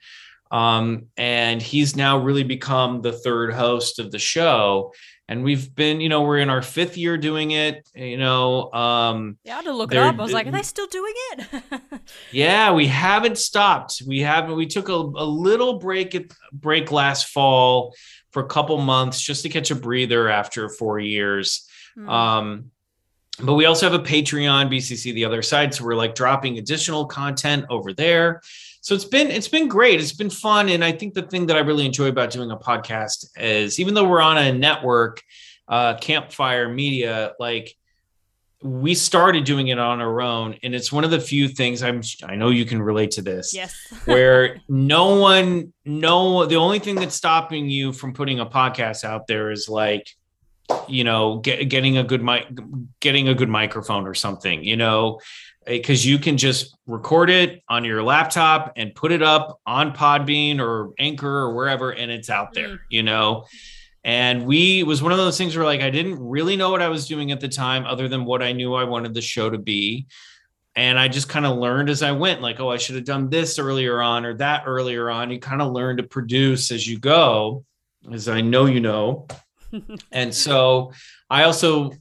um, 0.52 1.08
and 1.18 1.60
he's 1.60 1.96
now 1.96 2.20
really 2.20 2.44
become 2.44 3.02
the 3.02 3.12
third 3.12 3.54
host 3.54 3.98
of 3.98 4.12
the 4.12 4.20
show 4.20 4.94
and 5.30 5.44
we've 5.44 5.74
been 5.74 6.02
you 6.02 6.10
know 6.10 6.22
we're 6.22 6.40
in 6.40 6.50
our 6.50 6.62
fifth 6.62 6.98
year 6.98 7.18
doing 7.18 7.52
it 7.52 7.88
you 7.96 8.18
know 8.18 8.72
um 8.74 9.38
yeah 9.44 9.54
i 9.54 9.56
had 9.58 9.66
to 9.66 9.74
look 9.74 9.92
it 9.92 9.98
up. 9.98 10.20
I 10.20 10.22
was 10.22 10.34
like 10.34 10.48
are 10.48 10.52
they 10.52 10.64
still 10.64 10.88
doing 10.88 11.14
it? 11.32 11.64
Yeah 12.32 12.74
we 12.74 12.88
haven't 12.88 13.38
stopped. 13.38 14.02
We 14.06 14.20
haven't 14.20 14.56
we 14.56 14.66
took 14.66 14.90
a, 14.90 14.94
a 14.94 15.26
little 15.26 15.80
break 15.80 16.16
at 16.16 16.26
break 16.52 16.92
last 16.92 17.28
fall 17.28 17.96
for 18.32 18.44
a 18.44 18.48
couple 18.48 18.78
months 18.80 19.22
just 19.22 19.44
to 19.44 19.50
catch 19.50 19.72
a 19.72 19.76
breather 19.76 20.28
after 20.30 20.70
four 20.70 21.00
years. 21.00 21.68
Mm. 21.98 22.10
um 22.10 22.72
but 23.40 23.54
we 23.54 23.66
also 23.66 23.90
have 23.90 24.00
a 24.00 24.04
patreon 24.04 24.72
bcc 24.72 25.14
the 25.14 25.26
other 25.26 25.44
side 25.44 25.74
so 25.74 25.84
we're 25.84 25.96
like 25.96 26.16
dropping 26.16 26.58
additional 26.58 27.06
content 27.06 27.66
over 27.70 27.94
there 27.94 28.42
so 28.84 28.94
it's 28.94 29.06
been 29.06 29.32
it's 29.32 29.48
been 29.48 29.70
great. 29.70 30.02
It's 30.02 30.12
been 30.12 30.30
fun. 30.30 30.68
And 30.68 30.84
i 30.84 30.92
think 30.92 31.14
the 31.14 31.24
thing 31.24 31.48
that 31.48 31.56
i 31.56 31.62
really 31.62 31.86
enjoy 31.86 32.10
about 32.10 32.30
doing 32.32 32.52
a 32.52 32.58
podcast 32.58 33.28
is 33.38 33.80
even 33.80 33.94
though 33.94 34.08
we're 34.08 34.22
on 34.22 34.38
a 34.38 34.52
network 34.52 35.24
uh 35.70 35.96
campfire 35.96 36.68
media 36.68 37.34
like 37.40 37.74
we 38.62 38.94
started 38.96 39.44
doing 39.44 39.68
it 39.68 39.78
on 39.78 40.00
our 40.00 40.22
own. 40.22 40.56
And 40.64 40.74
it's 40.74 40.90
one 40.90 41.04
of 41.04 41.12
the 41.12 41.20
few 41.20 41.48
things 41.48 41.82
i'm 41.82 42.02
i 42.26 42.36
know 42.36 42.50
you 42.50 42.66
can 42.66 42.82
relate 42.82 43.12
to 43.12 43.22
this 43.22 43.54
yes. 43.54 43.74
where 44.06 44.62
no 44.68 45.16
one 45.16 45.74
no 45.86 46.46
the 46.46 46.58
only 46.58 46.80
thing 46.80 46.96
that's 46.96 47.16
stopping 47.16 47.70
you 47.70 47.94
from 47.94 48.14
putting 48.14 48.42
a 48.42 48.46
podcast 48.46 49.06
out 49.06 49.28
there 49.28 49.50
is 49.50 49.70
like 49.70 50.10
you 50.88 51.04
know 51.04 51.38
get, 51.38 51.70
getting 51.70 51.98
a 51.98 52.04
good 52.04 52.24
mic 52.24 52.48
getting 53.00 53.30
a 53.30 53.34
good 53.34 53.50
microphone 53.50 54.08
or 54.08 54.14
something 54.14 54.64
you 54.64 54.76
know 54.76 55.20
because 55.66 56.06
you 56.06 56.20
can 56.20 56.38
just 56.38 56.76
record 56.88 57.30
it 57.30 57.62
on 57.70 57.86
your 57.86 58.04
laptop 58.04 58.74
and 58.76 58.94
put 58.94 59.12
it 59.12 59.22
up 59.22 59.60
on 59.66 59.94
podbean 59.94 60.60
or 60.60 60.94
anchor 61.00 61.28
or 61.28 61.54
wherever 61.54 61.92
and 61.92 62.12
it's 62.12 62.30
out 62.30 62.54
there 62.54 62.70
mm. 62.70 62.80
you 62.90 63.04
know? 63.04 63.46
And 64.06 64.46
we 64.46 64.84
was 64.84 65.02
one 65.02 65.14
of 65.14 65.18
those 65.18 65.38
things 65.38 65.56
where 65.56 65.66
like 65.66 65.82
i 65.82 65.90
didn't 65.90 66.20
really 66.20 66.58
know 66.58 66.70
what 66.70 66.82
i 66.82 66.90
was 66.90 67.08
doing 67.08 67.32
at 67.32 67.40
the 67.40 67.48
time 67.48 67.86
other 67.86 68.08
than 68.08 68.26
what 68.26 68.44
i 68.44 68.52
knew 68.52 68.74
i 68.74 68.84
wanted 68.84 69.14
the 69.14 69.22
show 69.22 69.50
to 69.50 69.58
be. 69.58 70.08
And 70.76 71.00
i 71.00 71.08
just 71.08 71.30
kind 71.30 71.46
of 71.46 71.58
learned 71.58 71.90
as 71.90 72.04
i 72.04 72.12
went 72.12 72.42
like 72.42 72.60
oh 72.60 72.70
i 72.70 72.78
should 72.78 72.96
have 72.96 73.06
done 73.06 73.30
this 73.30 73.60
earlier 73.60 74.02
on 74.02 74.26
or 74.26 74.34
that 74.36 74.64
earlier 74.66 75.10
on. 75.10 75.32
You 75.32 75.40
kind 75.40 75.62
of 75.62 75.72
learn 75.72 75.98
to 75.98 76.04
produce 76.04 76.72
as 76.72 76.88
you 76.88 77.00
go 77.00 77.64
as 78.12 78.28
i 78.28 78.42
know 78.42 78.66
you 78.66 78.80
know. 78.80 79.28
And 80.12 80.32
so 80.32 80.92
I 81.32 81.46
also 81.46 81.94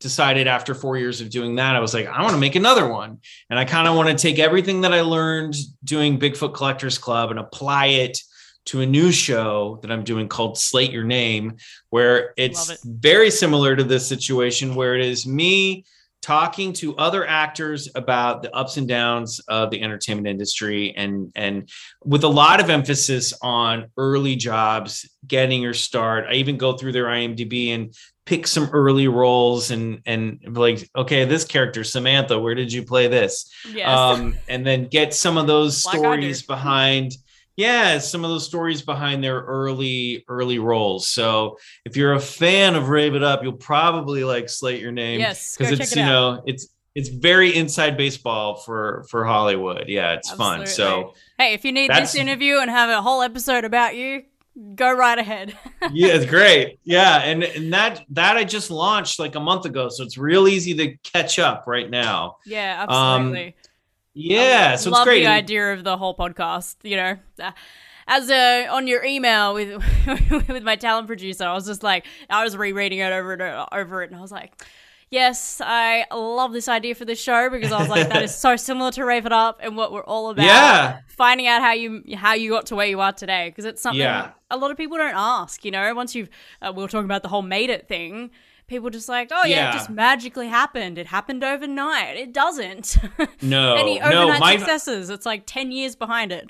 decided 0.00 0.46
after 0.46 0.74
four 0.74 0.96
years 0.96 1.20
of 1.20 1.30
doing 1.30 1.56
that, 1.56 1.76
I 1.76 1.80
was 1.80 1.94
like, 1.94 2.06
I 2.06 2.22
want 2.22 2.32
to 2.32 2.40
make 2.40 2.56
another 2.56 2.88
one. 2.88 3.18
And 3.50 3.58
I 3.58 3.64
kind 3.64 3.86
of 3.86 3.94
want 3.94 4.08
to 4.08 4.14
take 4.14 4.38
everything 4.38 4.80
that 4.80 4.92
I 4.92 5.02
learned 5.02 5.54
doing 5.84 6.18
Bigfoot 6.18 6.54
Collectors 6.54 6.98
Club 6.98 7.30
and 7.30 7.38
apply 7.38 7.86
it 7.86 8.18
to 8.66 8.80
a 8.80 8.86
new 8.86 9.12
show 9.12 9.78
that 9.82 9.90
I'm 9.90 10.04
doing 10.04 10.28
called 10.28 10.58
Slate 10.58 10.92
Your 10.92 11.04
Name, 11.04 11.56
where 11.90 12.32
it's 12.36 12.70
it. 12.70 12.78
very 12.84 13.30
similar 13.30 13.76
to 13.76 13.84
this 13.84 14.06
situation 14.06 14.74
where 14.74 14.94
it 14.96 15.04
is 15.04 15.26
me 15.26 15.84
talking 16.22 16.72
to 16.74 16.96
other 16.96 17.26
actors 17.26 17.88
about 17.94 18.42
the 18.42 18.54
ups 18.54 18.76
and 18.76 18.86
downs 18.86 19.40
of 19.48 19.70
the 19.70 19.82
entertainment 19.82 20.28
industry 20.28 20.94
and 20.96 21.32
and 21.34 21.70
with 22.04 22.24
a 22.24 22.28
lot 22.28 22.60
of 22.60 22.68
emphasis 22.68 23.32
on 23.40 23.86
early 23.96 24.36
jobs 24.36 25.08
getting 25.26 25.62
your 25.62 25.72
start 25.72 26.26
i 26.28 26.34
even 26.34 26.58
go 26.58 26.74
through 26.74 26.92
their 26.92 27.06
imdb 27.06 27.74
and 27.74 27.94
pick 28.30 28.46
some 28.46 28.70
early 28.72 29.08
roles 29.08 29.72
and 29.72 30.00
and 30.06 30.38
like 30.56 30.88
okay 30.94 31.24
this 31.24 31.44
character 31.44 31.82
samantha 31.82 32.38
where 32.38 32.54
did 32.54 32.72
you 32.72 32.84
play 32.84 33.08
this 33.08 33.52
yes. 33.74 33.88
um 33.88 34.36
and 34.48 34.64
then 34.64 34.86
get 34.86 35.12
some 35.12 35.36
of 35.36 35.48
those 35.48 35.84
like 35.84 35.98
stories 35.98 36.40
behind 36.40 37.16
yeah, 37.56 37.98
some 37.98 38.24
of 38.24 38.30
those 38.30 38.46
stories 38.46 38.80
behind 38.80 39.22
their 39.22 39.40
early 39.40 40.24
early 40.28 40.58
roles. 40.58 41.10
So 41.10 41.58
if 41.84 41.94
you're 41.94 42.14
a 42.14 42.20
fan 42.20 42.74
of 42.74 42.88
Rave 42.88 43.14
It 43.14 43.22
Up, 43.22 43.42
you'll 43.42 43.52
probably 43.52 44.24
like 44.24 44.48
Slate 44.48 44.80
Your 44.80 44.92
Name. 44.92 45.20
Yes, 45.20 45.58
because 45.58 45.78
it's 45.78 45.92
it 45.92 45.98
you 45.98 46.06
know 46.06 46.42
it's 46.46 46.68
it's 46.94 47.10
very 47.10 47.54
inside 47.54 47.98
baseball 47.98 48.56
for 48.56 49.04
for 49.10 49.26
Hollywood. 49.26 49.88
Yeah, 49.88 50.12
it's 50.12 50.30
Absolutely. 50.30 50.58
fun. 50.58 50.74
So 50.74 51.14
hey, 51.36 51.52
if 51.52 51.66
you 51.66 51.72
need 51.72 51.90
this 51.90 52.14
interview 52.14 52.60
and 52.60 52.70
have 52.70 52.88
a 52.88 53.02
whole 53.02 53.20
episode 53.20 53.64
about 53.64 53.94
you, 53.94 54.22
go 54.74 54.92
right 54.92 55.18
ahead. 55.18 55.56
yeah, 55.92 56.14
it's 56.14 56.26
great. 56.26 56.78
Yeah, 56.84 57.18
and 57.18 57.42
and 57.42 57.72
that 57.72 58.04
that 58.10 58.36
I 58.36 58.44
just 58.44 58.70
launched 58.70 59.18
like 59.18 59.34
a 59.34 59.40
month 59.40 59.64
ago, 59.64 59.88
so 59.88 60.04
it's 60.04 60.18
real 60.18 60.48
easy 60.48 60.74
to 60.74 60.96
catch 60.98 61.38
up 61.38 61.64
right 61.66 61.88
now. 61.88 62.36
Yeah, 62.46 62.86
absolutely. 62.88 63.46
Um, 63.46 63.52
yeah, 64.14 64.76
so 64.76 64.90
love 64.90 65.02
it's 65.02 65.04
great. 65.04 65.20
the 65.20 65.30
idea 65.30 65.72
of 65.72 65.84
the 65.84 65.96
whole 65.96 66.16
podcast. 66.16 66.76
You 66.82 66.96
know, 66.96 67.16
uh, 67.40 67.52
as 68.06 68.30
a 68.30 68.66
on 68.66 68.86
your 68.86 69.04
email 69.04 69.54
with 69.54 69.82
with 70.48 70.62
my 70.62 70.76
talent 70.76 71.06
producer, 71.06 71.44
I 71.44 71.54
was 71.54 71.66
just 71.66 71.82
like, 71.82 72.06
I 72.28 72.44
was 72.44 72.56
rereading 72.56 72.98
it 72.98 73.12
over 73.12 73.32
and 73.32 73.66
over 73.72 74.02
it, 74.02 74.10
and 74.10 74.18
I 74.18 74.20
was 74.20 74.32
like, 74.32 74.52
yes, 75.10 75.60
I 75.64 76.06
love 76.14 76.52
this 76.52 76.68
idea 76.68 76.94
for 76.94 77.04
the 77.04 77.14
show 77.14 77.50
because 77.50 77.72
I 77.72 77.78
was 77.80 77.88
like, 77.88 78.08
that 78.08 78.22
is 78.22 78.34
so 78.34 78.56
similar 78.68 78.90
to 78.92 79.04
Rave 79.04 79.26
It 79.26 79.32
Up 79.32 79.60
and 79.62 79.76
what 79.76 79.92
we're 79.92 80.04
all 80.04 80.30
about. 80.30 80.44
Yeah. 80.44 81.00
Finding 81.08 81.46
out 81.46 81.60
how 81.62 81.72
you 81.72 82.02
how 82.16 82.34
you 82.34 82.50
got 82.50 82.66
to 82.66 82.76
where 82.76 82.86
you 82.86 83.00
are 83.00 83.12
today 83.12 83.48
because 83.50 83.64
it's 83.64 83.82
something 83.82 84.00
Yeah. 84.00 84.30
a 84.50 84.56
lot 84.56 84.70
of 84.70 84.76
people 84.76 84.96
don't 84.96 85.14
ask. 85.14 85.64
You 85.64 85.70
know, 85.70 85.94
once 85.94 86.14
you've 86.14 86.30
uh, 86.62 86.72
we 86.74 86.82
were 86.82 86.88
talking 86.88 87.04
about 87.04 87.22
the 87.22 87.28
whole 87.28 87.42
made 87.42 87.70
it 87.70 87.88
thing. 87.88 88.30
People 88.66 88.88
just 88.88 89.08
like, 89.08 89.30
oh 89.32 89.44
yeah, 89.46 89.56
Yeah. 89.56 89.70
it 89.70 89.72
just 89.74 89.90
magically 89.90 90.46
happened. 90.46 90.96
It 90.96 91.08
happened 91.08 91.42
overnight. 91.42 92.16
It 92.16 92.32
doesn't. 92.32 92.96
No, 93.42 93.74
Any 93.74 93.98
no, 93.98 94.06
overnight 94.06 94.40
my 94.40 94.56
successes? 94.58 95.10
It's 95.10 95.26
like 95.26 95.42
ten 95.46 95.72
years 95.72 95.96
behind 95.96 96.30
it. 96.30 96.48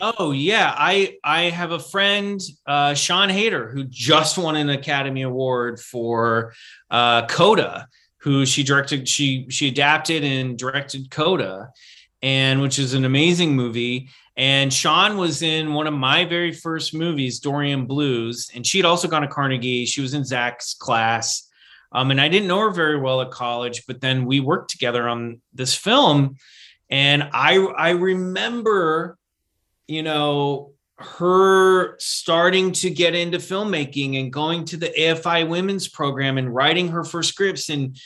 Oh 0.00 0.32
yeah, 0.32 0.74
I 0.76 1.18
I 1.22 1.42
have 1.50 1.72
a 1.72 1.78
friend, 1.78 2.40
uh, 2.66 2.92
Siân 2.92 3.30
Heder, 3.30 3.68
who 3.68 3.84
just 3.84 4.38
won 4.38 4.56
an 4.56 4.70
Academy 4.70 5.22
Award 5.22 5.78
for 5.78 6.54
uh, 6.90 7.26
Coda, 7.26 7.86
who 8.18 8.46
she 8.46 8.62
directed. 8.62 9.06
She 9.06 9.46
she 9.50 9.68
adapted 9.68 10.24
and 10.24 10.56
directed 10.58 11.10
Coda, 11.10 11.68
and 12.22 12.62
which 12.62 12.78
is 12.78 12.94
an 12.94 13.04
amazing 13.04 13.54
movie. 13.54 14.08
And 14.38 14.72
Sean 14.72 15.18
was 15.18 15.42
in 15.42 15.74
one 15.74 15.86
of 15.86 15.92
my 15.92 16.24
very 16.24 16.52
first 16.52 16.94
movies, 16.94 17.40
Dorian 17.40 17.84
Blues, 17.84 18.50
and 18.54 18.66
she 18.66 18.78
had 18.78 18.86
also 18.86 19.06
gone 19.06 19.20
to 19.20 19.28
Carnegie. 19.28 19.84
She 19.84 20.00
was 20.00 20.14
in 20.14 20.24
Zach's 20.24 20.72
class. 20.72 21.46
Um, 21.92 22.10
and 22.10 22.20
I 22.20 22.28
didn't 22.28 22.48
know 22.48 22.60
her 22.60 22.70
very 22.70 22.98
well 22.98 23.20
at 23.20 23.32
college, 23.32 23.84
but 23.86 24.00
then 24.00 24.24
we 24.24 24.40
worked 24.40 24.70
together 24.70 25.08
on 25.08 25.42
this 25.52 25.74
film. 25.74 26.36
And 26.88 27.28
I 27.32 27.56
I 27.56 27.90
remember 27.90 29.18
you 29.90 30.02
know, 30.02 30.72
her 30.98 31.98
starting 31.98 32.72
to 32.72 32.90
get 32.90 33.14
into 33.14 33.38
filmmaking 33.38 34.20
and 34.20 34.32
going 34.32 34.64
to 34.66 34.76
the 34.76 34.92
AFI 34.96 35.48
women's 35.48 35.88
program 35.88 36.38
and 36.38 36.54
writing 36.54 36.88
her 36.88 37.04
first 37.04 37.30
scripts 37.30 37.70
and 37.70 37.98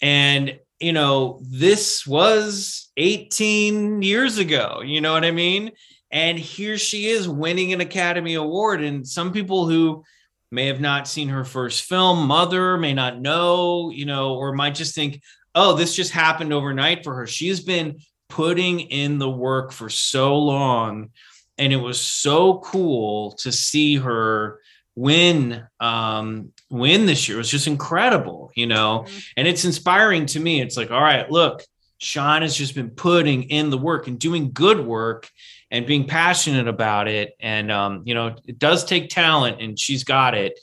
and 0.00 0.58
you 0.80 0.92
know, 0.92 1.40
this 1.42 2.06
was 2.06 2.92
18 2.96 4.00
years 4.00 4.38
ago, 4.38 4.80
you 4.84 5.00
know 5.00 5.12
what 5.12 5.24
I 5.24 5.32
mean? 5.32 5.72
And 6.12 6.38
here 6.38 6.78
she 6.78 7.08
is 7.08 7.28
winning 7.28 7.72
an 7.72 7.80
Academy 7.80 8.34
Award 8.34 8.82
and 8.82 9.06
some 9.06 9.32
people 9.32 9.68
who 9.68 10.04
may 10.52 10.66
have 10.66 10.80
not 10.80 11.08
seen 11.08 11.28
her 11.28 11.44
first 11.44 11.82
film, 11.82 12.26
Mother, 12.28 12.78
may 12.78 12.94
not 12.94 13.20
know, 13.20 13.90
you 13.90 14.06
know, 14.06 14.34
or 14.34 14.52
might 14.52 14.76
just 14.76 14.94
think, 14.94 15.20
"Oh, 15.54 15.74
this 15.74 15.94
just 15.94 16.12
happened 16.12 16.52
overnight 16.52 17.04
for 17.04 17.14
her." 17.16 17.26
She's 17.26 17.60
been 17.60 17.98
putting 18.28 18.80
in 18.80 19.18
the 19.18 19.30
work 19.30 19.72
for 19.72 19.88
so 19.88 20.38
long. 20.38 21.10
And 21.56 21.72
it 21.72 21.76
was 21.76 22.00
so 22.00 22.58
cool 22.58 23.32
to 23.40 23.50
see 23.50 23.96
her 23.96 24.60
win 24.94 25.64
um 25.78 26.52
win 26.70 27.06
this 27.06 27.28
year. 27.28 27.36
It 27.36 27.40
was 27.40 27.50
just 27.50 27.66
incredible 27.66 28.50
you 28.54 28.66
know? 28.66 29.06
And 29.36 29.46
it's 29.46 29.64
inspiring 29.64 30.26
to 30.26 30.40
me. 30.40 30.60
It's 30.60 30.76
like 30.76 30.90
all 30.90 31.00
right 31.00 31.30
look 31.30 31.62
Siân 32.00 32.42
has 32.42 32.56
just 32.56 32.74
been 32.74 32.90
putting 32.90 33.44
in 33.44 33.70
the 33.70 33.78
work 33.78 34.06
and 34.06 34.18
doing 34.18 34.52
good 34.52 34.80
work 34.80 35.30
and 35.70 35.86
being 35.86 36.06
passionate 36.06 36.68
about 36.68 37.06
it. 37.06 37.36
And 37.38 37.70
um 37.70 38.02
you 38.06 38.14
know 38.14 38.34
it 38.46 38.58
does 38.58 38.84
take 38.84 39.08
talent 39.08 39.60
and 39.60 39.78
she's 39.78 40.02
got 40.04 40.34
it. 40.34 40.58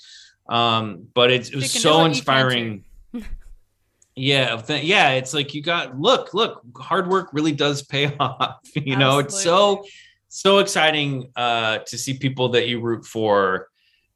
Um 0.49 1.07
but 1.13 1.31
it's, 1.31 1.49
it 1.49 1.55
was 1.55 1.71
so 1.71 2.03
inspiring 2.03 2.83
yeah, 4.15 4.61
yeah. 4.69 5.11
It's 5.11 5.33
like 5.33 5.53
you 5.53 5.61
got 5.61 5.99
look, 5.99 6.33
look. 6.33 6.61
Hard 6.77 7.07
work 7.09 7.29
really 7.33 7.51
does 7.51 7.83
pay 7.83 8.15
off. 8.19 8.61
You 8.75 8.95
know, 8.95 9.19
it's 9.19 9.41
so 9.41 9.83
so 10.29 10.59
exciting 10.59 11.31
uh, 11.35 11.79
to 11.79 11.97
see 11.97 12.17
people 12.17 12.49
that 12.49 12.67
you 12.67 12.79
root 12.81 13.05
for. 13.05 13.69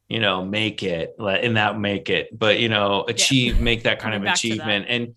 You 0.08 0.20
know, 0.20 0.44
make 0.44 0.82
it 0.82 1.14
like, 1.20 1.44
and 1.44 1.56
that 1.58 1.80
make 1.80 2.10
it, 2.10 2.30
but 2.38 2.60
you 2.60 2.68
know, 2.68 3.06
achieve, 3.08 3.60
make 3.62 3.84
that 3.84 4.00
kind 4.00 4.16
of 4.16 4.22
Coming 4.22 4.34
achievement, 4.34 4.86
and 4.90 5.14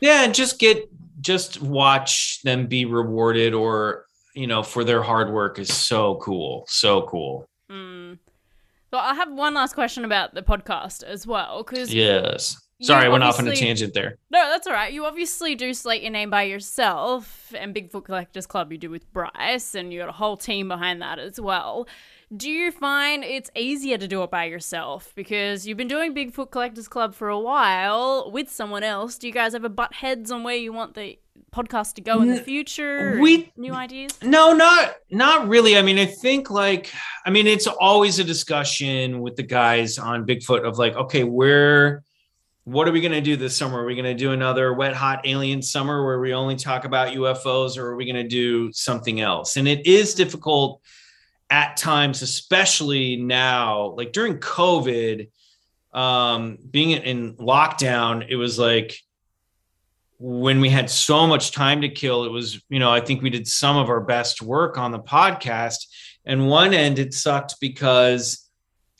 yeah, 0.00 0.24
and 0.24 0.34
just 0.34 0.58
get 0.58 0.90
just 1.20 1.60
watch 1.60 2.40
them 2.42 2.66
be 2.66 2.86
rewarded 2.86 3.52
or 3.52 4.06
you 4.34 4.46
know 4.46 4.62
for 4.62 4.82
their 4.82 5.02
hard 5.02 5.30
work 5.30 5.58
is 5.58 5.70
so 5.70 6.14
cool, 6.16 6.64
so 6.68 7.02
cool. 7.02 7.46
Mm. 7.70 8.18
Well, 8.92 9.02
I 9.02 9.14
have 9.14 9.30
one 9.30 9.54
last 9.54 9.74
question 9.74 10.04
about 10.04 10.34
the 10.34 10.42
podcast 10.42 11.02
as 11.04 11.26
well, 11.26 11.62
because 11.62 11.92
Yes. 11.92 12.56
You 12.80 12.86
Sorry, 12.86 13.04
I 13.04 13.08
went 13.10 13.22
off 13.22 13.38
on 13.38 13.46
a 13.46 13.54
tangent 13.54 13.92
there. 13.92 14.16
No, 14.30 14.48
that's 14.48 14.66
all 14.66 14.72
right. 14.72 14.90
You 14.90 15.04
obviously 15.04 15.54
do 15.54 15.74
slate 15.74 16.00
your 16.00 16.10
name 16.10 16.30
by 16.30 16.44
yourself, 16.44 17.52
and 17.54 17.74
Bigfoot 17.74 18.06
Collectors 18.06 18.46
Club 18.46 18.72
you 18.72 18.78
do 18.78 18.88
with 18.88 19.12
Bryce, 19.12 19.74
and 19.74 19.92
you 19.92 20.00
got 20.00 20.08
a 20.08 20.12
whole 20.12 20.38
team 20.38 20.68
behind 20.68 21.02
that 21.02 21.18
as 21.18 21.38
well. 21.38 21.86
Do 22.34 22.48
you 22.48 22.70
find 22.70 23.22
it's 23.22 23.50
easier 23.54 23.98
to 23.98 24.08
do 24.08 24.22
it 24.22 24.30
by 24.30 24.44
yourself 24.44 25.12
because 25.14 25.66
you've 25.66 25.76
been 25.76 25.88
doing 25.88 26.14
Bigfoot 26.14 26.50
Collectors 26.50 26.88
Club 26.88 27.14
for 27.14 27.28
a 27.28 27.38
while 27.38 28.30
with 28.32 28.48
someone 28.48 28.82
else? 28.82 29.18
Do 29.18 29.26
you 29.26 29.32
guys 29.34 29.54
ever 29.54 29.68
butt 29.68 29.92
heads 29.92 30.30
on 30.30 30.42
where 30.42 30.56
you 30.56 30.72
want 30.72 30.94
the 30.94 31.18
podcast 31.52 31.96
to 31.96 32.00
go 32.00 32.22
in 32.22 32.28
the 32.28 32.40
future? 32.40 33.18
we- 33.20 33.52
new 33.58 33.74
ideas. 33.74 34.16
No, 34.22 34.54
not 34.54 34.94
not 35.10 35.48
really. 35.48 35.76
I 35.76 35.82
mean, 35.82 35.98
I 35.98 36.06
think 36.06 36.50
like 36.50 36.90
I 37.26 37.30
mean, 37.30 37.46
it's 37.46 37.66
always 37.66 38.18
a 38.18 38.24
discussion 38.24 39.20
with 39.20 39.36
the 39.36 39.42
guys 39.42 39.98
on 39.98 40.24
Bigfoot 40.24 40.66
of 40.66 40.78
like, 40.78 40.94
okay, 40.94 41.24
where 41.24 42.04
what 42.64 42.86
are 42.86 42.92
we 42.92 43.00
going 43.00 43.12
to 43.12 43.20
do 43.20 43.36
this 43.36 43.56
summer? 43.56 43.82
Are 43.82 43.86
we 43.86 43.94
going 43.94 44.04
to 44.04 44.14
do 44.14 44.32
another 44.32 44.74
wet 44.74 44.94
hot 44.94 45.22
alien 45.26 45.62
summer 45.62 46.04
where 46.04 46.20
we 46.20 46.34
only 46.34 46.56
talk 46.56 46.84
about 46.84 47.14
UFOs 47.14 47.78
or 47.78 47.88
are 47.88 47.96
we 47.96 48.04
going 48.04 48.16
to 48.16 48.28
do 48.28 48.72
something 48.72 49.20
else? 49.20 49.56
And 49.56 49.66
it 49.66 49.86
is 49.86 50.14
difficult 50.14 50.82
at 51.48 51.76
times, 51.76 52.22
especially 52.22 53.16
now, 53.16 53.94
like 53.96 54.12
during 54.12 54.38
COVID, 54.38 55.28
um, 55.92 56.58
being 56.70 56.90
in 56.90 57.34
lockdown, 57.36 58.26
it 58.28 58.36
was 58.36 58.58
like 58.58 58.96
when 60.18 60.60
we 60.60 60.68
had 60.68 60.90
so 60.90 61.26
much 61.26 61.50
time 61.50 61.80
to 61.80 61.88
kill, 61.88 62.24
it 62.24 62.30
was, 62.30 62.62
you 62.68 62.78
know, 62.78 62.90
I 62.90 63.00
think 63.00 63.22
we 63.22 63.30
did 63.30 63.48
some 63.48 63.76
of 63.76 63.88
our 63.88 64.00
best 64.00 64.42
work 64.42 64.76
on 64.76 64.92
the 64.92 65.00
podcast. 65.00 65.86
And 66.26 66.46
one 66.46 66.74
end, 66.74 66.98
it 66.98 67.14
sucked 67.14 67.58
because 67.58 68.49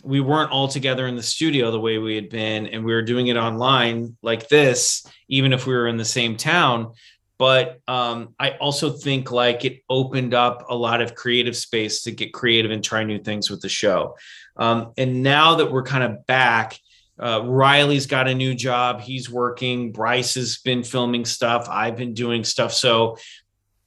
we 0.03 0.21
weren't 0.21 0.51
all 0.51 0.69
together 0.69 1.07
in 1.07 1.17
the 1.17 1.23
studio 1.23 1.71
the 1.71 1.81
way 1.81 1.99
we 1.99 2.15
had 2.15 2.31
been, 2.31 2.67
and 2.67 2.85
we 2.85 2.93
were 2.93 3.03
doing 3.03 3.27
it 3.27 3.37
online 3.37 4.17
like 4.23 4.49
this, 4.49 5.07
even 5.29 5.53
if 5.53 5.67
we 5.67 5.75
were 5.75 5.89
in 5.89 5.97
the 5.97 6.05
same 6.05 6.37
town. 6.37 6.93
But 7.39 7.81
um, 7.89 8.35
I 8.39 8.51
also 8.53 8.91
think 8.91 9.31
like 9.31 9.65
it 9.65 9.83
opened 9.89 10.35
up 10.35 10.67
a 10.69 10.75
lot 10.75 11.01
of 11.01 11.15
creative 11.15 11.57
space 11.57 12.03
to 12.03 12.11
get 12.11 12.35
creative 12.35 12.71
and 12.71 12.85
try 12.85 13.03
new 13.03 13.19
things 13.19 13.49
with 13.51 13.63
the 13.63 13.69
show. 13.69 14.17
Um, 14.57 14.93
and 14.99 15.23
now 15.23 15.55
that 15.55 15.73
we're 15.73 15.85
kind 15.85 16.05
of 16.05 16.27
back, 16.27 16.79
uh, 17.19 17.43
Riley's 17.45 18.07
got 18.07 18.29
a 18.29 18.35
new 18.35 18.55
job. 18.55 19.01
He's 19.01 19.31
working. 19.31 19.93
Bryce 19.93 20.35
has 20.35 20.59
been 20.59 20.83
filming 20.83 21.25
stuff. 21.25 21.67
I've 21.71 21.97
been 21.97 22.13
doing 22.15 22.45
stuff. 22.45 22.73
So 22.73 23.17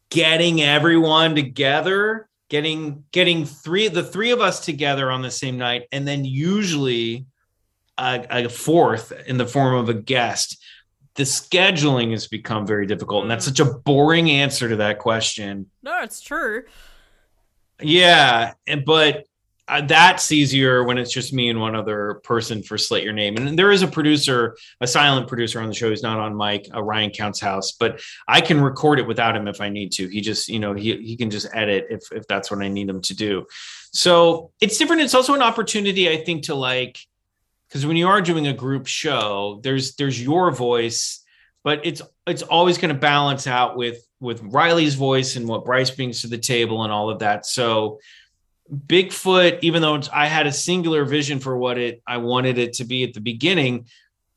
getting 0.09 0.61
everyone 0.61 1.35
together, 1.35 2.27
getting 2.53 3.03
getting 3.11 3.45
three 3.45 3.87
the 3.87 4.03
three 4.03 4.29
of 4.29 4.39
us 4.39 4.63
together 4.63 5.09
on 5.09 5.23
the 5.23 5.31
same 5.31 5.57
night, 5.57 5.87
and 5.91 6.07
then 6.07 6.23
usually 6.23 7.25
a, 7.97 8.27
a 8.29 8.47
fourth 8.47 9.11
in 9.25 9.37
the 9.39 9.47
form 9.47 9.73
of 9.73 9.89
a 9.89 9.95
guest. 9.95 10.63
The 11.15 11.23
scheduling 11.23 12.11
has 12.11 12.27
become 12.27 12.67
very 12.67 12.85
difficult, 12.85 13.23
and 13.23 13.31
that's 13.31 13.45
mm. 13.45 13.57
such 13.57 13.59
a 13.59 13.73
boring 13.73 14.29
answer 14.29 14.69
to 14.69 14.75
that 14.75 14.99
question. 14.99 15.71
No, 15.81 16.03
it's 16.03 16.21
true. 16.21 16.65
Yeah, 17.81 18.53
and- 18.67 18.85
but 18.85 19.25
uh, 19.67 19.81
that's 19.81 20.31
easier 20.31 20.83
when 20.83 20.97
it's 20.97 21.11
just 21.11 21.31
me 21.31 21.49
and 21.49 21.59
one 21.59 21.75
other 21.75 22.21
person 22.23 22.61
for 22.61 22.77
Slate 22.77 23.03
Your 23.03 23.13
Name. 23.13 23.37
And 23.37 23.57
there 23.57 23.71
is 23.71 23.81
a 23.81 23.87
producer, 23.87 24.57
a 24.81 24.87
silent 24.87 25.27
producer 25.27 25.61
on 25.61 25.67
the 25.67 25.73
show. 25.73 25.89
He's 25.89 26.03
not 26.03 26.19
on 26.19 26.35
mic, 26.35 26.67
uh, 26.73 26.83
Ryan 26.83 27.11
Counts 27.11 27.39
House, 27.39 27.71
but 27.71 28.01
I 28.27 28.41
can 28.41 28.59
record 28.61 28.99
it 28.99 29.07
without 29.07 29.37
him 29.37 29.47
if 29.47 29.61
I 29.61 29.69
need 29.69 29.93
to. 29.93 30.07
He 30.07 30.19
just, 30.19 30.49
you 30.49 30.59
know, 30.59 30.73
he 30.73 30.97
he 30.97 31.15
can 31.15 31.29
just 31.29 31.47
edit 31.53 31.87
if 31.89 32.11
if 32.11 32.27
that's 32.27 32.51
what 32.51 32.61
I 32.61 32.67
need 32.67 32.89
him 32.89 33.01
to 33.01 33.15
do. 33.15 33.45
So 33.93 34.51
it's 34.59 34.77
different. 34.77 35.01
It's 35.01 35.13
also 35.13 35.33
an 35.33 35.41
opportunity, 35.41 36.09
I 36.09 36.17
think, 36.23 36.43
to 36.43 36.55
like 36.55 36.97
because 37.69 37.85
when 37.85 37.97
you 37.97 38.07
are 38.07 38.21
doing 38.21 38.47
a 38.47 38.53
group 38.53 38.85
show, 38.85 39.59
there's 39.63 39.95
there's 39.95 40.21
your 40.21 40.51
voice, 40.51 41.23
but 41.63 41.85
it's 41.85 42.01
it's 42.27 42.41
always 42.41 42.77
going 42.77 42.93
to 42.93 42.99
balance 42.99 43.47
out 43.47 43.77
with 43.77 44.05
with 44.19 44.41
Riley's 44.43 44.95
voice 44.95 45.37
and 45.37 45.47
what 45.47 45.65
Bryce 45.65 45.89
brings 45.89 46.21
to 46.21 46.27
the 46.27 46.37
table 46.37 46.83
and 46.83 46.91
all 46.91 47.09
of 47.09 47.19
that. 47.19 47.45
So 47.45 47.99
Bigfoot, 48.71 49.59
even 49.61 49.81
though 49.81 50.01
I 50.11 50.27
had 50.27 50.47
a 50.47 50.51
singular 50.51 51.05
vision 51.05 51.39
for 51.39 51.57
what 51.57 51.77
it 51.77 52.01
I 52.07 52.17
wanted 52.17 52.57
it 52.57 52.73
to 52.73 52.85
be 52.85 53.03
at 53.03 53.13
the 53.13 53.19
beginning, 53.19 53.87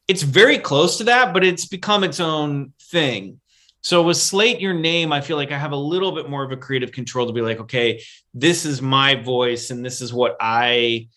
it's 0.08 0.22
very 0.22 0.58
close 0.58 0.98
to 0.98 1.04
that, 1.04 1.32
but 1.32 1.44
it's 1.44 1.66
become 1.66 2.04
its 2.04 2.20
own 2.20 2.72
thing. 2.80 3.40
So 3.82 4.02
with 4.02 4.16
Slate 4.16 4.60
Your 4.60 4.74
Name, 4.74 5.12
I 5.12 5.20
feel 5.20 5.36
like 5.36 5.52
I 5.52 5.58
have 5.58 5.72
a 5.72 5.76
little 5.76 6.12
bit 6.12 6.28
more 6.28 6.42
of 6.42 6.50
a 6.50 6.56
creative 6.56 6.90
control 6.90 7.26
to 7.28 7.32
be 7.32 7.40
like, 7.40 7.60
okay, 7.60 8.02
this 8.34 8.64
is 8.64 8.82
my 8.82 9.14
voice 9.14 9.70
and 9.70 9.84
this 9.84 10.00
is 10.00 10.12
what 10.12 10.36
I 10.40 11.08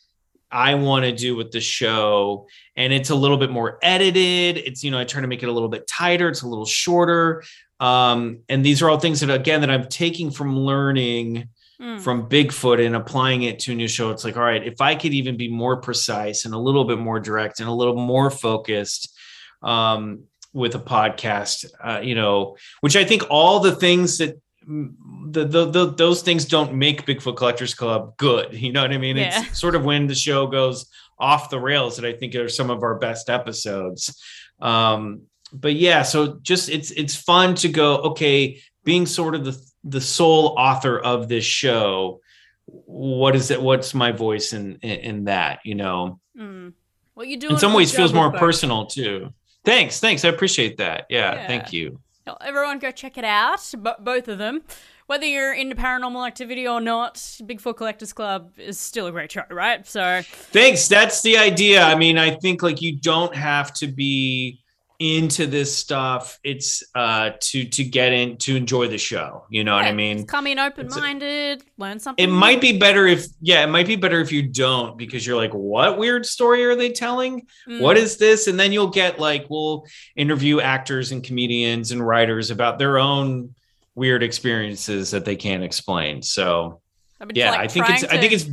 I 0.52 0.76
want 0.76 1.06
to 1.06 1.11
do 1.11 1.36
with 1.36 1.52
the 1.52 1.61
show. 1.61 2.48
And 2.76 2.91
it's 2.91 3.10
a 3.11 3.15
little 3.15 3.38
bit 3.38 3.52
more 3.52 3.77
edited. 3.84 4.57
It's, 4.57 4.84
you 4.84 4.90
know, 4.91 4.99
I 4.99 5.03
try 5.03 5.22
to 5.22 5.27
make 5.27 5.44
it 5.44 5.49
a 5.49 5.52
little 5.52 5.69
bit 5.69 5.88
tighter, 5.88 6.30
it's 6.30 6.41
a 6.41 6.48
little 6.48 6.65
shorter. 6.65 7.44
Um, 7.80 8.41
and 8.49 8.64
these 8.64 8.81
are 8.81 8.90
all 8.90 8.99
things 8.99 9.22
that 9.22 9.30
again 9.30 9.61
that 9.61 9.69
I'm 9.69 9.88
taking 9.88 10.31
from 10.31 10.57
learning 10.57 11.49
Mm. 11.81 12.01
from 12.01 12.27
Bigfoot 12.27 12.85
and 12.85 12.93
applying 12.93 13.43
it 13.43 13.60
to 13.60 13.72
a 13.72 13.76
new 13.76 13.88
show. 13.88 14.10
It's 14.10 14.26
like, 14.26 14.35
all 14.35 14.43
right, 14.43 14.68
if 14.68 14.81
I 14.81 14.95
could 14.95 15.14
even 15.14 15.38
be 15.38 15.47
more 15.47 15.77
precise 15.80 16.43
and 16.43 16.53
a 16.53 16.57
little 16.57 16.84
bit 16.84 16.99
more 16.99 17.22
direct 17.22 17.61
and 17.61 17.69
a 17.69 17.73
little 17.73 17.95
more 17.95 18.30
focused, 18.30 19.18
um, 19.64 20.26
with 20.53 20.76
a 20.76 20.80
podcast, 20.80 21.65
uh, 21.84 22.01
you 22.01 22.15
know, 22.15 22.57
which 22.81 22.95
I 22.95 23.03
think 23.03 23.23
all 23.30 23.60
the 23.60 23.76
things 23.76 24.18
that 24.18 24.41
mm, 24.68 24.93
the, 25.31 25.45
the, 25.45 25.65
the 25.69 25.93
those 25.93 26.22
things 26.22 26.45
don't 26.45 26.73
make 26.73 27.06
Bigfoot 27.06 27.38
Collectors 27.38 27.73
Club 27.73 28.18
good. 28.18 28.53
You 28.60 28.72
know 28.72 28.81
what 28.81 28.91
I 28.91 28.97
mean? 28.97 29.18
Yeah. 29.18 29.43
It's 29.43 29.60
sort 29.60 29.76
of 29.76 29.85
when 29.85 30.07
the 30.07 30.15
show 30.15 30.47
goes 30.47 30.89
off 31.18 31.49
the 31.49 31.60
rails 31.60 31.97
that 31.97 32.06
I 32.06 32.14
think 32.14 32.35
are 32.35 32.49
some 32.49 32.69
of 32.69 32.84
our 32.84 32.95
best 32.95 33.30
episodes. 33.30 34.22
Um, 34.61 35.23
but 35.51 35.76
yeah, 35.76 36.03
so 36.03 36.39
just 36.41 36.69
it's 36.69 36.91
it's 36.91 37.15
fun 37.15 37.56
to 37.56 37.69
go. 37.69 37.97
Okay, 37.97 38.61
being 38.84 39.06
sort 39.06 39.35
of 39.35 39.45
the 39.45 39.68
the 39.84 40.01
sole 40.01 40.56
author 40.57 40.99
of 40.99 41.27
this 41.27 41.45
show, 41.45 42.22
what 42.65 43.35
is 43.35 43.51
it? 43.51 43.61
What's 43.61 43.93
my 43.93 44.11
voice 44.11 44.53
in 44.53 44.76
in, 44.81 44.99
in 44.99 45.23
that? 45.26 45.60
You 45.64 45.76
know, 45.76 46.19
Mm. 46.38 46.73
Well, 47.15 47.26
you 47.26 47.35
do 47.38 47.49
in 47.49 47.57
some 47.57 47.73
ways 47.73 47.93
feels 47.93 48.14
more 48.14 48.31
personal 48.31 48.85
too. 48.85 49.34
Thanks, 49.65 49.99
thanks. 49.99 50.23
I 50.23 50.30
appreciate 50.30 50.77
that. 50.77 51.06
Yeah, 51.10 51.34
Yeah. 51.35 51.47
thank 51.47 51.73
you. 51.73 51.99
Everyone 52.41 52.80
go 52.80 52.91
check 52.91 53.18
it 53.18 53.26
out, 53.26 53.60
b- 53.84 53.91
both 53.99 54.27
of 54.30 54.38
them. 54.38 54.61
Whether 55.07 55.26
you're 55.26 55.51
into 55.53 55.76
paranormal 55.76 56.26
activity 56.27 56.68
or 56.68 56.80
not, 56.80 57.15
Bigfoot 57.15 57.76
Collectors 57.76 58.14
Club 58.14 58.51
is 58.57 58.80
still 58.80 59.07
a 59.07 59.11
great 59.11 59.31
show, 59.31 59.41
right? 59.49 59.85
So, 59.88 60.22
Thanks. 60.23 60.88
That's 60.88 61.22
the 61.23 61.38
idea. 61.38 61.81
I 61.81 61.95
mean, 61.95 62.18
I 62.19 62.30
think 62.35 62.61
like 62.61 62.81
you 62.81 62.95
don't 62.95 63.35
have 63.35 63.73
to 63.76 63.88
be 63.88 64.61
into 64.99 65.47
this 65.47 65.76
stuff. 65.76 66.38
It's 66.43 66.84
uh 66.93 67.31
to 67.39 67.65
to 67.65 67.84
get 67.84 68.11
in 68.11 68.38
to 68.38 68.55
enjoy 68.55 68.88
the 68.88 68.97
show. 68.97 69.45
You 69.49 69.63
know 69.63 69.76
what 69.76 69.85
I 69.85 69.93
mean? 69.93 70.26
come 70.26 70.45
in 70.47 70.59
open 70.59 70.89
minded, 70.89 71.63
learn 71.77 71.99
something. 71.99 72.23
It 72.23 72.31
might 72.31 72.59
be 72.59 72.77
better 72.77 73.07
if 73.07 73.26
yeah, 73.41 73.63
it 73.63 73.67
might 73.67 73.88
be 73.88 73.95
better 73.95 74.19
if 74.19 74.31
you 74.31 74.43
don't 74.43 74.97
because 74.97 75.26
you're 75.26 75.38
like, 75.38 75.53
what 75.53 75.97
weird 75.97 76.26
story 76.26 76.65
are 76.65 76.76
they 76.76 76.91
telling? 76.91 77.47
Mm. 77.67 77.80
What 77.80 77.97
is 77.97 78.17
this? 78.17 78.47
And 78.47 78.59
then 78.59 78.71
you'll 78.71 78.89
get 78.89 79.19
like 79.19 79.45
we'll 79.49 79.85
interview 80.15 80.59
actors 80.59 81.11
and 81.11 81.23
comedians 81.23 81.91
and 81.91 82.05
writers 82.05 82.51
about 82.51 82.77
their 82.77 82.99
own 82.99 83.55
weird 83.95 84.21
experiences 84.21 85.11
that 85.11 85.26
they 85.26 85.35
can't 85.35 85.63
explain. 85.63 86.21
So 86.21 86.81
I've 87.21 87.27
been, 87.27 87.38
yeah, 87.38 87.51
like, 87.51 87.59
I 87.59 87.67
think 87.67 87.89
it's 87.89 88.03
trying 88.03 88.17
I 88.17 88.21
think 88.21 88.34
it's 88.34 88.49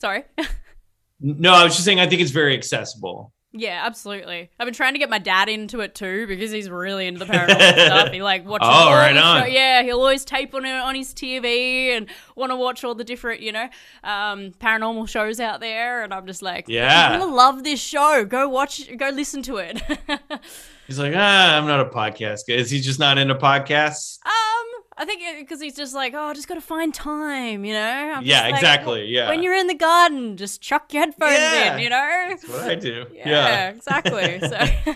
Sorry. 0.00 0.24
no, 1.20 1.52
I 1.52 1.62
was 1.62 1.74
just 1.74 1.84
saying 1.84 2.00
I 2.00 2.08
think 2.08 2.22
it's 2.22 2.30
very 2.30 2.54
accessible. 2.54 3.32
Yeah, 3.52 3.82
absolutely. 3.84 4.48
I've 4.60 4.64
been 4.66 4.74
trying 4.74 4.92
to 4.92 5.00
get 5.00 5.10
my 5.10 5.18
dad 5.18 5.48
into 5.48 5.80
it 5.80 5.94
too 5.96 6.28
because 6.28 6.52
he's 6.52 6.70
really 6.70 7.08
into 7.08 7.18
the 7.18 7.24
paranormal 7.32 7.72
stuff. 7.86 8.12
He 8.12 8.22
like 8.22 8.46
watches 8.46 8.68
Oh, 8.70 8.88
all 8.88 8.92
right 8.94 9.16
on. 9.16 9.42
show- 9.42 9.46
Yeah, 9.48 9.82
he'll 9.82 9.98
always 9.98 10.24
tape 10.24 10.54
on 10.54 10.64
it 10.64 10.70
on 10.70 10.94
his 10.94 11.12
TV 11.12 11.88
and 11.96 12.06
want 12.36 12.52
to 12.52 12.56
watch 12.56 12.84
all 12.84 12.94
the 12.94 13.02
different, 13.02 13.40
you 13.40 13.50
know, 13.50 13.68
um, 14.04 14.52
paranormal 14.60 15.08
shows 15.08 15.40
out 15.40 15.58
there. 15.58 16.04
And 16.04 16.14
I'm 16.14 16.26
just 16.28 16.42
like, 16.42 16.66
Yeah. 16.68 17.10
you're 17.10 17.18
gonna 17.18 17.34
love 17.34 17.64
this 17.64 17.80
show. 17.80 18.24
Go 18.24 18.48
watch, 18.48 18.88
go 18.96 19.08
listen 19.08 19.42
to 19.42 19.56
it. 19.56 19.82
He's 20.86 20.98
like, 20.98 21.12
ah, 21.16 21.56
I'm 21.58 21.66
not 21.66 21.80
a 21.80 21.84
podcast 21.86 22.42
guy. 22.48 22.54
Is 22.54 22.70
he 22.70 22.80
just 22.80 22.98
not 23.00 23.18
into 23.18 23.34
podcasts? 23.34 24.18
Um, 24.26 24.32
I 25.00 25.06
think 25.06 25.22
because 25.38 25.62
he's 25.62 25.74
just 25.74 25.94
like, 25.94 26.12
oh, 26.12 26.24
I 26.26 26.34
just 26.34 26.46
got 26.46 26.56
to 26.56 26.60
find 26.60 26.92
time, 26.92 27.64
you 27.64 27.72
know. 27.72 27.80
I'm 28.16 28.22
Yeah, 28.22 28.42
like, 28.42 28.54
exactly, 28.56 29.06
yeah. 29.06 29.30
When 29.30 29.42
you're 29.42 29.54
in 29.54 29.66
the 29.66 29.74
garden, 29.74 30.36
just 30.36 30.60
chuck 30.60 30.92
your 30.92 31.02
headphones 31.04 31.32
Yeah. 31.38 31.74
in, 31.76 31.80
you 31.82 31.88
know. 31.88 32.24
That's 32.28 32.46
what 32.46 32.60
I 32.68 32.74
do. 32.74 33.06
Yeah, 33.14 33.28
Yeah. 33.28 33.68
exactly. 33.70 34.40
So, 34.40 34.48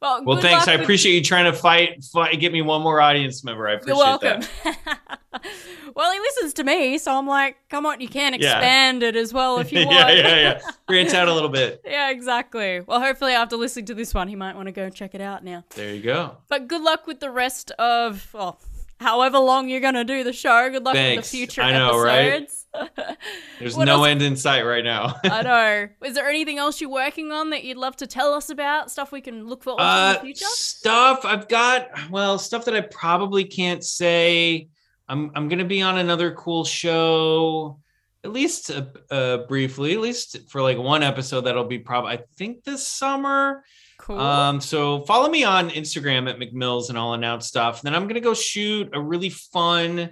well, 0.00 0.24
Well, 0.24 0.40
thanks. 0.40 0.68
I 0.68 0.72
appreciate 0.72 1.12
you 1.16 1.22
trying 1.22 1.44
to 1.44 1.52
fight, 1.52 2.02
fight, 2.02 2.40
get 2.40 2.50
me 2.50 2.62
one 2.62 2.80
more 2.80 2.98
audience 3.02 3.44
member. 3.44 3.68
I 3.68 3.74
appreciate 3.74 3.88
You're 3.94 4.04
welcome. 4.06 4.40
that. 4.64 4.98
well, 5.94 6.12
he 6.12 6.18
listens 6.18 6.54
to 6.54 6.64
me, 6.64 6.96
so 6.96 7.12
I'm 7.12 7.26
like, 7.26 7.56
come 7.68 7.84
on, 7.84 8.00
you 8.00 8.08
can 8.08 8.32
Yeah. 8.40 8.56
expand 8.56 9.02
it 9.02 9.16
as 9.16 9.34
well 9.34 9.58
if 9.58 9.70
you 9.70 9.84
want. 9.84 9.98
yeah, 9.98 10.10
yeah, 10.12 10.36
yeah. 10.36 10.60
Branch 10.86 11.12
out 11.12 11.28
a 11.28 11.34
little 11.34 11.50
bit. 11.50 11.82
Yeah, 11.84 12.08
exactly. 12.10 12.80
Well, 12.80 13.00
hopefully, 13.00 13.32
after 13.34 13.56
listening 13.58 13.84
to 13.86 13.94
this 13.94 14.14
one, 14.14 14.28
he 14.28 14.34
might 14.36 14.56
want 14.56 14.66
to 14.66 14.72
go 14.72 14.88
check 14.88 15.14
it 15.14 15.20
out 15.20 15.44
now. 15.44 15.64
There 15.74 15.94
you 15.94 16.00
go. 16.00 16.38
But 16.48 16.68
good 16.68 16.80
luck 16.80 17.06
with 17.06 17.20
the 17.20 17.30
rest 17.30 17.70
of, 17.72 18.26
well, 18.32 18.58
however 19.00 19.38
long 19.38 19.68
you're 19.68 19.80
going 19.80 19.94
to 19.94 20.04
do 20.04 20.22
the 20.22 20.32
show. 20.32 20.70
Good 20.70 20.84
luck 20.84 20.94
Thanks. 20.94 21.16
with 21.18 21.30
the 21.32 21.36
future 21.38 21.62
I 21.62 21.72
know, 21.72 21.98
right? 22.00 22.32
episodes. 22.42 22.66
There's 23.58 23.76
no 23.76 23.84
else- 24.04 24.06
end 24.08 24.22
in 24.22 24.36
sight 24.36 24.62
right 24.62 24.84
now. 24.84 25.16
I 25.24 25.42
know. 25.42 25.88
Is 26.06 26.14
there 26.14 26.28
anything 26.28 26.58
else 26.58 26.80
you're 26.80 26.90
working 26.90 27.32
on 27.32 27.50
that 27.50 27.64
you'd 27.64 27.76
love 27.78 27.96
to 27.96 28.06
tell 28.06 28.32
us 28.34 28.50
about? 28.50 28.90
Stuff 28.90 29.10
we 29.10 29.20
can 29.20 29.48
look 29.48 29.64
forward 29.64 29.80
to 29.80 29.84
in 29.84 29.88
Uh, 29.90 30.12
the 30.14 30.20
future? 30.20 30.44
stuff 30.50 31.24
I've 31.24 31.48
got. 31.48 31.88
Well, 32.10 32.38
stuff 32.38 32.64
that 32.66 32.74
I 32.76 32.82
probably 32.82 33.44
can't 33.44 33.82
say. 33.82 34.68
I'm 35.08 35.32
I'm 35.34 35.48
gonna 35.48 35.64
be 35.64 35.82
on 35.82 35.98
another 35.98 36.30
cool 36.34 36.64
show, 36.64 37.80
at 38.22 38.32
least 38.32 38.70
uh, 38.70 38.84
uh, 39.10 39.38
briefly, 39.48 39.92
at 39.94 39.98
least 40.00 40.48
for 40.48 40.62
like 40.62 40.78
one 40.78 41.02
episode. 41.02 41.40
That'll 41.42 41.64
be 41.64 41.80
probably 41.80 42.12
I 42.12 42.18
think 42.36 42.62
this 42.62 42.86
summer. 42.86 43.64
Cool. 44.00 44.18
Um, 44.18 44.60
so 44.60 45.04
follow 45.04 45.28
me 45.28 45.44
on 45.44 45.68
Instagram 45.70 46.28
at 46.28 46.38
McMills 46.38 46.88
and 46.88 46.96
I'll 46.96 47.12
announce 47.12 47.46
stuff. 47.46 47.82
Then 47.82 47.94
I'm 47.94 48.08
gonna 48.08 48.20
go 48.20 48.34
shoot 48.34 48.88
a 48.94 49.00
really 49.00 49.30
fun 49.30 50.10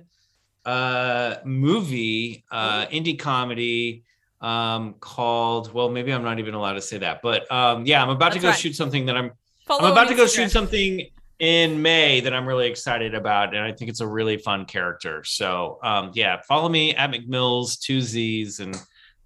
uh 0.65 1.37
movie, 1.45 2.45
uh 2.51 2.87
indie 2.87 3.19
comedy 3.19 4.05
um 4.41 4.95
called 5.01 5.73
well 5.73 5.89
maybe 5.89 6.13
I'm 6.13 6.23
not 6.23 6.39
even 6.39 6.55
allowed 6.55 6.75
to 6.75 6.83
say 6.83 6.99
that, 6.99 7.23
but 7.23 7.51
um 7.51 7.87
yeah, 7.87 8.03
I'm 8.03 8.11
about 8.11 8.33
to 8.35 8.39
go 8.39 8.49
right. 8.49 8.59
shoot 8.59 8.77
something 8.77 9.07
that 9.07 9.17
I'm 9.17 9.33
Follow 9.67 9.87
I'm 9.87 9.93
about 9.93 10.09
to 10.09 10.15
go 10.15 10.25
Instagram. 10.25 10.35
shoot 10.35 10.51
something 10.51 11.07
in 11.39 11.81
May 11.81 12.21
that 12.21 12.35
I'm 12.35 12.47
really 12.47 12.69
excited 12.69 13.15
about, 13.15 13.55
and 13.55 13.63
I 13.63 13.73
think 13.73 13.91
it's 13.91 14.01
a 14.01 14.07
really 14.07 14.39
fun 14.39 14.65
character. 14.65 15.23
So, 15.25 15.79
um, 15.83 16.11
yeah, 16.15 16.41
follow 16.49 16.69
me 16.69 16.95
at 16.95 17.11
McMills 17.11 17.79
two 17.79 18.01
Z's, 18.01 18.61
and 18.61 18.75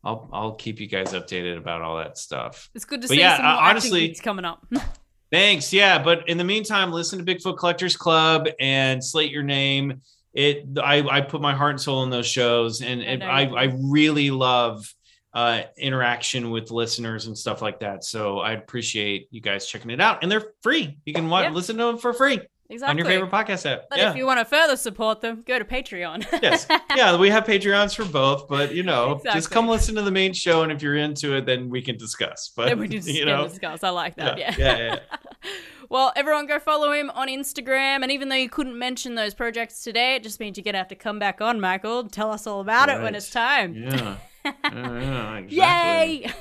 I'll 0.05 0.29
I'll 0.33 0.55
keep 0.55 0.81
you 0.81 0.87
guys 0.89 1.13
updated 1.13 1.57
about 1.59 1.83
all 1.83 1.97
that 1.99 2.19
stuff. 2.19 2.69
It's 2.75 2.85
good 2.85 3.03
to 3.03 3.09
But 3.09 3.15
see 3.15 3.21
yeah, 3.21 3.37
some 3.37 3.47
uh, 3.47 3.59
honestly- 3.61 4.11
it's 4.11 4.21
coming 4.21 4.45
up. 4.45 4.67
Thanks. 5.31 5.73
Yeah, 5.73 6.03
but 6.03 6.29
in 6.29 6.37
the 6.37 6.45
meantime, 6.45 6.93
listen 6.93 7.19
to 7.19 7.25
Bigfoot 7.25 7.57
Collectors 7.57 7.97
Club 7.97 8.49
and 8.61 9.03
Slate 9.03 9.31
Your 9.31 9.43
Name. 9.43 10.03
It 10.35 10.67
I 10.83 11.01
I 11.09 11.21
put 11.23 11.41
my 11.41 11.55
heart 11.55 11.71
and 11.73 11.81
soul 11.81 12.03
in 12.05 12.11
those 12.11 12.27
shows, 12.27 12.83
and 12.83 13.23
I. 13.25 13.45
I 13.47 13.73
really 13.81 14.31
love 14.31 14.87
uh 15.35 15.63
interaction 15.79 16.51
with 16.51 16.71
listeners 16.71 17.27
and 17.27 17.39
stuff 17.39 17.63
like 17.63 17.81
that. 17.81 18.05
So 18.05 18.41
I 18.41 18.53
appreciate 18.53 19.29
you 19.31 19.41
guys 19.41 19.67
checking 19.67 19.91
it 19.91 20.01
out, 20.01 20.23
and 20.23 20.31
they're 20.31 20.53
free. 20.63 20.99
You 21.07 21.15
can 21.15 21.31
watch, 21.31 21.45
Yeah. 21.45 21.51
listen 21.53 21.79
to 21.79 21.85
them 21.85 21.97
for 21.99 22.13
free 22.13 22.41
on 22.71 22.75
Exactly. 22.75 22.99
your 22.99 23.07
favorite 23.07 23.31
podcast 23.31 23.71
app. 23.71 23.85
But 23.91 23.99
yeah. 23.99 24.11
if 24.11 24.17
you 24.17 24.25
want 24.25 24.39
to 24.41 24.45
further 24.47 24.77
support 24.77 25.21
them, 25.21 25.43
go 25.47 25.59
to 25.59 25.65
Patreon. 25.65 26.25
yes. 26.43 26.67
Yeah, 26.97 27.17
we 27.19 27.29
have 27.29 27.45
Patreons 27.45 27.95
for 27.95 28.05
both, 28.05 28.49
but 28.49 28.75
you 28.75 28.83
know, 28.83 29.21
just 29.25 29.51
come 29.51 29.69
listen 29.69 29.95
to 29.97 30.03
the 30.03 30.11
main 30.11 30.33
show, 30.33 30.63
and 30.63 30.73
if 30.73 30.81
you're 30.83 30.97
into 30.97 31.37
it, 31.37 31.45
then 31.47 31.69
we 31.69 31.83
can 31.83 31.99
discuss. 31.99 32.51
But 32.55 32.67
then 32.69 32.79
we 32.79 32.89
just 32.89 33.09
you 33.09 33.25
can 33.25 33.29
know, 33.29 33.47
discuss. 33.49 33.83
I 33.85 33.91
like 33.91 34.17
that. 34.17 34.39
yeah, 34.39 34.55
Yeah. 34.57 34.77
yeah, 34.79 34.99
yeah. 35.13 35.51
well, 35.91 36.13
everyone 36.17 36.47
go 36.47 36.59
follow 36.59 36.93
him 36.93 37.11
on 37.11 37.29
Instagram. 37.29 38.03
And 38.03 38.11
even 38.11 38.31
though 38.31 38.37
you 38.37 38.49
couldn't 38.49 38.79
mention 38.79 39.15
those 39.17 39.35
projects 39.35 39.83
today, 39.83 40.15
it 40.17 40.23
just 40.23 40.41
means 40.41 40.57
you're 40.57 40.65
going 40.65 40.73
to 40.75 40.79
have 40.79 40.89
to 40.89 40.95
come 40.95 41.19
back 41.19 41.41
on, 41.43 41.61
Michael, 41.61 42.01
and 42.01 42.13
tell 42.13 42.31
us 42.31 42.47
all 42.47 42.61
about 42.61 42.89
it 42.89 43.03
when 43.03 43.15
it's 43.15 43.29
time. 43.31 43.75
Yeah. 43.75 44.17
yeah, 44.45 44.53
yeah, 44.65 45.37
exactly. 45.37 45.57
Yay! 45.59 46.33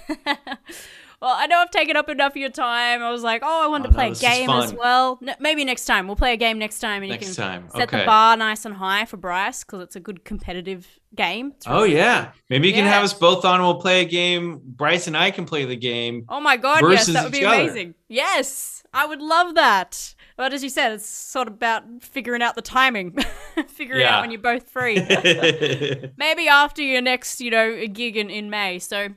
Well, 1.21 1.35
I 1.37 1.45
know 1.47 1.59
I've 1.59 1.71
taken 1.71 1.95
up 1.95 2.09
enough 2.09 2.31
of 2.33 2.37
your 2.37 2.49
time. 2.49 3.01
I 3.03 3.11
was 3.11 3.21
like, 3.23 3.41
oh, 3.43 3.63
I 3.63 3.67
wanted 3.67 3.87
Oh, 3.87 3.89
to 3.89 3.95
play 3.95 4.07
no, 4.07 4.13
a 4.13 4.15
game 4.15 4.49
as 4.49 4.73
well. 4.73 5.17
No, 5.21 5.33
maybe 5.39 5.63
next 5.63 5.85
time. 5.85 6.07
We'll 6.07 6.15
play 6.15 6.33
a 6.33 6.37
game 6.37 6.57
next 6.59 6.79
time, 6.79 7.03
and 7.03 7.11
Next 7.11 7.27
you 7.29 7.35
can 7.35 7.43
time. 7.43 7.69
set 7.69 7.89
the 7.89 8.03
bar 8.05 8.35
nice 8.37 8.65
and 8.65 8.73
high 8.75 9.05
for 9.05 9.17
Bryce 9.17 9.63
because 9.63 9.81
it's 9.81 9.95
a 9.95 9.99
good 9.99 10.23
competitive 10.25 10.87
game. 11.15 11.53
It's 11.55 11.65
Oh 11.67 11.83
yeah, 11.83 12.25
fun. 12.25 12.33
maybe 12.49 12.67
you 12.67 12.73
can 12.73 12.85
have 12.85 13.03
us 13.03 13.13
both 13.13 13.45
on. 13.45 13.61
We'll 13.61 13.75
play 13.81 14.01
a 14.01 14.05
game. 14.05 14.61
Bryce 14.63 15.07
and 15.07 15.15
I 15.15 15.31
can 15.31 15.45
play 15.45 15.65
the 15.65 15.75
game. 15.75 16.25
Oh 16.29 16.39
my 16.41 16.57
god, 16.57 16.81
yes, 16.89 17.05
that 17.07 17.23
would 17.23 17.31
be 17.31 17.39
each 17.39 17.43
other. 17.45 17.61
amazing. 17.61 17.95
Yes, 18.09 18.83
I 18.93 19.05
would 19.05 19.21
love 19.21 19.55
that. 19.55 20.15
But 20.37 20.53
as 20.53 20.63
you 20.63 20.69
said, 20.69 20.93
it's 20.93 21.05
sort 21.07 21.47
of 21.47 21.53
about 21.53 21.83
figuring 22.01 22.41
out 22.41 22.55
the 22.55 22.61
timing, 22.63 23.15
figuring 23.67 24.01
Yeah. 24.01 24.15
out 24.17 24.21
when 24.21 24.31
you're 24.31 24.41
both 24.41 24.69
free. 24.71 24.95
Maybe 26.17 26.47
after 26.47 26.81
your 26.81 27.01
next, 27.01 27.41
you 27.41 27.51
know, 27.51 27.85
gig 27.87 28.17
in, 28.17 28.29
in 28.29 28.49
May. 28.49 28.79
So 28.79 29.09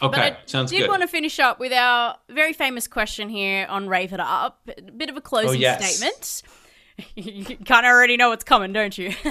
But 0.00 0.08
okay, 0.08 0.22
I 0.30 0.36
sounds 0.46 0.70
did 0.70 0.80
good. 0.80 0.88
want 0.88 1.02
to 1.02 1.08
finish 1.08 1.38
up 1.40 1.58
with 1.58 1.72
our 1.72 2.16
very 2.28 2.52
famous 2.52 2.86
question 2.86 3.28
here 3.28 3.66
on 3.68 3.88
Rave 3.88 4.12
It 4.12 4.20
Up. 4.20 4.60
A 4.76 4.82
bit 4.92 5.10
of 5.10 5.16
a 5.16 5.20
closing 5.20 5.50
Oh, 5.50 5.52
yes. 5.52 5.96
statement. 5.96 6.42
you 7.16 7.56
kind 7.64 7.84
of 7.86 7.90
already 7.90 8.16
know 8.16 8.28
what's 8.30 8.44
coming, 8.44 8.72
don't 8.72 8.96
you? 8.96 9.12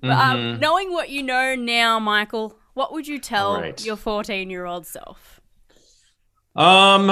but, 0.00 0.10
um, 0.10 0.36
Mhm. 0.38 0.60
knowing 0.60 0.90
what 0.92 1.10
you 1.10 1.22
know 1.22 1.54
now, 1.54 1.98
Michael, 1.98 2.56
what 2.74 2.92
would 2.92 3.06
you 3.06 3.18
tell 3.18 3.56
Alright. 3.56 3.84
your 3.84 3.96
14 3.96 4.48
year 4.50 4.64
old 4.64 4.86
self? 4.86 5.40
Um, 6.54 7.10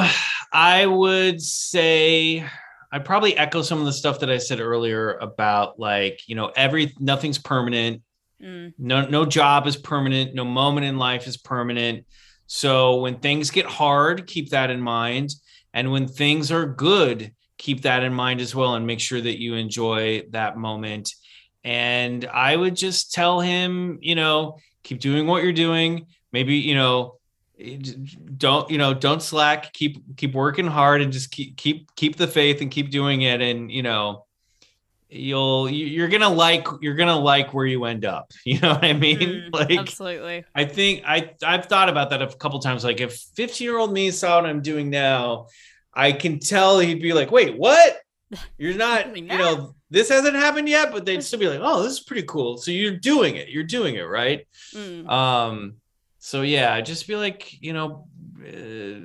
I 0.52 0.86
would 0.86 1.40
say 1.40 2.44
I'd 2.92 3.04
probably 3.04 3.36
echo 3.36 3.62
some 3.62 3.78
of 3.78 3.86
the 3.86 3.92
stuff 3.92 4.20
that 4.20 4.30
I 4.30 4.38
said 4.38 4.60
earlier 4.60 5.14
about 5.14 5.78
like 5.78 6.20
you 6.26 6.34
know 6.34 6.50
every 6.56 6.92
nothing's 6.98 7.38
permanent. 7.38 8.02
Mm. 8.42 8.74
No, 8.78 9.06
no 9.06 9.24
job 9.24 9.66
is 9.66 9.76
permanent. 9.76 10.34
No 10.34 10.44
moment 10.44 10.86
in 10.86 10.98
life 10.98 11.26
is 11.26 11.36
permanent. 11.36 12.04
So 12.52 12.96
when 12.96 13.20
things 13.20 13.52
get 13.52 13.64
hard, 13.64 14.26
keep 14.26 14.50
that 14.50 14.70
in 14.70 14.80
mind. 14.80 15.36
And 15.72 15.92
when 15.92 16.08
things 16.08 16.50
are 16.50 16.66
good, 16.66 17.32
keep 17.58 17.82
that 17.82 18.02
in 18.02 18.12
mind 18.12 18.40
as 18.40 18.56
well 18.56 18.74
and 18.74 18.84
make 18.84 18.98
sure 18.98 19.20
that 19.20 19.40
you 19.40 19.54
enjoy 19.54 20.24
that 20.30 20.56
moment. 20.56 21.14
And 21.62 22.24
I 22.24 22.56
would 22.56 22.74
just 22.74 23.12
tell 23.12 23.38
him, 23.38 24.00
you 24.00 24.16
know, 24.16 24.58
keep 24.82 24.98
doing 24.98 25.28
what 25.28 25.44
you're 25.44 25.52
doing. 25.52 26.06
Maybe, 26.32 26.56
you 26.56 26.74
know, 26.74 27.20
don't 28.36 28.68
you 28.70 28.78
know 28.78 28.94
don't 28.94 29.22
slack 29.22 29.72
keep 29.74 30.16
keep 30.16 30.34
working 30.34 30.66
hard 30.66 31.02
and 31.02 31.12
just 31.12 31.30
keep 31.30 31.56
keep 31.58 31.94
keep 31.94 32.16
the 32.16 32.26
faith 32.26 32.62
and 32.62 32.70
keep 32.70 32.90
doing 32.90 33.20
it 33.20 33.42
and 33.42 33.70
you 33.70 33.82
know 33.82 34.24
you'll 35.10 35.68
you- 35.68 35.86
you're 35.86 36.08
gonna 36.08 36.28
like 36.28 36.66
you're 36.80 36.94
gonna 36.94 37.18
like 37.18 37.52
where 37.52 37.66
you 37.66 37.84
end 37.84 38.04
up. 38.04 38.30
You 38.44 38.60
know 38.60 38.74
what 38.74 38.84
i 38.84 38.92
mean? 38.92 39.18
Mm, 39.18 39.52
like 39.52 39.78
absolutely. 39.78 40.44
i 40.54 40.64
think 40.64 41.02
i 41.06 41.32
i've 41.44 41.66
thought 41.66 41.88
about 41.88 42.10
that 42.10 42.22
a 42.22 42.28
couple 42.28 42.58
times. 42.60 42.84
Like 42.84 43.00
if 43.00 43.14
15 43.36 43.64
year 43.64 43.76
old 43.78 43.92
me 43.92 44.10
saw 44.10 44.40
what 44.40 44.48
i'm 44.48 44.62
doing 44.62 44.90
now 44.90 45.46
i 45.94 46.12
can 46.12 46.38
tell 46.38 46.78
he'd 46.78 47.02
be 47.02 47.12
like 47.12 47.30
wait 47.30 47.56
what? 47.56 47.98
You're 48.58 48.74
not 48.86 49.16
you 49.16 49.22
know 49.26 49.74
this 49.90 50.08
hasn't 50.08 50.36
happened 50.36 50.68
yet 50.68 50.92
but 50.92 51.04
they'd 51.04 51.22
still 51.22 51.38
be 51.40 51.48
like 51.48 51.60
oh 51.62 51.82
this 51.82 51.92
is 51.94 52.00
pretty 52.00 52.26
cool. 52.26 52.56
So 52.58 52.70
you're 52.70 52.96
doing 52.98 53.36
it. 53.36 53.48
You're 53.48 53.64
doing 53.64 53.96
it 53.96 54.02
right? 54.02 54.46
Mm. 54.74 55.08
um 55.10 55.74
so 56.18 56.42
yeah 56.42 56.80
just 56.80 57.08
be 57.08 57.16
like 57.16 57.60
you 57.62 57.72
know 57.72 58.06
uh, 58.46 59.00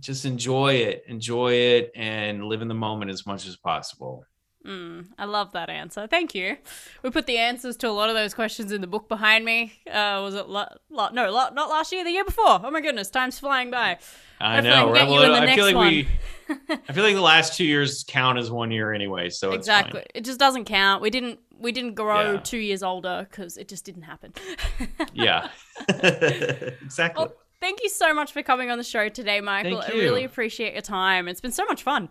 just 0.00 0.24
enjoy 0.24 0.74
it. 0.74 1.04
Enjoy 1.08 1.52
it 1.52 1.92
and 1.94 2.44
live 2.44 2.62
in 2.62 2.68
the 2.68 2.74
moment 2.74 3.10
as 3.10 3.26
much 3.26 3.46
as 3.46 3.56
possible 3.56 4.24
Mm, 4.66 5.06
I 5.18 5.24
love 5.24 5.52
that 5.52 5.70
answer. 5.70 6.06
Thank 6.06 6.34
you. 6.34 6.58
We 7.02 7.08
put 7.10 7.26
the 7.26 7.38
answers 7.38 7.78
to 7.78 7.88
a 7.88 7.92
lot 7.92 8.10
of 8.10 8.14
those 8.14 8.34
questions 8.34 8.72
in 8.72 8.82
the 8.82 8.86
book 8.86 9.08
behind 9.08 9.44
me. 9.44 9.72
Uh, 9.90 10.20
was 10.22 10.34
it 10.34 10.48
la- 10.50 10.68
la- 10.90 11.08
no, 11.10 11.30
la- 11.32 11.48
not 11.50 11.70
last 11.70 11.92
year, 11.92 12.04
the 12.04 12.10
year 12.10 12.24
before? 12.26 12.60
Oh 12.62 12.70
my 12.70 12.82
goodness, 12.82 13.08
time's 13.08 13.38
flying 13.38 13.70
by. 13.70 13.96
i 14.38 14.56
Hopefully 14.56 14.70
know 14.70 14.84
can 14.84 14.92
right? 14.92 14.98
get 15.00 15.08
you 15.08 15.14
Well, 15.14 15.22
in 15.24 15.30
the 15.32 15.36
i 15.38 15.44
next 15.46 15.56
feel 15.56 15.64
like 15.64 15.74
one. 15.76 15.86
we 15.88 16.08
i 16.88 16.92
feel 16.92 17.04
like 17.04 17.14
the 17.14 17.20
last 17.22 17.56
two 17.56 17.64
years 17.64 18.04
count 18.06 18.38
as 18.38 18.50
one 18.50 18.70
year 18.70 18.92
anyway 18.92 19.30
so 19.30 19.52
it's 19.52 19.66
fine. 19.68 19.78
exactly. 19.80 20.04
It 20.14 20.24
just 20.24 20.38
doesn't 20.38 20.64
count. 20.66 21.00
We 21.02 21.08
didn't. 21.10 21.38
We 21.58 21.72
didn't 21.72 21.94
grow 21.94 22.32
Yeah. 22.34 22.40
two 22.40 22.58
years 22.58 22.82
older 22.82 23.26
because 23.30 23.56
it 23.56 23.66
just 23.68 23.84
didn't 23.84 24.02
happen. 24.02 24.32
yeah 25.14 25.48
exactly 25.88 27.24
Well, 27.24 27.32
thank 27.60 27.82
you 27.82 27.88
so 27.88 28.12
much 28.14 28.32
for 28.32 28.42
coming 28.42 28.70
on 28.70 28.78
the 28.78 28.84
show 28.84 29.08
today, 29.08 29.40
Michael. 29.40 29.80
Thank 29.80 29.94
I 29.94 29.98
really 29.98 30.24
appreciate 30.24 30.72
your 30.72 30.82
time. 30.82 31.28
It's 31.28 31.40
been 31.40 31.52
so 31.52 31.64
much 31.66 31.82
fun. 31.82 32.08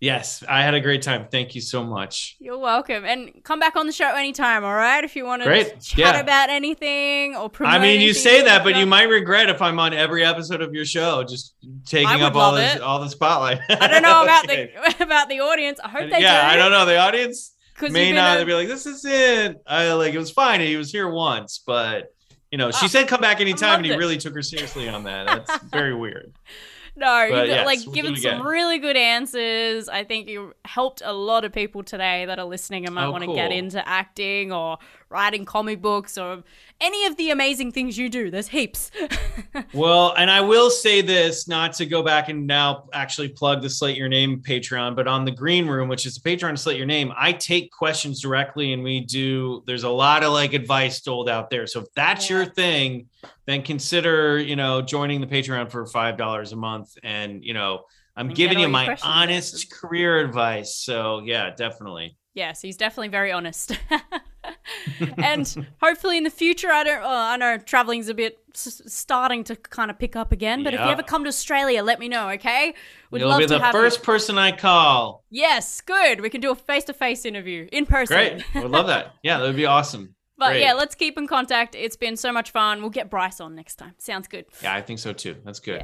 Yes 0.00 0.42
i 0.48 0.62
had 0.62 0.74
a 0.74 0.80
great 0.80 1.00
time 1.02 1.26
thank 1.30 1.54
you 1.54 1.60
so 1.60 1.82
much 1.84 2.36
You're 2.40 2.58
welcome. 2.58 3.04
And 3.04 3.42
come 3.44 3.58
back 3.60 3.76
on 3.76 3.86
the 3.86 3.92
show 3.92 4.14
anytime, 4.14 4.64
all 4.64 4.74
right? 4.74 5.02
If 5.04 5.16
you 5.16 5.24
want 5.24 5.42
to 5.42 5.64
chat 5.80 5.98
Yeah. 5.98 6.20
about 6.20 6.50
anything 6.50 7.36
or 7.36 7.48
promote 7.48 7.74
I 7.74 7.78
mean, 7.78 8.00
you 8.00 8.12
say 8.12 8.42
that, 8.42 8.64
but 8.64 8.76
you 8.76 8.86
might 8.86 9.08
regret 9.08 9.48
if 9.48 9.62
I'm 9.62 9.78
on 9.78 9.94
every 9.94 10.24
episode 10.24 10.60
of 10.60 10.74
your 10.74 10.84
show, 10.84 11.22
just 11.24 11.54
taking 11.86 12.20
up 12.22 12.34
all 12.34 12.52
this, 12.54 12.80
all 12.80 13.00
the 13.00 13.08
spotlight. 13.08 13.60
I 13.70 13.86
don't 13.88 14.02
know 14.02 14.22
about 14.24 14.44
Okay. 14.44 14.72
the 14.98 15.02
about 15.04 15.28
the 15.28 15.40
audience. 15.40 15.78
I 15.82 15.88
hope 15.88 16.10
they 16.10 16.20
yeah, 16.20 16.48
do. 16.48 16.52
I 16.54 16.56
don't 16.56 16.70
know. 16.72 16.84
The 16.84 16.98
audience 16.98 17.52
may 17.80 18.12
not 18.12 18.40
a- 18.40 18.44
be 18.44 18.52
like, 18.54 18.68
"This 18.68 18.86
is 18.86 19.04
it." 19.04 19.56
I 19.66 19.92
like 19.94 20.12
it 20.14 20.18
was 20.18 20.30
fine. 20.30 20.60
He 20.60 20.76
was 20.76 20.90
here 20.92 21.08
once, 21.08 21.62
but 21.66 22.12
you 22.50 22.58
know, 22.58 22.70
she 22.70 22.86
Ah, 22.86 22.88
said 22.88 23.08
come 23.08 23.20
back 23.20 23.40
anytime, 23.40 23.76
and 23.78 23.86
he 23.86 23.92
it. 23.92 23.98
really 23.98 24.16
took 24.18 24.34
her 24.34 24.42
seriously 24.42 24.88
on 24.88 25.04
that. 25.04 25.26
That's 25.26 25.64
very 25.72 25.94
weird. 25.94 26.32
No, 26.96 27.26
But 27.28 27.48
yes, 27.48 27.66
like 27.66 27.92
given 27.92 28.16
some 28.16 28.46
really 28.46 28.78
good 28.78 28.96
answers. 28.96 29.88
I 29.88 30.04
think 30.04 30.28
you 30.28 30.54
helped 30.64 31.02
a 31.04 31.12
lot 31.12 31.44
of 31.44 31.52
people 31.52 31.82
today 31.82 32.24
that 32.26 32.38
are 32.38 32.44
listening 32.44 32.86
and 32.86 32.94
might 32.94 33.06
Oh, 33.06 33.10
want 33.10 33.24
to 33.24 33.34
get 33.34 33.50
into 33.50 33.86
acting 33.88 34.52
or 34.52 34.78
writing 35.08 35.44
comic 35.44 35.80
books 35.80 36.18
or 36.18 36.42
any 36.80 37.06
of 37.06 37.16
the 37.16 37.30
amazing 37.30 37.72
things 37.72 37.96
you 37.96 38.08
do. 38.08 38.30
There's 38.30 38.48
heaps. 38.48 38.90
Well, 39.72 40.14
and 40.16 40.30
I 40.30 40.40
will 40.40 40.70
say 40.70 41.00
this, 41.00 41.48
not 41.48 41.72
to 41.74 41.86
go 41.86 42.02
back 42.02 42.28
and 42.28 42.46
now 42.46 42.88
actually 42.92 43.28
plug 43.28 43.60
the 43.62 43.70
Slate 43.70 43.96
Your 43.96 44.08
Name 44.08 44.40
Patreon, 44.40 44.94
but 44.94 45.08
on 45.08 45.24
the 45.24 45.30
Green 45.30 45.66
Room, 45.66 45.88
which 45.88 46.06
is 46.06 46.16
a 46.16 46.20
Patreon 46.20 46.58
Slate 46.58 46.76
Your 46.76 46.86
Name, 46.86 47.12
I 47.16 47.32
take 47.32 47.72
questions 47.72 48.20
directly 48.20 48.72
and 48.72 48.82
we 48.82 49.00
do. 49.00 49.62
There's 49.66 49.82
a 49.82 49.88
lot 49.88 50.22
of 50.22 50.32
like 50.32 50.52
advice 50.52 51.00
doled 51.00 51.28
out 51.28 51.50
there. 51.50 51.66
So 51.66 51.80
if 51.80 51.86
that's 51.94 52.30
your 52.30 52.44
thing, 52.44 53.08
then 53.46 53.62
consider 53.62 54.38
you 54.38 54.56
know 54.56 54.82
joining 54.82 55.20
the 55.20 55.26
Patreon 55.26 55.70
for 55.70 55.86
five 55.86 56.16
dollars 56.16 56.52
a 56.52 56.56
month, 56.56 56.96
and 57.02 57.44
you 57.44 57.54
know 57.54 57.84
I'm 58.16 58.28
And 58.28 58.36
giving 58.36 58.58
you 58.58 58.68
my 58.68 58.96
honest 59.02 59.70
career 59.72 60.18
advice. 60.18 60.76
So 60.76 61.22
yeah, 61.24 61.50
definitely. 61.50 62.16
Yes, 62.34 62.60
he's 62.62 62.76
definitely 62.76 63.08
very 63.08 63.32
honest. 63.32 63.78
and 65.18 65.66
hopefully 65.82 66.18
in 66.18 66.24
the 66.24 66.30
future, 66.30 66.70
I 66.70 66.84
don't. 66.84 67.02
Oh, 67.02 67.08
I 67.08 67.36
know 67.36 67.56
traveling's 67.58 68.08
a 68.08 68.14
bit 68.14 68.38
s- 68.54 68.82
starting 68.86 69.42
to 69.44 69.56
kind 69.56 69.90
of 69.90 69.98
pick 69.98 70.16
up 70.16 70.32
again. 70.32 70.62
But 70.62 70.74
if 70.74 70.80
you 70.80 70.86
ever 70.86 71.02
come 71.02 71.24
to 71.24 71.28
Australia, 71.28 71.82
let 71.82 71.98
me 71.98 72.08
know. 72.08 72.28
Okay, 72.30 72.74
we'd 73.10 73.20
You'll 73.20 73.30
love 73.30 73.38
be 73.38 73.46
to 73.46 73.58
the 73.58 73.68
first 73.72 73.98
you. 74.00 74.04
person 74.04 74.36
I 74.38 74.52
call. 74.52 75.24
Yes, 75.30 75.80
good. 75.80 76.20
We 76.20 76.28
can 76.30 76.40
do 76.40 76.50
a 76.50 76.54
face-to-face 76.54 77.24
interview 77.24 77.68
in 77.72 77.86
person. 77.86 78.16
Great, 78.16 78.44
I 78.54 78.60
would 78.60 78.70
love 78.70 78.86
that. 78.88 79.14
Yeah, 79.22 79.38
that 79.38 79.46
would 79.46 79.56
be 79.56 79.66
awesome. 79.66 80.14
But 80.36 80.48
Great. 80.50 80.62
yeah, 80.62 80.72
let's 80.72 80.94
keep 80.96 81.16
in 81.16 81.28
contact. 81.28 81.74
It's 81.76 81.96
been 81.96 82.16
so 82.16 82.32
much 82.32 82.50
fun. 82.50 82.80
We'll 82.80 82.90
get 82.90 83.08
Bryce 83.08 83.40
on 83.40 83.54
next 83.54 83.76
time. 83.76 83.94
Sounds 83.98 84.26
good. 84.26 84.46
Yeah, 84.62 84.74
I 84.74 84.82
think 84.82 84.98
so 84.98 85.12
too. 85.12 85.36
That's 85.44 85.60
good. 85.60 85.80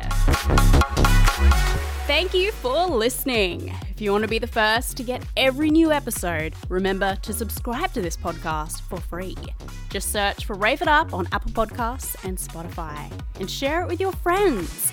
Thank 2.06 2.34
you 2.34 2.50
for 2.52 2.86
listening. 2.86 3.72
If 3.90 4.00
you 4.00 4.10
want 4.10 4.22
to 4.22 4.28
be 4.28 4.40
the 4.40 4.46
first 4.46 4.96
to 4.96 5.02
get 5.04 5.22
every 5.36 5.70
new 5.70 5.92
episode, 5.92 6.54
remember 6.68 7.14
to 7.22 7.32
subscribe 7.32 7.92
to 7.92 8.02
this 8.02 8.16
podcast 8.16 8.80
for 8.82 8.98
free. 9.00 9.36
Just 9.90 10.10
search 10.10 10.44
for 10.44 10.54
Rave 10.54 10.82
It 10.82 10.88
Up 10.88 11.14
on 11.14 11.28
Apple 11.30 11.52
Podcasts 11.52 12.16
and 12.24 12.36
Spotify 12.36 13.10
and 13.38 13.48
share 13.48 13.82
it 13.82 13.88
with 13.88 14.00
your 14.00 14.12
friends. 14.12 14.92